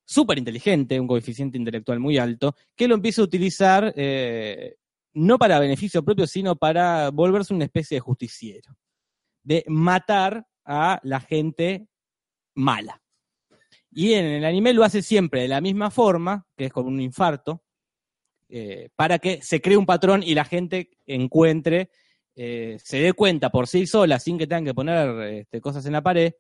súper 0.05 0.39
inteligente, 0.39 0.98
un 0.98 1.06
coeficiente 1.06 1.56
intelectual 1.59 2.01
muy 2.01 2.19
alto, 2.19 2.56
que 2.74 2.89
lo 2.89 2.94
empieza 2.94 3.20
a 3.20 3.24
utilizar 3.24 3.93
eh, 3.97 4.77
no 5.12 5.39
para 5.39 5.59
beneficio 5.60 6.02
propio, 6.02 6.27
sino 6.27 6.56
para 6.56 7.10
volverse 7.10 7.52
una 7.55 7.65
especie 7.66 7.97
de 7.97 8.01
justiciero, 8.01 8.77
de 9.43 9.65
matar 9.69 10.47
a 10.65 10.98
la 11.02 11.20
gente 11.20 11.86
mala. 12.55 13.01
Y 13.90 14.12
en 14.12 14.27
el 14.27 14.44
anime 14.44 14.73
lo 14.73 14.85
hace 14.85 15.02
siempre 15.02 15.43
de 15.43 15.48
la 15.48 15.60
misma 15.60 15.90
forma, 15.90 16.47
que 16.56 16.66
es 16.66 16.73
con 16.73 16.86
un 16.86 17.01
infarto, 17.01 17.62
eh, 18.48 18.89
para 18.97 19.19
que 19.19 19.43
se 19.43 19.60
cree 19.60 19.77
un 19.77 19.86
patrón 19.86 20.23
y 20.23 20.35
la 20.35 20.44
gente 20.44 20.90
encuentre, 21.06 21.90
eh, 22.35 22.78
se 22.82 22.98
dé 22.98 23.12
cuenta 23.12 23.51
por 23.51 23.66
sí 23.66 23.86
sola, 23.86 24.19
sin 24.19 24.39
que 24.39 24.47
tengan 24.47 24.65
que 24.65 24.74
poner 24.74 25.20
este, 25.32 25.60
cosas 25.60 25.85
en 25.86 25.93
la 25.93 26.02
pared, 26.02 26.32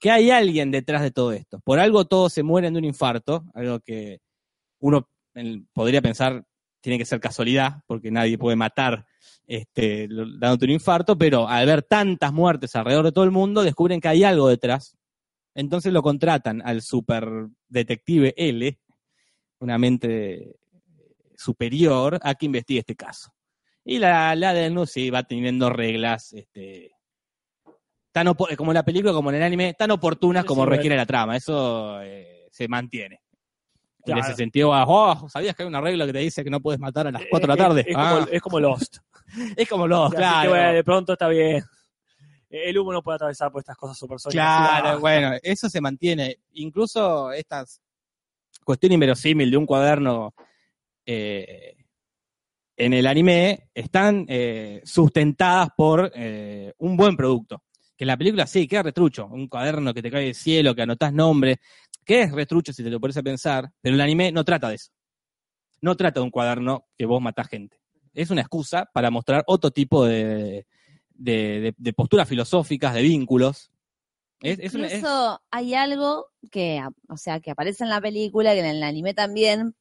que 0.00 0.10
hay 0.10 0.30
alguien 0.30 0.70
detrás 0.70 1.02
de 1.02 1.10
todo 1.10 1.32
esto. 1.32 1.60
Por 1.64 1.78
algo 1.78 2.06
todos 2.06 2.32
se 2.32 2.42
mueren 2.42 2.74
de 2.74 2.78
un 2.78 2.84
infarto, 2.84 3.44
algo 3.54 3.80
que 3.80 4.18
uno 4.80 5.08
podría 5.72 6.02
pensar 6.02 6.44
tiene 6.80 6.98
que 6.98 7.04
ser 7.04 7.20
casualidad, 7.20 7.82
porque 7.86 8.10
nadie 8.10 8.38
puede 8.38 8.56
matar 8.56 9.06
este, 9.46 10.08
dándote 10.38 10.66
un 10.66 10.72
infarto, 10.72 11.16
pero 11.16 11.48
al 11.48 11.66
ver 11.66 11.82
tantas 11.82 12.32
muertes 12.32 12.76
alrededor 12.76 13.06
de 13.06 13.12
todo 13.12 13.24
el 13.24 13.30
mundo, 13.30 13.62
descubren 13.62 14.00
que 14.00 14.08
hay 14.08 14.24
algo 14.24 14.48
detrás. 14.48 14.97
Entonces 15.58 15.92
lo 15.92 16.02
contratan 16.02 16.62
al 16.64 16.82
super 16.82 17.28
detective 17.68 18.32
L, 18.36 18.78
una 19.58 19.76
mente 19.76 20.54
superior, 21.36 22.20
a 22.22 22.36
que 22.36 22.46
investigue 22.46 22.78
este 22.78 22.94
caso. 22.94 23.32
Y 23.84 23.98
la, 23.98 24.36
la 24.36 24.54
de 24.54 24.60
Denus 24.62 24.92
sí 24.92 25.10
va 25.10 25.24
teniendo 25.24 25.68
reglas, 25.68 26.32
este, 26.32 26.92
tan 28.12 28.32
como 28.34 28.70
en 28.70 28.74
la 28.74 28.84
película, 28.84 29.12
como 29.12 29.30
en 29.30 29.36
el 29.36 29.42
anime, 29.42 29.74
tan 29.74 29.90
oportunas 29.90 30.44
como 30.44 30.62
Sí, 30.62 30.70
requiere 30.70 30.94
la 30.96 31.06
trama. 31.06 31.36
Eso 31.36 32.00
eh, 32.02 32.46
se 32.52 32.68
mantiene. 32.68 33.20
En 34.06 34.16
ese 34.16 34.34
sentido, 34.34 34.72
ah, 34.72 34.84
oh, 34.86 35.28
¿sabías 35.28 35.56
que 35.56 35.64
hay 35.64 35.68
una 35.68 35.80
regla 35.80 36.06
que 36.06 36.12
te 36.12 36.20
dice 36.20 36.44
que 36.44 36.50
no 36.50 36.60
puedes 36.60 36.78
matar 36.80 37.08
a 37.08 37.10
las 37.10 37.22
4 37.28 37.52
de 37.52 37.58
la 37.58 37.62
Es- 37.64 37.68
tarde? 37.68 37.84
Es, 37.88 37.96
Ah, 37.98 38.14
como, 38.14 38.28
es 38.28 38.42
como 38.42 38.60
Lost. 38.60 38.98
es 39.56 39.68
como 39.68 39.86
los, 39.88 40.04
Así 40.06 40.10
que, 40.12 40.16
claro. 40.18 40.50
bueno, 40.50 40.72
de 40.72 40.84
pronto 40.84 41.12
está 41.14 41.26
bien. 41.28 41.64
El 42.50 42.78
humo 42.78 42.92
no 42.92 43.02
puede 43.02 43.16
atravesar 43.16 43.52
por 43.52 43.60
estas 43.60 43.76
cosas 43.76 43.98
supersónicas. 43.98 44.42
Claro, 44.42 44.88
Ah, 44.88 44.96
bueno, 44.96 45.32
eso 45.42 45.68
se 45.68 45.80
mantiene. 45.80 46.38
Incluso 46.52 47.30
estas 47.32 47.80
cuestión 48.64 48.92
inverosímil 48.92 49.50
de 49.50 49.56
un 49.56 49.64
cuaderno 49.64 50.34
eh, 51.06 51.74
en 52.76 52.92
el 52.92 53.06
anime 53.06 53.70
están 53.72 54.26
eh, 54.28 54.82
sustentadas 54.84 55.70
por 55.74 56.12
eh, 56.14 56.74
un 56.78 56.96
buen 56.96 57.16
producto. 57.16 57.62
Que 57.96 58.04
en 58.04 58.08
la 58.08 58.16
película 58.16 58.46
sí, 58.46 58.68
queda 58.68 58.82
retrucho. 58.82 59.26
Un 59.26 59.48
cuaderno 59.48 59.92
que 59.92 60.02
te 60.02 60.10
cae 60.10 60.26
del 60.26 60.34
cielo, 60.34 60.74
que 60.74 60.82
anotás 60.82 61.12
nombres, 61.12 61.56
que 62.04 62.22
es 62.22 62.32
retrucho 62.32 62.72
si 62.72 62.84
te 62.84 62.90
lo 62.90 63.00
pones 63.00 63.16
a 63.16 63.22
pensar, 63.22 63.70
pero 63.80 63.94
el 63.94 64.00
anime 64.00 64.32
no 64.32 64.44
trata 64.44 64.68
de 64.68 64.76
eso. 64.76 64.92
No 65.80 65.96
trata 65.96 66.20
de 66.20 66.24
un 66.24 66.30
cuaderno 66.30 66.88
que 66.96 67.06
vos 67.06 67.20
matás 67.20 67.48
gente. 67.48 67.80
Es 68.12 68.30
una 68.30 68.42
excusa 68.42 68.88
para 68.92 69.10
mostrar 69.10 69.44
otro 69.46 69.70
tipo 69.70 70.04
de, 70.04 70.66
de, 71.18 71.60
de- 71.60 71.74
de 71.76 71.92
posturas 71.92 72.26
filosóficas, 72.28 72.94
de 72.94 73.02
vínculos. 73.02 73.70
Incluso 75.02 75.42
hay 75.50 75.74
algo 75.74 76.28
que, 76.50 76.80
o 77.08 77.16
sea, 77.16 77.40
que 77.40 77.50
aparece 77.50 77.84
en 77.84 77.90
la 77.90 78.00
película, 78.00 78.54
que 78.54 78.60
en 78.60 78.66
el 78.66 78.82
anime 78.82 79.12
también, 79.12 79.74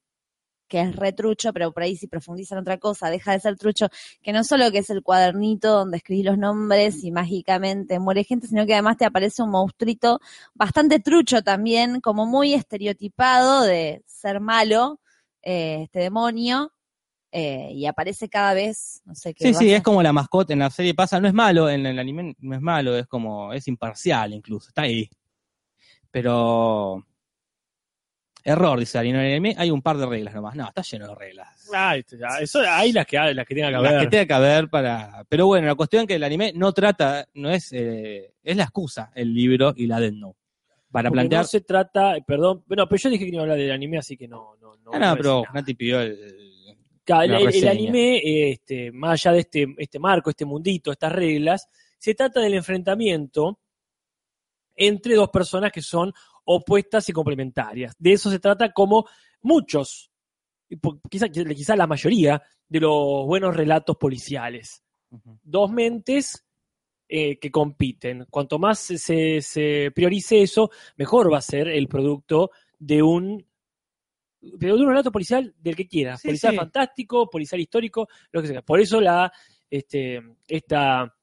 que 0.67 0.81
es 0.81 0.95
retrucho, 0.95 1.53
pero 1.53 1.71
por 1.71 1.83
ahí 1.83 1.95
si 1.95 2.07
profundizan 2.07 2.57
otra 2.57 2.77
cosa, 2.77 3.09
deja 3.09 3.31
de 3.31 3.39
ser 3.39 3.55
trucho, 3.57 3.87
que 4.21 4.33
no 4.33 4.43
solo 4.43 4.69
que 4.71 4.79
es 4.79 4.89
el 4.89 5.01
cuadernito 5.03 5.71
donde 5.71 5.97
escribís 5.97 6.25
los 6.25 6.37
nombres 6.37 7.03
y 7.05 7.11
mágicamente 7.11 7.99
muere 7.99 8.25
gente, 8.25 8.47
sino 8.47 8.65
que 8.65 8.73
además 8.73 8.97
te 8.97 9.05
aparece 9.05 9.43
un 9.43 9.51
monstruito 9.51 10.19
bastante 10.55 10.99
trucho 10.99 11.41
también, 11.41 12.01
como 12.01 12.25
muy 12.25 12.53
estereotipado 12.53 13.61
de 13.61 14.03
ser 14.07 14.41
malo, 14.41 14.99
eh, 15.43 15.83
este 15.83 15.99
demonio, 15.99 16.73
eh, 17.31 17.71
y 17.73 17.85
aparece 17.85 18.29
cada 18.29 18.53
vez, 18.53 19.01
no 19.05 19.13
sé 19.13 19.33
qué. 19.33 19.47
Sí, 19.47 19.53
sí, 19.53 19.73
es 19.73 19.81
como 19.81 20.01
la 20.01 20.13
mascota 20.13 20.53
en 20.53 20.59
la 20.59 20.69
serie 20.69 20.93
pasa, 20.93 21.19
no 21.19 21.27
es 21.27 21.33
malo, 21.33 21.69
en 21.69 21.85
el 21.85 21.99
anime 21.99 22.35
no 22.39 22.55
es 22.55 22.61
malo, 22.61 22.97
es 22.97 23.05
como, 23.07 23.51
es 23.53 23.67
imparcial 23.67 24.33
incluso, 24.33 24.69
está 24.69 24.83
ahí. 24.83 25.09
Pero, 26.09 27.05
error, 28.43 28.79
dice 28.79 28.97
Ari, 28.97 29.09
en 29.09 29.17
el 29.17 29.31
anime 29.33 29.55
hay 29.57 29.71
un 29.71 29.81
par 29.81 29.97
de 29.97 30.05
reglas 30.05 30.33
nomás, 30.33 30.55
no, 30.55 30.67
está 30.67 30.81
lleno 30.81 31.07
de 31.09 31.15
reglas. 31.15 31.69
ah, 31.73 31.97
eso 32.39 32.61
hay 32.61 32.93
las 32.93 33.05
que, 33.05 33.17
las 33.17 33.45
que 33.45 33.55
tenga 33.55 33.67
que 33.67 33.73
Las 33.73 33.91
haber. 33.91 34.01
que 34.03 34.07
tenga 34.07 34.25
que 34.25 34.33
haber 34.33 34.69
para... 34.69 35.25
Pero 35.27 35.47
bueno, 35.47 35.67
la 35.67 35.75
cuestión 35.75 36.03
es 36.03 36.07
que 36.07 36.15
el 36.15 36.23
anime 36.23 36.53
no 36.55 36.71
trata, 36.71 37.27
no 37.33 37.49
es, 37.51 37.73
eh, 37.73 38.33
es 38.41 38.55
la 38.55 38.63
excusa, 38.63 39.11
el 39.13 39.33
libro 39.33 39.73
y 39.75 39.85
la 39.85 39.99
Death 39.99 40.13
Note. 40.13 40.39
Para 40.89 41.09
Porque 41.09 41.17
plantear... 41.17 41.41
no 41.41 41.47
se 41.47 41.61
trata, 41.61 42.15
perdón, 42.25 42.63
bueno, 42.67 42.87
pero 42.87 42.99
yo 42.99 43.09
dije 43.09 43.25
que 43.25 43.31
no 43.31 43.35
iba 43.35 43.41
a 43.41 43.43
hablar 43.43 43.57
del 43.57 43.71
anime, 43.71 43.97
así 43.97 44.15
que 44.15 44.29
no, 44.29 44.55
no, 44.61 44.77
no. 44.77 44.91
Ah, 44.93 44.99
no 44.99 45.05
no, 45.07 45.17
pero 45.17 45.41
nada. 45.41 45.53
Nati 45.53 45.73
pidió 45.73 45.99
el... 45.99 46.56
El, 47.25 47.31
el- 47.55 47.67
anime, 47.67 48.21
este, 48.51 48.91
más 48.91 49.11
allá 49.25 49.33
de 49.33 49.39
este, 49.41 49.75
este 49.77 49.99
marco, 49.99 50.29
este 50.29 50.45
mundito, 50.45 50.91
estas 50.91 51.11
reglas, 51.11 51.67
se 51.97 52.13
trata 52.13 52.41
del 52.41 52.53
enfrentamiento 52.55 53.59
entre 54.75 55.15
dos 55.15 55.29
personas 55.29 55.71
que 55.71 55.81
son 55.81 56.13
opuestas 56.45 57.07
y 57.09 57.13
complementarias. 57.13 57.95
De 57.97 58.13
eso 58.13 58.29
se 58.29 58.39
trata 58.39 58.71
como 58.71 59.05
muchos, 59.41 60.11
y 60.69 60.75
po- 60.75 60.99
quizá, 61.09 61.27
quizá 61.29 61.75
la 61.75 61.87
mayoría 61.87 62.41
de 62.67 62.79
los 62.79 63.25
buenos 63.25 63.55
relatos 63.55 63.97
policiales. 63.97 64.83
Dos 65.41 65.71
mentes 65.71 66.45
eh, 67.09 67.39
que 67.39 67.49
compiten. 67.49 68.25
Cuanto 68.29 68.59
más 68.59 68.79
se 68.79 69.91
priorice 69.95 70.41
eso, 70.41 70.69
mejor 70.97 71.31
va 71.31 71.37
a 71.37 71.41
ser 71.41 71.69
el 71.69 71.87
producto 71.87 72.51
de 72.77 73.01
un 73.01 73.45
pero 74.59 74.75
de 74.77 74.83
un 74.83 74.89
relato 74.89 75.11
policial 75.11 75.53
del 75.59 75.75
que 75.75 75.87
quieras, 75.87 76.21
Sí, 76.21 76.27
policial 76.29 76.53
sí. 76.53 76.57
fantástico, 76.57 77.29
policial 77.29 77.59
histórico, 77.61 78.07
lo 78.31 78.41
que 78.41 78.47
sea. 78.47 78.61
Por 78.61 78.79
eso 78.79 79.01
la 79.01 79.31
este 79.69 80.21
esta 80.47 81.13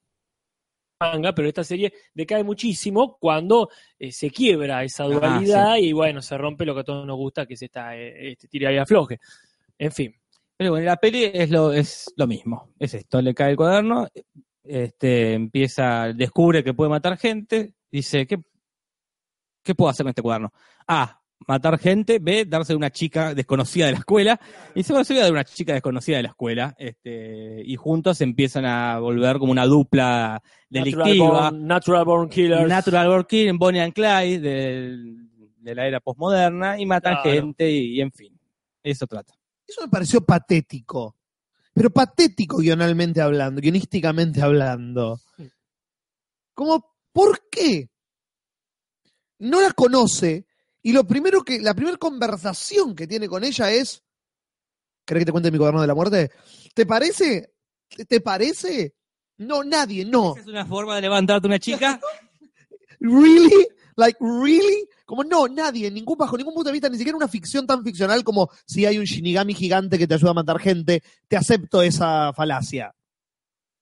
manga, 1.01 1.35
pero 1.35 1.49
esta 1.49 1.65
serie 1.65 1.93
decae 2.15 2.43
muchísimo 2.45 3.16
cuando 3.19 3.69
eh, 3.99 4.12
se 4.12 4.31
quiebra 4.31 4.85
esa 4.85 5.05
Ah, 5.05 5.09
dualidad 5.09 5.77
y 5.77 5.93
bueno, 5.93 6.23
se 6.23 6.36
rompe 6.39 6.65
lo 6.65 6.74
que 6.74 6.81
a 6.81 6.85
todos 6.85 7.07
nos 7.07 7.16
gusta, 7.16 7.47
que 7.47 7.55
es 7.55 7.62
esta 7.62 7.97
eh, 7.97 8.32
este 8.32 8.49
tira 8.49 8.73
y 8.73 8.78
afloje. 8.78 9.19
En 9.78 9.93
fin. 9.93 10.15
Pero 10.57 10.70
bueno, 10.70 10.86
la 10.86 10.97
peli 10.97 11.24
es 11.24 11.51
lo, 11.51 11.73
es 11.73 12.12
lo 12.16 12.27
mismo. 12.28 12.70
Es 12.78 12.95
esto, 12.95 13.20
le 13.20 13.35
cae 13.35 13.51
el 13.51 13.57
cuaderno, 13.57 14.07
este, 14.62 15.35
empieza, 15.35 16.12
descubre 16.15 16.62
que 16.62 16.74
puede 16.74 16.91
matar 16.91 17.19
gente, 17.19 17.74
dice, 17.91 18.24
¿qué, 18.24 18.39
qué 19.65 19.74
puedo 19.74 19.91
hacer 19.91 20.05
con 20.05 20.11
este 20.11 20.23
cuaderno? 20.23 20.53
A, 20.86 21.20
matar 21.47 21.79
gente, 21.79 22.19
B, 22.21 22.45
darse 22.47 22.73
a 22.73 22.77
una 22.77 22.91
chica 22.91 23.35
desconocida 23.35 23.87
de 23.87 23.93
la 23.93 23.99
escuela, 23.99 24.41
y 24.75 24.83
se 24.83 24.93
va 24.93 25.01
a 25.01 25.05
dar 25.05 25.33
una 25.33 25.45
chica 25.45 25.73
desconocida 25.73 26.16
de 26.19 26.23
la 26.25 26.29
escuela, 26.31 26.75
este, 26.79 27.62
y 27.65 27.77
juntos 27.77 28.19
se 28.19 28.25
empiezan 28.25 28.65
a 28.66 28.99
volver 28.99 29.39
como 29.39 29.53
una 29.53 29.66
dupla 29.66 30.43
Natural 30.71 31.05
delictiva. 31.05 31.51
Born, 31.51 31.66
Natural 31.66 32.05
Born 32.05 32.29
Killers. 32.29 32.69
Natural 32.69 33.09
Born 33.09 33.25
Killers, 33.25 33.59
Bonnie 33.59 33.81
and 33.81 33.93
Clyde, 33.93 34.41
del- 34.41 35.29
de 35.59 35.75
la 35.75 35.87
era 35.87 36.01
postmoderna, 36.01 36.79
y 36.79 36.85
matan 36.87 37.15
Claro. 37.23 37.31
gente, 37.31 37.71
y, 37.71 37.97
y 37.97 38.01
en 38.01 38.12
fin, 38.12 38.39
eso 38.83 39.07
trata. 39.07 39.35
Eso 39.66 39.81
me 39.83 39.89
pareció 39.89 40.21
patético. 40.23 41.16
Pero 41.73 41.91
patético 41.91 42.59
guionalmente 42.59 43.21
hablando, 43.21 43.61
guionísticamente 43.61 44.41
hablando. 44.43 45.19
Como, 46.53 46.95
¿por 47.12 47.49
qué? 47.51 47.89
No 49.39 49.61
la 49.61 49.73
conoce 49.73 50.47
y 50.85 50.93
lo 50.93 51.06
primero 51.06 51.43
que, 51.43 51.61
la 51.61 51.73
primera 51.73 51.97
conversación 51.97 52.94
que 52.94 53.06
tiene 53.06 53.27
con 53.27 53.43
ella 53.43 53.73
es, 53.73 54.02
¿querés 55.06 55.23
que 55.23 55.24
te 55.24 55.32
cuente 55.32 55.51
mi 55.51 55.56
cuaderno 55.56 55.81
de 55.81 55.86
la 55.86 55.94
muerte? 55.94 56.31
¿Te 56.74 56.85
parece? 56.85 57.55
¿Te 58.06 58.20
parece? 58.20 58.94
No, 59.39 59.65
nadie, 59.65 60.05
no. 60.05 60.36
¿Es 60.36 60.47
una 60.47 60.66
forma 60.66 60.97
de 60.97 61.01
levantarte 61.01 61.47
una 61.47 61.59
chica? 61.59 61.98
¿Really? 63.01 63.66
Like, 63.97 64.19
¿really? 64.20 64.86
Como 65.06 65.24
no, 65.24 65.48
nadie, 65.48 65.90
ningún, 65.90 66.19
bajo 66.19 66.36
ningún 66.36 66.52
punto 66.52 66.69
de 66.69 66.74
vista, 66.74 66.90
ni 66.90 66.98
siquiera 66.98 67.16
una 67.16 67.28
ficción 67.28 67.66
tan 67.66 67.82
ficcional 67.82 68.23
como 68.23 68.51
si 68.66 68.85
hay 68.85 68.98
un 68.98 69.05
Shinigami 69.05 69.55
gigante 69.55 69.97
que 69.97 70.06
te 70.06 70.12
ayuda 70.12 70.32
a 70.32 70.35
matar 70.35 70.59
gente, 70.59 71.02
te 71.28 71.36
acepto 71.39 71.81
esa 71.81 72.35
falacia. 72.35 72.94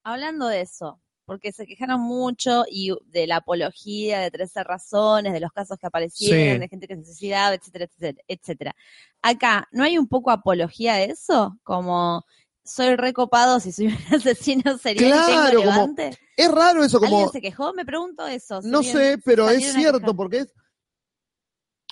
Hablando 0.04 0.46
de 0.46 0.60
eso, 0.60 1.00
porque 1.32 1.50
se 1.50 1.66
quejaron 1.66 2.00
mucho 2.00 2.64
y 2.70 2.92
de 3.06 3.26
la 3.26 3.36
apología 3.36 4.20
de 4.20 4.30
13 4.30 4.64
razones, 4.64 5.32
de 5.32 5.40
los 5.40 5.50
casos 5.50 5.78
que 5.78 5.86
aparecieron, 5.86 6.54
Sí. 6.56 6.58
de 6.60 6.68
gente 6.68 6.86
que 6.86 6.96
se 6.96 7.04
suicidaba, 7.06 7.54
etcétera, 7.54 7.86
etcétera, 7.86 8.22
etcétera. 8.28 8.76
Acá, 9.22 9.66
¿no 9.72 9.82
hay 9.82 9.96
un 9.96 10.06
poco 10.08 10.30
apología 10.30 10.94
de 10.96 11.06
eso? 11.06 11.58
Como 11.62 12.22
soy 12.64 12.96
recopado 12.96 13.60
si 13.60 13.72
soy 13.72 13.86
un 14.10 14.14
asesino 14.14 14.76
serial 14.76 15.06
y 15.06 15.12
Claro, 15.12 15.60
tengo 15.60 15.72
como-. 15.74 15.94
Es 16.36 16.50
raro 16.50 16.84
eso, 16.84 17.00
como, 17.00 17.16
¿Alguien 17.16 17.32
se 17.32 17.40
quejó? 17.40 17.72
Me 17.72 17.86
pregunto 17.86 18.26
eso. 18.26 18.60
no 18.62 18.82
¿Se 18.82 18.92
sé, 18.92 19.18
pero 19.24 19.48
es 19.48 19.72
cierto, 19.72 20.14
porque 20.14 20.38
es... 20.40 20.52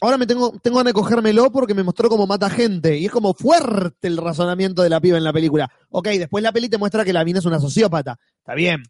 Ahora 0.02 0.16
me 0.18 0.26
tengo, 0.26 0.52
tengo 0.62 0.76
ganas 0.78 0.90
de 0.90 0.94
cogérmelo 1.00 1.50
porque 1.50 1.74
me 1.74 1.82
mostró 1.82 2.08
cómo 2.10 2.26
mata 2.26 2.48
gente. 2.50 2.96
Y 2.98 3.06
es 3.06 3.12
como 3.12 3.32
fuerte 3.34 4.06
el 4.08 4.16
razonamiento 4.18 4.82
de 4.82 4.88
la 4.90 5.00
piba 5.00 5.16
en 5.18 5.24
la 5.24 5.32
película. 5.32 5.70
Ok, 5.90 6.08
después 6.08 6.42
la 6.42 6.52
peli 6.52 6.68
te 6.68 6.78
muestra 6.78 7.04
que 7.04 7.12
la 7.12 7.24
mina 7.24 7.38
es 7.38 7.44
una 7.46 7.58
sociópata. 7.60 8.18
Está 8.38 8.54
bien. 8.54 8.82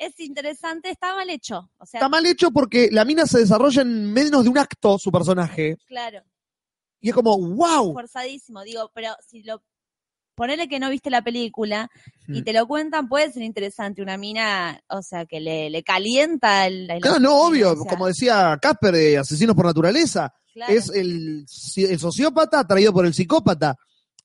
Es 0.00 0.18
interesante, 0.20 0.90
está 0.90 1.14
mal 1.14 1.28
hecho. 1.28 1.70
O 1.76 1.84
sea, 1.84 1.98
Está 1.98 2.08
mal 2.08 2.24
hecho 2.24 2.50
porque 2.50 2.88
la 2.90 3.04
mina 3.04 3.26
se 3.26 3.38
desarrolla 3.40 3.82
en 3.82 4.12
menos 4.12 4.44
de 4.44 4.48
un 4.48 4.56
acto, 4.58 4.98
su 4.98 5.12
personaje. 5.12 5.76
claro, 5.86 6.22
Y 7.00 7.10
es 7.10 7.14
como, 7.14 7.36
wow. 7.38 7.92
forzadísimo. 7.92 8.62
Digo, 8.62 8.90
pero 8.94 9.14
si 9.28 9.42
lo 9.42 9.62
ponele 10.34 10.68
que 10.68 10.80
no 10.80 10.88
viste 10.88 11.10
la 11.10 11.20
película 11.22 11.90
y 12.28 12.40
Hmm. 12.40 12.44
te 12.44 12.52
lo 12.54 12.66
cuentan, 12.66 13.08
puede 13.08 13.30
ser 13.30 13.42
interesante. 13.42 14.00
Una 14.00 14.16
mina, 14.16 14.80
o 14.88 15.02
sea, 15.02 15.26
que 15.26 15.38
le, 15.38 15.68
le 15.68 15.82
calienta 15.82 16.66
el. 16.66 16.88
Claro, 17.02 17.18
no, 17.18 17.36
obvio. 17.42 17.72
o 17.72 17.76
sea, 17.82 17.90
Como 17.92 18.06
decía 18.06 18.58
Casper 18.60 18.94
de 18.94 19.18
Asesinos 19.18 19.54
por 19.54 19.66
Naturaleza. 19.66 20.32
claro. 20.54 20.72
Es 20.72 20.88
el, 20.94 21.44
el 21.76 21.98
sociópata 21.98 22.60
atraído 22.60 22.92
por 22.94 23.04
el 23.04 23.12
psicópata. 23.12 23.76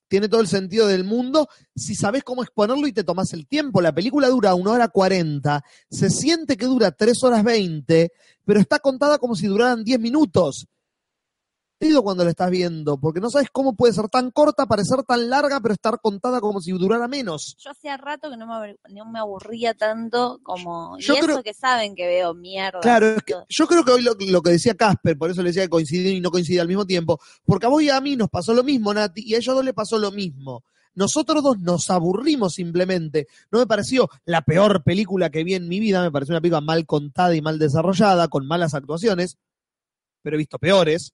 Tiene 0.08 0.28
todo 0.28 0.40
el 0.40 0.48
sentido 0.48 0.86
del 0.86 1.04
mundo 1.04 1.48
si 1.74 1.94
sabes 1.94 2.22
cómo 2.22 2.42
exponerlo 2.42 2.86
y 2.86 2.92
te 2.92 3.04
tomas 3.04 3.32
el 3.32 3.46
tiempo. 3.46 3.80
La 3.80 3.94
película 3.94 4.28
dura 4.28 4.54
una 4.54 4.72
hora 4.72 4.88
cuarenta, 4.88 5.64
se 5.90 6.10
siente 6.10 6.56
que 6.56 6.66
dura 6.66 6.92
tres 6.92 7.22
horas 7.22 7.42
veinte, 7.44 8.12
pero 8.44 8.60
está 8.60 8.78
contada 8.78 9.18
como 9.18 9.34
si 9.34 9.46
duraran 9.46 9.84
diez 9.84 10.00
minutos. 10.00 10.66
Cuando 12.02 12.24
la 12.24 12.30
estás 12.30 12.50
viendo, 12.50 12.98
porque 12.98 13.20
no 13.20 13.28
sabes 13.28 13.48
cómo 13.52 13.74
puede 13.74 13.92
ser 13.92 14.08
tan 14.08 14.30
corta, 14.30 14.64
parecer 14.66 15.02
tan 15.06 15.28
larga, 15.28 15.60
pero 15.60 15.74
estar 15.74 16.00
contada 16.00 16.40
como 16.40 16.60
si 16.60 16.72
durara 16.72 17.06
menos. 17.06 17.54
Yo 17.58 17.70
hacía 17.70 17.98
rato 17.98 18.30
que 18.30 18.36
no 18.38 18.46
me, 18.46 18.54
aburr- 18.54 18.78
no 18.88 19.04
me 19.10 19.18
aburría 19.18 19.74
tanto 19.74 20.40
como... 20.42 20.96
Yo 20.98 21.14
y 21.14 21.16
eso 21.18 21.26
creo- 21.26 21.42
que 21.42 21.52
saben 21.52 21.94
que 21.94 22.06
veo 22.06 22.32
mierda. 22.32 22.80
Claro, 22.80 23.06
es 23.08 23.22
que 23.22 23.34
yo 23.48 23.66
creo 23.66 23.84
que 23.84 23.92
hoy 23.92 24.02
lo, 24.02 24.14
lo 24.18 24.42
que 24.42 24.50
decía 24.52 24.74
Casper, 24.74 25.18
por 25.18 25.30
eso 25.30 25.42
le 25.42 25.50
decía 25.50 25.64
que 25.64 25.68
coincidir 25.68 26.14
y 26.14 26.20
no 26.20 26.30
coincidir 26.30 26.62
al 26.62 26.68
mismo 26.68 26.86
tiempo, 26.86 27.20
porque 27.44 27.66
a 27.66 27.68
vos 27.68 27.82
y 27.82 27.90
a 27.90 28.00
mí 28.00 28.16
nos 28.16 28.30
pasó 28.30 28.54
lo 28.54 28.64
mismo, 28.64 28.94
Nati, 28.94 29.22
y 29.24 29.34
a 29.34 29.38
ellos 29.38 29.54
dos 29.54 29.64
le 29.64 29.74
pasó 29.74 29.98
lo 29.98 30.10
mismo. 30.10 30.64
Nosotros 30.94 31.42
dos 31.42 31.58
nos 31.60 31.90
aburrimos 31.90 32.54
simplemente. 32.54 33.26
No 33.50 33.58
me 33.58 33.66
pareció 33.66 34.08
la 34.24 34.40
peor 34.40 34.82
película 34.82 35.28
que 35.28 35.44
vi 35.44 35.54
en 35.54 35.68
mi 35.68 35.78
vida, 35.78 36.02
me 36.02 36.10
pareció 36.10 36.32
una 36.32 36.40
película 36.40 36.62
mal 36.62 36.86
contada 36.86 37.34
y 37.36 37.42
mal 37.42 37.58
desarrollada, 37.58 38.28
con 38.28 38.46
malas 38.46 38.72
actuaciones, 38.72 39.36
pero 40.22 40.36
he 40.36 40.38
visto 40.38 40.58
peores. 40.58 41.12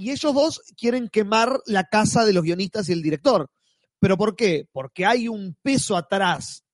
Y 0.00 0.10
ellos 0.10 0.32
dos 0.34 0.62
quieren 0.78 1.08
quemar 1.08 1.60
la 1.66 1.84
casa 1.84 2.24
de 2.24 2.32
los 2.32 2.42
guionistas 2.42 2.88
y 2.88 2.92
el 2.92 3.02
director. 3.02 3.50
¿Pero 3.98 4.16
por 4.16 4.34
qué? 4.34 4.66
Porque 4.72 5.04
hay 5.04 5.28
un 5.28 5.54
peso 5.60 5.94
atrás, 5.96 6.64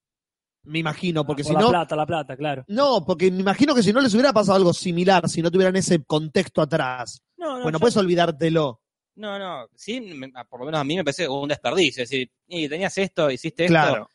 me 0.62 0.78
imagino, 0.78 1.24
porque 1.27 1.43
Por 1.43 1.48
si 1.51 1.55
la 1.55 1.61
no... 1.61 1.69
plata, 1.70 1.97
la 1.97 2.07
plata, 2.07 2.36
claro. 2.36 2.65
No, 2.69 3.05
porque 3.05 3.31
me 3.32 3.40
imagino 3.40 3.74
que 3.74 3.82
si 3.82 3.93
no 3.93 4.01
les 4.01 4.15
hubiera 4.15 4.32
pasado 4.32 4.57
algo 4.57 4.73
similar, 4.73 5.28
si 5.28 5.43
no 5.43 5.51
tuvieran 5.51 5.74
ese 5.77 6.05
contexto 6.05 6.62
atrás. 6.62 7.20
No, 7.36 7.57
no, 7.57 7.62
bueno, 7.65 7.78
yo- 7.78 7.81
puedes 7.81 7.97
olvidártelo. 7.97 8.81
No, 9.16 9.39
no, 9.39 9.66
sí, 9.74 10.01
me- 10.01 10.31
por 10.48 10.61
lo 10.61 10.66
menos 10.66 10.81
a 10.81 10.85
mí 10.85 10.94
me 10.97 11.03
parece 11.03 11.28
un 11.28 11.48
desperdicio. 11.48 12.03
Es 12.05 12.11
decir, 12.11 12.31
y 12.47 12.69
tenías 12.69 12.97
esto, 12.98 13.28
hiciste 13.31 13.65
esto. 13.65 13.73
Claro. 13.73 14.11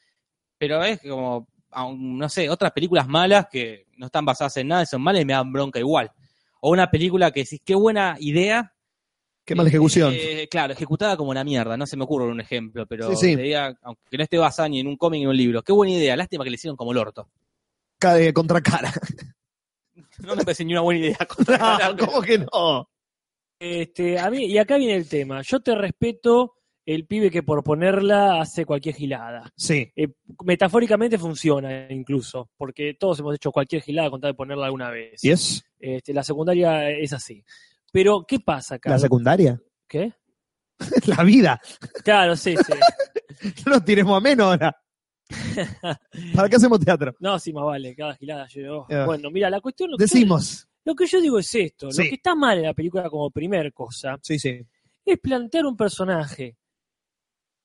Pero 0.58 0.84
es 0.84 1.02
como, 1.02 1.48
no 1.98 2.30
sé, 2.30 2.50
otras 2.50 2.72
películas 2.72 3.08
malas 3.08 3.48
que 3.52 3.88
no 3.98 4.06
están 4.06 4.24
basadas 4.26 4.56
en 4.58 4.68
nada 4.70 4.84
y 4.84 4.86
son 4.86 5.02
malas 5.02 5.22
y 5.22 5.26
me 5.26 5.34
dan 5.34 5.52
bronca 5.52 5.80
igual. 5.80 6.12
O 6.62 6.72
una 6.72 6.90
película 6.92 7.32
que 7.32 7.42
decís, 7.42 7.62
qué 7.66 7.76
buena 7.76 8.16
idea. 8.20 8.74
Qué 9.43 9.55
mala 9.55 9.69
ejecución. 9.69 10.13
Eh, 10.15 10.47
claro, 10.49 10.73
ejecutada 10.73 11.18
como 11.18 11.34
la 11.34 11.43
mierda. 11.43 11.76
No 11.76 11.85
se 11.88 11.97
me 11.97 12.03
ocurre 12.03 12.26
un 12.27 12.39
ejemplo, 12.39 12.85
pero 12.85 13.15
Sí, 13.15 13.35
diga, 13.35 13.76
aunque 13.81 14.18
no 14.18 14.23
esté 14.23 14.38
basada 14.38 14.69
ni 14.69 14.80
en 14.80 14.88
un 14.88 14.97
cómic 14.97 15.18
ni 15.19 15.23
en 15.23 15.30
un 15.30 15.38
libro. 15.38 15.61
Qué 15.63 15.72
buena 15.73 15.93
idea. 15.93 16.15
Lástima 16.15 16.43
que 16.43 16.49
le 16.51 16.55
hicieron 16.55 16.77
como 16.77 16.91
el 16.91 16.97
orto. 16.99 17.30
Ca- 17.99 18.15
de 18.15 18.34
contra 18.34 18.61
cara. 18.61 18.91
No 20.19 20.35
me 20.35 20.43
parece 20.43 20.63
ni 20.63 20.73
una 20.73 20.81
buena 20.81 20.99
idea. 20.99 21.18
No, 21.89 21.97
¿Cómo 22.05 22.22
que 22.22 22.38
no? 22.38 22.88
Este, 23.59 24.19
a 24.19 24.30
mí, 24.30 24.45
y 24.45 24.57
acá 24.57 24.77
viene 24.77 24.95
el 24.95 25.07
tema. 25.09 25.41
Yo 25.41 25.59
te 25.61 25.73
respeto 25.73 26.55
el 26.85 27.05
pibe 27.07 27.31
que 27.31 27.41
por 27.43 27.63
ponerla 27.63 28.39
hace 28.41 28.65
cualquier 28.65 28.95
gilada. 28.95 29.51
Sí. 29.55 29.91
Eh, 29.95 30.09
metafóricamente 30.45 31.18
funciona 31.18 31.88
incluso, 31.91 32.49
porque 32.57 32.95
todos 32.99 33.19
hemos 33.19 33.35
hecho 33.35 33.51
cualquier 33.51 33.81
gilada 33.81 34.09
con 34.11 34.22
tal 34.22 34.31
de 34.31 34.35
ponerla 34.35 34.65
alguna 34.65 34.89
vez. 34.91 35.23
¿Y 35.23 35.31
es 35.31 35.63
Este, 35.80 36.13
la 36.13 36.23
secundaria 36.23 36.89
es 36.91 37.13
así. 37.13 37.43
Pero, 37.91 38.26
¿qué 38.27 38.39
pasa 38.39 38.76
acá? 38.76 38.89
la 38.91 38.99
secundaria? 38.99 39.61
¿Qué? 39.88 40.13
la 41.05 41.23
vida. 41.23 41.61
Claro, 42.03 42.35
sí, 42.35 42.55
sí. 42.57 42.73
No 43.65 43.73
nos 43.73 43.85
tiremos 43.85 44.15
a 44.15 44.19
menos 44.19 44.45
ahora. 44.47 44.77
¿Para 46.35 46.49
qué 46.49 46.55
hacemos 46.57 46.80
teatro? 46.80 47.15
No, 47.19 47.39
sí, 47.39 47.51
más 47.53 47.65
vale, 47.65 47.95
cada 47.95 48.15
gilada 48.15 48.47
yo. 48.47 48.85
Ah. 48.89 49.05
Bueno, 49.05 49.31
mira, 49.31 49.49
la 49.49 49.61
cuestión. 49.61 49.89
Lo 49.91 49.97
que 49.97 50.03
yo- 50.05 50.13
Decimos. 50.13 50.68
lo 50.85 50.93
que 50.95 51.05
yo 51.07 51.19
digo 51.22 51.39
es 51.39 51.53
esto: 51.55 51.89
Sí. 51.91 52.03
lo 52.03 52.09
que 52.09 52.15
está 52.15 52.35
mal 52.35 52.57
en 52.59 52.65
la 52.65 52.73
película 52.73 53.09
como 53.09 53.31
primer 53.31 53.73
cosa 53.73 54.18
Sí, 54.22 54.38
sí. 54.38 54.59
es 55.05 55.19
plantear 55.19 55.65
un 55.65 55.76
personaje 55.77 56.57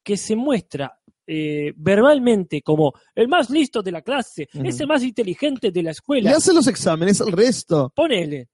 que 0.02 0.16
se 0.16 0.34
muestra 0.36 0.98
eh, 1.26 1.72
verbalmente 1.76 2.62
como 2.62 2.92
el 3.14 3.26
más 3.28 3.50
listo 3.50 3.82
de 3.82 3.90
la 3.92 4.00
clase, 4.02 4.48
es 4.52 4.80
el 4.80 4.86
más 4.86 5.02
inteligente 5.02 5.72
de 5.72 5.82
la 5.82 5.90
escuela. 5.90 6.30
hace 6.30 6.54
los 6.54 6.68
exámenes 6.68 7.20
el 7.20 7.32
resto. 7.32 7.92
Ponele. 7.94 8.48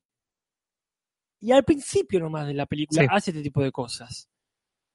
Y 1.43 1.53
al 1.53 1.65
principio 1.65 2.21
nomás 2.21 2.47
de 2.47 2.55
la 2.55 2.67
película 2.67 3.03
Sí. 3.03 3.09
hace 3.11 3.31
este 3.33 3.43
tipo 3.43 3.63
de 3.63 3.71
cosas. 3.71 4.29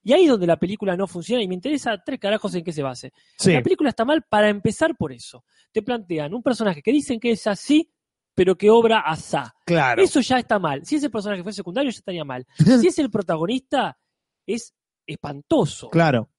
Y 0.02 0.14
ahí 0.14 0.24
es 0.24 0.30
donde 0.30 0.48
la 0.48 0.58
película 0.58 0.96
no 0.96 1.06
funciona 1.06 1.44
y 1.44 1.48
me 1.48 1.56
interesa 1.56 2.02
tres 2.04 2.18
carajos 2.20 2.56
en 2.56 2.64
qué 2.64 2.72
se 2.72 2.82
base. 2.82 3.12
Sí. 3.38 3.52
La 3.52 3.62
película 3.62 3.90
está 3.90 4.06
mal 4.06 4.24
para 4.24 4.48
empezar 4.50 4.96
por 4.98 5.12
eso. 5.12 5.44
Te 5.74 5.82
plantean 5.82 6.34
un 6.34 6.42
personaje 6.42 6.82
que 6.82 6.92
dicen 6.94 7.20
que 7.20 7.32
es 7.32 7.46
así, 7.46 7.92
pero 8.34 8.56
que 8.58 8.70
obra 8.70 9.00
asá. 9.02 9.54
Claro. 9.66 10.02
Eso 10.02 10.22
ya 10.22 10.40
está 10.40 10.58
mal. 10.60 10.86
Si 10.86 10.96
ese 10.96 11.10
personaje 11.10 11.44
fue 11.44 11.52
secundario, 11.52 11.92
ya 11.92 11.98
estaría 11.98 12.24
mal. 12.24 12.48
si 12.86 12.88
es 12.88 12.98
el 13.00 13.10
protagonista, 13.12 14.00
es 14.46 14.74
espantoso. 15.06 15.90
Claro. 15.90 16.30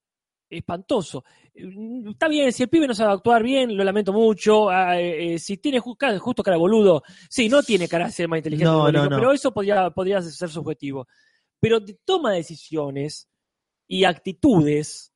Espantoso. 0.51 1.25
Mm, 1.55 2.11
Está 2.11 2.29
bien, 2.29 2.53
si 2.53 2.63
el 2.63 2.69
pibe 2.69 2.87
no 2.87 2.95
sabe 2.95 3.13
actuar 3.13 3.43
bien, 3.43 3.77
lo 3.77 3.85
lamento 3.85 4.13
mucho. 4.13 4.71
Ah, 4.71 4.99
eh, 5.01 5.35
eh, 5.35 5.39
si 5.39 5.59
tiene 5.59 5.81
ju- 5.81 6.19
justo 6.19 6.43
cara 6.43 6.57
boludo, 6.57 7.03
sí, 7.29 7.49
no 7.49 7.63
tiene 7.63 7.87
cara 7.89 8.07
de 8.07 8.13
ser 8.13 8.29
más 8.29 8.39
inteligente, 8.39 8.65
No, 8.71 8.91
no, 8.91 9.09
no. 9.09 9.17
pero 9.17 9.33
eso 9.33 9.53
podría, 9.53 9.91
podría 9.91 10.23
ser 10.23 10.49
subjetivo. 10.49 11.07
Pero 11.61 11.81
de 11.81 11.99
toma 12.05 12.33
decisiones 12.33 13.29
y 13.87 14.05
actitudes, 14.05 15.13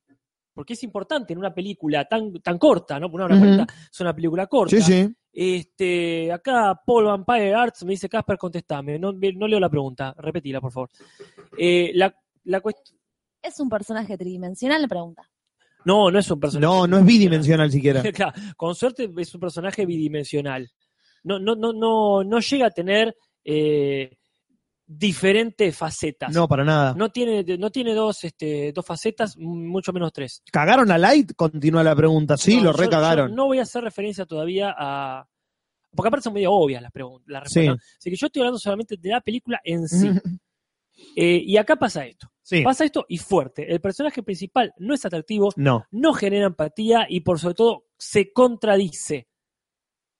porque 0.53 0.73
es 0.73 0.83
importante 0.83 1.33
en 1.33 1.39
una 1.39 1.53
película 1.53 2.05
tan, 2.05 2.33
tan 2.41 2.57
corta, 2.57 2.99
¿no? 2.99 3.07
Una 3.07 3.25
hora 3.25 3.35
Ujú. 3.35 3.43
cuarenta 3.45 3.73
es 3.91 3.99
una 4.01 4.13
película 4.13 4.45
corta. 4.47 4.75
Sí, 4.75 4.81
sí. 4.81 5.15
Este, 5.31 6.31
acá 6.31 6.79
Paul 6.85 7.05
Vampire 7.05 7.55
Arts 7.55 7.83
me 7.85 7.91
dice, 7.91 8.07
Casper, 8.07 8.37
contestame. 8.37 8.99
No, 8.99 9.11
no 9.13 9.47
leo 9.47 9.59
la 9.59 9.69
pregunta, 9.69 10.13
repetila, 10.17 10.61
por 10.61 10.71
favor. 10.71 10.89
Eh, 11.57 11.91
la, 11.95 12.15
la 12.45 12.61
cuest- 12.61 12.93
Es 13.43 13.59
un 13.59 13.69
personaje 13.69 14.17
tridimensional, 14.17 14.81
le 14.81 14.87
pregunta. 14.87 15.29
No, 15.85 16.09
no 16.09 16.17
es 16.17 16.31
un 16.31 16.39
personaje. 16.39 16.65
No, 16.65 16.87
no 16.87 16.97
es 16.97 17.05
bidimensional 17.05 17.69
siquiera. 17.69 18.01
Claro, 18.13 18.33
con 18.57 18.73
suerte 18.73 19.11
es 19.17 19.35
un 19.35 19.41
personaje 19.41 19.85
bidimensional. 19.85 20.71
No, 21.23 21.39
no, 21.39 21.55
no, 21.55 21.73
no, 21.73 22.23
no 22.23 22.39
llega 22.39 22.67
a 22.67 22.71
tener 22.71 23.15
eh, 23.43 24.17
diferentes 24.85 25.75
facetas. 25.75 26.33
No, 26.33 26.47
para 26.47 26.63
nada. 26.63 26.93
No 26.95 27.09
tiene, 27.11 27.43
no 27.57 27.69
tiene 27.69 27.93
dos, 27.93 28.23
este, 28.23 28.71
dos 28.73 28.85
facetas, 28.85 29.37
mucho 29.37 29.91
menos 29.93 30.11
tres. 30.13 30.41
¿Cagaron 30.51 30.91
a 30.91 30.97
Light? 30.97 31.33
Continúa 31.35 31.83
la 31.83 31.95
pregunta. 31.95 32.37
Sí, 32.37 32.57
No, 32.57 32.65
lo 32.65 32.73
recagaron. 32.73 33.33
no 33.35 33.45
voy 33.45 33.59
a 33.59 33.63
hacer 33.63 33.83
referencia 33.83 34.25
todavía 34.25 34.73
a. 34.77 35.27
Porque 35.95 36.07
aparte 36.07 36.23
son 36.23 36.33
medio 36.33 36.51
obvias 36.51 36.81
las 36.81 36.91
preguntas, 36.91 37.27
las 37.27 37.43
Sí. 37.51 37.59
respuestas. 37.59 37.95
Así 37.99 38.09
que 38.09 38.15
yo 38.15 38.25
estoy 38.27 38.39
hablando 38.41 38.57
solamente 38.59 38.95
de 38.97 39.09
la 39.09 39.21
película 39.21 39.59
en 39.63 39.87
sí. 39.87 40.09
Eh, 41.15 41.41
y 41.45 41.57
acá 41.57 41.75
pasa 41.75 42.05
esto. 42.05 42.31
Sí. 42.45 42.61
Pasa 42.61 42.83
esto 42.85 43.05
y 43.07 43.17
fuerte. 43.17 43.71
El 43.71 43.79
personaje 43.79 44.21
principal 44.21 44.73
no 44.77 44.93
es 44.93 45.05
atractivo, 45.05 45.49
No. 45.55 45.85
no 45.91 46.13
genera 46.13 46.45
empatía 46.47 47.05
y 47.09 47.21
por 47.21 47.39
sobre 47.39 47.55
todo 47.55 47.85
se 47.97 48.31
contradice. 48.33 49.27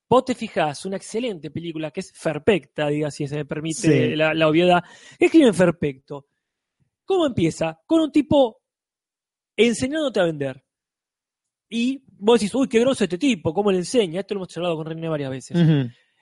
Vos 0.10 0.24
te 0.26 0.34
fijás, 0.36 0.86
una 0.86 0.96
excelente 0.98 1.52
película 1.52 1.92
que 1.92 2.00
es 2.00 2.14
perfecta, 2.14 2.88
diga 2.88 3.12
si 3.12 3.28
se 3.28 3.36
me 3.36 3.46
permite 3.46 4.10
Sí. 4.12 4.16
la, 4.16 4.34
la 4.34 4.48
obviedad. 4.48 4.84
¿Qué 5.20 5.26
escriben 5.26 5.54
perfecto? 5.54 6.28
¿Cómo 7.04 7.26
empieza? 7.26 7.80
Con 7.86 8.00
un 8.02 8.12
tipo 8.12 8.62
enseñándote 9.58 10.20
a 10.20 10.24
vender. 10.24 10.64
Y 11.70 12.04
vos 12.08 12.40
decís, 12.40 12.54
uy, 12.56 12.68
qué 12.70 12.80
groso 12.80 13.04
este 13.04 13.18
tipo, 13.18 13.54
¿cómo 13.54 13.72
le 13.72 13.80
enseña? 13.80 14.20
Esto 14.22 14.36
lo 14.36 14.40
hemos 14.42 14.48
charlado 14.50 14.78
con 14.78 14.86
René 14.86 15.10
varias 15.10 15.32
veces. 15.32 15.58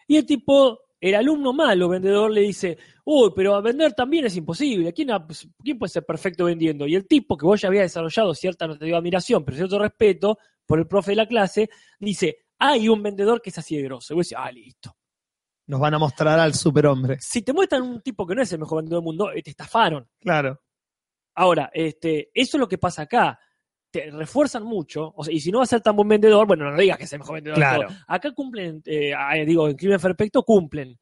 Y 0.07 0.17
el 0.17 0.25
tipo, 0.25 0.79
el 1.01 1.15
alumno 1.15 1.51
malo, 1.51 1.89
vendedor, 1.89 2.31
le 2.31 2.41
dice, 2.41 2.77
uy, 3.03 3.31
pero 3.35 3.55
a 3.55 3.61
vender 3.61 3.93
también 3.93 4.25
es 4.25 4.35
imposible. 4.37 4.93
¿Quién, 4.93 5.11
ha- 5.11 5.25
quién 5.63 5.77
puede 5.77 5.89
ser 5.89 6.05
perfecto 6.05 6.45
vendiendo? 6.45 6.87
Y 6.87 6.95
el 6.95 7.07
tipo, 7.07 7.35
que 7.35 7.45
vos 7.45 7.59
ya 7.59 7.67
había 7.67 7.81
desarrollado 7.81 8.33
cierta, 8.35 8.67
no 8.67 8.77
te 8.77 8.85
digo 8.85 8.95
admiración, 8.97 9.43
pero 9.43 9.57
cierto 9.57 9.79
respeto 9.79 10.37
por 10.65 10.79
el 10.79 10.87
profe 10.87 11.11
de 11.11 11.15
la 11.17 11.27
clase, 11.27 11.69
dice, 11.99 12.45
hay 12.59 12.87
un 12.87 13.01
vendedor 13.03 13.41
que 13.41 13.49
es 13.49 13.57
así 13.57 13.75
de 13.75 13.81
grosso. 13.83 14.13
Y 14.13 14.15
vos 14.17 14.27
decís, 14.29 14.37
ah, 14.39 14.51
listo. 14.51 14.95
Nos 15.67 15.79
van 15.79 15.93
a 15.95 15.99
mostrar 15.99 16.39
al 16.39 16.53
superhombre. 16.53 17.17
Si 17.19 17.41
te 17.41 17.51
muestran 17.53 17.81
un 17.81 18.01
tipo 18.01 18.25
que 18.27 18.35
no 18.35 18.41
es 18.43 18.53
el 18.53 18.59
mejor 18.59 18.77
vendedor 18.77 18.99
del 19.01 19.05
mundo, 19.05 19.31
eh, 19.31 19.41
te 19.41 19.49
estafaron. 19.49 20.07
Claro. 20.19 20.61
Ahora, 21.35 21.71
este, 21.73 22.29
eso 22.33 22.57
es 22.57 22.59
lo 22.59 22.67
que 22.67 22.77
pasa 22.77 23.03
acá. 23.03 23.39
Te 23.91 24.09
refuerzan 24.09 24.63
mucho, 24.63 25.11
o 25.15 25.23
sea, 25.23 25.33
y 25.33 25.39
si 25.41 25.51
no 25.51 25.57
va 25.57 25.65
a 25.65 25.67
ser 25.67 25.81
tan 25.81 25.95
buen 25.95 26.07
vendedor, 26.07 26.47
bueno, 26.47 26.71
no 26.71 26.79
digas 26.79 26.97
que 26.97 27.03
es 27.03 27.13
el 27.13 27.19
mejor 27.19 27.35
vendedor. 27.35 27.57
de 27.57 27.61
Claro. 27.61 27.87
todo. 27.89 27.97
Acá 28.07 28.31
cumplen, 28.31 28.81
eh, 28.85 29.13
digo, 29.45 29.67
en 29.67 29.75
Crimen 29.75 29.99
Perfecto 29.99 30.43
cumplen. 30.43 30.97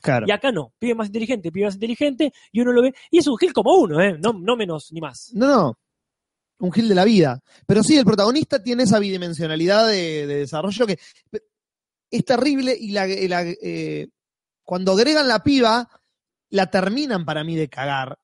Claro. 0.00 0.26
Y 0.26 0.32
acá 0.32 0.50
no, 0.50 0.72
pibe 0.78 0.94
más 0.94 1.08
inteligente, 1.08 1.52
pibe 1.52 1.66
más 1.66 1.74
inteligente, 1.74 2.32
y 2.50 2.60
uno 2.60 2.72
lo 2.72 2.82
ve, 2.82 2.94
y 3.10 3.18
es 3.18 3.26
un 3.26 3.36
gil 3.36 3.52
como 3.52 3.76
uno, 3.76 4.00
¿eh? 4.00 4.16
no, 4.18 4.32
no 4.32 4.56
menos 4.56 4.90
ni 4.92 5.00
más. 5.00 5.30
No, 5.34 5.46
no. 5.46 5.78
Un 6.58 6.72
gil 6.72 6.88
de 6.88 6.94
la 6.94 7.04
vida. 7.04 7.40
Pero 7.66 7.82
sí, 7.82 7.96
el 7.96 8.04
protagonista 8.04 8.62
tiene 8.62 8.84
esa 8.84 8.98
bidimensionalidad 8.98 9.86
de, 9.88 10.26
de 10.26 10.36
desarrollo 10.36 10.86
que 10.86 10.98
es 12.10 12.24
terrible 12.24 12.76
y 12.78 12.92
la, 12.92 13.08
y 13.08 13.26
la, 13.26 13.42
eh, 13.42 14.08
cuando 14.62 14.92
agregan 14.92 15.26
la 15.28 15.42
piba, 15.42 15.88
la 16.50 16.70
terminan 16.70 17.24
para 17.24 17.42
mí 17.42 17.56
de 17.56 17.68
cagar. 17.68 18.18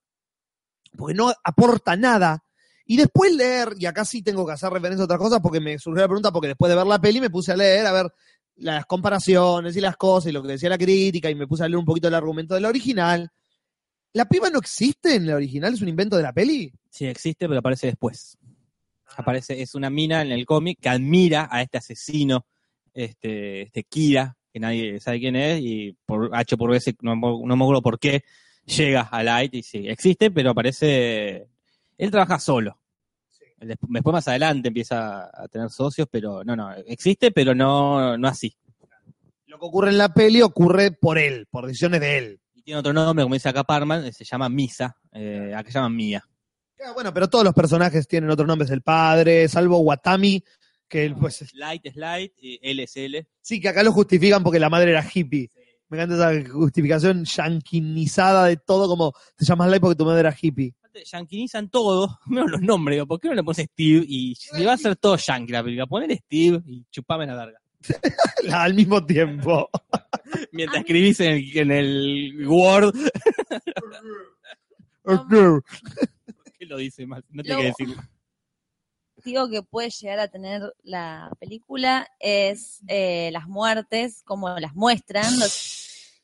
Porque 0.97 1.15
no 1.15 1.33
aporta 1.43 1.97
nada. 1.97 2.45
Y 2.91 2.97
después 2.97 3.33
leer, 3.35 3.75
y 3.79 3.85
acá 3.85 4.05
sí 4.07 4.23
tengo 4.23 4.47
que 4.47 4.53
hacer 4.53 4.71
referencia 4.73 5.03
a 5.03 5.05
otras 5.05 5.21
cosas 5.21 5.41
porque 5.43 5.61
me 5.61 5.79
surgió 5.79 6.01
la 6.01 6.09
pregunta, 6.09 6.33
porque 6.33 6.49
después 6.49 6.71
de 6.71 6.77
ver 6.77 6.87
la 6.87 6.99
peli 6.99 7.21
me 7.21 7.29
puse 7.29 7.53
a 7.53 7.57
leer, 7.57 7.85
a 7.87 7.93
ver 7.93 8.11
las 8.57 8.87
comparaciones 8.87 9.77
y 9.77 9.81
las 9.83 9.97
cosas 9.99 10.31
y 10.31 10.33
lo 10.33 10.43
que 10.43 10.49
decía 10.49 10.71
la 10.71 10.79
crítica 10.79 11.31
y 11.31 11.35
me 11.35 11.47
puse 11.47 11.63
a 11.65 11.69
leer 11.69 11.77
un 11.77 11.85
poquito 11.85 12.09
el 12.09 12.15
argumento 12.15 12.55
del 12.55 12.65
original. 12.65 13.31
¿La 14.15 14.25
piba 14.27 14.49
no 14.49 14.59
existe 14.59 15.15
en 15.17 15.27
la 15.27 15.37
original? 15.37 15.75
¿Es 15.75 15.83
un 15.83 15.89
invento 15.89 16.17
de 16.17 16.23
la 16.23 16.33
peli? 16.33 16.73
Sí, 16.91 17.05
existe, 17.05 17.47
pero 17.47 17.61
aparece 17.61 17.89
después. 17.89 18.39
Aparece, 19.17 19.61
es 19.61 19.75
una 19.75 19.91
mina 19.91 20.23
en 20.23 20.33
el 20.33 20.47
cómic 20.47 20.79
que 20.81 20.89
admira 20.89 21.47
a 21.53 21.61
este 21.61 21.77
asesino, 21.77 22.47
este, 22.95 23.63
este 23.63 23.85
Kira, 23.85 24.35
que 24.51 24.61
nadie 24.61 24.99
sabe 24.99 25.21
quién 25.21 25.37
es, 25.37 25.61
y 25.61 25.95
por 26.07 26.31
H 26.35 26.57
por 26.57 26.71
B, 26.71 26.81
no, 27.03 27.17
me- 27.17 27.47
no 27.47 27.55
me 27.57 27.65
acuerdo 27.65 27.83
por 27.83 27.99
qué, 27.99 28.25
llega 28.65 29.03
a 29.03 29.23
Light 29.23 29.55
y 29.55 29.63
sí, 29.63 29.87
existe, 29.89 30.31
pero 30.31 30.51
aparece. 30.53 31.49
Él 31.99 32.11
trabaja 32.11 32.39
solo. 32.39 32.79
Des- 33.59 33.77
Después 33.89 34.13
más 34.13 34.29
adelante 34.29 34.69
empieza 34.69 35.25
a 35.25 35.49
tener 35.49 35.69
socios, 35.71 36.07
pero 36.11 36.45
no, 36.45 36.55
no, 36.57 36.73
existe, 36.87 37.31
pero 37.33 37.55
no, 37.55 38.17
no 38.17 38.29
así. 38.29 38.57
Lo 39.47 39.59
que 39.59 39.65
ocurre 39.67 39.91
en 39.91 39.99
la 39.99 40.13
peli 40.15 40.41
ocurre 40.43 40.93
por 40.93 41.19
él, 41.19 41.47
por 41.51 41.67
decisiones 41.67 42.01
de 42.01 42.19
él. 42.19 42.41
Y 42.55 42.63
tiene 42.63 42.79
otro 42.81 42.93
nombre, 42.93 43.25
como 43.25 43.35
dice 43.35 43.49
acá 43.49 43.65
Parman, 43.65 44.13
se 44.13 44.25
llama 44.25 44.49
Misa, 44.49 44.97
eh, 45.13 45.53
acá 45.57 45.71
se 45.71 45.79
llama 45.79 45.89
Mía. 45.89 46.23
Ah, 46.87 46.93
bueno, 46.93 47.13
pero 47.13 47.29
todos 47.29 47.45
los 47.45 47.55
personajes 47.55 48.07
tienen 48.07 48.31
otros 48.31 48.47
nombres. 48.47 48.71
El 48.71 48.83
padre, 48.83 49.49
salvo 49.49 49.79
Watami, 49.79 50.45
que 50.87 51.05
él, 51.07 51.17
pues 51.17 51.53
Light 51.55 51.85
es 51.87 51.97
Light, 51.97 52.33
y 52.39 52.59
L 52.63 52.83
es 52.85 52.97
L. 52.97 53.27
sí, 53.41 53.61
que 53.61 53.69
acá 53.69 53.83
lo 53.83 53.91
justifican 53.93 54.43
porque 54.45 54.61
la 54.61 54.71
madre 54.71 54.91
era 54.93 55.05
hippie. 55.13 55.51
Me 55.89 55.97
encanta 56.03 56.15
esa 56.41 56.51
justificación 56.53 57.25
yanquinizada 57.25 58.45
de 58.47 58.57
todo, 58.59 58.87
como 58.89 59.13
te 59.37 59.45
llamas 59.45 59.69
Light 59.71 59.81
porque 59.81 59.97
tu 59.97 60.05
madre 60.05 60.21
era 60.21 60.37
hippie. 60.39 60.75
yanquinizan 61.11 61.69
todo, 61.71 62.19
menos 62.27 62.51
los 62.51 62.61
nombres, 62.61 62.97
digo, 62.97 63.07
¿por 63.07 63.19
qué 63.21 63.29
no 63.29 63.35
le 63.35 63.43
pones 63.43 63.67
Steve? 63.73 64.05
Y 64.07 64.35
si 64.35 64.65
va 64.65 64.75
a 64.75 64.79
ser 64.79 64.97
todo 64.97 65.17
yankee 65.17 65.53
la 65.53 65.63
película, 65.63 65.87
poner 65.87 66.15
Steve 66.17 66.61
y 66.67 66.85
chupame 66.91 67.27
la 67.27 67.35
larga. 67.35 67.59
Al 68.53 68.75
mismo 68.75 69.05
tiempo. 69.07 69.71
Mientras 70.53 70.81
escribís 70.83 71.21
en 71.21 71.33
el, 71.33 71.57
en 71.57 71.71
el 71.71 72.47
Word, 72.49 72.93
¿qué 76.59 76.67
lo 76.67 76.77
dice 76.77 77.07
mal? 77.07 77.25
No 77.31 77.43
tiene 77.43 77.57
que 77.59 77.63
Lo- 77.63 77.69
decirlo. 77.69 78.03
digo 79.25 79.49
que 79.49 79.63
puede 79.63 79.91
llegar 79.91 80.19
a 80.21 80.29
tener 80.29 80.75
la 80.83 81.31
película 81.39 82.09
es 82.19 82.81
eh, 82.89 83.31
las 83.33 83.47
muertes, 83.49 84.23
como 84.25 84.59
las 84.59 84.75
muestran, 84.75 85.39
los- 85.39 85.78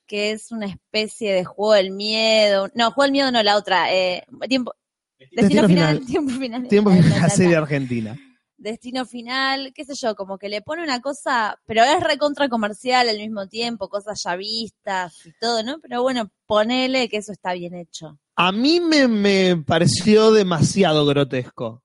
que 0.07 0.33
es 0.33 0.51
una 0.53 0.67
especie 0.67 1.33
de 1.33 1.45
juego 1.45 1.75
del 1.75 1.91
miedo. 1.91 2.69
No, 2.75 2.91
juego 2.91 3.03
del 3.05 3.13
miedo 3.13 3.33
no, 3.33 3.43
la 3.43 3.57
otra. 3.57 3.93
eh, 3.93 4.25
tiempo, 4.49 4.75
destino, 5.19 5.43
Destino 5.43 5.69
final, 5.69 5.97
final. 5.99 6.07
tiempo 6.07 6.33
final. 6.33 6.69
Tiempo 6.69 6.91
de 6.91 7.03
ta, 7.03 7.09
la 7.09 7.21
ta, 7.21 7.31
serie 7.31 7.57
argentina. 7.57 8.19
Destino 8.57 9.05
final, 9.05 9.73
qué 9.75 9.85
sé 9.85 9.95
yo, 9.95 10.15
como 10.15 10.39
que 10.39 10.49
le 10.49 10.63
pone 10.63 10.83
una 10.83 11.01
cosa, 11.01 11.59
pero 11.67 11.83
es 11.83 12.03
recontra 12.03 12.49
comercial 12.49 13.09
al 13.09 13.19
mismo 13.19 13.47
tiempo, 13.49 13.89
cosas 13.89 14.23
ya 14.25 14.37
vistas 14.37 15.27
y 15.27 15.33
todo, 15.39 15.63
¿no? 15.63 15.81
Pero 15.81 16.03
bueno, 16.03 16.31
ponele 16.47 17.09
que 17.09 17.19
eso 17.19 17.33
está 17.33 17.53
bien 17.53 17.75
hecho. 17.75 18.19
A 18.37 18.53
mí 18.53 18.81
me, 18.81 19.07
me 19.07 19.57
pareció 19.57 20.33
demasiado 20.33 21.05
grotesco. 21.05 21.83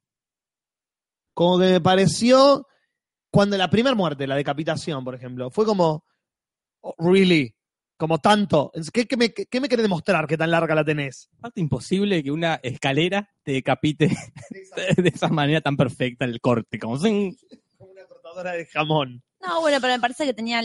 Como 1.33 1.59
que 1.59 1.65
me 1.65 1.81
pareció 1.81 2.65
cuando 3.31 3.57
la 3.57 3.69
primera 3.69 3.95
muerte, 3.95 4.27
la 4.27 4.35
decapitación, 4.35 5.03
por 5.03 5.15
ejemplo, 5.15 5.51
fue 5.51 5.65
como, 5.65 6.03
oh, 6.81 6.95
really, 6.97 7.55
como 7.99 8.19
tanto. 8.19 8.71
¿Qué, 8.93 9.05
qué 9.05 9.17
me, 9.17 9.33
qué 9.33 9.59
me 9.59 9.67
querés 9.67 9.83
demostrar 9.83 10.25
que 10.25 10.37
tan 10.37 10.49
larga 10.49 10.73
la 10.73 10.85
tenés? 10.85 11.29
Aparte, 11.37 11.59
imposible 11.59 12.23
que 12.23 12.31
una 12.31 12.55
escalera 12.63 13.29
te 13.43 13.51
decapite 13.51 14.07
de 14.97 15.09
esa 15.09 15.27
manera 15.27 15.59
tan 15.59 15.75
perfecta 15.75 16.23
el 16.23 16.39
corte, 16.39 16.79
como 16.79 16.97
sin... 16.97 17.35
Una 17.77 18.05
cortadora 18.05 18.53
de 18.53 18.65
jamón. 18.67 19.21
No, 19.41 19.59
bueno, 19.59 19.79
pero 19.81 19.93
me 19.93 19.99
parece 19.99 20.25
que 20.25 20.33
tenía 20.33 20.61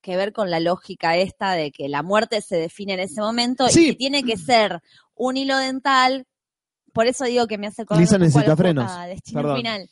que 0.00 0.16
ver 0.16 0.32
con 0.32 0.50
la 0.50 0.58
lógica 0.58 1.16
esta 1.16 1.52
de 1.52 1.70
que 1.70 1.88
la 1.88 2.02
muerte 2.02 2.40
se 2.40 2.56
define 2.56 2.94
en 2.94 3.00
ese 3.00 3.20
momento 3.20 3.68
Sí. 3.68 3.80
y 3.80 3.88
si 3.90 3.94
tiene 3.96 4.24
que 4.24 4.36
ser 4.36 4.80
un 5.14 5.36
hilo 5.36 5.56
dental, 5.56 6.26
por 6.92 7.06
eso 7.06 7.26
digo 7.26 7.46
que 7.46 7.58
me 7.58 7.68
hace 7.68 7.82
acordar 7.82 8.00
Lisa 8.00 8.18
necesita 8.18 8.56
frenos. 8.56 8.90
Perdón. 9.32 9.56
Final. 9.58 9.88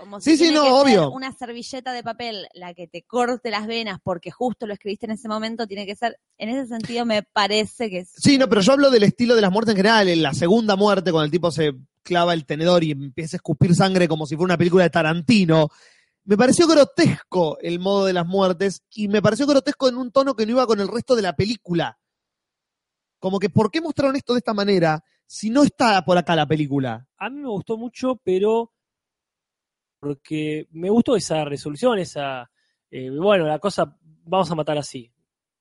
Como 0.00 0.18
Sí, 0.18 0.30
si 0.32 0.36
sí, 0.38 0.42
tiene 0.44 0.56
no, 0.56 0.62
que 0.64 0.70
ser 0.70 0.98
obvio. 0.98 1.10
una 1.10 1.30
servilleta 1.32 1.92
de 1.92 2.02
papel 2.02 2.48
la 2.54 2.72
que 2.72 2.88
te 2.88 3.02
corte 3.02 3.50
las 3.50 3.66
venas 3.66 3.98
porque 4.02 4.30
justo 4.30 4.66
lo 4.66 4.72
escribiste 4.72 5.04
en 5.04 5.12
ese 5.12 5.28
momento, 5.28 5.66
tiene 5.66 5.84
que 5.84 5.94
ser, 5.94 6.18
en 6.38 6.48
ese 6.48 6.66
sentido 6.68 7.04
me 7.04 7.22
parece 7.22 7.90
que 7.90 7.98
es 7.98 8.10
Sí, 8.16 8.38
no, 8.38 8.48
pero 8.48 8.62
yo 8.62 8.72
hablo 8.72 8.90
del 8.90 9.02
estilo 9.02 9.34
de 9.34 9.42
las 9.42 9.52
muertes 9.52 9.72
en 9.72 9.76
general. 9.76 10.08
En 10.08 10.22
la 10.22 10.32
segunda 10.32 10.74
muerte, 10.74 11.12
cuando 11.12 11.26
el 11.26 11.30
tipo 11.30 11.50
se 11.50 11.74
clava 12.02 12.32
el 12.32 12.46
tenedor 12.46 12.82
y 12.82 12.92
empieza 12.92 13.36
a 13.36 13.38
escupir 13.38 13.74
sangre 13.74 14.08
como 14.08 14.26
si 14.26 14.36
fuera 14.36 14.46
una 14.54 14.58
película 14.58 14.84
de 14.84 14.90
Tarantino. 14.90 15.68
Me 16.24 16.36
pareció 16.38 16.66
grotesco 16.66 17.58
el 17.60 17.78
modo 17.78 18.06
de 18.06 18.14
las 18.14 18.26
muertes 18.26 18.82
y 18.94 19.08
me 19.08 19.20
pareció 19.20 19.46
grotesco 19.46 19.88
en 19.88 19.96
un 19.96 20.10
tono 20.12 20.34
que 20.34 20.46
no 20.46 20.52
iba 20.52 20.66
con 20.66 20.80
el 20.80 20.88
resto 20.88 21.14
de 21.14 21.22
la 21.22 21.36
película. 21.36 21.98
Como 23.18 23.38
que, 23.38 23.50
¿por 23.50 23.70
qué 23.70 23.80
mostraron 23.82 24.16
esto 24.16 24.32
de 24.32 24.38
esta 24.38 24.54
manera 24.54 25.04
si 25.26 25.50
no 25.50 25.62
está 25.62 26.02
por 26.04 26.16
acá 26.16 26.34
la 26.34 26.46
película? 26.46 27.06
A 27.18 27.28
mí 27.28 27.40
me 27.40 27.48
gustó 27.48 27.76
mucho, 27.76 28.16
pero 28.24 28.72
porque 30.00 30.66
me 30.72 30.88
gustó 30.90 31.14
esa 31.14 31.44
resolución, 31.44 31.98
esa, 31.98 32.50
eh, 32.90 33.10
bueno, 33.10 33.46
la 33.46 33.58
cosa, 33.58 33.96
vamos 34.24 34.50
a 34.50 34.54
matar 34.54 34.78
así, 34.78 35.12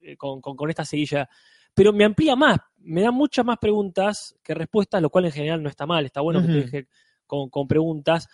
eh, 0.01 0.15
con, 0.15 0.39
con- 0.41 0.55
con 0.55 0.69
esta 0.69 0.85
seguilla. 0.85 1.29
Pero 1.73 1.93
me 1.93 2.05
amplía 2.05 2.35
más, 2.35 2.57
me 2.77 3.01
da 3.01 3.11
muchas 3.11 3.45
más 3.45 3.57
preguntas 3.59 4.35
que 4.43 4.53
respuestas, 4.53 5.01
lo 5.01 5.09
cual 5.09 5.25
en 5.25 5.31
general 5.31 5.61
no 5.61 5.69
está 5.69 5.85
mal, 5.85 6.05
está 6.05 6.21
bueno 6.21 6.41
que 6.41 6.47
te 6.47 6.53
deje 6.53 6.87
con, 7.27 7.49
con 7.49 7.67
preguntas, 7.67 8.27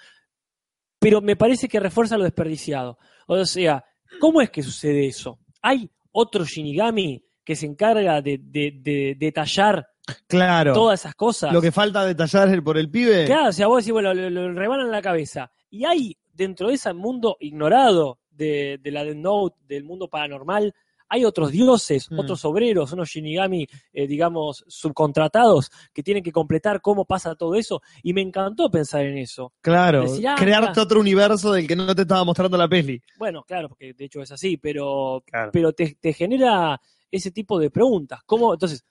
pero 0.99 1.21
me 1.21 1.35
parece 1.35 1.67
que 1.67 1.79
refuerza 1.79 2.17
lo 2.17 2.23
desperdiciado. 2.23 2.97
O 3.27 3.43
sea, 3.45 3.83
¿cómo 4.19 4.41
es 4.41 4.49
que 4.49 4.63
sucede 4.63 5.07
eso? 5.07 5.39
¿Hay 5.61 5.89
otro 6.11 6.45
Shinigami 6.45 7.23
que 7.43 7.55
se 7.55 7.65
encarga 7.65 8.21
de, 8.21 8.39
de- 8.41 8.73
de 8.81 9.15
detallar 9.19 9.85
Claro. 10.27 10.73
todas 10.73 11.01
esas 11.01 11.15
cosas? 11.15 11.51
Lo 11.51 11.61
que 11.61 11.71
falta 11.71 12.05
detallar 12.05 12.47
el- 12.49 12.63
por 12.63 12.77
el 12.77 12.89
pibe. 12.89 13.25
Claro, 13.25 13.49
o 13.49 13.51
sea, 13.51 13.67
vos 13.67 13.83
decís, 13.83 13.91
bueno, 13.93 14.13
lo, 14.13 14.29
lo 14.29 14.53
rebanan 14.53 14.89
la 14.91 15.01
cabeza. 15.01 15.51
Y 15.75 15.83
hay 15.83 16.17
dentro 16.33 16.69
de 16.69 16.75
ese 16.75 16.93
mundo 16.93 17.35
ignorado 17.41 18.19
de, 18.31 18.79
de 18.81 18.91
la 18.91 19.03
Death 19.03 19.17
Note, 19.17 19.57
del 19.67 19.83
mundo 19.83 20.07
paranormal, 20.07 20.73
hay 21.09 21.25
otros 21.25 21.51
dioses, 21.51 22.09
Mm. 22.09 22.19
otros 22.19 22.45
obreros, 22.45 22.93
unos 22.93 23.09
Shinigami, 23.09 23.67
eh, 23.93 24.07
digamos, 24.07 24.63
subcontratados, 24.67 25.69
que 25.93 26.01
tienen 26.01 26.23
que 26.23 26.31
completar 26.31 26.81
cómo 26.81 27.03
pasa 27.05 27.35
todo 27.35 27.55
eso. 27.55 27.81
Y 28.03 28.13
me 28.13 28.21
encantó 28.21 28.71
pensar 28.71 29.05
en 29.05 29.17
eso. 29.17 29.53
Claro. 29.61 30.03
Decir, 30.03 30.27
ah, 30.29 30.35
crearte 30.37 30.79
otro 30.79 30.99
universo 31.01 31.51
del 31.51 31.67
que 31.67 31.75
no 31.75 31.93
te 31.93 32.03
estaba 32.03 32.23
mostrando 32.23 32.57
la 32.57 32.67
peli. 32.69 33.01
Bueno, 33.19 33.43
claro, 33.43 33.67
porque 33.69 33.93
de 33.93 34.05
hecho 34.05 34.21
es 34.21 34.31
así, 34.31 34.55
pero, 34.57 35.23
Claro. 35.27 35.51
pero 35.51 35.73
te, 35.73 35.95
te 35.99 36.13
genera 36.13 36.79
ese 37.11 37.31
tipo 37.31 37.59
de 37.59 37.69
preguntas. 37.69 38.21
¿Cómo, 38.25 38.53
entonces, 38.53 38.83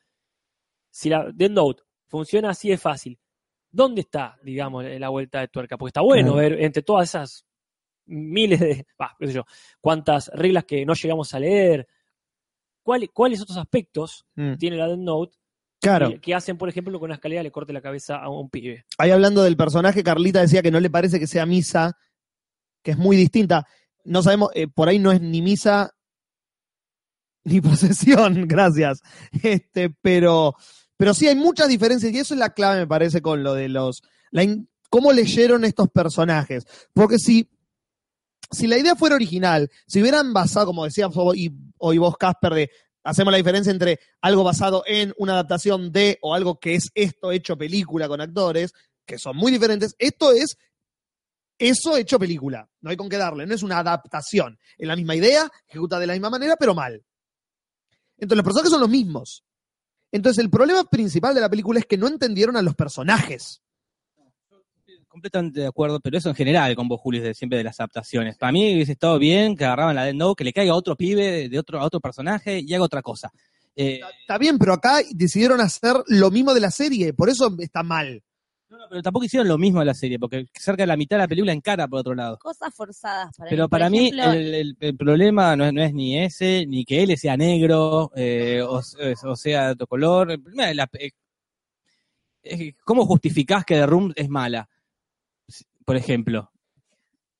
si 0.90 1.08
la 1.08 1.30
Death 1.32 1.50
Note 1.50 1.82
funciona 2.06 2.50
así 2.50 2.68
de 2.68 2.76
fácil, 2.78 3.18
¿dónde 3.74 4.02
está, 4.02 4.38
digamos, 4.42 4.84
la 4.84 5.08
vuelta 5.08 5.40
de 5.40 5.48
tuerca? 5.48 5.76
Porque 5.76 5.88
está 5.90 6.00
bueno 6.00 6.34
ver 6.34 6.62
entre 6.62 6.82
todas 6.82 7.08
esas 7.08 7.44
miles 8.06 8.60
de, 8.60 8.86
bah, 8.98 9.14
qué 9.18 9.26
sé 9.26 9.32
yo, 9.32 9.44
cuántas 9.80 10.28
reglas 10.34 10.64
que 10.64 10.84
no 10.86 10.94
llegamos 10.94 11.34
a 11.34 11.40
leer, 11.40 11.86
¿cuál- 12.82 13.10
cuáles 13.12 13.40
otros 13.40 13.58
aspectos 13.58 14.24
Mm. 14.36 14.54
tiene 14.56 14.76
la 14.76 14.86
Death 14.86 14.98
Note 14.98 15.36
Claro. 15.80 16.20
que, 16.20 16.34
hacen, 16.34 16.56
por 16.56 16.68
ejemplo, 16.68 16.98
con 16.98 17.08
una 17.08 17.14
escalera 17.14 17.42
le 17.42 17.50
corte 17.50 17.72
la 17.72 17.80
cabeza 17.82 18.16
a 18.16 18.28
un 18.30 18.48
pibe? 18.50 18.84
Ahí 18.98 19.10
hablando 19.10 19.42
del 19.42 19.56
personaje, 19.56 20.02
Carlita 20.04 20.40
decía 20.40 20.62
que 20.62 20.70
no 20.70 20.80
le 20.80 20.90
parece 20.90 21.18
que 21.18 21.26
sea 21.26 21.44
Misa, 21.46 21.96
que 22.82 22.92
es 22.92 22.98
muy 22.98 23.16
distinta. 23.16 23.66
No 24.04 24.22
sabemos, 24.22 24.50
eh, 24.54 24.68
por 24.68 24.88
ahí 24.88 24.98
no 24.98 25.10
es 25.12 25.20
ni 25.20 25.40
Misa 25.42 25.90
ni 27.44 27.60
procesión, 28.28 28.46
gracias. 28.48 29.00
Este, 29.42 29.90
pero, 30.02 30.54
pero 30.96 31.14
sí 31.14 31.28
hay 31.28 31.36
muchas 31.36 31.68
diferencias 31.68 32.12
y 32.12 32.18
eso 32.18 32.34
es 32.34 32.40
la 32.40 32.54
clave, 32.54 32.80
me 32.80 32.86
parece, 32.86 33.20
con 33.20 33.42
lo 33.42 33.54
de 33.54 33.68
los. 33.68 34.02
La 34.30 34.46
cómo 34.90 35.12
leyeron 35.12 35.64
estos 35.64 35.88
personajes. 35.88 36.66
Porque 36.92 37.18
si, 37.18 37.50
si 38.50 38.66
la 38.66 38.78
idea 38.78 38.94
fuera 38.94 39.16
original, 39.16 39.70
si 39.86 40.00
hubieran 40.00 40.32
basado, 40.32 40.66
como 40.66 40.84
decía 40.84 41.08
hoy, 41.08 41.52
hoy 41.78 41.98
vos, 41.98 42.16
Casper, 42.16 42.54
de 42.54 42.70
hacemos 43.02 43.32
la 43.32 43.38
diferencia 43.38 43.70
entre 43.70 44.00
algo 44.20 44.44
basado 44.44 44.82
en 44.86 45.12
una 45.18 45.34
adaptación 45.34 45.92
de 45.92 46.18
o 46.22 46.34
algo 46.34 46.58
que 46.58 46.74
es 46.74 46.90
esto 46.94 47.32
hecho 47.32 47.56
película 47.56 48.08
con 48.08 48.20
actores, 48.20 48.72
que 49.04 49.18
son 49.18 49.36
muy 49.36 49.52
diferentes. 49.52 49.94
Esto 49.98 50.32
es 50.32 50.56
eso 51.58 51.96
hecho 51.96 52.18
película. 52.18 52.68
No 52.80 52.90
hay 52.90 52.96
con 52.96 53.08
qué 53.08 53.16
darle. 53.16 53.46
No 53.46 53.54
es 53.54 53.62
una 53.62 53.78
adaptación. 53.78 54.58
Es 54.76 54.88
la 54.88 54.96
misma 54.96 55.14
idea, 55.14 55.50
ejecutada 55.68 56.00
de 56.00 56.06
la 56.06 56.14
misma 56.14 56.30
manera, 56.30 56.56
pero 56.56 56.74
mal. 56.74 57.04
Entonces 58.16 58.36
los 58.36 58.44
personajes 58.44 58.70
son 58.70 58.80
los 58.80 58.90
mismos. 58.90 59.43
Entonces 60.14 60.44
el 60.44 60.48
problema 60.48 60.84
principal 60.84 61.34
de 61.34 61.40
la 61.40 61.50
película 61.50 61.80
es 61.80 61.86
que 61.86 61.98
no 61.98 62.06
entendieron 62.06 62.56
a 62.56 62.62
los 62.62 62.76
personajes. 62.76 63.60
Completamente 65.08 65.58
de 65.58 65.66
acuerdo, 65.66 65.98
pero 65.98 66.16
eso 66.16 66.28
en 66.28 66.36
general 66.36 66.76
con 66.76 66.86
vos, 66.86 67.00
Julio, 67.00 67.20
de 67.20 67.34
siempre 67.34 67.58
de 67.58 67.64
las 67.64 67.80
adaptaciones. 67.80 68.38
Para 68.38 68.52
mí 68.52 68.74
hubiese 68.74 68.92
estado 68.92 69.18
bien 69.18 69.56
que 69.56 69.64
agarraban 69.64 69.96
la 69.96 70.04
Death 70.04 70.14
Note, 70.14 70.38
que 70.38 70.44
le 70.44 70.52
caiga 70.52 70.72
a 70.72 70.76
otro 70.76 70.94
pibe 70.94 71.48
de 71.48 71.58
otro, 71.58 71.80
a 71.80 71.84
otro 71.84 71.98
personaje 71.98 72.60
y 72.64 72.72
haga 72.74 72.84
otra 72.84 73.02
cosa. 73.02 73.32
Eh, 73.74 74.02
Está 74.20 74.38
bien, 74.38 74.56
pero 74.56 74.72
acá 74.72 75.00
decidieron 75.10 75.60
hacer 75.60 75.96
lo 76.06 76.30
mismo 76.30 76.54
de 76.54 76.60
la 76.60 76.70
serie, 76.70 77.12
por 77.12 77.28
eso 77.28 77.52
está 77.58 77.82
mal. 77.82 78.22
Pero 78.88 79.02
tampoco 79.02 79.24
hicieron 79.24 79.48
lo 79.48 79.58
mismo 79.58 79.80
en 79.80 79.86
la 79.86 79.94
serie, 79.94 80.18
porque 80.18 80.46
cerca 80.54 80.82
de 80.82 80.86
la 80.86 80.96
mitad 80.96 81.16
de 81.16 81.22
la 81.22 81.28
película 81.28 81.52
encara 81.52 81.88
por 81.88 82.00
otro 82.00 82.14
lado. 82.14 82.38
Cosas 82.38 82.74
forzadas 82.74 83.36
para 83.36 83.50
Pero 83.50 83.64
mí. 83.64 83.68
Para 83.68 83.90
mí 83.90 84.08
el, 84.08 84.54
el- 84.54 84.76
el 84.80 84.96
problema 84.96 85.56
no 85.56 85.64
es, 85.64 85.72
no 85.72 85.82
es 85.82 85.92
ni 85.94 86.18
ese, 86.18 86.66
ni 86.66 86.84
que 86.84 87.02
él 87.02 87.16
sea 87.16 87.36
negro, 87.36 88.10
eh, 88.14 88.62
o, 88.62 88.80
o 88.80 89.36
sea 89.36 89.66
de 89.66 89.72
otro 89.72 89.86
color. 89.86 90.38
La- 90.54 90.88
eh, 92.42 92.72
¿Cómo 92.84 93.06
justificás 93.06 93.64
que 93.64 93.74
The 93.74 93.86
Room 93.86 94.12
es 94.16 94.28
mala? 94.28 94.68
Por 95.84 95.96
ejemplo. 95.96 96.50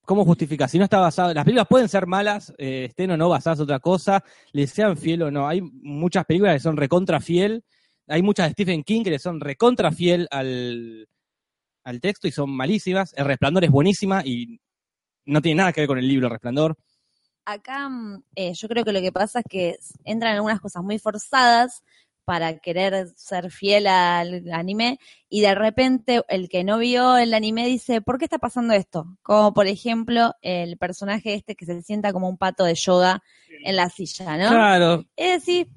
¿Cómo 0.07 0.25
justificás? 0.27 0.71
Si 0.71 0.77
no 0.79 0.85
está 0.85 0.99
basado, 0.99 1.33
las 1.33 1.45
películas 1.45 1.67
pueden 1.67 1.89
ser 1.89 2.07
malas, 2.07 2.53
eh, 2.59 2.87
estén 2.91 3.11
o 3.13 3.17
no 3.17 3.31
basadas 3.31 3.59
en 3.59 3.63
otra 3.65 3.81
cosa, 3.81 4.23
le 4.53 4.67
sean 4.67 4.99
fiel 4.99 5.23
o 5.23 5.31
no. 5.31 5.49
Hay 5.49 5.63
muchas 5.63 6.27
películas 6.27 6.55
que 6.57 6.61
son 6.61 6.77
recontra 6.77 7.21
fiel, 7.21 7.65
hay 8.07 8.21
muchas 8.21 8.49
de 8.49 8.53
Stephen 8.53 8.85
King 8.85 9.03
que 9.03 9.11
le 9.11 9.19
son 9.19 9.41
recontra 9.41 9.91
fiel 9.93 10.29
al, 10.31 11.09
al 11.85 12.01
texto 12.01 12.27
y 12.27 12.33
son 12.33 12.51
malísimas. 12.51 13.13
El 13.17 13.27
Resplandor 13.27 13.65
es 13.65 13.71
buenísima 13.71 14.23
y 14.25 14.61
no 15.27 15.41
tiene 15.41 15.59
nada 15.59 15.73
que 15.73 15.83
ver 15.83 15.89
con 15.89 15.99
el 15.99 16.09
libro 16.09 16.29
Resplandor. 16.29 16.77
acá 17.45 17.89
mm, 17.89 18.23
eh, 18.35 18.53
yo 18.55 18.69
creo 18.69 18.85
que 18.85 18.93
lo 18.93 19.01
que 19.01 19.13
pasa 19.13 19.41
es 19.41 19.45
que 19.49 19.77
entran 20.05 20.35
algunas 20.35 20.61
cosas 20.61 20.83
muy 20.83 20.99
forzadas 20.99 21.83
para 22.25 22.59
querer 22.59 23.09
ser 23.17 23.51
fiel 23.51 23.87
al 23.87 24.51
anime 24.51 24.99
y 25.29 25.43
de 25.43 25.55
repente 25.55 26.23
el 26.29 26.49
que 26.49 26.65
no 26.65 26.79
vio 26.79 27.19
el 27.19 27.35
anime 27.35 27.67
dice, 27.67 28.01
¿por 28.01 28.19
qué 28.19 28.25
está 28.25 28.39
pasando 28.39 28.73
esto? 28.73 29.19
Como 29.23 29.53
por 29.53 29.67
ejemplo 29.67 30.33
el 30.41 30.79
personaje 30.79 31.35
este 31.35 31.55
que 31.55 31.67
se 31.67 31.83
sienta 31.83 32.13
como 32.13 32.29
un 32.29 32.39
pato 32.39 32.65
de 32.65 32.75
yoga 32.75 33.23
en 33.63 33.77
la 33.77 33.91
silla, 33.91 34.39
¿no? 34.39 34.49
Claro, 34.49 35.05
Es 35.17 35.41
decir, 35.41 35.69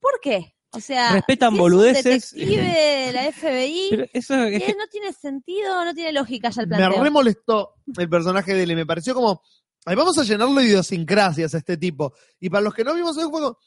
¿por 0.00 0.20
qué? 0.22 0.54
O 0.72 0.80
sea, 0.80 1.12
Respetan 1.14 1.50
si 1.50 1.54
es 1.56 1.58
un 1.58 1.58
boludeces. 1.58 2.04
detective 2.32 2.62
de 2.62 3.12
la 3.12 3.22
FBI, 3.32 4.08
eso 4.12 4.34
es 4.44 4.56
y 4.62 4.64
que- 4.66 4.74
no 4.74 4.86
tiene 4.90 5.12
sentido, 5.14 5.84
no 5.84 5.94
tiene 5.94 6.12
lógica 6.12 6.50
ya 6.50 6.62
el 6.62 6.68
Me 6.68 6.76
planteo. 6.76 7.02
re 7.02 7.10
molestó 7.10 7.74
el 7.96 8.08
personaje 8.08 8.52
de 8.54 8.62
él 8.64 8.72
y 8.72 8.76
me 8.76 8.84
pareció 8.86 9.14
como, 9.14 9.42
"Ay, 9.86 9.96
vamos 9.96 10.18
a 10.18 10.24
llenarlo 10.24 10.60
de 10.60 10.66
idiosincrasias 10.66 11.54
a 11.54 11.58
este 11.58 11.78
tipo. 11.78 12.12
Y 12.38 12.50
para 12.50 12.60
los 12.62 12.74
que 12.74 12.84
no 12.84 12.94
vimos 12.94 13.16
el 13.16 13.26
juego, 13.26 13.58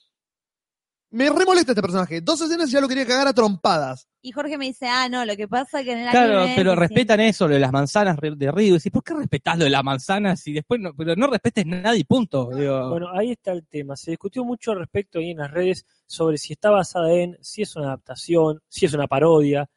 me 1.11 1.29
re 1.29 1.45
molesta 1.45 1.73
este 1.73 1.81
personaje. 1.81 2.21
Dos 2.21 2.41
escenas 2.41 2.69
y 2.69 2.73
ya 2.73 2.81
lo 2.81 2.87
quería 2.87 3.05
cagar 3.05 3.27
a 3.27 3.33
trompadas. 3.33 4.07
Y 4.21 4.31
Jorge 4.31 4.57
me 4.57 4.65
dice, 4.65 4.87
ah, 4.87 5.09
no, 5.09 5.25
lo 5.25 5.35
que 5.35 5.47
pasa 5.47 5.79
es 5.79 5.85
que 5.85 5.91
en 5.91 5.99
el 5.99 6.09
Claro, 6.09 6.39
anime... 6.39 6.55
pero 6.55 6.73
sí. 6.73 6.79
respetan 6.79 7.19
eso, 7.19 7.47
lo 7.47 7.55
de 7.55 7.59
las 7.59 7.71
manzanas 7.71 8.17
de 8.17 8.51
Río. 8.51 8.75
Decís, 8.75 8.91
¿por 8.91 9.03
qué 9.03 9.13
respetás 9.13 9.57
lo 9.57 9.65
de 9.65 9.69
las 9.69 9.83
manzanas 9.83 10.45
y 10.47 10.53
después 10.53 10.79
no, 10.79 10.93
pero 10.95 11.15
no 11.15 11.27
respetes 11.27 11.65
nada 11.65 11.95
y 11.95 12.03
punto? 12.03 12.49
Digo, 12.55 12.89
Bueno, 12.89 13.09
ahí 13.13 13.31
está 13.31 13.51
el 13.51 13.65
tema. 13.67 13.95
Se 13.95 14.11
discutió 14.11 14.43
mucho 14.45 14.71
al 14.71 14.79
respecto 14.79 15.19
ahí 15.19 15.31
en 15.31 15.39
las 15.39 15.51
redes 15.51 15.85
sobre 16.05 16.37
si 16.37 16.53
está 16.53 16.69
basada 16.69 17.11
en, 17.11 17.37
si 17.41 17.61
es 17.63 17.75
una 17.75 17.87
adaptación, 17.87 18.61
si 18.69 18.85
es 18.85 18.93
una 18.93 19.07
parodia. 19.07 19.69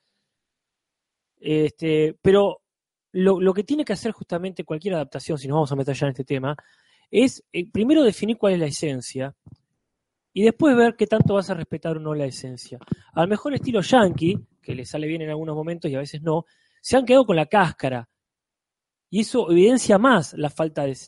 Este, 1.40 2.16
pero 2.22 2.62
lo, 3.12 3.40
lo 3.40 3.54
que 3.54 3.64
tiene 3.64 3.84
que 3.84 3.92
hacer 3.92 4.12
justamente 4.12 4.64
cualquier 4.64 4.94
adaptación, 4.94 5.38
si 5.38 5.48
nos 5.48 5.56
vamos 5.56 5.72
a 5.72 5.76
meter 5.76 5.94
ya 5.96 6.06
en 6.06 6.10
este 6.12 6.24
tema, 6.24 6.56
es 7.10 7.42
eh, 7.52 7.70
primero 7.70 8.02
definir 8.02 8.36
cuál 8.38 8.54
es 8.54 8.58
la 8.60 8.66
esencia 8.66 9.34
y 10.34 10.42
después 10.42 10.76
ver 10.76 10.96
qué 10.96 11.06
tanto 11.06 11.34
vas 11.34 11.48
a 11.48 11.54
respetar 11.54 11.96
o 11.96 12.00
no 12.00 12.14
la 12.14 12.26
esencia. 12.26 12.78
Al 13.14 13.28
mejor 13.28 13.54
estilo 13.54 13.80
yankee, 13.80 14.36
que 14.60 14.74
le 14.74 14.84
sale 14.84 15.06
bien 15.06 15.22
en 15.22 15.30
algunos 15.30 15.54
momentos 15.56 15.90
y 15.90 15.94
a 15.94 16.00
veces 16.00 16.20
no, 16.22 16.44
se 16.82 16.96
han 16.96 17.06
quedado 17.06 17.24
con 17.24 17.36
la 17.36 17.46
cáscara. 17.46 18.08
Y 19.10 19.20
eso 19.20 19.48
evidencia 19.50 19.96
más 19.96 20.34
la 20.34 20.50
falta 20.50 20.82
de, 20.84 20.98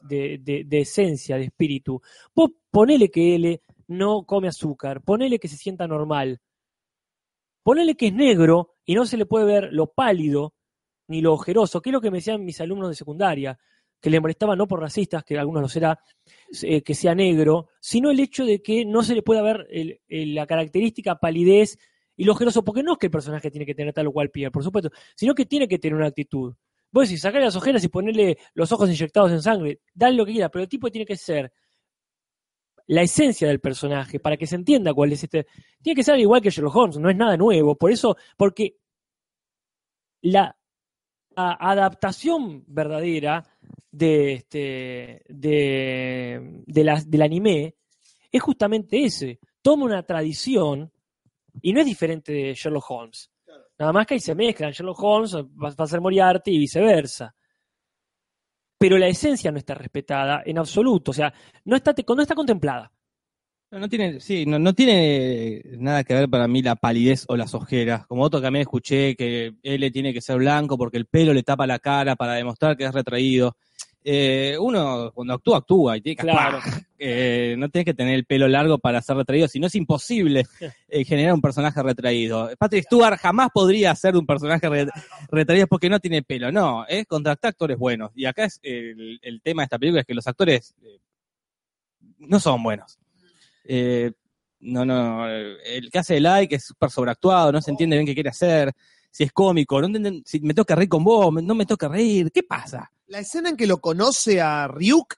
de- 0.40 0.65
de- 0.65 0.81
esencia, 0.81 1.36
de 1.36 1.44
espíritu. 1.44 2.01
Vos 2.35 2.53
ponele 2.70 3.11
que 3.11 3.35
él 3.35 3.61
no 3.89 4.24
come 4.24 4.47
azúcar, 4.48 5.03
ponele 5.03 5.40
que 5.40 5.48
se 5.48 5.57
sienta 5.57 5.89
normal, 5.89 6.40
ponele 7.65 7.97
que 7.97 8.07
es 8.09 8.15
negro 8.15 8.74
y 8.85 8.94
no 8.94 9.07
se 9.07 9.16
le 9.16 9.27
puede 9.27 9.44
ver 9.44 9.69
lo 9.73 9.89
pálido 9.93 10.55
ni 11.09 11.20
lo 11.20 11.32
ojeroso, 11.35 11.82
que 11.82 11.90
es 11.90 11.93
lo 11.93 12.01
que 12.01 12.11
me 12.12 12.19
decían 12.19 12.44
mis 12.44 12.61
alumnos 12.61 12.90
de 12.90 12.94
secundaria, 12.94 13.59
que 14.01 14.10
le 14.10 14.20
molestaba 14.20 14.56
no 14.56 14.66
por 14.66 14.81
racistas, 14.81 15.24
que 15.24 15.39
algunos 15.39 15.62
lo 15.62 15.68
será, 15.68 15.98
eh, 16.62 16.82
que 16.82 16.94
sea 16.94 17.14
negro, 17.14 17.68
sino 17.81 18.10
el 18.10 18.20
hecho 18.20 18.44
de 18.44 18.62
que 18.62 18.85
no 18.85 19.02
se 19.02 19.14
le 19.14 19.23
pueda 19.23 19.43
ver 19.43 19.66
la 20.09 20.47
característica 20.47 21.16
palidez 21.16 21.78
y 22.16 22.24
lo 22.24 22.32
ojeroso, 22.32 22.64
porque 22.64 22.82
no 22.82 22.93
es 22.93 22.98
que 22.98 23.06
el 23.06 23.12
personaje 23.12 23.51
tiene 23.51 23.66
que 23.66 23.74
tener 23.74 23.93
tal 23.93 24.06
o 24.06 24.12
cual 24.12 24.31
piel, 24.31 24.51
por 24.51 24.62
supuesto, 24.62 24.90
sino 25.14 25.35
que 25.35 25.47
tiene 25.47 25.68
que 25.68 25.78
tener 25.78 25.97
una 25.97 26.06
actitud. 26.06 26.55
Vos 26.90 27.09
decís, 27.09 27.20
sacarle 27.20 27.47
las 27.47 27.56
ojeras 27.56 27.85
y 27.85 27.89
ponerle 27.89 28.39
los 28.55 28.73
ojos 28.73 28.89
inyectados 28.89 29.32
en 29.32 29.43
sangre, 29.43 29.81
dale 29.93 30.16
lo 30.16 30.24
que 30.24 30.32
quiera, 30.32 30.48
pero 30.48 30.62
el 30.62 30.68
tipo 30.68 30.90
tiene 30.90 31.05
que 31.05 31.16
ser 31.16 31.52
la 32.86 33.02
esencia 33.02 33.48
del 33.48 33.60
personaje, 33.60 34.20
para 34.20 34.36
que 34.36 34.47
se 34.47 34.55
entienda 34.55 34.94
cuál 34.94 35.12
es 35.12 35.24
este. 35.24 35.47
Tiene 35.82 35.97
que 35.97 36.05
ser 36.05 36.18
igual 36.18 36.40
que 36.40 36.51
Sherlock 36.51 36.77
Holmes, 36.77 36.98
no 36.98 37.10
es 37.10 37.16
nada 37.16 37.36
nuevo. 37.36 37.77
Por 37.77 37.90
eso, 37.90 38.16
porque 38.36 38.77
la, 40.23 40.56
adaptación 41.39 42.64
verdadera 42.66 43.44
de 43.90 44.32
este 44.35 45.23
de, 45.28 46.62
de 46.66 46.85
la- 46.85 47.03
del 47.07 47.23
anime 47.23 47.77
es 48.31 48.43
justamente 48.43 49.05
ese. 49.05 49.39
Toma 49.62 49.85
una 49.85 50.03
tradición 50.03 50.93
y 51.62 51.73
no 51.73 51.81
es 51.81 51.86
diferente 51.86 52.32
de 52.32 52.55
Sherlock 52.55 52.90
Holmes. 52.90 53.31
Nada 53.78 53.93
más 53.93 54.07
que 54.07 54.15
ahí 54.15 54.20
se 54.20 54.35
mezclan. 54.35 54.73
Sherlock 54.73 55.03
Holmes 55.03 55.35
va, 55.35 55.74
a 55.77 55.86
ser 55.86 56.01
Moriarty 56.01 56.53
y 56.53 56.59
viceversa. 56.59 57.35
Pero 58.78 58.98
la 58.98 59.09
esencia 59.09 59.51
no 59.51 59.59
está 59.59 59.74
respetada 59.74 60.43
en 60.44 60.59
absoluto. 60.59 61.11
O 61.11 61.15
sea, 61.15 61.32
no 61.65 61.77
está, 61.77 61.94
no 62.09 62.23
está 62.23 62.35
contemplada. 62.35 62.93
No, 63.70 63.81
no 63.81 63.89
tiene, 63.89 64.20
sí, 64.20 64.47
no, 64.47 64.59
no 64.59 64.74
tiene 64.74 65.62
nada 65.78 66.05
que 66.05 66.15
ver 66.15 66.28
para 66.28 66.47
mí 66.47 66.62
la 66.62 66.77
palidez 66.77 67.24
o 67.28 67.36
las 67.36 67.55
ojeras. 67.55 68.07
Como 68.07 68.23
otro 68.23 68.40
que 68.40 68.44
también 68.47 68.62
escuché 68.62 69.16
que 69.16 69.55
él 69.62 69.93
tiene 69.93 70.12
que 70.12 70.20
ser 70.20 70.36
blanco 70.39 70.78
porque 70.78 70.98
el 70.98 71.07
pelo 71.07 71.32
le 71.32 71.43
tapa 71.43 71.66
la 71.66 71.78
cara 71.78 72.16
para 72.16 72.35
demostrar 72.35 72.77
que 72.77 72.85
es 72.85 72.93
retraído. 72.93 73.57
Eh, 74.08 74.56
uno 74.60 75.10
cuando 75.12 75.34
actúa, 75.34 75.58
actúa 75.58 75.96
y 75.96 76.00
tiene 76.00 76.14
que 76.16 76.22
Claro. 76.22 76.60
Eh, 76.98 77.56
no 77.58 77.68
tienes 77.68 77.84
que 77.84 77.92
tener 77.92 78.14
el 78.14 78.24
pelo 78.24 78.48
largo 78.48 78.78
para 78.78 79.02
ser 79.02 79.16
retraído, 79.16 79.48
si 79.48 79.60
no 79.60 79.66
es 79.66 79.74
imposible 79.74 80.46
eh, 80.88 81.04
generar 81.04 81.34
un 81.34 81.42
personaje 81.42 81.82
retraído. 81.82 82.48
Patrick 82.58 82.84
Stewart 82.84 83.18
jamás 83.18 83.50
podría 83.52 83.94
ser 83.96 84.16
un 84.16 84.24
personaje 84.24 84.66
re- 84.68 84.86
retraído 85.30 85.66
porque 85.66 85.90
no 85.90 85.98
tiene 86.00 86.22
pelo. 86.22 86.50
No, 86.50 86.86
es 86.86 87.04
contratar 87.06 87.50
actores 87.50 87.76
buenos. 87.76 88.12
Y 88.14 88.24
acá 88.24 88.44
es 88.46 88.60
el, 88.62 89.18
el 89.20 89.42
tema 89.42 89.60
de 89.62 89.64
esta 89.64 89.78
película 89.78 90.00
es 90.02 90.06
que 90.06 90.14
los 90.14 90.26
actores 90.26 90.74
eh, 90.84 90.98
no 92.20 92.40
son 92.40 92.62
buenos. 92.62 92.98
Eh, 93.64 94.12
no, 94.60 94.84
no, 94.84 95.28
el 95.28 95.90
que 95.90 95.98
hace 95.98 96.16
el 96.16 96.22
like 96.22 96.54
es 96.54 96.64
súper 96.64 96.90
sobreactuado, 96.90 97.52
no 97.52 97.60
se 97.60 97.72
entiende 97.72 97.96
bien 97.96 98.06
qué 98.06 98.14
quiere 98.14 98.30
hacer, 98.30 98.72
si 99.10 99.24
es 99.24 99.32
cómico, 99.32 99.80
no 99.82 99.88
si 100.24 100.40
me 100.40 100.54
toca 100.54 100.74
reír 100.74 100.88
con 100.88 101.04
vos, 101.04 101.32
no 101.42 101.54
me 101.54 101.66
toca 101.66 101.88
reír, 101.88 102.30
¿qué 102.32 102.42
pasa? 102.42 102.90
La 103.06 103.20
escena 103.20 103.50
en 103.50 103.56
que 103.56 103.66
lo 103.66 103.78
conoce 103.80 104.40
a 104.40 104.66
Ryuk 104.68 105.14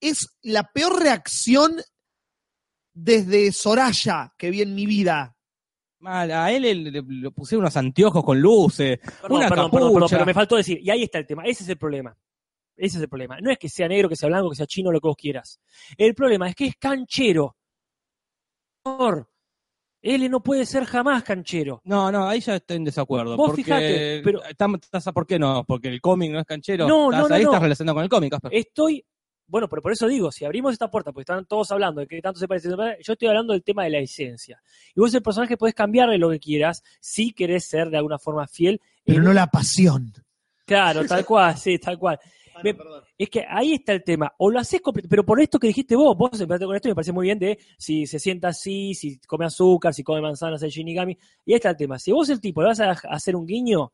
es 0.00 0.28
la 0.42 0.64
peor 0.72 1.00
reacción 1.02 1.80
desde 2.92 3.50
Soraya 3.52 4.32
que 4.36 4.50
vi 4.50 4.62
en 4.62 4.74
mi 4.74 4.86
vida. 4.86 5.34
Mal, 6.00 6.30
a 6.30 6.52
él 6.52 6.62
le, 6.62 6.74
le- 6.74 7.02
le 7.02 7.30
puse 7.30 7.56
unos 7.56 7.76
anteojos 7.76 8.22
con 8.22 8.38
luces, 8.40 8.98
Perdón, 8.98 9.38
una 9.38 9.48
perdón, 9.48 9.64
capucha. 9.66 9.70
perdón, 9.70 9.92
perdón, 9.94 10.08
pero 10.10 10.26
me 10.26 10.34
faltó 10.34 10.56
decir, 10.56 10.78
y 10.82 10.90
ahí 10.90 11.02
está 11.02 11.18
el 11.18 11.26
tema, 11.26 11.44
ese 11.44 11.62
es 11.64 11.68
el 11.70 11.78
problema. 11.78 12.16
Ese 12.76 12.98
es 12.98 13.02
el 13.02 13.08
problema. 13.08 13.40
No 13.40 13.50
es 13.50 13.58
que 13.58 13.70
sea 13.70 13.88
negro, 13.88 14.06
que 14.08 14.16
sea 14.16 14.28
blanco, 14.28 14.50
que 14.50 14.56
sea 14.56 14.66
chino, 14.66 14.92
lo 14.92 15.00
que 15.00 15.08
vos 15.08 15.16
quieras. 15.16 15.58
El 15.96 16.14
problema 16.14 16.46
es 16.50 16.54
que 16.54 16.66
es 16.66 16.76
canchero. 16.76 17.56
Por 18.82 19.30
Él 20.14 20.30
no 20.30 20.40
puede 20.42 20.64
ser 20.66 20.84
jamás 20.84 21.22
canchero. 21.24 21.80
No, 21.84 22.12
no, 22.12 22.28
ahí 22.28 22.40
ya 22.40 22.56
estoy 22.56 22.76
en 22.76 22.84
desacuerdo. 22.84 23.36
Vos 23.36 23.48
porque 23.48 23.64
fijate, 23.64 24.20
pero- 24.22 24.40
¿Por 25.12 25.26
qué 25.26 25.38
no? 25.38 25.64
Porque 25.64 25.88
el 25.88 26.00
cómic 26.00 26.30
no 26.30 26.38
es 26.38 26.46
canchero. 26.46 26.86
No, 26.86 27.10
Estás 27.10 27.22
no, 27.22 27.28
no, 27.28 27.34
ahí 27.34 27.42
no. 27.42 27.50
estás 27.50 27.62
relacionado 27.62 27.94
con 27.96 28.04
el 28.04 28.10
cómic, 28.10 28.30
Casper. 28.30 28.54
Estoy, 28.54 29.04
bueno, 29.48 29.68
pero 29.68 29.82
por 29.82 29.92
eso 29.92 30.06
digo, 30.06 30.30
si 30.30 30.44
abrimos 30.44 30.72
esta 30.72 30.90
puerta, 30.90 31.10
porque 31.12 31.22
están 31.22 31.44
todos 31.46 31.70
hablando 31.72 32.00
de 32.00 32.06
que 32.06 32.20
tanto 32.22 32.38
se 32.38 32.46
parece, 32.46 32.68
yo 32.70 33.12
estoy 33.12 33.28
hablando 33.28 33.52
del 33.52 33.62
tema 33.64 33.84
de 33.84 33.90
la 33.90 33.98
esencia. 33.98 34.62
Y 34.94 35.00
vos 35.00 35.12
el 35.14 35.22
personaje 35.22 35.56
podés 35.56 35.74
cambiarle 35.74 36.18
lo 36.18 36.30
que 36.30 36.38
quieras 36.38 36.82
si 37.00 37.32
querés 37.32 37.64
ser 37.64 37.90
de 37.90 37.96
alguna 37.96 38.18
forma 38.18 38.46
fiel. 38.46 38.80
Pero 39.04 39.18
en- 39.18 39.24
no 39.24 39.32
la 39.32 39.48
pasión. 39.48 40.12
Claro, 40.64 41.04
tal 41.06 41.24
cual, 41.24 41.56
sí, 41.56 41.78
tal 41.78 41.96
cual. 41.98 42.18
Me- 42.62 42.74
es 43.18 43.30
que 43.30 43.44
ahí 43.48 43.72
está 43.74 43.92
el 43.92 44.02
tema. 44.04 44.32
O 44.38 44.50
lo 44.50 44.58
haces 44.58 44.80
completo, 44.80 45.08
pero 45.08 45.24
por 45.24 45.40
esto 45.40 45.58
que 45.58 45.68
dijiste 45.68 45.96
vos, 45.96 46.16
vos 46.16 46.30
empezaste 46.40 46.66
con 46.66 46.76
esto 46.76 46.88
y 46.88 46.90
me 46.90 46.94
parece 46.94 47.12
muy 47.12 47.24
bien 47.26 47.38
de 47.38 47.58
si 47.78 48.06
se 48.06 48.18
sienta 48.18 48.48
así, 48.48 48.94
si 48.94 49.18
come 49.20 49.44
azúcar, 49.46 49.94
si 49.94 50.02
come 50.02 50.20
manzanas, 50.20 50.62
el 50.62 50.70
shinigami. 50.70 51.16
Y 51.44 51.52
ahí 51.52 51.56
está 51.56 51.70
el 51.70 51.76
tema. 51.76 51.98
Si 51.98 52.12
vos 52.12 52.28
el 52.30 52.40
tipo 52.40 52.62
le 52.62 52.68
vas 52.68 52.80
a 52.80 52.90
hacer 52.90 53.36
un 53.36 53.46
guiño 53.46 53.92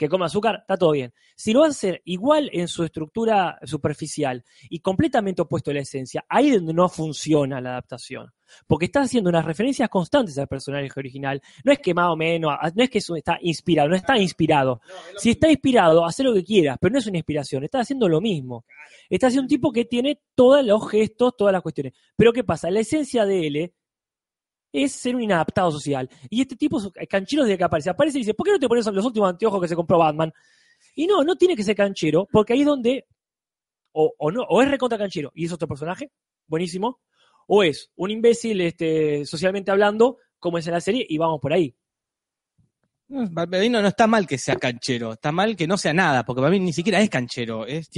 que 0.00 0.08
coma 0.08 0.26
azúcar, 0.26 0.60
está 0.62 0.78
todo 0.78 0.92
bien. 0.92 1.12
Si 1.36 1.52
lo 1.52 1.62
hacer 1.62 2.00
igual 2.06 2.48
en 2.54 2.68
su 2.68 2.84
estructura 2.84 3.58
superficial 3.64 4.42
y 4.70 4.80
completamente 4.80 5.42
opuesto 5.42 5.70
a 5.70 5.74
la 5.74 5.80
esencia, 5.80 6.24
ahí 6.26 6.48
es 6.48 6.56
donde 6.56 6.72
no 6.72 6.88
funciona 6.88 7.60
la 7.60 7.72
adaptación. 7.72 8.32
Porque 8.66 8.86
está 8.86 9.02
haciendo 9.02 9.28
unas 9.28 9.44
referencias 9.44 9.90
constantes 9.90 10.38
al 10.38 10.48
personaje 10.48 10.88
original. 10.96 11.42
No 11.64 11.70
es 11.70 11.80
que 11.80 11.92
más 11.92 12.08
o 12.08 12.16
menos, 12.16 12.50
no 12.74 12.82
es 12.82 12.88
que 12.88 12.96
eso 12.96 13.14
está 13.14 13.36
inspirado, 13.42 13.90
no 13.90 13.94
está 13.94 14.16
inspirado. 14.16 14.80
Si 15.18 15.32
está 15.32 15.50
inspirado, 15.50 16.06
haz 16.06 16.18
lo 16.20 16.32
que 16.32 16.44
quieras, 16.44 16.78
pero 16.80 16.94
no 16.94 16.98
es 16.98 17.06
una 17.06 17.18
inspiración, 17.18 17.64
está 17.64 17.80
haciendo 17.80 18.08
lo 18.08 18.22
mismo. 18.22 18.64
Está 19.10 19.26
haciendo 19.26 19.42
un 19.42 19.48
tipo 19.48 19.70
que 19.70 19.84
tiene 19.84 20.18
todos 20.34 20.64
los 20.64 20.90
gestos, 20.90 21.36
todas 21.36 21.52
las 21.52 21.60
cuestiones. 21.60 21.92
Pero 22.16 22.32
¿qué 22.32 22.42
pasa? 22.42 22.70
La 22.70 22.80
esencia 22.80 23.26
de 23.26 23.46
él 23.46 23.74
es 24.72 24.92
ser 24.92 25.16
un 25.16 25.22
inadaptado 25.22 25.70
social. 25.70 26.08
Y 26.28 26.40
este 26.40 26.56
tipo, 26.56 26.78
es 26.78 27.08
canchero 27.08 27.44
desde 27.44 27.58
que 27.58 27.64
aparece, 27.64 27.90
aparece 27.90 28.18
y 28.18 28.20
dice, 28.22 28.34
¿por 28.34 28.46
qué 28.46 28.52
no 28.52 28.58
te 28.58 28.68
pones 28.68 28.86
los 28.86 29.04
últimos 29.04 29.30
anteojos 29.30 29.60
que 29.60 29.68
se 29.68 29.76
compró 29.76 29.98
Batman? 29.98 30.32
Y 30.94 31.06
no, 31.06 31.22
no 31.22 31.36
tiene 31.36 31.56
que 31.56 31.62
ser 31.62 31.76
canchero, 31.76 32.28
porque 32.30 32.52
ahí 32.52 32.60
es 32.60 32.66
donde, 32.66 33.06
o, 33.92 34.12
o 34.18 34.30
no, 34.30 34.42
o 34.42 34.62
es 34.62 34.70
recontra 34.70 34.98
canchero 34.98 35.30
y 35.34 35.46
es 35.46 35.52
otro 35.52 35.68
personaje, 35.68 36.10
buenísimo, 36.46 37.00
o 37.46 37.62
es 37.62 37.90
un 37.96 38.10
imbécil 38.10 38.60
este, 38.60 39.24
socialmente 39.24 39.70
hablando, 39.70 40.18
como 40.38 40.58
es 40.58 40.66
en 40.66 40.74
la 40.74 40.80
serie, 40.80 41.04
y 41.08 41.18
vamos 41.18 41.40
por 41.40 41.52
ahí. 41.52 41.74
No, 43.10 43.88
está 43.88 44.06
mal 44.06 44.24
que 44.24 44.38
sea 44.38 44.54
canchero, 44.54 45.14
está 45.14 45.32
mal 45.32 45.56
que 45.56 45.66
no 45.66 45.76
sea 45.76 45.92
nada, 45.92 46.24
porque 46.24 46.40
para 46.40 46.52
mí 46.52 46.60
ni 46.60 46.72
siquiera 46.72 47.00
es 47.00 47.10
canchero. 47.10 47.66
Es, 47.66 47.90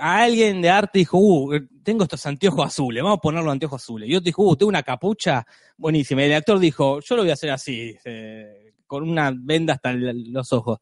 a 0.00 0.24
alguien 0.24 0.60
de 0.60 0.68
arte 0.68 0.98
dijo, 0.98 1.18
uh, 1.18 1.52
tengo 1.84 2.02
estos 2.02 2.26
anteojos 2.26 2.66
azules, 2.66 3.00
vamos 3.00 3.18
a 3.18 3.20
poner 3.20 3.44
los 3.44 3.52
anteojos 3.52 3.80
azules. 3.80 4.08
Y 4.08 4.16
otro 4.16 4.24
dijo, 4.24 4.42
uh, 4.42 4.56
tengo 4.56 4.68
una 4.68 4.82
capucha 4.82 5.46
buenísima. 5.76 6.22
Y 6.22 6.24
el 6.24 6.34
actor 6.34 6.58
dijo, 6.58 6.98
yo 6.98 7.14
lo 7.14 7.22
voy 7.22 7.30
a 7.30 7.34
hacer 7.34 7.50
así, 7.50 7.96
eh, 8.04 8.72
con 8.88 9.08
una 9.08 9.32
venda 9.32 9.74
hasta 9.74 9.92
los 9.92 10.52
ojos. 10.52 10.80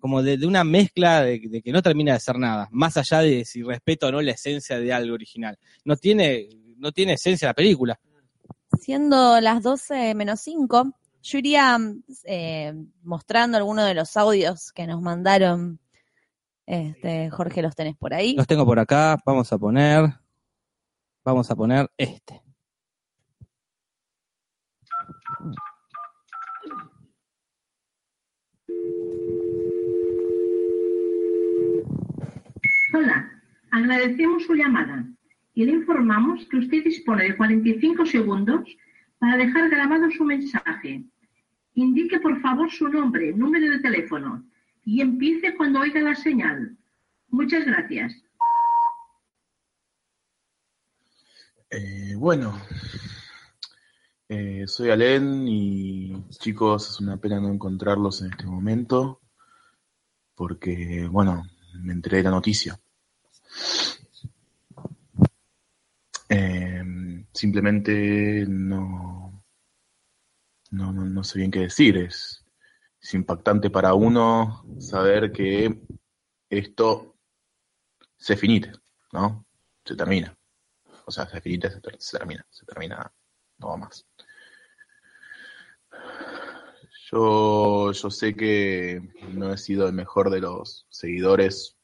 Como 0.00 0.22
de, 0.22 0.44
una 0.46 0.64
mezcla 0.64 1.22
de, 1.22 1.38
de 1.38 1.60
que 1.60 1.72
no 1.72 1.82
termina 1.82 2.14
de 2.14 2.20
ser 2.20 2.38
nada, 2.38 2.68
más 2.72 2.96
allá 2.96 3.20
de 3.20 3.44
si 3.44 3.62
respeto 3.62 4.06
o 4.06 4.12
no 4.12 4.22
la 4.22 4.32
esencia 4.32 4.80
de 4.80 4.92
algo 4.94 5.12
original. 5.12 5.58
No 5.84 5.96
tiene, 5.96 6.48
no 6.78 6.90
tiene 6.90 7.12
esencia 7.12 7.48
la 7.48 7.54
película. 7.54 8.00
Siendo 8.80 9.40
las 9.42 9.62
12 9.62 10.14
menos 10.14 10.40
5, 10.40 10.90
yo 11.26 11.38
iría 11.38 11.76
eh, 12.24 12.72
mostrando 13.02 13.58
algunos 13.58 13.84
de 13.86 13.94
los 13.94 14.16
audios 14.16 14.70
que 14.72 14.86
nos 14.86 15.02
mandaron. 15.02 15.80
Este, 16.64 17.30
Jorge, 17.30 17.62
los 17.62 17.74
tenés 17.74 17.96
por 17.96 18.14
ahí. 18.14 18.34
Los 18.36 18.46
tengo 18.46 18.64
por 18.64 18.78
acá, 18.78 19.16
vamos 19.24 19.52
a 19.52 19.58
poner, 19.58 20.08
vamos 21.24 21.50
a 21.50 21.56
poner 21.56 21.88
este. 21.96 22.42
Hola, 32.94 33.30
agradecemos 33.72 34.44
su 34.44 34.54
llamada 34.54 35.04
y 35.54 35.64
le 35.64 35.72
informamos 35.72 36.46
que 36.48 36.58
usted 36.58 36.84
dispone 36.84 37.24
de 37.24 37.36
45 37.36 38.06
segundos 38.06 38.76
para 39.18 39.36
dejar 39.36 39.68
grabado 39.70 40.10
su 40.10 40.24
mensaje. 40.24 41.04
Indique 41.76 42.18
por 42.20 42.40
favor 42.40 42.70
su 42.70 42.88
nombre, 42.88 43.32
número 43.34 43.70
de 43.70 43.80
teléfono 43.80 44.44
y 44.84 45.02
empiece 45.02 45.54
cuando 45.54 45.80
oiga 45.80 46.00
la 46.00 46.14
señal. 46.14 46.74
Muchas 47.28 47.66
gracias. 47.66 48.14
Eh, 51.68 52.14
bueno, 52.16 52.58
eh, 54.26 54.64
soy 54.66 54.90
Alen 54.90 55.46
y 55.46 56.28
chicos, 56.30 56.88
es 56.88 57.00
una 57.00 57.18
pena 57.18 57.40
no 57.40 57.52
encontrarlos 57.52 58.22
en 58.22 58.30
este 58.30 58.46
momento 58.46 59.20
porque, 60.34 61.06
bueno, 61.10 61.42
me 61.82 61.92
enteré 61.92 62.18
de 62.18 62.22
la 62.22 62.30
noticia. 62.30 62.80
Eh, 66.30 67.26
simplemente 67.32 68.46
no, 68.48 69.25
no, 70.76 70.92
no, 70.92 71.04
no 71.04 71.24
sé 71.24 71.38
bien 71.38 71.50
qué 71.50 71.60
decir. 71.60 71.96
Es, 71.98 72.44
es 73.00 73.14
impactante 73.14 73.70
para 73.70 73.94
uno 73.94 74.64
saber 74.78 75.32
que 75.32 75.80
esto 76.50 77.16
se 78.16 78.36
finite, 78.36 78.72
¿no? 79.12 79.46
Se 79.84 79.96
termina. 79.96 80.36
O 81.06 81.10
sea, 81.10 81.26
se 81.28 81.40
finite, 81.40 81.70
se, 81.70 81.80
se 81.98 82.18
termina, 82.18 82.44
se 82.50 82.66
termina, 82.66 83.12
no 83.58 83.68
va 83.68 83.76
más. 83.76 84.06
Yo, 87.10 87.92
yo 87.92 88.10
sé 88.10 88.34
que 88.34 89.00
no 89.32 89.52
he 89.52 89.56
sido 89.58 89.86
el 89.86 89.92
mejor 89.92 90.30
de 90.30 90.40
los 90.40 90.86
seguidores. 90.90 91.76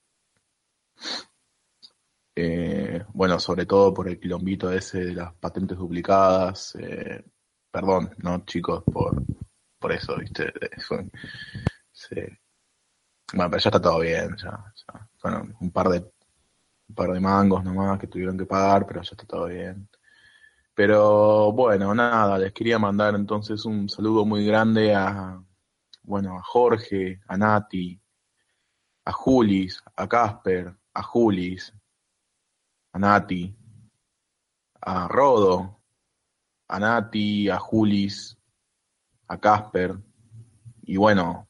Eh, 2.34 3.04
bueno, 3.12 3.38
sobre 3.38 3.66
todo 3.66 3.92
por 3.94 4.08
el 4.08 4.18
quilombito 4.18 4.72
ese 4.72 5.04
de 5.04 5.14
las 5.14 5.34
patentes 5.34 5.78
duplicadas. 5.78 6.74
eh, 6.76 7.22
perdón, 7.72 8.14
no 8.18 8.44
chicos, 8.46 8.84
por, 8.84 9.22
por 9.80 9.92
eso, 9.92 10.16
¿viste? 10.18 10.52
Fue- 10.86 11.06
se- 11.92 12.38
bueno, 13.34 13.50
pero 13.50 13.62
ya 13.62 13.68
está 13.70 13.80
todo 13.80 14.00
bien, 14.00 14.36
ya, 14.36 14.50
ya. 14.74 15.08
Fueron 15.18 15.56
un 15.60 15.70
par 15.70 15.88
de 15.88 15.98
un 16.88 16.94
par 16.96 17.12
de 17.12 17.20
mangos 17.20 17.64
nomás 17.64 17.98
que 18.00 18.06
tuvieron 18.08 18.38
que 18.38 18.46
pagar, 18.46 18.86
pero 18.86 19.02
ya 19.02 19.12
está 19.12 19.26
todo 19.26 19.46
bien. 19.48 19.88
Pero 20.74 21.52
bueno, 21.52 21.94
nada, 21.94 22.38
les 22.38 22.52
quería 22.54 22.78
mandar 22.78 23.14
entonces 23.16 23.64
un 23.66 23.88
saludo 23.88 24.24
muy 24.26 24.46
grande 24.46 24.94
a, 24.94 25.42
bueno, 26.04 26.38
a 26.38 26.42
Jorge, 26.44 27.20
a 27.28 27.36
Nati, 27.38 28.00
a 29.04 29.12
Julis, 29.12 29.80
a 29.96 30.08
Casper, 30.08 30.74
a 30.94 31.02
Julis, 31.04 31.72
a 32.94 32.98
Nati, 32.98 33.40
a 34.82 35.08
Rodo, 35.08 35.81
a 36.72 36.78
Nati, 36.78 37.50
a 37.50 37.58
Julis, 37.58 38.38
a 39.28 39.38
Casper 39.38 39.94
y 40.82 40.96
bueno, 40.96 41.46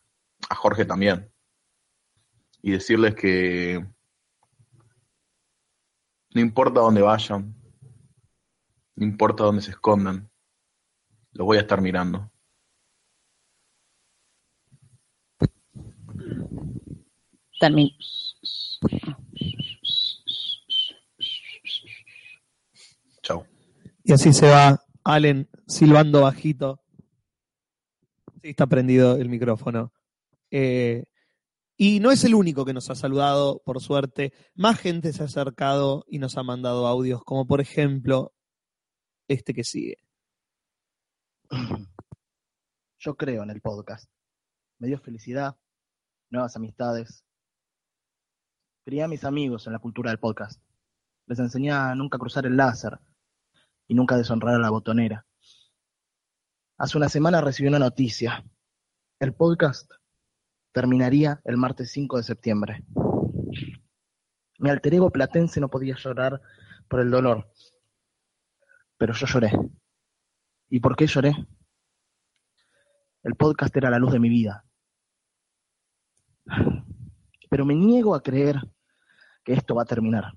a 0.48 0.54
Jorge 0.56 0.84
también. 0.84 1.30
Y 2.60 2.72
decirles 2.72 3.14
que 3.14 3.86
no 6.34 6.40
importa 6.40 6.80
dónde 6.80 7.02
vayan, 7.02 7.54
no 8.96 9.04
importa 9.06 9.44
dónde 9.44 9.62
se 9.62 9.70
escondan, 9.70 10.28
los 11.34 11.46
voy 11.46 11.58
a 11.58 11.60
estar 11.60 11.80
mirando. 11.80 12.28
Termin- 17.60 17.94
Chau. 23.22 23.46
Y 24.04 24.12
así 24.12 24.32
se 24.32 24.48
va 24.48 24.81
Allen 25.04 25.48
silbando 25.66 26.22
bajito. 26.22 26.80
Sí, 28.42 28.50
está 28.50 28.66
prendido 28.66 29.16
el 29.16 29.28
micrófono. 29.28 29.92
Eh, 30.50 31.04
y 31.76 32.00
no 32.00 32.10
es 32.10 32.24
el 32.24 32.34
único 32.34 32.64
que 32.64 32.74
nos 32.74 32.90
ha 32.90 32.94
saludado, 32.94 33.62
por 33.64 33.80
suerte. 33.80 34.32
Más 34.54 34.78
gente 34.78 35.12
se 35.12 35.22
ha 35.22 35.26
acercado 35.26 36.04
y 36.08 36.18
nos 36.18 36.36
ha 36.36 36.42
mandado 36.42 36.86
audios, 36.86 37.24
como 37.24 37.46
por 37.46 37.60
ejemplo 37.60 38.32
este 39.28 39.54
que 39.54 39.64
sigue. 39.64 39.96
Yo 42.98 43.16
creo 43.16 43.42
en 43.42 43.50
el 43.50 43.60
podcast. 43.60 44.08
Me 44.78 44.88
dio 44.88 44.98
felicidad, 44.98 45.56
nuevas 46.30 46.54
amistades. 46.56 47.24
Crié 48.84 49.04
a 49.04 49.08
mis 49.08 49.24
amigos 49.24 49.66
en 49.66 49.72
la 49.72 49.78
cultura 49.78 50.10
del 50.10 50.18
podcast. 50.18 50.60
Les 51.26 51.38
enseñé 51.38 51.72
a 51.72 51.94
nunca 51.94 52.18
cruzar 52.18 52.46
el 52.46 52.56
láser 52.56 52.98
y 53.86 53.94
nunca 53.94 54.16
deshonrar 54.16 54.54
a 54.54 54.58
la 54.58 54.70
botonera. 54.70 55.26
Hace 56.78 56.98
una 56.98 57.08
semana 57.08 57.40
recibí 57.40 57.68
una 57.68 57.78
noticia. 57.78 58.44
El 59.20 59.34
podcast 59.34 59.90
terminaría 60.72 61.40
el 61.44 61.56
martes 61.56 61.92
5 61.92 62.16
de 62.16 62.22
septiembre. 62.22 62.84
Mi 64.58 64.70
alter 64.70 64.94
ego 64.94 65.10
platense 65.10 65.60
no 65.60 65.68
podía 65.68 65.96
llorar 65.96 66.40
por 66.88 67.00
el 67.00 67.10
dolor, 67.10 67.50
pero 68.96 69.12
yo 69.12 69.26
lloré. 69.26 69.52
¿Y 70.68 70.80
por 70.80 70.96
qué 70.96 71.06
lloré? 71.06 71.34
El 73.22 73.36
podcast 73.36 73.76
era 73.76 73.90
la 73.90 73.98
luz 73.98 74.12
de 74.12 74.18
mi 74.18 74.28
vida. 74.28 74.64
Pero 77.50 77.64
me 77.64 77.74
niego 77.74 78.14
a 78.14 78.22
creer 78.22 78.60
que 79.44 79.52
esto 79.52 79.74
va 79.74 79.82
a 79.82 79.86
terminar. 79.86 80.32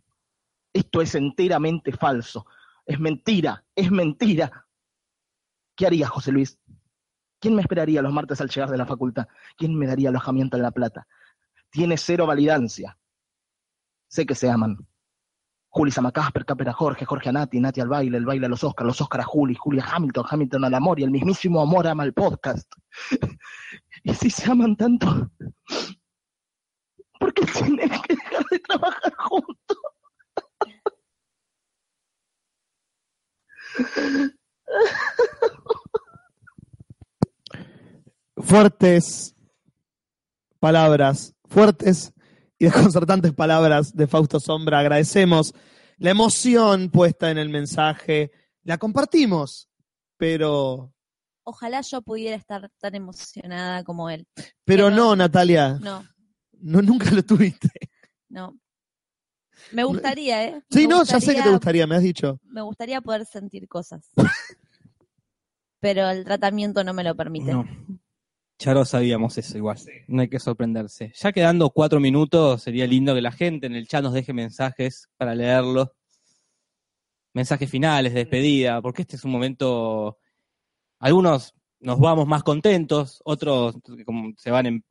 Esto 0.74 1.02
es 1.02 1.16
enteramente 1.16 1.92
falso. 1.92 2.46
Es 2.86 2.99
mentira, 2.99 3.66
es 3.76 3.91
mentira. 3.91 4.68
¿Qué 5.76 5.88
haría 5.88 6.07
José 6.07 6.32
Luis? 6.32 6.60
¿Quién 7.40 7.56
me 7.56 7.62
esperaría 7.62 8.02
los 8.02 8.14
martes 8.14 8.40
al 8.41 8.49
llegar 8.49 8.70
de 8.70 8.78
la 8.78 8.86
facultad? 8.86 9.28
¿Quién 9.57 9.78
me 9.78 9.88
daría 9.88 10.10
alojamiento 10.10 10.57
en 10.57 10.64
La 10.64 10.72
Plata? 10.72 11.07
Tiene 11.70 11.98
cero 11.98 12.26
validancia. 12.26 12.98
Sé 14.07 14.26
que 14.26 14.36
se 14.36 14.49
aman. 14.49 14.78
Juli 15.76 15.91
ama 15.98 16.07
a 16.07 16.12
Casper, 16.14 16.45
Casper 16.45 16.70
a 16.70 16.74
Jorge, 16.74 17.03
Jorge 17.03 17.30
a 17.30 17.32
Nati, 17.34 17.60
Nati 17.60 17.82
al 17.82 17.90
baile, 17.90 18.18
el 18.18 18.26
baile 18.26 18.45
a 18.45 18.49
los 18.49 18.64
Oscar, 18.64 18.88
los 18.88 19.02
Oscar 19.02 19.20
a 19.20 19.26
Juli, 19.26 19.56
Juli 19.56 19.80
a 19.80 19.84
Hamilton, 19.84 20.26
Hamilton 20.30 20.64
al 20.64 20.74
amor 20.74 21.02
y 21.02 21.03
el 21.03 21.12
mismísimo 21.12 21.62
amor 21.62 21.86
ama 21.86 22.03
al 22.03 22.14
podcast. 22.14 22.72
y 24.03 24.14
si 24.14 24.30
se 24.30 24.49
aman 24.49 24.78
tanto, 24.78 25.30
¿por 27.20 27.34
qué 27.34 27.45
tienen 27.45 27.90
que 27.90 28.16
dejar 28.16 28.45
de 28.52 28.60
trabajar 28.60 29.14
juntos? 29.18 29.78
Fuertes 38.38 39.35
palabras, 40.60 41.34
fuertes 41.45 42.14
y 42.60 42.65
desconcertantes 42.65 43.34
palabras 43.34 43.95
de 43.95 44.07
Fausto 44.07 44.39
Sombra. 44.39 44.80
Agradecemos 44.80 45.53
la 45.97 46.11
emoción 46.11 46.89
puesta 46.89 47.31
en 47.31 47.38
el 47.38 47.49
mensaje. 47.49 48.31
La 48.64 48.77
compartimos, 48.77 49.69
pero 50.18 50.93
ojalá 51.43 51.81
yo 51.81 52.02
pudiera 52.02 52.35
estar 52.35 52.69
tan 52.80 52.95
emocionada 52.95 53.84
como 53.84 54.10
él. 54.10 54.27
Pero 54.65 54.89
no, 54.89 55.15
Natalia. 55.15 55.77
No, 55.81 56.03
No, 56.60 56.81
nunca 56.81 57.11
lo 57.11 57.23
tuviste. 57.23 57.69
no. 58.30 58.57
Me 59.72 59.84
gustaría, 59.84 60.44
¿eh? 60.45 60.61
Sí, 60.69 60.88
Me 60.88 60.88
no, 60.95 61.03
ya 61.03 61.19
sé 61.19 61.36
que 61.36 61.41
te 61.41 61.49
gustaría- 61.52 61.88
me 61.88 61.95
has 61.95 62.03
dicho. 62.03 62.40
Me 62.44 62.61
gustaría 62.61 63.02
poder 63.02 63.26
sentir 63.26 63.68
cosas. 63.68 64.11
Pero 65.80 66.10
el 66.10 66.23
tratamiento 66.26 66.84
no 66.84 66.94
me 66.94 67.03
lo 67.03 67.15
permite. 67.15 67.52
No. 67.52 67.65
Ya 68.60 68.73
lo 68.73 68.86
sabíamos 68.86 69.38
eso 69.38 69.57
igual. 69.57 69.77
No 70.07 70.22
hay 70.22 70.30
que 70.30 70.40
sorprenderse. 70.40 71.11
Ya 71.15 71.32
quedando 71.34 71.69
cuatro 71.72 71.99
minutos, 71.99 72.64
sería 72.64 72.88
lindo 72.88 73.14
que 73.14 73.22
la 73.22 73.32
gente 73.32 73.68
en 73.68 73.76
el 73.76 73.88
chat 73.88 74.02
nos 74.02 74.14
deje 74.14 74.34
mensajes 74.34 75.10
para 75.18 75.36
leerlos. 75.36 75.90
Mensajes 77.34 77.69
finales, 77.69 78.14
de 78.14 78.19
despedida, 78.19 78.82
porque 78.82 79.02
este 79.02 79.18
es 79.18 79.26
un 79.26 79.32
momento. 79.32 80.18
Algunos 80.99 81.53
nos 81.82 81.99
vamos 81.99 82.26
más 82.27 82.44
contentos, 82.44 83.22
otros 83.26 83.76
como 84.06 84.32
se 84.38 84.52
van 84.52 84.65
en, 84.68 84.86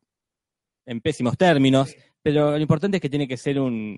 en 0.85 1.01
pésimos 1.01 1.39
términos, 1.39 1.97
pero 2.23 2.51
lo 2.53 2.59
importante 2.59 2.99
es 2.99 3.01
que 3.01 3.09
tiene 3.11 3.27
que 3.27 3.39
ser 3.39 3.59
un. 3.59 3.97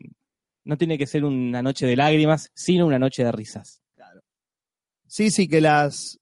No 0.67 0.77
tiene 0.77 0.99
que 0.99 1.07
ser 1.07 1.25
una 1.25 1.63
noche 1.63 1.87
de 1.87 1.95
lágrimas, 1.97 2.51
sino 2.55 2.87
una 2.87 2.99
noche 2.99 3.23
de 3.25 3.31
risas. 3.33 3.83
Sí, 5.07 5.31
sí, 5.31 5.47
que 5.47 5.61
las, 5.61 6.19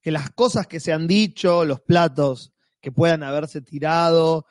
que 0.00 0.10
las 0.10 0.30
cosas 0.30 0.66
que 0.66 0.80
se 0.80 0.92
han 0.94 1.06
dicho, 1.06 1.64
los 1.66 1.80
platos 1.80 2.52
que 2.80 2.90
puedan 2.90 3.22
haberse 3.22 3.60
tirado 3.60 4.46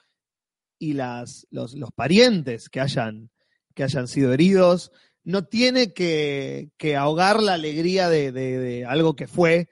y 0.77 0.93
las, 0.93 1.47
los, 1.49 1.73
los 1.73 1.91
parientes 1.91 2.69
que 2.69 2.79
hayan, 2.79 3.31
que 3.73 3.83
hayan 3.83 4.07
sido 4.07 4.31
heridos, 4.31 4.91
no 5.23 5.43
tiene 5.45 5.91
que, 5.93 6.69
que 6.77 6.95
ahogar 6.95 7.41
la 7.41 7.53
alegría 7.55 8.09
de, 8.09 8.31
de- 8.31 8.59
de 8.59 8.85
algo 8.85 9.15
que 9.15 9.27
fue 9.27 9.69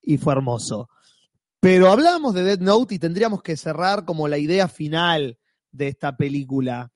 y 0.00 0.16
fue 0.16 0.32
hermoso. 0.32 0.88
Pero 1.60 1.90
hablábamos 1.92 2.32
de 2.34 2.44
Dead 2.44 2.60
Note 2.60 2.94
y 2.94 2.98
tendríamos 2.98 3.42
que 3.42 3.56
cerrar 3.58 4.06
como 4.06 4.26
la 4.26 4.38
idea 4.38 4.68
final 4.68 5.38
de 5.70 5.88
esta 5.88 6.16
película. 6.16 6.90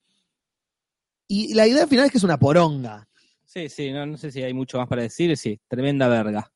Y 1.34 1.54
la 1.54 1.66
idea 1.66 1.86
final 1.86 2.04
es 2.04 2.12
que 2.12 2.18
es 2.18 2.24
una 2.24 2.38
poronga. 2.38 3.08
Sí, 3.42 3.70
sí, 3.70 3.90
no, 3.90 4.04
no 4.04 4.18
sé 4.18 4.30
si 4.30 4.42
hay 4.42 4.52
mucho 4.52 4.76
más 4.76 4.86
para 4.86 5.00
decir. 5.00 5.34
Sí, 5.38 5.58
tremenda 5.66 6.06
verga. 6.06 6.52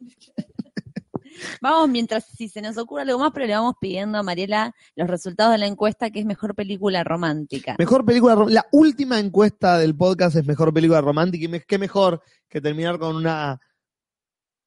Vamos 1.60 1.88
mientras 1.90 2.24
si 2.24 2.48
se 2.48 2.62
nos 2.62 2.78
ocurre 2.78 3.02
algo 3.02 3.18
más, 3.18 3.32
pero 3.34 3.46
le 3.46 3.54
vamos 3.54 3.74
pidiendo 3.80 4.16
a 4.18 4.22
Mariela 4.22 4.74
los 4.94 5.08
resultados 5.08 5.52
de 5.52 5.58
la 5.58 5.66
encuesta 5.66 6.10
que 6.10 6.20
es 6.20 6.26
mejor 6.26 6.54
película 6.54 7.02
romántica. 7.04 7.76
Mejor 7.78 8.04
película, 8.04 8.34
rom- 8.34 8.50
la 8.50 8.66
última 8.72 9.18
encuesta 9.18 9.78
del 9.78 9.94
podcast 9.96 10.36
es 10.36 10.46
mejor 10.46 10.72
película 10.72 11.00
romántica 11.02 11.44
y 11.44 11.48
me- 11.48 11.60
qué 11.62 11.78
mejor 11.78 12.22
que 12.48 12.60
terminar 12.60 12.98
con 12.98 13.14
una, 13.16 13.58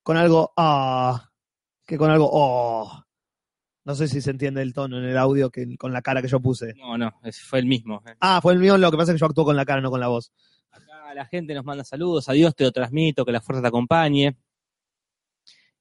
con 0.04 0.18
algo, 0.18 0.52
ah, 0.58 1.30
que 1.86 1.98
con 1.98 2.10
algo, 2.12 2.30
oh. 2.32 3.04
No 3.86 3.96
sé 3.96 4.08
si 4.08 4.22
se 4.22 4.32
entiende 4.32 4.62
el 4.62 4.74
tono 4.74 4.98
en 4.98 5.04
el 5.06 5.18
audio 5.18 5.50
que 5.50 5.76
con 5.78 5.92
la 5.92 6.02
cara 6.02 6.22
que 6.22 6.28
yo 6.30 6.40
puse. 6.40 6.74
No, 6.76 6.98
no, 6.98 7.12
fue 7.48 7.60
el 7.60 7.66
mismo. 7.66 8.02
eh. 8.08 8.16
Ah, 8.22 8.40
fue 8.42 8.54
el 8.54 8.60
mío, 8.60 8.78
lo 8.78 8.90
que 8.92 8.98
pasa 8.98 9.12
es 9.12 9.16
que 9.16 9.20
yo 9.20 9.26
actúo 9.26 9.44
con 9.46 9.56
la 9.58 9.66
cara, 9.66 9.82
no 9.82 9.90
con 9.92 10.00
la 10.00 10.08
voz. 10.08 10.32
Acá 10.72 11.14
la 11.14 11.26
gente 11.26 11.54
nos 11.54 11.66
manda 11.66 11.84
saludos, 11.84 12.30
adiós, 12.30 12.56
te 12.56 12.64
lo 12.64 12.72
transmito, 12.72 13.26
que 13.26 13.32
la 13.34 13.42
fuerza 13.42 13.62
te 13.62 13.68
acompañe. 13.68 14.38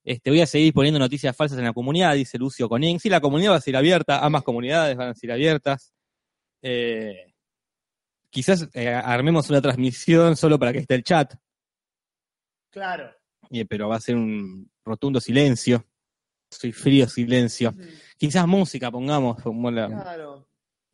Este, 0.04 0.30
voy 0.30 0.40
a 0.40 0.46
seguir 0.46 0.72
poniendo 0.74 0.98
noticias 0.98 1.36
falsas 1.36 1.56
en 1.58 1.64
la 1.64 1.72
comunidad, 1.72 2.14
dice 2.14 2.36
Lucio 2.38 2.68
Conin. 2.68 2.98
Sí, 2.98 3.08
la 3.08 3.20
comunidad 3.20 3.52
va 3.52 3.56
a 3.56 3.60
ser 3.60 3.76
abierta, 3.76 4.18
ambas 4.24 4.42
comunidades 4.42 4.96
van 4.96 5.10
a 5.10 5.14
ser 5.14 5.30
abiertas. 5.30 5.92
Eh, 6.60 7.32
quizás 8.30 8.68
eh, 8.74 8.88
armemos 8.88 9.48
una 9.48 9.62
transmisión 9.62 10.36
solo 10.36 10.58
para 10.58 10.72
que 10.72 10.80
esté 10.80 10.96
el 10.96 11.04
chat, 11.04 11.34
Claro. 12.70 13.10
eh, 13.50 13.64
pero 13.64 13.88
va 13.88 13.96
a 13.96 14.00
ser 14.00 14.16
un 14.16 14.68
rotundo 14.84 15.20
silencio. 15.20 15.84
Soy 16.52 16.72
frío 16.72 17.08
silencio. 17.08 17.74
Quizás 18.18 18.46
música 18.46 18.90
pongamos, 18.90 19.42
como 19.42 19.70
la- 19.70 19.88
Claro. 19.88 20.46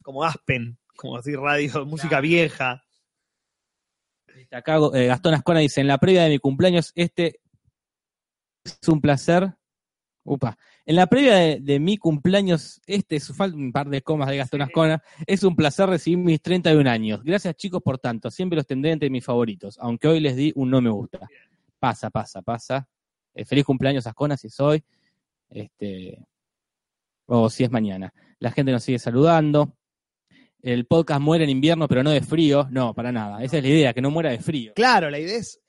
Como 0.02 0.24
Aspen, 0.24 0.78
como 0.96 1.16
así 1.18 1.34
radio, 1.34 1.84
música 1.84 2.20
vieja. 2.20 2.82
Acá 4.50 4.78
eh, 4.94 5.06
Gastón 5.06 5.34
Ascona 5.34 5.60
dice, 5.60 5.80
en 5.80 5.88
la 5.88 5.98
previa 5.98 6.22
de 6.24 6.30
mi 6.30 6.38
cumpleaños, 6.38 6.92
este 6.94 7.40
es 8.64 8.88
un 8.88 9.00
placer. 9.00 9.52
Upa. 10.24 10.58
En 10.86 10.96
la 10.96 11.06
previa 11.06 11.34
de, 11.36 11.58
de 11.60 11.80
mi 11.80 11.96
cumpleaños, 11.98 12.80
este 12.86 13.16
es 13.16 13.34
falta 13.36 13.56
un 13.56 13.72
par 13.72 13.88
de 13.88 14.02
comas 14.02 14.28
de 14.28 14.36
Gastón 14.38 14.62
Ascona, 14.62 15.02
es 15.26 15.42
un 15.42 15.56
placer 15.56 15.88
recibir 15.88 16.18
mis 16.18 16.40
31 16.40 16.86
años. 16.86 17.22
Gracias 17.24 17.56
chicos 17.56 17.82
por 17.82 17.98
tanto, 17.98 18.30
siempre 18.30 18.56
los 18.56 18.66
tendré 18.66 18.92
entre 18.92 19.10
mis 19.10 19.24
favoritos, 19.24 19.76
aunque 19.80 20.08
hoy 20.08 20.20
les 20.20 20.36
di 20.36 20.52
un 20.54 20.70
no 20.70 20.80
me 20.80 20.90
gusta. 20.90 21.28
Pasa, 21.78 22.10
pasa, 22.10 22.42
pasa. 22.42 22.88
Eh, 23.34 23.44
feliz 23.44 23.64
cumpleaños 23.64 24.06
Ascona 24.06 24.36
si 24.36 24.46
es 24.48 24.60
hoy. 24.60 24.82
Este, 25.50 26.18
o 27.26 27.50
si 27.50 27.64
es 27.64 27.70
mañana. 27.70 28.12
La 28.38 28.50
gente 28.50 28.72
nos 28.72 28.82
sigue 28.82 28.98
saludando. 28.98 29.74
El 30.60 30.86
podcast 30.86 31.20
muere 31.20 31.44
en 31.44 31.50
invierno, 31.50 31.86
pero 31.86 32.02
no 32.02 32.10
de 32.10 32.20
frío. 32.20 32.66
No, 32.70 32.94
para 32.94 33.12
nada. 33.12 33.42
Esa 33.42 33.58
es 33.58 33.62
la 33.62 33.68
idea, 33.68 33.94
que 33.94 34.02
no 34.02 34.10
muera 34.10 34.30
de 34.30 34.38
frío. 34.38 34.72
Claro, 34.74 35.10
la 35.10 35.18
idea 35.18 35.38
es 35.38 35.60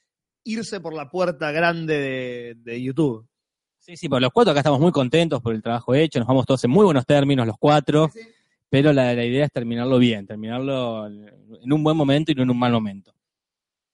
irse 0.43 0.79
por 0.79 0.93
la 0.93 1.09
puerta 1.09 1.51
grande 1.51 1.99
de, 1.99 2.55
de 2.55 2.81
YouTube. 2.81 3.27
Sí, 3.77 3.97
sí, 3.97 4.09
por 4.09 4.21
los 4.21 4.31
cuatro 4.31 4.51
acá 4.51 4.59
estamos 4.59 4.79
muy 4.79 4.91
contentos 4.91 5.41
por 5.41 5.53
el 5.55 5.61
trabajo 5.63 5.95
hecho, 5.95 6.19
nos 6.19 6.27
vamos 6.27 6.45
todos 6.45 6.63
en 6.63 6.69
muy 6.69 6.85
buenos 6.85 7.05
términos, 7.05 7.47
los 7.47 7.55
cuatro, 7.57 8.09
pero 8.69 8.93
la, 8.93 9.13
la 9.13 9.25
idea 9.25 9.45
es 9.45 9.51
terminarlo 9.51 9.97
bien, 9.97 10.27
terminarlo 10.27 11.07
en 11.07 11.73
un 11.73 11.83
buen 11.83 11.97
momento 11.97 12.31
y 12.31 12.35
no 12.35 12.43
en 12.43 12.51
un 12.51 12.59
mal 12.59 12.71
momento. 12.71 13.13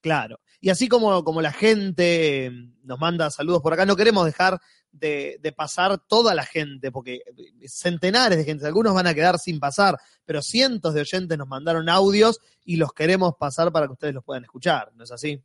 Claro. 0.01 0.39
Y 0.65 0.71
así 0.71 0.87
como, 0.87 1.23
como 1.23 1.43
la 1.43 1.51
gente 1.51 2.47
eh, 2.47 2.51
nos 2.81 2.99
manda 2.99 3.29
saludos 3.29 3.61
por 3.61 3.71
acá, 3.71 3.85
no 3.85 3.95
queremos 3.95 4.25
dejar 4.25 4.59
de, 4.91 5.37
de 5.39 5.51
pasar 5.51 5.99
toda 6.07 6.33
la 6.33 6.43
gente, 6.43 6.91
porque 6.91 7.21
centenares 7.67 8.39
de 8.39 8.45
gente, 8.45 8.65
algunos 8.65 8.95
van 8.95 9.05
a 9.05 9.13
quedar 9.13 9.37
sin 9.37 9.59
pasar, 9.59 9.95
pero 10.25 10.41
cientos 10.41 10.95
de 10.95 11.01
oyentes 11.01 11.37
nos 11.37 11.47
mandaron 11.47 11.87
audios 11.87 12.39
y 12.63 12.77
los 12.77 12.93
queremos 12.93 13.35
pasar 13.39 13.71
para 13.71 13.85
que 13.85 13.93
ustedes 13.93 14.15
los 14.15 14.23
puedan 14.23 14.43
escuchar, 14.43 14.91
¿no 14.95 15.03
es 15.03 15.11
así? 15.11 15.39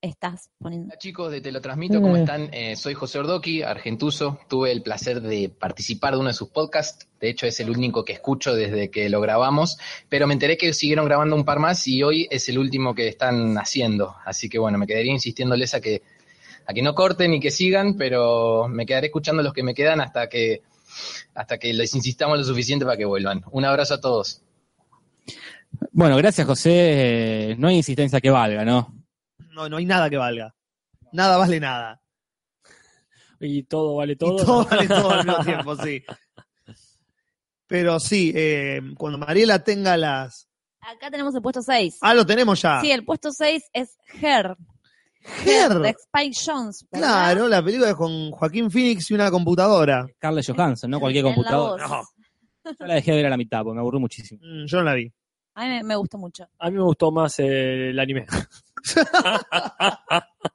Estás 0.00 0.50
poniendo. 0.58 0.86
Hola 0.86 0.98
chicos 0.98 1.32
de 1.32 1.40
Te 1.40 1.50
lo 1.50 1.60
transmito, 1.60 2.00
¿cómo 2.00 2.16
están? 2.16 2.50
Eh, 2.54 2.76
soy 2.76 2.94
José 2.94 3.18
Ordoqui, 3.18 3.62
argentuso. 3.62 4.38
Tuve 4.48 4.70
el 4.70 4.80
placer 4.80 5.20
de 5.20 5.48
participar 5.48 6.14
de 6.14 6.20
uno 6.20 6.28
de 6.28 6.34
sus 6.34 6.50
podcasts. 6.50 7.08
De 7.20 7.28
hecho, 7.28 7.46
es 7.46 7.58
el 7.58 7.68
único 7.68 8.04
que 8.04 8.12
escucho 8.12 8.54
desde 8.54 8.92
que 8.92 9.08
lo 9.08 9.20
grabamos. 9.20 9.76
Pero 10.08 10.28
me 10.28 10.34
enteré 10.34 10.56
que 10.56 10.72
siguieron 10.72 11.04
grabando 11.04 11.34
un 11.34 11.44
par 11.44 11.58
más 11.58 11.84
y 11.88 12.04
hoy 12.04 12.28
es 12.30 12.48
el 12.48 12.60
último 12.60 12.94
que 12.94 13.08
están 13.08 13.58
haciendo. 13.58 14.14
Así 14.24 14.48
que 14.48 14.60
bueno, 14.60 14.78
me 14.78 14.86
quedaría 14.86 15.10
insistiéndoles 15.10 15.74
a 15.74 15.80
que, 15.80 16.02
a 16.64 16.72
que 16.72 16.82
no 16.82 16.94
corten 16.94 17.34
y 17.34 17.40
que 17.40 17.50
sigan, 17.50 17.96
pero 17.96 18.68
me 18.68 18.86
quedaré 18.86 19.08
escuchando 19.08 19.42
los 19.42 19.52
que 19.52 19.64
me 19.64 19.74
quedan 19.74 20.00
hasta 20.00 20.28
que, 20.28 20.62
hasta 21.34 21.58
que 21.58 21.72
les 21.72 21.92
insistamos 21.96 22.38
lo 22.38 22.44
suficiente 22.44 22.84
para 22.84 22.96
que 22.96 23.04
vuelvan. 23.04 23.42
Un 23.50 23.64
abrazo 23.64 23.94
a 23.94 24.00
todos. 24.00 24.42
Bueno, 25.90 26.16
gracias 26.16 26.46
José, 26.46 27.50
Eh, 27.50 27.56
no 27.58 27.66
hay 27.66 27.76
insistencia 27.78 28.20
que 28.20 28.30
valga, 28.30 28.64
¿no? 28.64 28.97
No, 29.58 29.68
no 29.68 29.76
hay 29.78 29.86
nada 29.86 30.08
que 30.08 30.16
valga. 30.16 30.54
Nada 31.10 31.36
vale 31.36 31.58
nada. 31.58 32.00
Y 33.40 33.64
todo 33.64 33.96
vale 33.96 34.14
todo. 34.14 34.34
Y 34.40 34.44
todo 34.44 34.62
¿no? 34.62 34.68
vale 34.68 34.86
todo 34.86 35.10
al 35.10 35.26
mismo 35.26 35.44
tiempo, 35.44 35.76
sí. 35.76 36.04
Pero 37.66 37.98
sí, 37.98 38.32
eh, 38.36 38.80
cuando 38.96 39.18
Mariela 39.18 39.64
tenga 39.64 39.96
las... 39.96 40.48
Acá 40.80 41.10
tenemos 41.10 41.34
el 41.34 41.42
puesto 41.42 41.60
6. 41.60 41.98
Ah, 42.02 42.14
lo 42.14 42.24
tenemos 42.24 42.62
ya. 42.62 42.80
Sí, 42.80 42.92
el 42.92 43.04
puesto 43.04 43.32
6 43.32 43.64
es 43.72 43.98
Her. 44.22 44.56
Her. 45.44 45.74
de 45.80 45.90
Spike 45.90 46.36
Jones. 46.46 46.86
¿verdad? 46.92 47.08
Claro, 47.08 47.48
la 47.48 47.60
película 47.60 47.90
es 47.90 47.96
con 47.96 48.30
Joaquín 48.30 48.70
Phoenix 48.70 49.10
y 49.10 49.14
una 49.14 49.28
computadora. 49.28 50.06
Scarlett 50.14 50.46
Johansson, 50.46 50.88
¿no? 50.88 51.00
Cualquier 51.00 51.24
computadora. 51.24 51.88
No, 51.88 52.02
yo 52.78 52.86
la 52.86 52.94
dejé 52.94 53.10
de 53.10 53.16
ver 53.16 53.26
a 53.26 53.30
la 53.30 53.36
mitad, 53.36 53.62
porque 53.64 53.74
me 53.74 53.80
aburrió 53.80 53.98
muchísimo. 53.98 54.40
Mm, 54.40 54.66
Yo 54.66 54.78
no 54.78 54.84
la 54.84 54.94
vi. 54.94 55.12
A 55.54 55.64
mí 55.64 55.68
me, 55.70 55.82
me 55.82 55.96
gusta 55.96 56.16
mucho. 56.16 56.48
A 56.60 56.70
mí 56.70 56.76
me 56.76 56.84
gustó 56.84 57.10
más 57.10 57.40
eh, 57.40 57.90
el 57.90 57.98
anime. 57.98 58.24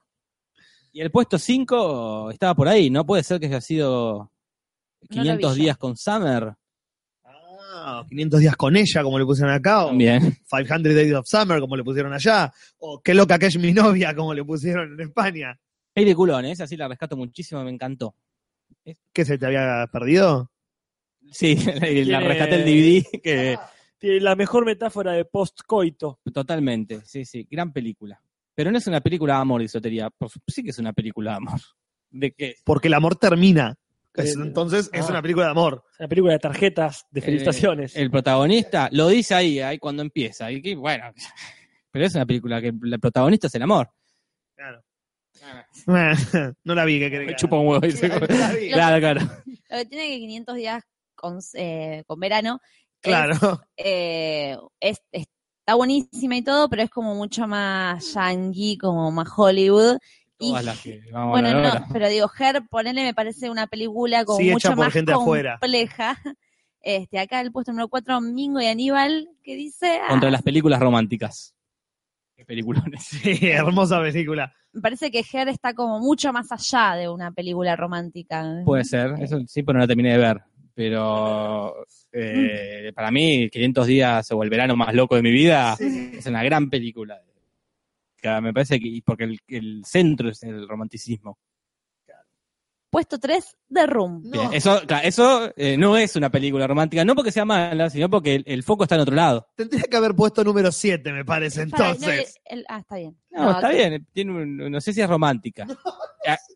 Y 0.95 1.01
el 1.01 1.09
puesto 1.09 1.39
5 1.39 2.29
estaba 2.29 2.53
por 2.53 2.67
ahí, 2.67 2.91
¿no? 2.91 3.03
Puede 3.03 3.23
ser 3.23 3.39
que 3.39 3.47
haya 3.47 3.61
sido 3.61 4.31
No 5.09 5.23
lo 5.23 5.23
500 5.23 5.53
vi 5.55 5.57
yo. 5.59 5.63
días 5.63 5.77
con 5.77 5.97
Summer. 5.97 6.53
Ah, 7.25 8.05
500 8.07 8.39
días 8.39 8.55
con 8.55 8.75
ella, 8.75 9.01
como 9.01 9.17
le 9.17 9.25
pusieron 9.25 9.53
acá. 9.55 9.85
O 9.85 9.87
También. 9.87 10.37
500 10.47 10.93
Days 10.93 11.13
of 11.15 11.27
Summer, 11.27 11.59
como 11.59 11.75
le 11.75 11.83
pusieron 11.83 12.13
allá. 12.13 12.53
O 12.77 13.01
Qué 13.01 13.15
loca 13.15 13.39
que 13.39 13.47
es 13.47 13.57
mi 13.57 13.73
novia, 13.73 14.13
como 14.15 14.35
le 14.35 14.43
pusieron 14.43 14.93
en 14.93 15.07
España. 15.07 15.59
Es 15.95 16.05
de 16.05 16.13
culón, 16.15 16.45
¿eh? 16.45 16.51
esa 16.51 16.67
sí 16.67 16.77
la 16.77 16.87
rescato 16.87 17.17
muchísimo, 17.17 17.63
me 17.63 17.71
encantó. 17.71 18.15
¿Qué 19.11 19.25
se 19.25 19.39
te 19.39 19.45
había 19.47 19.87
perdido? 19.91 20.51
Sí, 21.31 21.55
la 22.05 22.19
rescaté 22.19 22.55
el 22.55 22.65
DVD, 22.65 23.21
que 23.21 23.21
Tiene 23.23 23.57
la 24.03 24.35
mejor 24.35 24.65
metáfora 24.65 25.13
de 25.13 25.25
post-coito. 25.25 26.19
totalmente, 26.33 27.01
sí, 27.05 27.25
sí, 27.25 27.47
gran 27.49 27.71
película. 27.71 28.21
Pero 28.55 28.71
no 28.71 28.77
es 28.77 28.87
una 28.87 29.01
película 29.01 29.35
de 29.35 29.41
amor, 29.41 29.61
dice 29.61 29.73
Sotería. 29.73 30.09
Sí 30.47 30.63
que 30.63 30.69
es 30.69 30.77
una 30.79 30.93
película 30.93 31.31
de 31.31 31.37
amor. 31.37 31.59
¿De 32.11 32.31
qué? 32.31 32.55
Porque 32.63 32.87
el 32.87 32.93
amor 32.93 33.15
termina. 33.15 33.75
Eh, 34.15 34.31
entonces 34.35 34.91
es 34.93 35.05
ah. 35.05 35.11
una 35.11 35.21
película 35.21 35.45
de 35.45 35.51
amor. 35.51 35.83
Es 35.93 35.99
una 36.01 36.07
película 36.09 36.33
de 36.33 36.39
tarjetas, 36.39 37.07
de 37.09 37.21
felicitaciones. 37.21 37.95
Eh, 37.95 38.01
el 38.01 38.11
protagonista 38.11 38.89
lo 38.91 39.07
dice 39.07 39.33
ahí, 39.33 39.59
ahí 39.59 39.79
cuando 39.79 40.03
empieza. 40.03 40.51
Y 40.51 40.61
que, 40.61 40.75
bueno, 40.75 41.05
pero 41.91 42.05
es 42.05 42.13
una 42.13 42.25
película 42.25 42.61
que 42.61 42.67
el 42.67 42.99
protagonista 42.99 43.47
es 43.47 43.55
el 43.55 43.63
amor. 43.63 43.89
Claro. 44.55 44.83
no 46.63 46.75
la 46.75 46.85
vi, 46.85 46.99
que 46.99 47.09
Me 47.09 47.27
que 47.27 47.35
chupa 47.35 47.57
un 47.57 47.67
huevo. 47.67 47.81
Claro, 47.81 48.99
claro. 48.99 49.21
Lo 49.69 49.77
que 49.77 49.85
tiene 49.85 50.09
que 50.09 50.19
500 50.19 50.55
días 50.55 50.83
con, 51.15 51.39
eh, 51.55 52.03
con 52.05 52.19
verano. 52.19 52.59
Es, 53.03 53.09
Claro. 53.09 53.61
eh, 53.77 54.57
es- 54.79 55.01
está 55.11 55.75
buenísima 55.75 56.35
y 56.37 56.41
todo, 56.41 56.69
pero 56.69 56.83
es 56.83 56.89
como 56.89 57.15
mucho 57.15 57.47
más 57.47 58.13
yankee, 58.13 58.77
como 58.77 59.11
más 59.11 59.29
Hollywood. 59.35 59.97
Y, 60.39 60.53
que 60.83 61.01
vamos 61.11 61.31
bueno, 61.39 61.53
no, 61.61 61.85
pero 61.93 62.09
digo, 62.09 62.29
Her, 62.37 62.63
ponele, 62.69 63.03
me 63.03 63.13
parece 63.13 63.49
una 63.49 63.67
película 63.67 64.25
como 64.25 64.39
Sí, 64.39 64.45
hecha 64.47 64.53
mucho 64.53 64.69
por 64.69 64.77
más 64.85 64.93
gente 64.93 65.13
afuera. 65.13 65.57
compleja. 65.59 66.17
Este, 66.85 67.17
acá 67.17 67.39
el 67.39 67.53
puesto 67.53 67.71
número 67.71 67.87
4, 67.87 68.19
Mingo 68.19 68.59
y 68.59 68.65
Aníbal, 68.65 69.29
que 69.41 69.55
dice, 69.55 69.99
ah, 70.03 70.09
Contra 70.09 70.29
las 70.29 70.41
películas 70.41 70.81
románticas. 70.81 71.55
Qué 72.35 72.43
peliculones. 72.43 73.03
Sí, 73.05 73.37
hermosa 73.47 74.01
película. 74.01 74.51
me 74.73 74.81
parece 74.81 75.09
que 75.09 75.23
Her 75.31 75.47
está 75.47 75.73
como 75.73 76.01
mucho 76.01 76.33
más 76.33 76.51
allá 76.51 76.95
de 76.95 77.07
una 77.07 77.31
película 77.31 77.77
romántica. 77.77 78.43
Puede 78.65 78.83
ser, 78.83 79.13
eso 79.21 79.39
sí, 79.47 79.63
pero 79.63 79.77
no 79.77 79.83
la 79.83 79.87
terminé 79.87 80.11
de 80.11 80.17
ver. 80.17 80.41
Pero 80.75 81.85
eh, 82.13 82.91
para 82.95 83.11
mí, 83.11 83.49
500 83.49 83.87
días 83.87 84.31
o 84.31 84.43
el 84.43 84.49
verano 84.49 84.75
más 84.75 84.93
loco 84.93 85.15
de 85.15 85.21
mi 85.23 85.31
vida 85.31 85.75
es 85.79 86.25
una 86.27 86.43
gran 86.43 86.69
película. 86.69 87.21
Me 88.41 88.53
parece 88.53 88.79
que, 88.79 89.01
porque 89.03 89.25
el, 89.25 89.39
el 89.49 89.83
centro 89.85 90.29
es 90.29 90.41
el 90.43 90.67
romanticismo. 90.67 91.37
Puesto 92.89 93.17
3, 93.19 93.57
The 93.73 93.87
Room. 93.87 94.21
Bien, 94.31 94.53
Eso, 94.53 94.79
claro, 94.85 95.07
eso 95.07 95.51
eh, 95.57 95.75
no 95.77 95.97
es 95.97 96.15
una 96.15 96.29
película 96.29 96.67
romántica, 96.67 97.03
no 97.03 97.15
porque 97.15 97.31
sea 97.31 97.43
mala, 97.43 97.89
sino 97.89 98.07
porque 98.07 98.35
el, 98.35 98.43
el 98.45 98.61
foco 98.61 98.83
está 98.83 98.93
en 98.93 99.01
otro 99.01 99.15
lado. 99.15 99.47
Tendría 99.55 99.81
que 99.89 99.97
haber 99.97 100.13
puesto 100.13 100.43
número 100.43 100.71
7, 100.71 101.11
me 101.11 101.25
parece, 101.25 101.65
Para- 101.65 101.85
no, 101.87 101.93
entonces. 101.95 102.39
el- 102.45 102.59
el- 102.59 102.65
ah, 102.69 102.77
está 102.81 102.95
bien. 102.97 103.17
No, 103.31 103.49
está 103.49 103.67
ok. 103.69 103.73
bien, 103.73 104.07
tiene 104.13 104.31
un- 104.31 104.57
no 104.71 104.79
sé 104.79 104.93
si 104.93 105.01
es 105.01 105.09
romántica. 105.09 105.65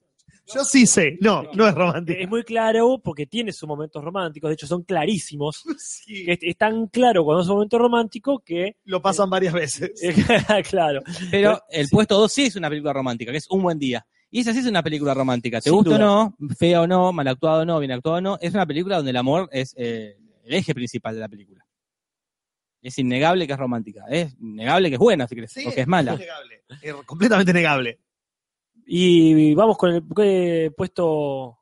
Yo 0.54 0.64
sí 0.64 0.88
sé, 0.88 1.18
no, 1.20 1.44
no 1.54 1.68
es 1.68 1.76
romántica. 1.76 2.20
Es 2.20 2.30
muy 2.30 2.44
claro 2.44 3.02
porque 3.04 3.26
tiene 3.26 3.52
sus 3.52 3.68
momentos 3.68 4.04
románticos, 4.04 4.50
de 4.50 4.54
hecho 4.54 4.68
son 4.68 4.84
clarísimos. 4.84 5.64
Es, 6.08 6.40
es 6.42 6.58
tan 6.58 6.88
claro 6.88 7.24
cuando 7.24 7.44
es 7.44 7.50
un 7.50 7.56
momento 7.56 7.78
romántico 7.78 8.40
que. 8.40 8.78
Lo 8.86 9.02
pasan 9.02 9.30
varias 9.30 9.54
veces. 9.54 9.92
claro. 10.70 11.02
Pero 11.30 11.62
el 11.70 11.88
puesto 11.90 12.18
2 12.18 12.32
sí 12.32 12.44
es 12.46 12.56
una 12.56 12.70
película 12.70 12.94
romántica, 12.94 13.32
que 13.32 13.38
es 13.38 13.48
Un 13.50 13.62
Buen 13.62 13.78
Día. 13.78 14.06
Y 14.30 14.42
esa 14.42 14.54
sí 14.54 14.60
es 14.60 14.66
una 14.66 14.84
película 14.84 15.14
romántica. 15.14 15.62
¿Te 15.62 15.70
gusta 15.70 15.96
o 15.96 15.98
no? 15.98 16.38
Fea 16.58 16.82
o 16.82 16.88
no, 16.88 17.14
mal 17.14 17.28
actuado 17.28 17.62
o 17.62 17.66
no, 17.66 17.80
bien 17.80 17.92
actuado 17.92 18.18
o 18.18 18.22
no. 18.22 18.38
Es 18.42 18.54
una 18.54 18.66
película 18.66 18.98
donde 18.98 19.12
el 19.12 19.18
amor 19.18 19.50
es 19.52 19.74
eh, 19.78 20.18
el 20.44 20.54
eje 20.54 20.74
principal 20.74 21.16
de 21.16 21.22
la 21.22 21.30
película. 21.30 21.66
Es 22.82 22.98
innegable 23.00 23.48
que 23.48 23.54
es 23.54 23.60
romántica. 23.60 24.06
Es 24.10 24.36
innegable 24.40 24.90
que 24.90 24.96
es 24.96 25.00
buena, 25.00 25.28
si 25.28 25.36
querés, 25.36 25.58
o 25.66 25.72
que 25.74 25.82
es 25.82 25.88
mala. 25.88 26.16
Negable. 26.16 26.64
Es 26.82 26.94
completamente 27.06 27.54
negable. 27.54 28.00
Y 28.90 29.54
vamos 29.54 29.78
con 29.78 29.94
el 29.94 30.04
¿qué 30.16 30.72
puesto. 30.76 31.60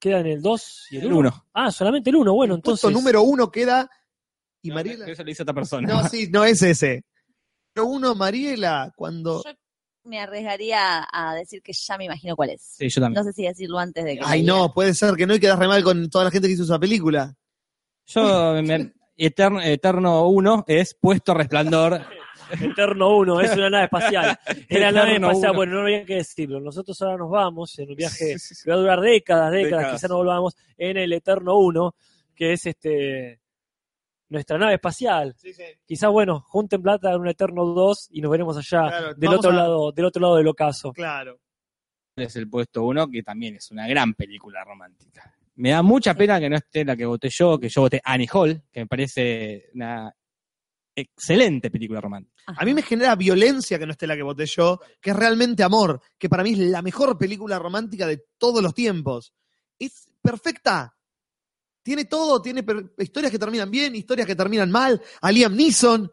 Queda 0.00 0.18
en 0.20 0.26
el 0.26 0.42
2 0.42 0.86
y 0.90 0.96
el 0.96 1.02
El 1.02 1.08
1. 1.12 1.18
uno. 1.18 1.46
Ah, 1.52 1.70
solamente 1.70 2.10
el 2.10 2.16
1. 2.16 2.32
Bueno, 2.34 2.54
Puesto 2.54 2.70
entonces. 2.88 2.90
número 2.92 3.22
uno 3.22 3.50
queda. 3.50 3.88
Y 4.62 4.70
Mariela. 4.70 5.06
Eso 5.06 5.22
lo 5.22 5.28
dice 5.28 5.42
otra 5.42 5.54
persona. 5.54 5.86
No, 5.86 6.08
sí, 6.08 6.28
no 6.32 6.44
es 6.44 6.60
ese. 6.62 7.04
Número 7.76 7.94
uno, 7.94 8.14
Mariela, 8.14 8.92
cuando. 8.96 9.42
Yo 9.44 9.50
me 10.04 10.18
arriesgaría 10.20 11.06
a 11.12 11.34
decir 11.34 11.62
que 11.62 11.72
ya 11.72 11.96
me 11.98 12.06
imagino 12.06 12.34
cuál 12.34 12.50
es. 12.50 12.62
Sí, 12.78 12.88
yo 12.88 13.00
también. 13.00 13.22
No 13.24 13.30
sé 13.30 13.32
si 13.34 13.44
decirlo 13.44 13.78
antes 13.78 14.04
de 14.04 14.14
que. 14.16 14.22
Ay, 14.24 14.42
no, 14.42 14.72
puede 14.72 14.94
ser 14.94 15.14
que 15.14 15.26
no 15.26 15.34
y 15.34 15.40
quedas 15.40 15.58
re 15.58 15.68
mal 15.68 15.84
con 15.84 16.08
toda 16.10 16.24
la 16.24 16.30
gente 16.30 16.48
que 16.48 16.54
hizo 16.54 16.64
esa 16.64 16.78
película. 16.78 17.34
Yo, 18.06 18.60
me- 18.62 18.92
Eterno, 19.16 19.60
Eterno 19.60 20.26
1 20.28 20.64
es 20.66 20.94
Puesto 20.94 21.34
Resplandor. 21.34 22.00
Eterno 22.60 23.16
1, 23.16 23.40
es 23.40 23.56
una 23.56 23.70
nave 23.70 23.84
espacial. 23.84 24.38
Es 24.68 24.80
la 24.80 24.92
nave 24.92 25.14
espacial, 25.14 25.50
uno. 25.50 25.56
bueno, 25.56 25.74
no 25.74 25.80
había 25.82 26.04
que 26.04 26.14
decirlo. 26.16 26.60
Nosotros 26.60 27.00
ahora 27.02 27.16
nos 27.16 27.30
vamos 27.30 27.78
en 27.78 27.90
un 27.90 27.96
viaje 27.96 28.36
que 28.64 28.70
va 28.70 28.74
a 28.74 28.78
durar 28.78 29.00
décadas, 29.00 29.50
décadas, 29.52 29.70
Décadas. 29.80 29.92
quizás 29.94 30.10
no 30.10 30.16
volvamos, 30.16 30.56
en 30.76 30.96
el 30.96 31.12
Eterno 31.12 31.58
1, 31.58 31.94
que 32.34 32.52
es 32.52 32.66
este 32.66 33.40
nuestra 34.28 34.56
nave 34.58 34.74
espacial. 34.74 35.34
Quizás, 35.84 36.10
bueno, 36.10 36.40
junten 36.48 36.80
plata 36.80 37.10
en 37.12 37.20
un 37.20 37.28
Eterno 37.28 37.66
2 37.66 38.08
y 38.12 38.20
nos 38.22 38.30
veremos 38.30 38.56
allá 38.56 38.88
Claro, 38.88 39.14
del 39.14 39.28
otro 39.34 39.50
a- 39.50 39.54
lado, 39.54 39.92
del 39.92 40.04
otro 40.06 40.22
lado 40.22 40.36
del 40.36 40.48
ocaso. 40.48 40.92
Claro. 40.92 41.38
es 42.16 42.36
el 42.36 42.48
puesto 42.48 42.82
1, 42.84 43.08
que 43.10 43.22
también 43.22 43.56
es 43.56 43.70
una 43.70 43.86
gran 43.86 44.14
película 44.14 44.64
romántica. 44.64 45.34
Me 45.56 45.70
da 45.70 45.82
mucha 45.82 46.14
pena 46.14 46.40
que 46.40 46.48
no 46.48 46.56
esté 46.56 46.82
la 46.84 46.96
que 46.96 47.04
voté 47.04 47.28
yo, 47.28 47.58
que 47.58 47.68
yo 47.68 47.82
voté 47.82 48.00
Annie 48.02 48.26
Hall, 48.32 48.62
que 48.72 48.80
me 48.80 48.86
parece 48.86 49.66
una 49.74 50.10
excelente 50.94 51.70
película 51.70 52.00
romántica. 52.00 52.34
A 52.46 52.64
mí 52.64 52.74
me 52.74 52.82
genera 52.82 53.14
violencia 53.16 53.78
que 53.78 53.86
no 53.86 53.92
esté 53.92 54.06
la 54.06 54.16
que 54.16 54.22
voté 54.22 54.46
yo, 54.46 54.80
que 55.00 55.10
es 55.10 55.16
realmente 55.16 55.62
amor, 55.62 56.00
que 56.18 56.28
para 56.28 56.42
mí 56.42 56.52
es 56.52 56.58
la 56.58 56.82
mejor 56.82 57.16
película 57.18 57.58
romántica 57.58 58.06
de 58.06 58.24
todos 58.38 58.62
los 58.62 58.74
tiempos. 58.74 59.32
Es 59.78 60.08
perfecta. 60.20 60.94
Tiene 61.82 62.04
todo, 62.04 62.40
tiene 62.40 62.62
per- 62.62 62.92
historias 62.98 63.32
que 63.32 63.38
terminan 63.38 63.70
bien, 63.70 63.94
historias 63.96 64.26
que 64.26 64.36
terminan 64.36 64.70
mal. 64.70 65.00
A 65.20 65.32
Liam 65.32 65.56
Neeson. 65.56 66.10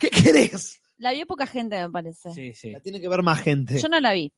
¿Qué 0.00 0.10
querés? 0.10 0.80
La 0.98 1.12
vio 1.12 1.26
poca 1.26 1.46
gente, 1.46 1.76
me 1.80 1.90
parece. 1.90 2.30
Sí, 2.32 2.52
sí. 2.54 2.70
La 2.72 2.80
tiene 2.80 3.00
que 3.00 3.08
ver 3.08 3.22
más 3.22 3.40
gente. 3.40 3.80
Yo 3.80 3.88
no 3.88 4.00
la 4.00 4.12
vi. 4.12 4.32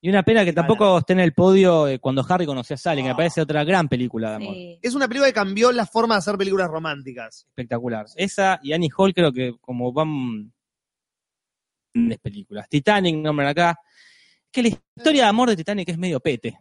Y 0.00 0.08
una 0.08 0.22
pena 0.22 0.44
que 0.44 0.52
tampoco 0.52 0.98
esté 0.98 1.14
en 1.14 1.20
el 1.20 1.32
podio 1.32 1.88
eh, 1.88 1.98
cuando 1.98 2.24
Harry 2.28 2.46
conoció 2.46 2.74
a 2.74 2.76
Sally, 2.76 3.02
que 3.02 3.08
me 3.08 3.14
parece 3.16 3.40
otra 3.40 3.64
gran 3.64 3.88
película 3.88 4.30
de 4.30 4.36
amor. 4.36 4.54
Sí. 4.54 4.78
Es 4.80 4.94
una 4.94 5.08
película 5.08 5.28
que 5.28 5.34
cambió 5.34 5.72
la 5.72 5.86
forma 5.86 6.14
de 6.14 6.18
hacer 6.18 6.36
películas 6.38 6.68
románticas. 6.68 7.44
Espectacular. 7.48 8.06
Esa 8.14 8.60
y 8.62 8.72
Annie 8.72 8.90
Hall 8.96 9.12
creo 9.12 9.32
que 9.32 9.56
como 9.60 9.92
van 9.92 10.52
grandes 11.92 12.18
películas. 12.20 12.68
Titanic, 12.68 13.16
nombran 13.16 13.48
acá. 13.48 13.76
Que 14.50 14.62
la 14.62 14.68
historia 14.68 15.24
de 15.24 15.28
amor 15.28 15.50
de 15.50 15.56
Titanic 15.56 15.88
es 15.88 15.98
medio 15.98 16.20
pete. 16.20 16.58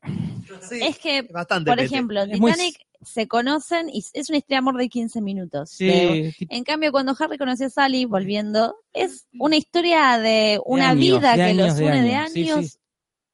es 0.71 0.97
que, 0.97 1.21
bastante 1.21 1.69
por 1.71 1.77
pete. 1.77 1.85
ejemplo, 1.85 2.23
Es 2.23 2.39
muy- 2.39 2.51
Titanic 2.51 2.75
se 3.03 3.27
conocen 3.27 3.89
y 3.89 3.99
es 4.13 4.29
una 4.29 4.39
historia 4.39 4.55
de 4.55 4.59
amor 4.59 4.77
de 4.77 4.89
15 4.89 5.21
minutos. 5.21 5.69
Sí, 5.69 5.85
De- 5.85 6.33
en 6.49 6.63
cambio, 6.63 6.91
cuando 6.91 7.15
Harry 7.17 7.37
conoció 7.37 7.67
a 7.67 7.69
Sally, 7.69 8.05
volviendo, 8.05 8.75
es 8.93 9.27
una 9.39 9.55
historia 9.55 10.17
de 10.17 10.59
una 10.65 10.89
años, 10.89 10.99
vida 10.99 11.31
de 11.31 11.35
que 11.37 11.43
años, 11.43 11.67
los 11.67 11.77
de 11.77 11.85
une 11.85 12.01
de 12.01 12.15
años. 12.15 12.31
Sí, 12.33 12.49
años. 12.49 12.76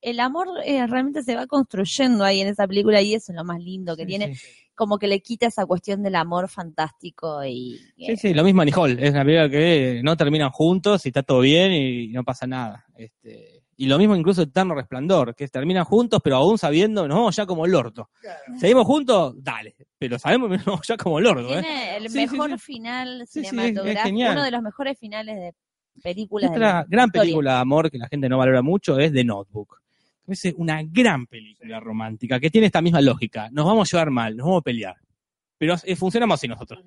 El 0.03 0.19
amor 0.19 0.47
eh, 0.65 0.85
realmente 0.87 1.23
se 1.23 1.35
va 1.35 1.47
construyendo 1.47 2.23
ahí 2.25 2.41
en 2.41 2.47
esa 2.49 2.67
película 2.67 3.01
y 3.01 3.13
eso 3.15 3.31
es 3.31 3.35
lo 3.37 3.43
más 3.45 3.59
lindo 3.61 3.95
que 3.95 4.05
tiene. 4.05 4.35
Como 4.75 4.97
que 4.97 5.07
le 5.07 5.21
quita 5.21 5.45
esa 5.47 5.65
cuestión 5.65 6.01
del 6.03 6.15
amor 6.15 6.49
fantástico 6.49 7.43
y... 7.45 7.79
Sí, 7.95 8.17
sí, 8.17 8.33
lo 8.33 8.43
mismo 8.43 8.61
Annie 8.63 8.73
Hall. 8.75 8.97
Es 8.99 9.11
una 9.11 9.23
película 9.23 9.49
que 9.49 10.01
no 10.03 10.17
terminan 10.17 10.49
juntos 10.51 11.05
y 11.05 11.09
está 11.09 11.23
todo 11.23 11.39
bien 11.41 11.71
y 11.71 12.07
no 12.09 12.23
pasa 12.23 12.47
nada. 12.47 12.83
Este, 12.97 13.63
y 13.77 13.85
lo 13.85 13.97
mismo 13.97 14.15
incluso 14.15 14.41
Eterno 14.41 14.75
Resplandor, 14.75 15.35
que 15.35 15.47
terminan 15.47 15.85
juntos, 15.85 16.19
pero 16.23 16.37
aún 16.37 16.57
sabiendo, 16.57 17.07
vamos 17.07 17.35
ya 17.35 17.45
como 17.45 17.65
el 17.65 17.73
orto. 17.75 18.09
¿Seguimos 18.59 18.85
juntos? 18.85 19.35
Dale. 19.43 19.75
Pero 19.99 20.17
sabemos 20.19 20.59
ya 20.87 20.97
como 20.97 21.19
el 21.19 21.27
orto. 21.27 21.47
¿eh? 21.57 21.61
Tiene 21.61 21.97
el 21.97 22.09
Sí, 22.09 22.17
mejor 22.17 22.49
sí. 22.51 22.57
final 22.57 23.23
Sí, 23.27 23.39
sí, 23.39 23.39
es- 23.39 23.45
es 23.45 23.49
cinematográfico, 23.59 24.31
uno 24.31 24.43
de 24.43 24.51
los 24.51 24.61
mejores 24.63 24.99
finales 24.99 25.35
de 25.37 25.53
películas 26.01 26.49
de 26.49 26.57
Otra 26.57 26.85
gran 26.89 27.05
historia. 27.07 27.21
película 27.21 27.53
de 27.53 27.59
amor 27.59 27.91
que 27.91 27.99
la 27.99 28.07
gente 28.07 28.27
no 28.27 28.39
valora 28.39 28.61
mucho 28.63 28.97
es 28.99 29.13
The 29.13 29.23
Notebook. 29.23 29.82
Es 30.27 30.45
una 30.57 30.81
gran 30.83 31.27
película 31.27 31.79
romántica 31.79 32.39
que 32.39 32.49
tiene 32.49 32.67
esta 32.67 32.81
misma 32.81 33.01
lógica. 33.01 33.49
Nos 33.51 33.65
vamos 33.65 33.87
a 33.87 33.97
llevar 33.97 34.09
mal, 34.11 34.35
nos 34.37 34.45
vamos 34.45 34.59
a 34.61 34.63
pelear. 34.63 34.95
Pero 35.57 35.75
eh, 35.83 35.95
funcionamos 35.95 36.39
así 36.39 36.47
nosotros. 36.47 36.83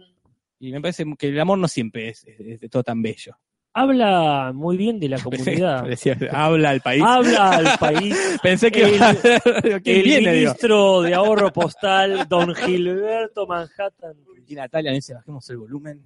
Y 0.59 0.73
me 0.73 0.81
parece 0.81 1.05
que 1.19 1.29
el 1.29 1.39
amor 1.41 1.59
no 1.59 1.69
siempre 1.69 2.09
es, 2.09 2.25
es- 2.27 2.63
es 2.63 2.71
todo 2.71 2.83
tan 2.83 3.03
bello. 3.03 3.37
Habla 3.75 4.53
muy 4.55 4.79
bien 4.79 4.99
de 4.99 5.11
la 5.11 5.19
comunidad. 5.23 5.81
Parecía- 5.83 6.17
habla 6.33 6.71
al 6.71 6.81
país. 6.81 7.03
Habla 7.05 7.51
al 7.51 7.79
país. 7.79 8.17
Pensé 8.43 8.71
que 8.73 8.85
el, 8.85 8.95
iba 8.95 9.09
a 9.11 9.15
ser- 9.15 9.43
¿quién 9.83 9.97
el 9.99 10.03
viene, 10.03 10.33
digo? 10.33 10.51
ministro 10.53 11.03
de 11.03 11.13
ahorro 11.15 11.53
postal, 11.53 12.27
don 12.29 12.55
Gilberto 12.55 13.47
Manhattan. 13.47 14.15
Y 14.49 14.55
Natalia 14.55 14.93
dice, 14.93 15.13
bajemos 15.13 15.49
el 15.51 15.59
volumen 15.59 16.03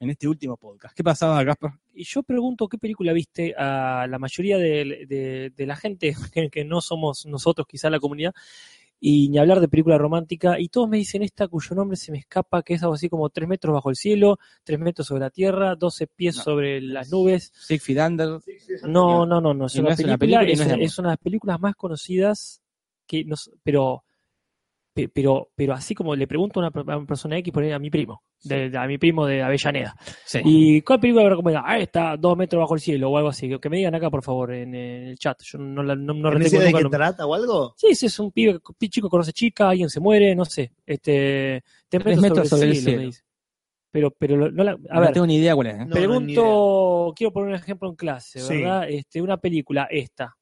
en 0.00 0.10
este 0.10 0.28
último 0.28 0.56
podcast. 0.56 0.94
¿Qué 0.96 1.02
pasaba, 1.04 1.42
Gaspar? 1.44 1.72
Y 1.94 2.04
yo 2.04 2.22
pregunto 2.22 2.68
qué 2.68 2.78
película 2.78 3.12
viste 3.12 3.54
a 3.56 4.06
la 4.08 4.18
mayoría 4.18 4.56
de, 4.58 5.06
de- 5.08 5.52
de 5.56 5.66
la 5.66 5.76
gente 5.76 6.14
que, 6.32 6.50
que 6.50 6.64
no 6.64 6.80
somos 6.80 7.26
nosotros, 7.26 7.66
quizá 7.66 7.90
la 7.90 7.98
comunidad, 7.98 8.32
y 9.00 9.28
ni 9.28 9.38
hablar 9.38 9.60
de 9.60 9.68
película 9.68 9.96
romántica, 9.96 10.58
y 10.58 10.68
todos 10.68 10.88
me 10.88 10.96
dicen 10.96 11.22
esta 11.22 11.46
cuyo 11.46 11.76
nombre 11.76 11.96
se 11.96 12.10
me 12.10 12.18
escapa, 12.18 12.62
que 12.64 12.74
es 12.74 12.82
algo 12.82 12.94
así 12.94 13.08
como 13.08 13.30
tres 13.30 13.48
metros 13.48 13.72
bajo 13.72 13.90
el 13.90 13.96
cielo, 13.96 14.38
tres 14.64 14.78
metros 14.80 15.06
sobre 15.06 15.20
la 15.20 15.30
tierra, 15.30 15.76
12 15.76 16.06
pies 16.08 16.34
sobre 16.36 16.80
las 16.80 17.10
nubes. 17.12 17.52
Six 18.40 18.60
Feet 18.64 18.76
Under. 18.78 18.88
No, 18.88 19.24
no, 19.24 19.40
no, 19.40 19.54
no, 19.54 19.66
es 19.66 19.76
no 19.76 19.82
una 19.82 19.94
es 19.94 20.00
una 20.00 20.18
película, 20.18 20.40
película 20.40 20.42
y 20.48 20.52
es, 20.52 20.58
no 20.58 20.64
es 20.84 20.96
de 20.96 21.00
una 21.02 21.08
las 21.10 21.18
películas 21.18 21.60
más 21.60 21.76
conocidas 21.76 22.60
que 23.06 23.24
nos, 23.24 23.50
pero 23.62 24.02
pe- 24.04 24.07
pero 25.06 25.50
pero 25.54 25.74
así 25.74 25.94
como 25.94 26.16
le 26.16 26.26
pregunto 26.26 26.58
a 26.58 26.62
una, 26.64 26.70
per- 26.72 26.90
a 26.90 26.96
una 26.96 27.06
persona 27.06 27.38
X 27.38 27.52
por 27.52 27.62
ahí, 27.62 27.70
a 27.70 27.78
mi 27.78 27.90
primo 27.90 28.22
de, 28.42 28.72
a 28.76 28.86
mi 28.88 28.98
primo 28.98 29.24
de 29.26 29.42
Avellaneda 29.42 29.94
Sí. 30.24 30.40
y 30.44 30.82
cuál 30.82 30.98
película 30.98 31.22
me 31.24 31.30
recomienda 31.30 31.62
ah 31.64 31.78
está 31.78 32.16
dos 32.16 32.36
metros 32.36 32.58
bajo 32.60 32.74
el 32.74 32.80
cielo 32.80 33.10
o 33.10 33.16
algo 33.16 33.28
así 33.28 33.48
que 33.60 33.68
me 33.70 33.76
digan 33.76 33.94
acá 33.94 34.10
por 34.10 34.24
favor 34.24 34.52
en, 34.52 34.74
el 34.74 35.16
chat 35.18 35.40
yo 35.44 35.58
no 35.58 35.82
la- 35.84 35.94
no, 35.94 36.14
no 36.14 36.30
¿Tenés 36.30 36.52
retengo 36.52 36.78
de 36.78 36.84
qué 36.84 36.90
trata 36.90 37.26
o 37.26 37.34
algo? 37.34 37.74
sí 37.76 37.94
sí 37.94 38.06
es 38.06 38.18
un 38.18 38.32
pibe 38.32 38.58
pi- 38.76 38.88
chico 38.88 39.08
conoce 39.08 39.32
chica 39.32 39.68
alguien 39.68 39.88
se 39.90 40.00
muere 40.00 40.34
no 40.34 40.44
sé 40.44 40.72
este 40.84 41.62
tres 41.88 42.02
Tres 42.02 42.20
metros, 42.20 42.48
sobre, 42.48 42.68
el 42.68 42.76
cielo, 42.76 42.98
me 42.98 43.06
dice. 43.06 43.22
pero 43.90 44.10
pero 44.10 44.50
no 44.50 44.64
la, 44.64 44.72
a 44.72 44.94
no 44.94 45.00
ver 45.00 45.12
tengo 45.12 45.26
ni 45.26 45.36
idea 45.36 45.54
cuál 45.54 45.66
es. 45.68 45.74
¿eh? 45.76 45.84
No, 45.86 45.94
Pregunto, 45.94 47.12
quiero 47.16 47.32
poner 47.32 47.48
un 47.50 47.54
ejemplo 47.54 47.88
en 47.88 47.96
clase, 47.96 48.40
Sí. 48.40 48.56
¿verdad? 48.58 48.88
Este, 48.88 49.20
una 49.22 49.36
película, 49.38 49.88
esta. 49.90 50.34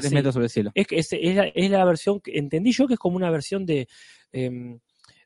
Tres 0.00 0.10
sí. 0.10 0.14
metros 0.14 0.34
sobre 0.34 0.46
el 0.46 0.50
cielo. 0.50 0.70
Es, 0.74 0.86
que 0.86 0.98
es, 0.98 1.12
es 1.12 1.34
la, 1.36 1.46
es 1.48 1.70
la 1.70 1.84
versión, 1.84 2.20
que 2.20 2.38
entendí 2.38 2.72
yo 2.72 2.86
que 2.86 2.94
es 2.94 2.98
como 3.00 3.16
una 3.16 3.30
versión 3.30 3.64
de 3.66 3.86
em, 4.32 4.78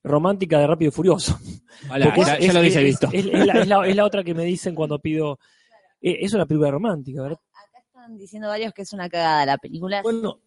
romántica 0.02 0.58
de 0.58 0.66
Rápido 0.66 0.88
y 0.90 0.92
Furioso. 0.92 1.38
Hola, 1.90 2.14
ya- 2.16 2.38
ya 2.38 2.52
lo 2.52 2.60
hubiese 2.60 2.80
es- 2.80 2.84
visto. 2.84 3.08
Es, 3.12 3.26
es 3.26 3.46
la, 3.46 3.52
es 3.60 3.68
la- 3.68 3.86
es 3.86 3.96
la 3.96 4.04
otra 4.04 4.22
que 4.24 4.34
me 4.34 4.44
dicen 4.44 4.74
cuando 4.74 4.98
pido. 4.98 5.38
eh, 6.00 6.18
es 6.20 6.32
una 6.34 6.46
película 6.46 6.70
romántica, 6.70 7.22
¿verdad? 7.22 7.38
Están 7.86 8.16
diciendo 8.16 8.48
varios 8.48 8.72
que 8.72 8.82
es 8.82 8.92
una 8.92 9.08
cagada 9.08 9.44
la 9.44 9.58
película. 9.58 10.00
Bueno, 10.02 10.40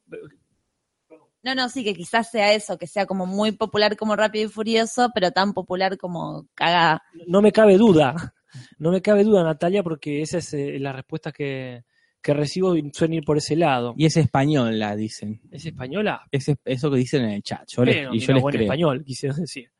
No, 1.43 1.55
no, 1.55 1.69
sí, 1.69 1.83
que 1.83 1.93
quizás 1.95 2.29
sea 2.29 2.53
eso, 2.53 2.77
que 2.77 2.85
sea 2.87 3.05
como 3.07 3.25
muy 3.25 3.51
popular 3.51 3.97
como 3.97 4.15
Rápido 4.15 4.45
y 4.45 4.49
Furioso, 4.49 5.09
pero 5.13 5.31
tan 5.31 5.53
popular 5.53 5.97
como 5.97 6.47
cagada. 6.53 7.01
no 7.27 7.41
me 7.41 7.51
cabe 7.51 7.77
duda, 7.77 8.35
no 8.77 8.91
me 8.91 9.01
cabe 9.01 9.23
duda, 9.23 9.43
Natalia, 9.43 9.81
porque 9.81 10.21
esa 10.21 10.37
es 10.37 10.53
eh, 10.53 10.77
la 10.79 10.93
respuesta 10.93 11.31
que, 11.31 11.83
que 12.21 12.33
recibo 12.33 12.75
suelen 12.93 13.17
ir 13.17 13.23
por 13.25 13.37
ese 13.37 13.55
lado. 13.55 13.93
Y 13.97 14.05
es 14.05 14.15
española, 14.17 14.95
dicen. 14.95 15.41
¿Es 15.51 15.65
española? 15.65 16.21
Es 16.31 16.47
es- 16.49 16.57
eso 16.65 16.91
que 16.91 16.97
dicen 16.97 17.23
en 17.23 17.31
el 17.31 17.43
chat. 17.43 17.67
Yo 17.67 17.83
les, 17.83 17.95
Bueno, 17.97 18.13
y 18.15 18.19
yo 18.19 18.33
les 18.33 18.41
buen 18.41 18.53
creo. 18.53 18.63
español, 18.65 19.03
quisieron 19.03 19.39
decir. 19.41 19.71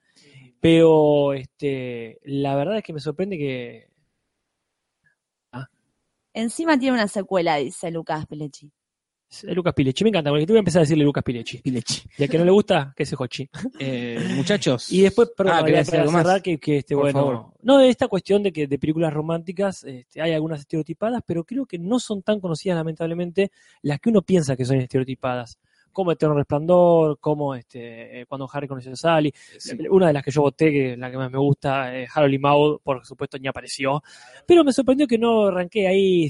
Pero 0.60 1.34
este, 1.34 2.20
la 2.24 2.56
verdad 2.56 2.78
es 2.78 2.84
que 2.84 2.94
me 2.94 3.00
sorprende 3.00 3.38
que 3.38 3.88
Encima 6.34 6.80
tiene 6.80 6.94
una 6.96 7.10
secuela, 7.10 7.58
dice 7.58 7.92
Lucas 7.92 8.26
Pelechi. 8.26 8.72
Lucas 9.44 9.74
Pilechi, 9.74 10.04
me 10.04 10.10
encanta, 10.10 10.30
porque 10.30 10.46
te 10.46 10.52
voy 10.52 10.58
a 10.58 10.60
empezar 10.60 10.80
a 10.82 10.84
decirle 10.84 11.04
Lucas 11.04 11.24
Pilechi. 11.24 11.60
Pilechi. 11.60 12.02
Y 12.18 12.24
al 12.24 12.30
que 12.30 12.38
no 12.38 12.46
le 12.46 12.52
gusta, 12.52 12.94
que 12.96 13.06
se 13.06 13.16
Hochi. 13.18 13.50
Eh, 13.80 14.20
muchachos. 14.36 14.92
Y 14.92 15.02
después, 15.02 15.30
perdón, 15.36 15.54
Ah, 15.54 15.60
para, 15.60 15.66
¿querés 15.72 15.88
decir 15.88 16.06
para 16.06 16.18
cerrar, 16.24 16.42
que, 16.42 16.58
que, 16.60 16.78
este, 16.78 16.96
Por 16.96 17.06
bueno, 17.06 17.20
favor. 17.20 17.46
no, 17.62 17.78
de 17.78 17.90
esta 17.90 18.08
cuestión 18.08 18.44
de 18.44 18.52
que 18.52 18.68
de 18.68 18.78
películas 18.78 19.14
románticas 19.14 19.84
este, 19.84 20.22
hay 20.22 20.34
algunas 20.34 20.60
estereotipadas, 20.60 21.22
pero 21.26 21.44
creo 21.44 21.66
que 21.66 21.80
no 21.80 22.00
son 22.00 22.22
tan 22.22 22.40
conocidas, 22.40 22.76
lamentablemente, 22.76 23.52
las 23.82 24.00
que 24.00 24.10
uno 24.10 24.22
piensa 24.22 24.56
que 24.56 24.66
son 24.66 24.78
estereotipadas. 24.78 25.58
Como 25.94 26.12
Eterno 26.14 26.36
Resplandor, 26.36 27.20
como 27.20 27.54
este, 27.54 28.22
eh, 28.22 28.26
cuando 28.26 28.50
Harry 28.54 28.66
conoció 28.68 28.94
a 28.94 28.96
Sally. 28.96 29.34
Una 29.90 30.08
de 30.08 30.14
las 30.14 30.24
que 30.24 30.32
yo 30.32 30.42
voté, 30.42 30.72
que 30.72 30.94
es 30.94 30.98
la 30.98 31.12
que 31.12 31.18
más 31.18 31.30
me 31.30 31.38
gusta, 31.38 31.94
eh, 31.98 32.08
Harold 32.14 32.34
y 32.34 32.40
Maude, 32.40 32.78
por 32.82 33.06
supuesto 33.06 33.38
ni 33.38 33.50
apareció. 33.50 34.02
Pero 34.46 34.64
me 34.64 34.72
sorprendió 34.72 35.06
que 35.06 35.18
no 35.18 35.48
arranqué 35.48 35.88
ahí 35.88 36.30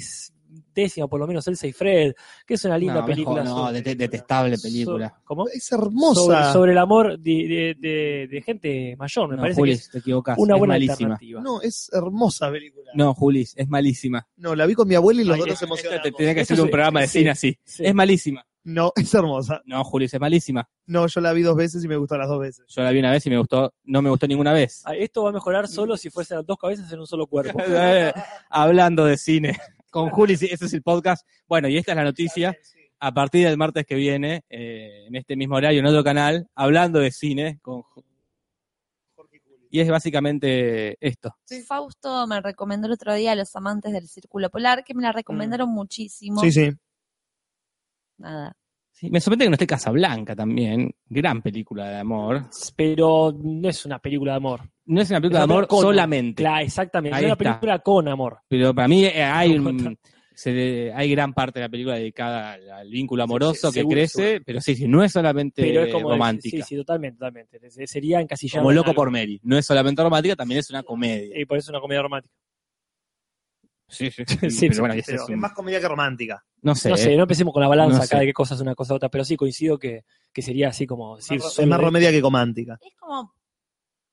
décima, 0.74 1.08
por 1.08 1.20
lo 1.20 1.28
menos 1.28 1.48
Elsa 1.48 1.68
y 1.68 1.72
Fred, 1.74 2.14
que 2.46 2.54
es 2.56 2.66
una 2.66 2.78
linda 2.78 2.96
No, 3.02 3.06
película. 3.06 3.44
mejor, 3.44 3.58
no, 3.60 3.68
sobre- 3.68 3.80
dete- 3.84 3.96
detestable 3.96 4.58
película. 4.58 5.10
so- 5.10 5.22
¿Cómo? 5.24 5.48
Es 5.48 5.72
hermosa. 5.72 6.22
Sobre, 6.22 6.54
sobre 6.54 6.72
el 6.74 6.78
amor 6.78 7.20
de, 7.20 7.32
de- 7.48 7.76
de- 7.80 8.28
de 8.30 8.42
gente 8.42 8.96
mayor, 8.98 9.30
me 9.30 9.36
No, 9.38 9.42
parece 9.42 9.60
Juli, 9.62 9.72
que 9.72 9.76
es 9.78 9.90
te 9.90 9.98
equivocas. 10.00 10.38
una 10.38 10.54
es 10.56 10.60
buena 10.60 10.74
malísima. 10.74 10.94
alternativa. 10.96 11.42
No, 11.42 11.62
es 11.62 11.90
hermosa 11.94 12.52
película. 12.52 12.92
No, 12.94 13.14
Julis, 13.14 13.54
es 13.58 13.68
malísima. 13.70 14.28
No, 14.38 14.56
la 14.56 14.66
vi 14.66 14.74
con 14.74 14.88
mi 14.88 14.96
abuela 14.96 15.22
y 15.22 15.26
los 15.26 15.36
Ay, 15.36 15.40
dos 15.42 15.50
nos 15.50 15.62
emocionamos. 15.62 16.04
Te 16.04 16.34
que 16.36 16.42
hacer 16.42 16.60
un 16.62 16.70
programa 16.70 17.02
de 17.02 17.08
sí, 17.08 17.20
cine 17.20 17.30
así. 17.32 17.58
sí. 17.64 17.86
Es 17.86 17.94
malísima. 17.96 18.46
No, 18.64 18.92
es 18.96 19.14
hermosa. 19.14 19.62
No, 19.66 19.84
Julis, 19.84 20.14
es 20.14 20.20
malísima. 20.20 20.68
No, 20.86 21.08
yo 21.08 21.22
la 21.22 21.34
vi 21.34 21.42
dos 21.42 21.56
veces 21.56 21.84
y 21.84 21.88
me 21.88 21.96
gustó 21.96 22.18
las 22.18 22.28
dos 22.28 22.40
veces. 22.40 22.66
Yo 22.68 22.84
la 22.84 22.92
vi 22.92 23.00
una 23.00 23.12
vez 23.12 23.26
y 23.26 23.30
me 23.30 23.38
gustó, 23.38 23.74
no 23.84 24.02
me 24.02 24.10
gustó 24.10 24.28
ninguna 24.28 24.54
vez. 24.54 24.84
Ah, 24.86 24.96
Esto 24.96 25.24
va 25.24 25.30
a 25.30 25.34
mejorar 25.34 25.68
solo 25.68 25.98
si 25.98 26.10
fuesen 26.10 26.38
las 26.38 26.46
dos 26.46 26.58
cabezas 26.58 26.92
en 26.92 27.00
un 27.00 27.08
solo 27.08 27.28
cuerpo. 27.28 27.60
Eh, 27.74 28.14
Hablando 28.50 29.06
de 29.06 29.18
cine. 29.18 29.58
Con 29.90 30.10
Juli, 30.10 30.38
sí, 30.38 30.48
ese 30.52 30.66
es 30.66 30.74
el 30.74 30.84
podcast. 30.84 31.28
Bueno, 31.48 31.68
y 31.68 31.78
esta 31.78 31.92
es 31.92 31.96
la 31.96 32.04
noticia. 32.04 32.56
A 33.00 33.14
partir 33.14 33.48
del 33.48 33.58
martes 33.58 33.86
que 33.86 33.96
viene, 33.96 34.44
eh, 34.50 35.06
en 35.08 35.16
este 35.16 35.36
mismo 35.36 35.56
horario, 35.56 35.80
en 35.80 35.86
otro 35.88 36.04
canal, 36.04 36.48
hablando 36.54 37.00
de 37.00 37.12
cine. 37.12 37.60
Con... 37.62 37.84
Y 39.70 39.80
es 39.80 39.90
básicamente 39.90 40.98
esto. 41.00 41.36
Fausto 41.66 42.28
me 42.28 42.42
recomendó 42.42 42.88
el 42.88 42.94
otro 42.94 43.14
día 43.14 43.34
Los 43.36 43.56
Amantes 43.56 43.94
del 43.94 44.08
Círculo 44.08 44.50
Polar, 44.50 44.84
que 44.84 44.94
me 44.94 45.02
la 45.02 45.14
recomendaron 45.14 45.70
muchísimo. 45.70 46.42
Sí, 46.42 46.52
sí. 46.52 46.72
Nada. 48.22 48.56
Sí, 48.94 49.10
me 49.10 49.20
sorprende 49.20 49.46
que 49.46 49.50
no 49.50 49.56
esté 49.56 49.68
Casablanca 49.68 50.36
también. 50.36 50.94
Gran 51.10 51.42
película 51.42 51.90
de 51.90 51.98
amor. 51.98 52.46
Pero 52.76 53.34
no 53.42 53.68
es 53.70 53.86
una 53.86 54.00
película 54.00 54.34
de 54.34 54.38
amor. 54.38 54.62
No 54.86 55.02
es 55.02 55.10
una 55.10 55.20
película 55.20 55.42
Es 55.42 55.48
de 55.48 55.54
amor 55.54 55.68
con- 55.68 55.82
solamente. 55.82 56.44
Claro, 56.44 56.64
exactamente. 56.66 57.16
Ahí 57.18 57.24
es 57.24 57.26
una 57.26 57.34
está. 57.34 57.44
película 57.60 57.80
con 57.80 58.08
amor. 58.08 58.38
Pero 58.48 58.76
para 58.76 58.88
mí 58.88 59.06
eh, 59.06 59.24
hay, 59.24 59.58
No, 59.58 59.70
un- 59.72 59.98
se 60.36 60.52
le- 60.52 60.94
hay 60.94 61.10
gran 61.10 61.34
parte 61.34 61.60
de 61.60 61.66
la 61.66 61.70
película 61.70 61.96
dedicada 61.96 62.54
al, 62.54 62.70
al 62.70 62.90
vínculo 62.90 63.24
amoroso 63.24 63.70
sí, 63.70 63.74
que 63.74 63.80
seguro, 63.80 63.96
crece, 63.96 64.22
seguro. 64.24 64.44
pero 64.46 64.62
sí, 64.62 64.76
sí, 64.76 64.88
no 64.88 65.04
es 65.04 65.12
solamente 65.12 65.62
Pero 65.64 65.84
es 65.84 65.94
como 65.94 66.10
romántica. 66.12 66.58
Sí, 66.58 66.64
sí, 66.64 66.76
totalmente, 66.76 67.18
totalmente. 67.18 67.70
Se- 67.72 67.88
Sería 67.88 68.22
encasillado. 68.22 68.62
como 68.64 68.72
loco 68.72 68.94
por 68.94 69.10
Mary. 69.10 69.40
No 69.44 69.58
es 69.58 69.66
solamente 69.66 70.04
romántica, 70.04 70.36
también 70.36 70.60
es 70.60 70.70
una 70.70 70.84
comedia. 70.84 71.40
Y 71.40 71.46
por 71.46 71.58
eso 71.58 71.66
es 71.66 71.70
una 71.70 71.80
comedia 71.82 72.02
romántica. 72.04 72.34
Sí, 73.92 74.10
sí, 74.12 74.50
Sí, 74.50 74.70
pero 74.70 74.80
bueno, 74.82 74.94
sí, 74.96 75.00
ese 75.02 75.12
pero- 75.12 75.24
es 75.24 75.30
un- 75.30 75.40
más 75.40 75.52
comedia 75.54 75.80
que 75.80 75.88
romántica. 75.88 76.44
No 76.64 76.74
sé. 76.76 76.90
No 76.90 76.98
sé, 76.98 77.14
eh. 77.14 77.18
no 77.18 77.24
empecemos 77.24 77.54
con 77.54 77.62
la 77.62 77.68
balanza 77.68 77.98
No 77.98 78.04
acá 78.04 78.16
sé. 78.18 78.20
de 78.22 78.26
qué 78.28 78.34
cosa 78.34 78.56
es 78.56 78.62
una 78.62 78.74
cosa 78.76 78.94
u 78.94 78.98
otra, 78.98 79.10
pero 79.10 79.24
sí 79.26 79.36
coincido 79.36 79.78
que, 79.78 80.06
que 80.34 80.42
sería 80.42 80.70
así 80.70 80.88
como 80.88 81.18
decir 81.18 81.38
Es 81.38 81.68
más 81.68 81.80
de- 81.80 81.86
comedia 81.86 82.12
que 82.12 82.22
comántica. 82.22 82.78
Es 82.82 82.96
como, 82.98 83.34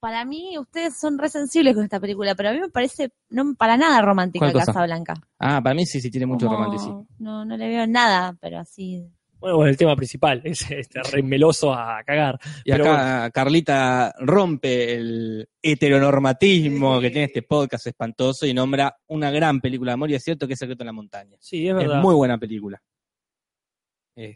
para 0.00 0.24
mí, 0.24 0.56
ustedes 0.58 0.96
son 0.98 1.18
re 1.18 1.28
sensibles 1.28 1.74
con 1.74 1.84
esta 1.84 1.98
película, 2.00 2.34
pero 2.34 2.50
a 2.50 2.52
mí 2.52 2.60
me 2.60 2.68
parece 2.70 3.10
no 3.30 3.54
para 3.56 3.76
nada 3.76 4.00
romántica. 4.02 4.52
Casa 4.52 4.84
Blanca. 4.84 5.14
Ah, 5.38 5.60
para 5.62 5.74
mí 5.74 5.86
sí, 5.86 6.00
sí 6.00 6.10
tiene 6.10 6.26
mucho 6.26 6.46
Como- 6.46 6.58
romanticismo. 6.58 7.06
No, 7.18 7.44
no 7.44 7.56
le 7.56 7.68
veo 7.68 7.86
nada, 7.86 8.36
pero 8.40 8.58
así. 8.58 9.04
Bueno, 9.40 9.56
bueno, 9.56 9.70
el 9.70 9.76
tema 9.76 9.94
principal 9.96 10.40
es 10.44 10.62
este 10.70 11.02
re 11.02 11.22
meloso 11.22 11.72
a 11.72 12.02
cagar. 12.04 12.38
Y 12.64 12.72
Pero 12.72 12.90
acá 12.90 13.30
Carlita 13.30 14.14
rompe 14.18 14.94
el 14.94 15.48
heteronormatismo 15.62 17.00
que 17.00 17.10
tiene 17.10 17.26
este 17.26 17.42
podcast 17.42 17.86
espantoso 17.86 18.46
y 18.46 18.54
nombra 18.54 18.96
una 19.08 19.30
gran 19.30 19.60
película 19.60 19.92
de 19.92 19.94
amor 19.94 20.10
y 20.10 20.14
es 20.14 20.24
cierto 20.24 20.46
que 20.46 20.54
es 20.54 20.58
Secreto 20.58 20.82
en 20.82 20.86
la 20.86 20.92
Montaña. 20.92 21.36
Sí, 21.40 21.66
es 21.66 21.70
Es 21.70 21.76
verdad. 21.76 22.02
muy 22.02 22.14
buena 22.14 22.38
película. 22.38 22.80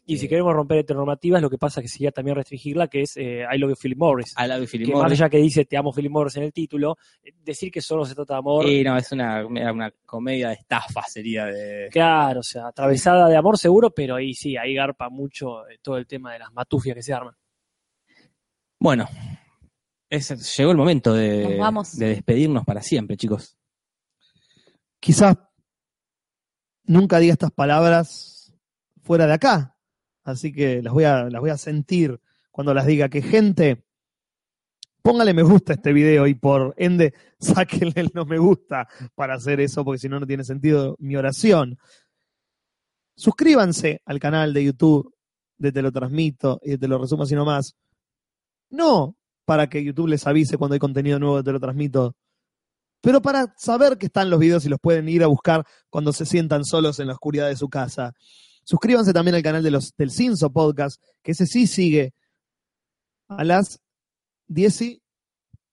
Y 0.07 0.17
si 0.19 0.29
queremos 0.29 0.55
romper 0.55 0.79
heteronormativas, 0.79 1.43
lo 1.43 1.51
que 1.51 1.59
pasa 1.59 1.81
es 1.81 1.85
que 1.85 1.89
sería 1.89 2.13
también 2.13 2.37
restringirla, 2.37 2.87
que 2.87 3.01
es 3.03 3.17
eh, 3.17 3.45
I 3.53 3.59
Love 3.59 3.71
You 3.71 3.77
Philip 3.83 3.99
Morris. 3.99 4.33
I 4.39 4.47
Love 4.47 4.61
You, 4.61 4.67
Philip 4.69 4.87
que 4.87 4.93
Morris. 4.93 5.11
más 5.11 5.21
allá 5.21 5.29
que 5.31 5.39
dice 5.39 5.65
Te 5.65 5.77
amo 5.77 5.93
Philip 5.93 6.11
Morris 6.13 6.37
en 6.37 6.45
el 6.45 6.53
título, 6.53 6.97
eh, 7.23 7.33
decir 7.43 7.73
que 7.73 7.81
solo 7.81 8.05
se 8.05 8.15
trata 8.15 8.35
de 8.35 8.39
amor. 8.39 8.69
Y 8.69 8.85
no, 8.85 8.97
es 8.97 9.11
una, 9.11 9.45
una 9.45 9.91
comedia 10.07 10.49
de 10.51 10.55
estafa, 10.55 11.03
sería 11.09 11.47
de... 11.47 11.89
Claro, 11.91 12.41
o 12.41 12.45
sea, 12.45 12.69
atravesada 12.69 13.29
de 13.29 13.37
amor 13.37 13.59
seguro, 13.59 13.91
pero 13.91 14.15
ahí 14.15 14.35
sí, 14.35 14.57
ahí 14.57 14.75
garpa 14.75 15.09
mucho 15.09 15.69
eh, 15.69 15.79
todo 15.83 15.97
el 15.97 16.07
tema 16.07 16.33
de 16.33 16.39
las 16.39 16.53
matufias 16.53 16.95
que 16.95 17.03
se 17.03 17.13
arman. 17.13 17.35
Bueno, 18.79 19.09
es- 20.09 20.57
llegó 20.57 20.71
el 20.71 20.77
momento 20.77 21.13
de, 21.15 21.57
vamos. 21.59 21.97
de 21.97 22.07
despedirnos 22.09 22.65
para 22.65 22.83
siempre, 22.83 23.17
chicos. 23.17 23.57
Quizás 25.01 25.37
nunca 26.85 27.19
diga 27.19 27.33
estas 27.33 27.51
palabras 27.51 28.55
fuera 29.03 29.27
de 29.27 29.33
acá. 29.35 29.72
Así 30.25 30.53
que 30.53 30.83
las 30.83 30.93
voy 30.93 31.05
a, 31.05 31.25
las 31.25 31.41
voy 31.41 31.51
a 31.51 31.57
sentir 31.57 32.21
cuando 32.51 32.75
las 32.75 32.87
diga. 32.87 33.09
Que 33.09 33.23
gente, 33.23 33.85
póngale 35.03 35.35
me 35.35 35.43
gusta 35.43 35.73
a 35.73 35.77
este 35.77 35.93
video 35.93 36.27
y 36.27 36.35
por 36.35 36.75
ende 36.77 37.15
sáquenle 37.41 38.01
el 38.01 38.11
no 38.15 38.25
me 38.25 38.39
gusta 38.39 38.89
para 39.15 39.35
hacer 39.35 39.61
eso, 39.61 39.85
porque 39.85 39.99
si 39.99 40.09
no, 40.09 40.21
no 40.21 40.27
tiene 40.27 40.45
sentido 40.45 40.97
mi 40.99 41.17
oración. 41.17 41.79
Suscríbanse 43.17 44.01
al 44.05 44.19
canal 44.19 44.55
de 44.55 44.65
YouTube 44.65 45.15
de 45.59 45.73
Te 45.73 45.83
lo 45.83 45.93
transmito 45.93 46.61
y 46.63 46.71
de 46.71 46.79
Te 46.79 46.89
lo 46.89 46.99
resumo 46.99 47.25
así 47.25 47.35
nomás. 47.35 47.77
No 48.71 49.17
para 49.45 49.69
que 49.69 49.83
YouTube 49.83 50.09
les 50.09 50.27
avise 50.27 50.57
cuando 50.57 50.75
hay 50.75 50.79
contenido 50.79 51.19
nuevo 51.19 51.39
de 51.39 51.43
Te 51.43 51.53
lo 51.53 51.61
transmito, 51.61 52.17
pero 53.03 53.21
para 53.21 53.53
saber 53.59 53.99
que 53.99 54.07
están 54.07 54.31
los 54.31 54.39
videos 54.39 54.65
y 54.65 54.69
los 54.69 54.79
pueden 54.81 55.09
ir 55.09 55.25
a 55.25 55.27
buscar 55.27 55.67
cuando 55.91 56.13
se 56.13 56.25
sientan 56.25 56.65
solos 56.65 57.01
en 57.01 57.09
la 57.09 57.15
oscuridad 57.15 57.49
de 57.49 57.57
su 57.57 57.69
casa. 57.69 58.15
Suscríbanse 58.65 59.13
también 59.13 59.35
al 59.35 59.43
canal 59.43 59.63
de 59.63 59.71
los, 59.71 59.95
del 59.97 60.11
Cinso 60.11 60.51
Podcast, 60.53 61.03
que 61.23 61.33
ese 61.33 61.47
sí 61.47 61.67
sigue 61.67 62.15
a 63.29 63.45
las 63.45 63.81
10 64.49 64.83
y... 64.83 65.03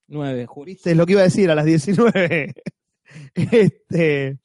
9, 0.08 0.46
Juli. 0.48 0.74
¿Viste? 0.74 0.92
Es 0.92 0.98
lo 0.98 1.06
que 1.06 1.12
iba 1.14 1.22
a 1.22 1.26
decir, 1.26 1.52
a 1.52 1.56
las 1.56 1.66
19. 1.66 2.54
este, 3.36 4.40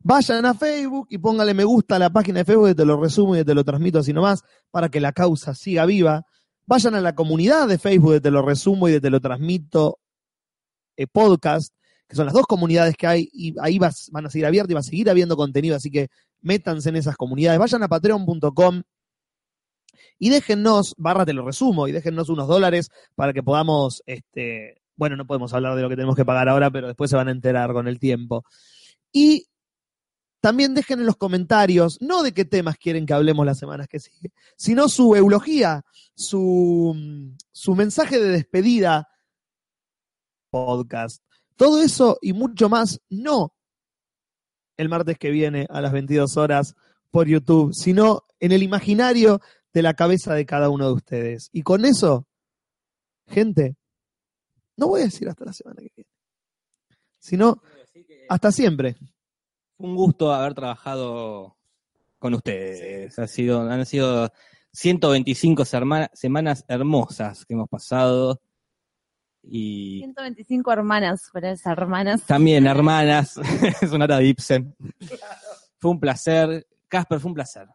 vayan 0.00 0.44
a 0.44 0.54
Facebook 0.54 1.06
y 1.10 1.18
póngale 1.18 1.54
me 1.54 1.64
gusta 1.64 1.96
a 1.96 1.98
la 1.98 2.10
página 2.10 2.40
de 2.40 2.44
Facebook 2.44 2.68
de 2.68 2.74
Te 2.74 2.84
lo 2.84 3.00
resumo 3.00 3.36
y 3.36 3.44
Te 3.44 3.54
lo 3.54 3.64
transmito 3.64 3.98
así 3.98 4.12
nomás, 4.12 4.42
para 4.70 4.88
que 4.88 5.00
la 5.00 5.12
causa 5.12 5.54
siga 5.54 5.86
viva. 5.86 6.24
Vayan 6.66 6.94
a 6.94 7.00
la 7.00 7.14
comunidad 7.14 7.68
de 7.68 7.78
Facebook 7.78 8.12
de 8.12 8.20
Te 8.20 8.30
lo 8.30 8.42
resumo 8.42 8.88
y 8.88 8.92
de 8.92 9.00
Te 9.00 9.10
lo 9.10 9.20
transmito 9.20 9.98
eh, 10.96 11.06
podcast, 11.06 11.74
que 12.06 12.16
son 12.16 12.26
las 12.26 12.34
dos 12.34 12.46
comunidades 12.46 12.96
que 12.96 13.06
hay, 13.06 13.28
y 13.32 13.54
ahí 13.60 13.78
vas- 13.78 14.10
van 14.12 14.26
a 14.26 14.30
seguir 14.30 14.46
abiertas 14.46 14.70
y 14.70 14.74
va 14.74 14.80
a 14.80 14.84
seguir 14.84 15.10
habiendo 15.10 15.36
contenido, 15.36 15.76
así 15.76 15.90
que 15.90 16.08
métanse 16.44 16.90
en 16.90 16.96
esas 16.96 17.16
comunidades. 17.16 17.58
Vayan 17.58 17.82
a 17.82 17.88
patreon.com 17.88 18.82
y 20.18 20.30
déjennos, 20.30 20.94
barra 20.96 21.26
te 21.26 21.32
lo 21.32 21.44
resumo, 21.44 21.88
y 21.88 21.92
déjennos 21.92 22.28
unos 22.28 22.46
dólares 22.46 22.90
para 23.16 23.32
que 23.32 23.42
podamos, 23.42 24.02
este, 24.06 24.80
bueno, 24.96 25.16
no 25.16 25.26
podemos 25.26 25.52
hablar 25.52 25.74
de 25.74 25.82
lo 25.82 25.88
que 25.88 25.96
tenemos 25.96 26.14
que 26.14 26.24
pagar 26.24 26.48
ahora, 26.48 26.70
pero 26.70 26.86
después 26.86 27.10
se 27.10 27.16
van 27.16 27.28
a 27.28 27.32
enterar 27.32 27.72
con 27.72 27.88
el 27.88 27.98
tiempo. 27.98 28.44
Y 29.12 29.48
también 30.40 30.74
dejen 30.74 31.00
en 31.00 31.06
los 31.06 31.16
comentarios, 31.16 31.98
no 32.00 32.22
de 32.22 32.32
qué 32.32 32.44
temas 32.44 32.76
quieren 32.76 33.06
que 33.06 33.14
hablemos 33.14 33.46
las 33.46 33.58
semanas 33.58 33.88
que 33.88 33.98
siguen, 33.98 34.32
sino 34.56 34.88
su 34.88 35.16
eulogía, 35.16 35.84
su, 36.14 37.34
su 37.50 37.74
mensaje 37.74 38.20
de 38.20 38.28
despedida 38.28 39.08
podcast. 40.50 41.24
Todo 41.56 41.80
eso 41.82 42.18
y 42.20 42.32
mucho 42.32 42.68
más, 42.68 43.00
no 43.08 43.53
el 44.76 44.88
martes 44.88 45.18
que 45.18 45.30
viene 45.30 45.66
a 45.70 45.80
las 45.80 45.92
22 45.92 46.36
horas 46.36 46.74
por 47.10 47.26
YouTube, 47.28 47.72
sino 47.74 48.24
en 48.40 48.52
el 48.52 48.62
imaginario 48.62 49.40
de 49.72 49.82
la 49.82 49.94
cabeza 49.94 50.34
de 50.34 50.46
cada 50.46 50.68
uno 50.68 50.86
de 50.86 50.92
ustedes. 50.94 51.48
Y 51.52 51.62
con 51.62 51.84
eso, 51.84 52.26
gente, 53.26 53.76
no 54.76 54.88
voy 54.88 55.02
a 55.02 55.04
decir 55.04 55.28
hasta 55.28 55.44
la 55.44 55.52
semana 55.52 55.80
que 55.82 55.90
viene, 55.94 56.10
sino 57.20 57.62
hasta 58.28 58.52
siempre. 58.52 58.96
Fue 59.76 59.88
un 59.88 59.96
gusto 59.96 60.32
haber 60.32 60.54
trabajado 60.54 61.56
con 62.18 62.34
ustedes. 62.34 63.18
Ha 63.18 63.26
sido, 63.26 63.60
han 63.60 63.84
sido 63.86 64.30
125 64.72 65.64
serma- 65.64 66.10
semanas 66.14 66.64
hermosas 66.68 67.44
que 67.44 67.54
hemos 67.54 67.68
pasado. 67.68 68.40
Y 69.46 69.98
125 69.98 70.72
hermanas, 70.72 71.30
pero 71.32 71.48
esas 71.48 71.72
hermanas. 71.76 72.22
también 72.22 72.66
hermanas, 72.66 73.34
de 73.80 74.24
Ibsen. 74.24 74.74
Fue 75.78 75.90
un 75.90 76.00
placer. 76.00 76.66
Casper, 76.88 77.20
fue 77.20 77.30
un 77.30 77.34
placer. 77.34 77.68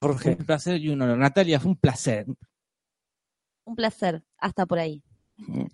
Fue 0.00 0.32
un 0.32 0.44
placer 0.44 0.80
y 0.80 0.88
un 0.90 1.02
honor. 1.02 1.18
Natalia, 1.18 1.60
fue 1.60 1.70
un 1.70 1.76
placer. 1.76 2.26
Un 3.64 3.74
placer. 3.74 4.22
Hasta 4.38 4.66
por 4.66 4.78
ahí. 4.78 5.02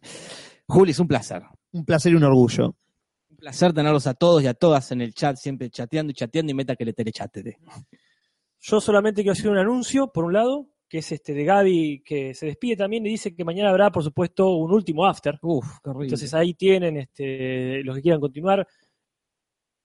Juli, 0.67 0.93
es 0.93 0.99
un 0.99 1.09
placer. 1.09 1.43
Un 1.73 1.85
placer 1.85 2.13
y 2.13 2.15
un 2.17 2.25
orgullo. 2.25 2.77
Un 3.31 3.37
placer 3.37 3.73
tenerlos 3.73 4.07
a 4.07 4.15
todos 4.15 4.43
y 4.43 4.47
a 4.47 4.55
todas 4.55 4.93
en 4.93 5.01
el 5.01 5.15
chat, 5.15 5.37
siempre 5.37 5.71
chateando 5.71 6.11
y 6.11 6.15
chateando 6.15 6.53
y 6.53 6.55
meta 6.55 6.77
que 6.77 6.85
le 6.85 6.93
telechate. 6.93 7.59
Yo 8.61 8.81
solamente 8.81 9.23
quiero 9.23 9.33
hacer 9.33 9.51
un 9.51 9.59
anuncio, 9.59 10.13
por 10.13 10.25
un 10.25 10.35
lado, 10.35 10.69
que 10.91 10.99
es 10.99 11.13
este 11.13 11.33
de 11.33 11.45
Gaby, 11.45 12.03
que 12.05 12.35
se 12.35 12.47
despide 12.47 12.77
también 12.77 13.07
y 13.07 13.11
dice 13.11 13.33
que 13.33 13.45
mañana 13.45 13.71
habrá, 13.71 13.93
por 13.93 14.03
supuesto, 14.03 14.57
un 14.57 14.73
último 14.73 15.07
after. 15.07 15.39
Uf, 15.41 15.79
qué 15.85 15.89
horrible. 15.89 16.07
Entonces 16.07 16.35
ahí 16.35 16.55
tienen 16.55 16.97
este, 16.97 17.85
los 17.85 17.95
que 17.95 18.03
quieran 18.03 18.21
continuar. 18.21 18.67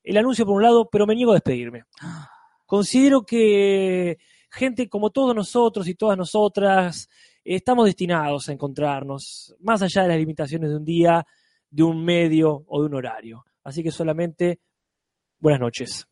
El 0.03 0.17
anuncio 0.17 0.47
por 0.47 0.55
un 0.55 0.63
lado, 0.63 0.89
pero 0.91 1.05
me 1.05 1.13
niego 1.13 1.31
a 1.31 1.35
despedirme. 1.35 1.83
Considero 2.65 3.23
que 3.23 4.17
gente 4.49 4.89
como 4.89 5.11
todos 5.11 5.35
nosotros 5.35 5.87
y 5.87 5.93
todas 5.93 6.17
nosotras 6.17 7.07
estamos 7.43 7.85
destinados 7.85 8.49
a 8.49 8.53
encontrarnos, 8.53 9.55
más 9.59 9.83
allá 9.83 10.01
de 10.01 10.07
las 10.07 10.17
limitaciones 10.17 10.71
de 10.71 10.75
un 10.75 10.85
día, 10.85 11.23
de 11.69 11.83
un 11.83 12.03
medio 12.03 12.65
o 12.67 12.81
de 12.81 12.87
un 12.87 12.95
horario. 12.95 13.45
Así 13.63 13.83
que 13.83 13.91
solamente 13.91 14.59
buenas 15.37 15.61
noches. 15.61 16.07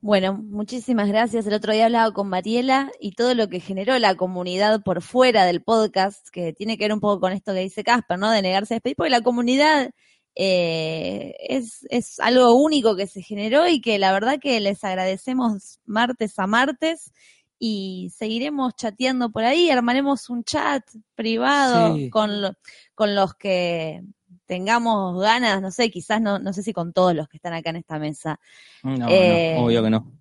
Bueno, 0.00 0.34
muchísimas 0.34 1.08
gracias. 1.08 1.46
El 1.46 1.54
otro 1.54 1.72
día 1.72 1.86
hablaba 1.86 2.12
con 2.12 2.28
Mariela 2.28 2.90
y 3.00 3.12
todo 3.12 3.34
lo 3.34 3.48
que 3.48 3.58
generó 3.58 3.98
la 3.98 4.14
comunidad 4.14 4.80
por 4.82 5.02
fuera 5.02 5.44
del 5.44 5.60
podcast, 5.62 6.28
que 6.30 6.52
tiene 6.52 6.78
que 6.78 6.84
ver 6.84 6.92
un 6.92 7.00
poco 7.00 7.18
con 7.20 7.32
esto 7.32 7.52
que 7.52 7.60
dice 7.60 7.82
Casper, 7.82 8.16
¿no? 8.18 8.30
De 8.30 8.40
negarse 8.40 8.74
a 8.74 8.76
despedir, 8.76 8.94
porque 8.96 9.10
la 9.10 9.22
comunidad 9.22 9.90
eh, 10.36 11.34
es, 11.40 11.84
es 11.90 12.20
algo 12.20 12.54
único 12.54 12.94
que 12.94 13.08
se 13.08 13.22
generó 13.22 13.66
y 13.66 13.80
que 13.80 13.98
la 13.98 14.12
verdad 14.12 14.38
que 14.40 14.60
les 14.60 14.84
agradecemos 14.84 15.80
martes 15.84 16.38
a 16.38 16.46
martes 16.46 17.10
y 17.58 18.12
seguiremos 18.16 18.76
chateando 18.76 19.32
por 19.32 19.42
ahí, 19.42 19.68
armaremos 19.68 20.30
un 20.30 20.44
chat 20.44 20.84
privado 21.16 21.96
Sí. 21.96 22.08
con, 22.08 22.40
lo- 22.40 22.52
con 22.94 23.16
los 23.16 23.34
que 23.34 24.02
tengamos 24.48 25.20
ganas, 25.20 25.60
no 25.60 25.70
sé, 25.70 25.90
quizás 25.90 26.20
no, 26.20 26.38
no 26.38 26.52
sé 26.52 26.62
si 26.62 26.72
con 26.72 26.92
todos 26.92 27.14
los 27.14 27.28
que 27.28 27.36
están 27.36 27.52
acá 27.52 27.70
en 27.70 27.76
esta 27.76 27.98
mesa. 27.98 28.40
No, 28.82 29.06
Eh, 29.08 29.54
no, 29.56 29.66
obvio 29.66 29.82
que 29.82 29.90
no. 29.90 30.12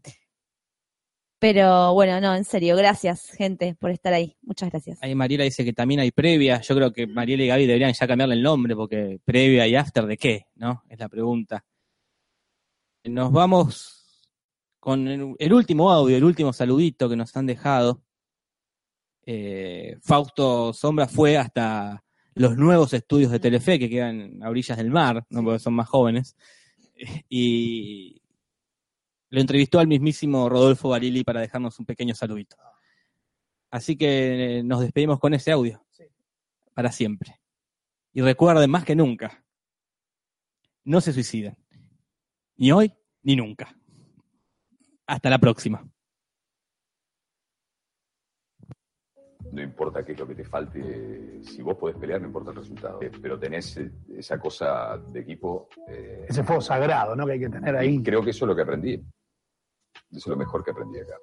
Pero 1.40 1.94
bueno, 1.94 2.20
no, 2.20 2.36
en 2.36 2.44
serio, 2.44 2.76
gracias, 2.76 3.30
gente, 3.30 3.76
por 3.80 3.92
estar 3.92 4.14
ahí. 4.14 4.36
Muchas 4.42 4.70
gracias. 4.70 4.98
Ahí 5.02 5.16
Mariela 5.16 5.44
dice 5.44 5.64
que 5.64 5.72
también 5.72 6.02
hay 6.02 6.12
previa. 6.12 6.60
Yo 6.62 6.76
creo 6.76 6.92
que 6.92 7.08
Mariela 7.08 7.44
y 7.44 7.48
Gaby 7.48 7.66
deberían 7.68 7.94
ya 7.94 8.08
cambiarle 8.08 8.36
el 8.36 8.44
nombre, 8.44 8.76
porque 8.76 9.20
previa 9.24 9.66
y 9.68 9.76
after 9.76 10.06
de 10.06 10.18
qué, 10.18 10.48
¿no? 10.56 10.84
Es 10.90 11.00
la 11.00 11.08
pregunta. 11.08 11.64
Nos 13.06 13.32
vamos 13.32 14.30
con 14.80 15.08
el, 15.08 15.36
el 15.40 15.54
último 15.54 15.92
audio, 15.92 16.18
el 16.18 16.24
último 16.24 16.52
saludito 16.52 17.08
que 17.08 17.16
nos 17.16 17.36
han 17.38 17.46
dejado. 17.46 18.04
Eh, 19.26 19.98
Fausto 20.02 20.74
Sombra 20.74 21.08
fue 21.08 21.38
hasta 21.38 22.04
los 22.38 22.58
nuevos 22.58 22.94
estudios 22.94 23.32
de 23.32 23.40
Telefe 23.40 23.80
que 23.80 23.90
quedan 23.90 24.44
a 24.44 24.50
orillas 24.50 24.78
del 24.78 24.92
mar, 24.92 25.26
¿no? 25.30 25.44
porque 25.44 25.60
son 25.60 25.74
más 25.74 25.88
jóvenes. 25.88 26.36
Y 27.30 28.24
lo 29.30 29.40
entrevistó 29.42 29.80
al 29.80 29.88
mismísimo 29.88 30.50
Rodolfo 30.50 30.90
Barili 30.90 31.24
para 31.24 31.42
dejarnos 31.42 31.78
un 31.80 31.86
pequeño 31.86 32.16
saludito. 32.16 32.56
Así 33.70 33.96
que 33.96 34.60
eh, 34.60 34.64
nos 34.64 34.82
despedimos 34.82 35.20
con 35.20 35.34
ese 35.34 35.52
audio. 35.52 35.86
Para 36.74 36.92
siempre. 36.92 37.40
Y 38.14 38.22
recuerden 38.22 38.70
más 38.70 38.84
que 38.84 38.96
nunca, 38.96 39.44
no 40.84 41.02
se 41.02 41.14
suiciden. 41.14 41.58
Ni 42.56 42.72
hoy, 42.72 42.94
ni 43.22 43.36
nunca. 43.36 43.76
Hasta 45.06 45.30
la 45.30 45.38
próxima. 45.38 45.88
No 49.52 49.62
importa 49.62 50.04
qué 50.04 50.12
es 50.12 50.20
lo 50.20 50.28
que 50.28 50.36
te 50.36 50.44
falte, 50.44 51.42
si 51.44 51.62
vos 51.62 51.78
podés 51.78 51.96
pelear, 51.98 52.20
no 52.22 52.28
importa 52.28 52.52
el 52.52 52.58
resultado. 52.58 53.00
Pero 53.22 53.40
tenés 53.40 53.78
eh, 53.78 53.92
esa 54.18 54.38
cosa 54.40 54.98
de 54.98 55.20
equipo. 55.22 55.70
eh, 55.88 56.26
Ese 56.28 56.44
fuego 56.44 56.62
sagrado, 56.62 57.16
¿no? 57.16 57.26
Que 57.26 57.34
hay 57.34 57.40
que 57.40 57.50
tener 57.50 57.76
ahí. 57.76 58.04
Creo 58.04 58.22
que 58.22 58.32
eso 58.32 58.46
es 58.46 58.50
lo 58.50 58.56
que 58.56 58.62
aprendí. 58.64 58.94
Eso 58.94 60.20
es 60.20 60.28
lo 60.28 60.36
mejor 60.38 60.64
que 60.64 60.72
aprendí 60.72 61.00
acá. 61.00 61.16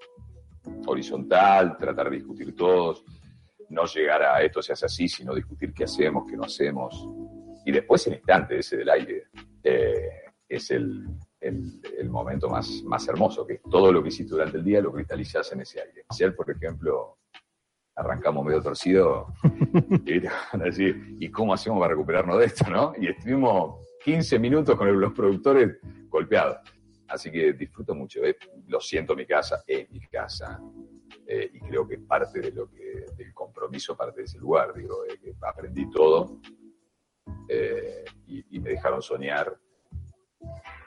Horizontal, 0.87 1.77
tratar 1.77 2.11
de 2.11 2.17
discutir 2.17 2.55
todos, 2.57 3.05
no 3.69 3.85
llegar 3.87 4.23
a 4.23 4.43
esto 4.43 4.63
se 4.63 4.73
hace 4.73 4.87
así, 4.87 5.09
sino 5.09 5.35
discutir 5.35 5.73
qué 5.75 5.85
hacemos, 5.85 6.25
qué 6.29 6.37
no 6.37 6.45
hacemos. 6.45 7.07
Y 7.67 7.73
después 7.73 8.07
el 8.07 8.15
instante 8.15 8.59
ese 8.59 8.79
del 8.79 8.89
aire 8.91 9.25
eh, 9.63 10.09
es 10.49 10.71
el, 10.71 11.07
el- 11.41 11.81
el 11.99 12.11
momento 12.11 12.49
más, 12.49 12.83
más 12.85 13.07
hermoso, 13.09 13.47
que 13.47 13.61
todo 13.71 13.93
lo 13.93 14.03
que 14.03 14.09
hiciste 14.09 14.33
durante 14.33 14.57
el 14.59 14.65
día 14.65 14.81
lo 14.81 14.93
cristalizás 14.93 15.53
en 15.53 15.61
ese 15.61 15.81
aire. 15.81 16.05
Ayer, 16.09 16.35
por 16.35 16.51
ejemplo, 16.51 17.19
arrancamos 17.97 18.45
medio 18.45 18.61
torcido 18.63 19.29
y 20.05 20.19
van 20.53 20.63
a 20.63 20.65
decir, 20.65 21.17
¿y 21.19 21.31
cómo 21.31 21.55
hacemos 21.55 21.79
para 21.79 21.93
recuperarnos 21.93 22.39
de 22.39 22.47
esto? 22.47 22.69
¿no? 22.71 22.93
Y 22.99 23.09
estuvimos 23.09 23.87
15 24.05 24.39
minutos 24.39 24.77
con 24.77 25.01
los 25.01 25.13
productores 25.13 25.79
golpeados. 26.09 26.59
Así 27.09 27.31
que 27.31 27.53
disfruto 27.53 27.95
mucho. 27.95 28.25
eh. 28.25 28.37
Lo 28.67 28.81
siento 28.81 29.13
en 29.13 29.19
mi 29.19 29.27
casa, 29.27 29.63
es 29.67 29.91
mi 29.91 30.01
casa. 30.01 30.61
eh, 31.27 31.51
y 31.53 31.61
creo 31.61 31.87
que 31.87 31.99
parte 31.99 32.41
de 32.41 32.51
lo 32.51 32.69
que, 32.69 33.07
del 33.17 33.33
compromiso 33.33 33.97
parte 33.97 34.21
de 34.21 34.25
ese 34.25 34.39
lugar. 34.39 34.75
Digo, 34.75 35.05
eh, 35.05 35.19
que 35.23 35.35
aprendí 35.43 35.89
todo 35.91 36.41
y, 38.27 38.59
me 38.59 38.71
dejaron 38.71 39.03
soñar. 39.03 39.57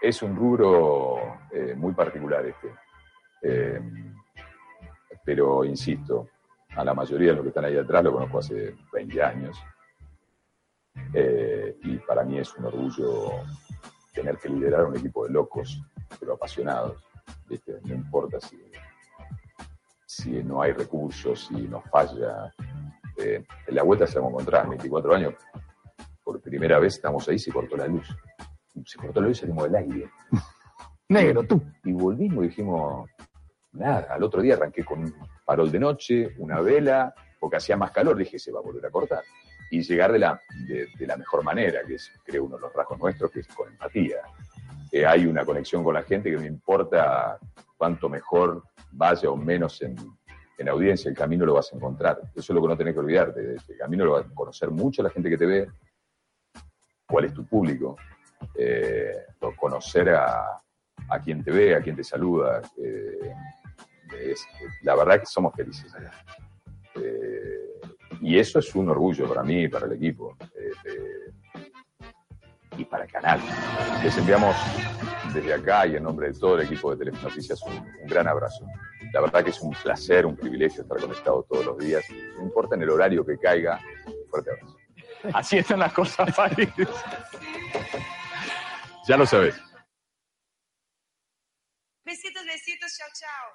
Es 0.01 0.21
un 0.21 0.35
rubro 0.35 1.39
muy 1.75 1.93
particular 1.93 2.45
este. 2.45 2.71
Pero 5.23 5.63
insisto, 5.63 6.29
a 6.75 6.83
la 6.83 6.93
mayoría 6.93 7.29
de 7.29 7.35
los 7.35 7.43
que 7.43 7.49
están 7.49 7.65
ahí 7.65 7.77
atrás 7.77 8.03
lo 8.03 8.13
conozco 8.13 8.39
hace 8.39 8.75
20 8.93 9.23
años. 9.23 9.57
Eh, 11.13 11.77
y 11.83 11.97
para 11.97 12.23
mí 12.23 12.39
es 12.39 12.53
un 12.55 12.65
orgullo 12.65 13.31
tener 14.13 14.37
que 14.37 14.49
liderar 14.49 14.85
un 14.85 14.97
equipo 14.97 15.25
de 15.25 15.33
locos, 15.33 15.81
pero 16.19 16.33
apasionados. 16.33 17.03
¿viste? 17.47 17.79
No 17.83 17.93
importa 17.93 18.39
si, 18.39 18.57
si 20.05 20.43
no 20.43 20.61
hay 20.61 20.73
recursos, 20.73 21.47
si 21.47 21.67
nos 21.67 21.83
falla. 21.85 22.53
Eh, 23.17 23.43
en 23.67 23.75
la 23.75 23.83
vuelta 23.83 24.05
se 24.05 24.15
la 24.15 24.21
vamos 24.21 24.39
a 24.39 24.41
encontrar, 24.41 24.63
en 24.65 24.69
24 24.71 25.15
años, 25.15 25.33
por 26.23 26.41
primera 26.41 26.79
vez 26.79 26.95
estamos 26.95 27.27
ahí, 27.29 27.39
se 27.39 27.51
cortó 27.51 27.77
la 27.77 27.87
luz. 27.87 28.07
Se 28.85 28.97
cortó 28.97 29.21
la 29.21 29.27
luz 29.27 29.37
y 29.37 29.41
salimos 29.41 29.63
del 29.63 29.75
aire. 29.75 30.11
Negro, 31.09 31.43
tú. 31.43 31.61
Y 31.83 31.93
volvimos 31.93 32.43
y 32.43 32.47
dijimos, 32.49 33.09
nada, 33.77 34.07
al 34.13 34.23
otro 34.23 34.41
día 34.41 34.55
arranqué 34.55 34.83
con 34.83 34.99
un 34.99 35.13
farol 35.45 35.71
de 35.71 35.79
noche, 35.79 36.33
una 36.37 36.59
vela, 36.61 37.13
porque 37.39 37.57
hacía 37.57 37.77
más 37.77 37.91
calor, 37.91 38.17
dije, 38.17 38.39
se 38.39 38.51
va 38.51 38.59
a 38.59 38.63
volver 38.63 38.85
a 38.85 38.89
cortar. 38.89 39.23
Y 39.69 39.81
llegar 39.81 40.11
de 40.11 40.19
la, 40.19 40.41
de, 40.67 41.07
la 41.07 41.17
mejor 41.17 41.43
manera, 41.43 41.81
que 41.85 41.95
es, 41.95 42.11
creo, 42.25 42.45
uno 42.45 42.55
de 42.55 42.61
los 42.61 42.73
rasgos 42.73 42.99
nuestros, 42.99 43.31
que 43.31 43.41
es 43.41 43.47
con 43.47 43.69
empatía. 43.69 44.17
Eh, 44.91 45.05
hay 45.05 45.25
una 45.25 45.43
conexión 45.43 45.83
con 45.83 45.93
la 45.93 46.03
gente 46.03 46.31
que 46.31 46.37
no 46.37 46.45
importa 46.45 47.37
cuánto 47.75 48.07
mejor 48.07 48.63
vaya 48.91 49.29
o 49.29 49.35
menos 49.35 49.81
en, 49.81 49.95
en 50.57 50.69
audiencia, 50.69 51.09
el 51.09 51.15
camino 51.17 51.45
lo 51.45 51.53
vas 51.55 51.71
a 51.71 51.75
encontrar. 51.75 52.19
Eso 52.33 52.53
es 52.53 52.55
lo 52.55 52.61
que 52.61 52.67
no 52.69 52.77
tenés 52.77 52.93
que 52.93 52.99
olvidarte. 52.99 53.55
El 53.67 53.77
camino 53.77 54.05
lo 54.05 54.13
vas 54.13 54.25
a 54.25 54.33
conocer 54.33 54.71
mucho 54.71 55.03
la 55.03 55.09
gente 55.09 55.29
que 55.29 55.37
te 55.37 55.45
ve, 55.45 55.67
cuál 57.07 57.25
es 57.25 57.33
tu 57.33 57.45
público, 57.45 57.97
eh, 58.55 59.13
conocer 59.57 60.09
a, 60.09 60.61
a 61.09 61.19
quien 61.19 61.43
te 61.43 61.51
ve, 61.51 61.75
a 61.75 61.81
quien 61.81 61.95
te 61.95 62.03
saluda. 62.03 62.61
eh, 62.77 63.33
es- 64.13 64.47
la 64.81 64.95
verdad 64.95 65.19
que 65.19 65.25
somos 65.25 65.53
felices 65.55 65.93
allá. 65.95 66.11
Eh, 66.95 67.79
y 68.21 68.39
eso 68.39 68.59
es 68.59 68.73
un 68.75 68.89
orgullo 68.89 69.27
para 69.27 69.43
mí 69.43 69.63
y 69.63 69.67
para 69.67 69.85
el 69.85 69.93
equipo. 69.93 70.35
eh, 70.55 70.71
eh, 70.85 71.31
y 72.77 72.85
para 72.85 73.05
el 73.05 73.11
canal. 73.11 73.39
Les 74.03 74.15
enviamos 74.17 74.55
desde 75.33 75.51
acá 75.53 75.87
y 75.87 75.95
en 75.95 76.03
nombre 76.03 76.31
de 76.31 76.39
todo 76.39 76.59
el 76.59 76.65
equipo 76.67 76.91
de 76.95 76.97
Telefe 77.05 77.23
Noticias 77.23 77.59
un, 77.63 77.73
un 77.73 78.07
gran 78.07 78.27
abrazo. 78.27 78.65
La 79.13 79.21
verdad 79.21 79.43
que 79.43 79.49
es 79.49 79.59
un 79.61 79.71
placer, 79.71 80.25
un 80.27 80.35
privilegio 80.37 80.83
estar 80.83 80.99
conectado 80.99 81.43
todos 81.49 81.65
los 81.65 81.77
días. 81.79 82.03
No 82.37 82.43
importa 82.43 82.75
en 82.75 82.83
el 82.83 82.89
horario 82.91 83.25
que 83.25 83.37
caiga. 83.39 83.79
Un 84.05 84.29
fuerte 84.29 84.51
abrazo. 84.51 84.77
Así 85.33 85.57
están 85.57 85.79
las 85.79 85.91
cosas, 85.93 86.35
Farid. 86.35 86.69
Ya 89.07 89.15
lo 89.15 89.25
sabes. 89.25 89.55
Besitos, 92.07 92.45
besitos, 92.45 92.93
chao, 92.95 93.09
chao. 93.19 93.51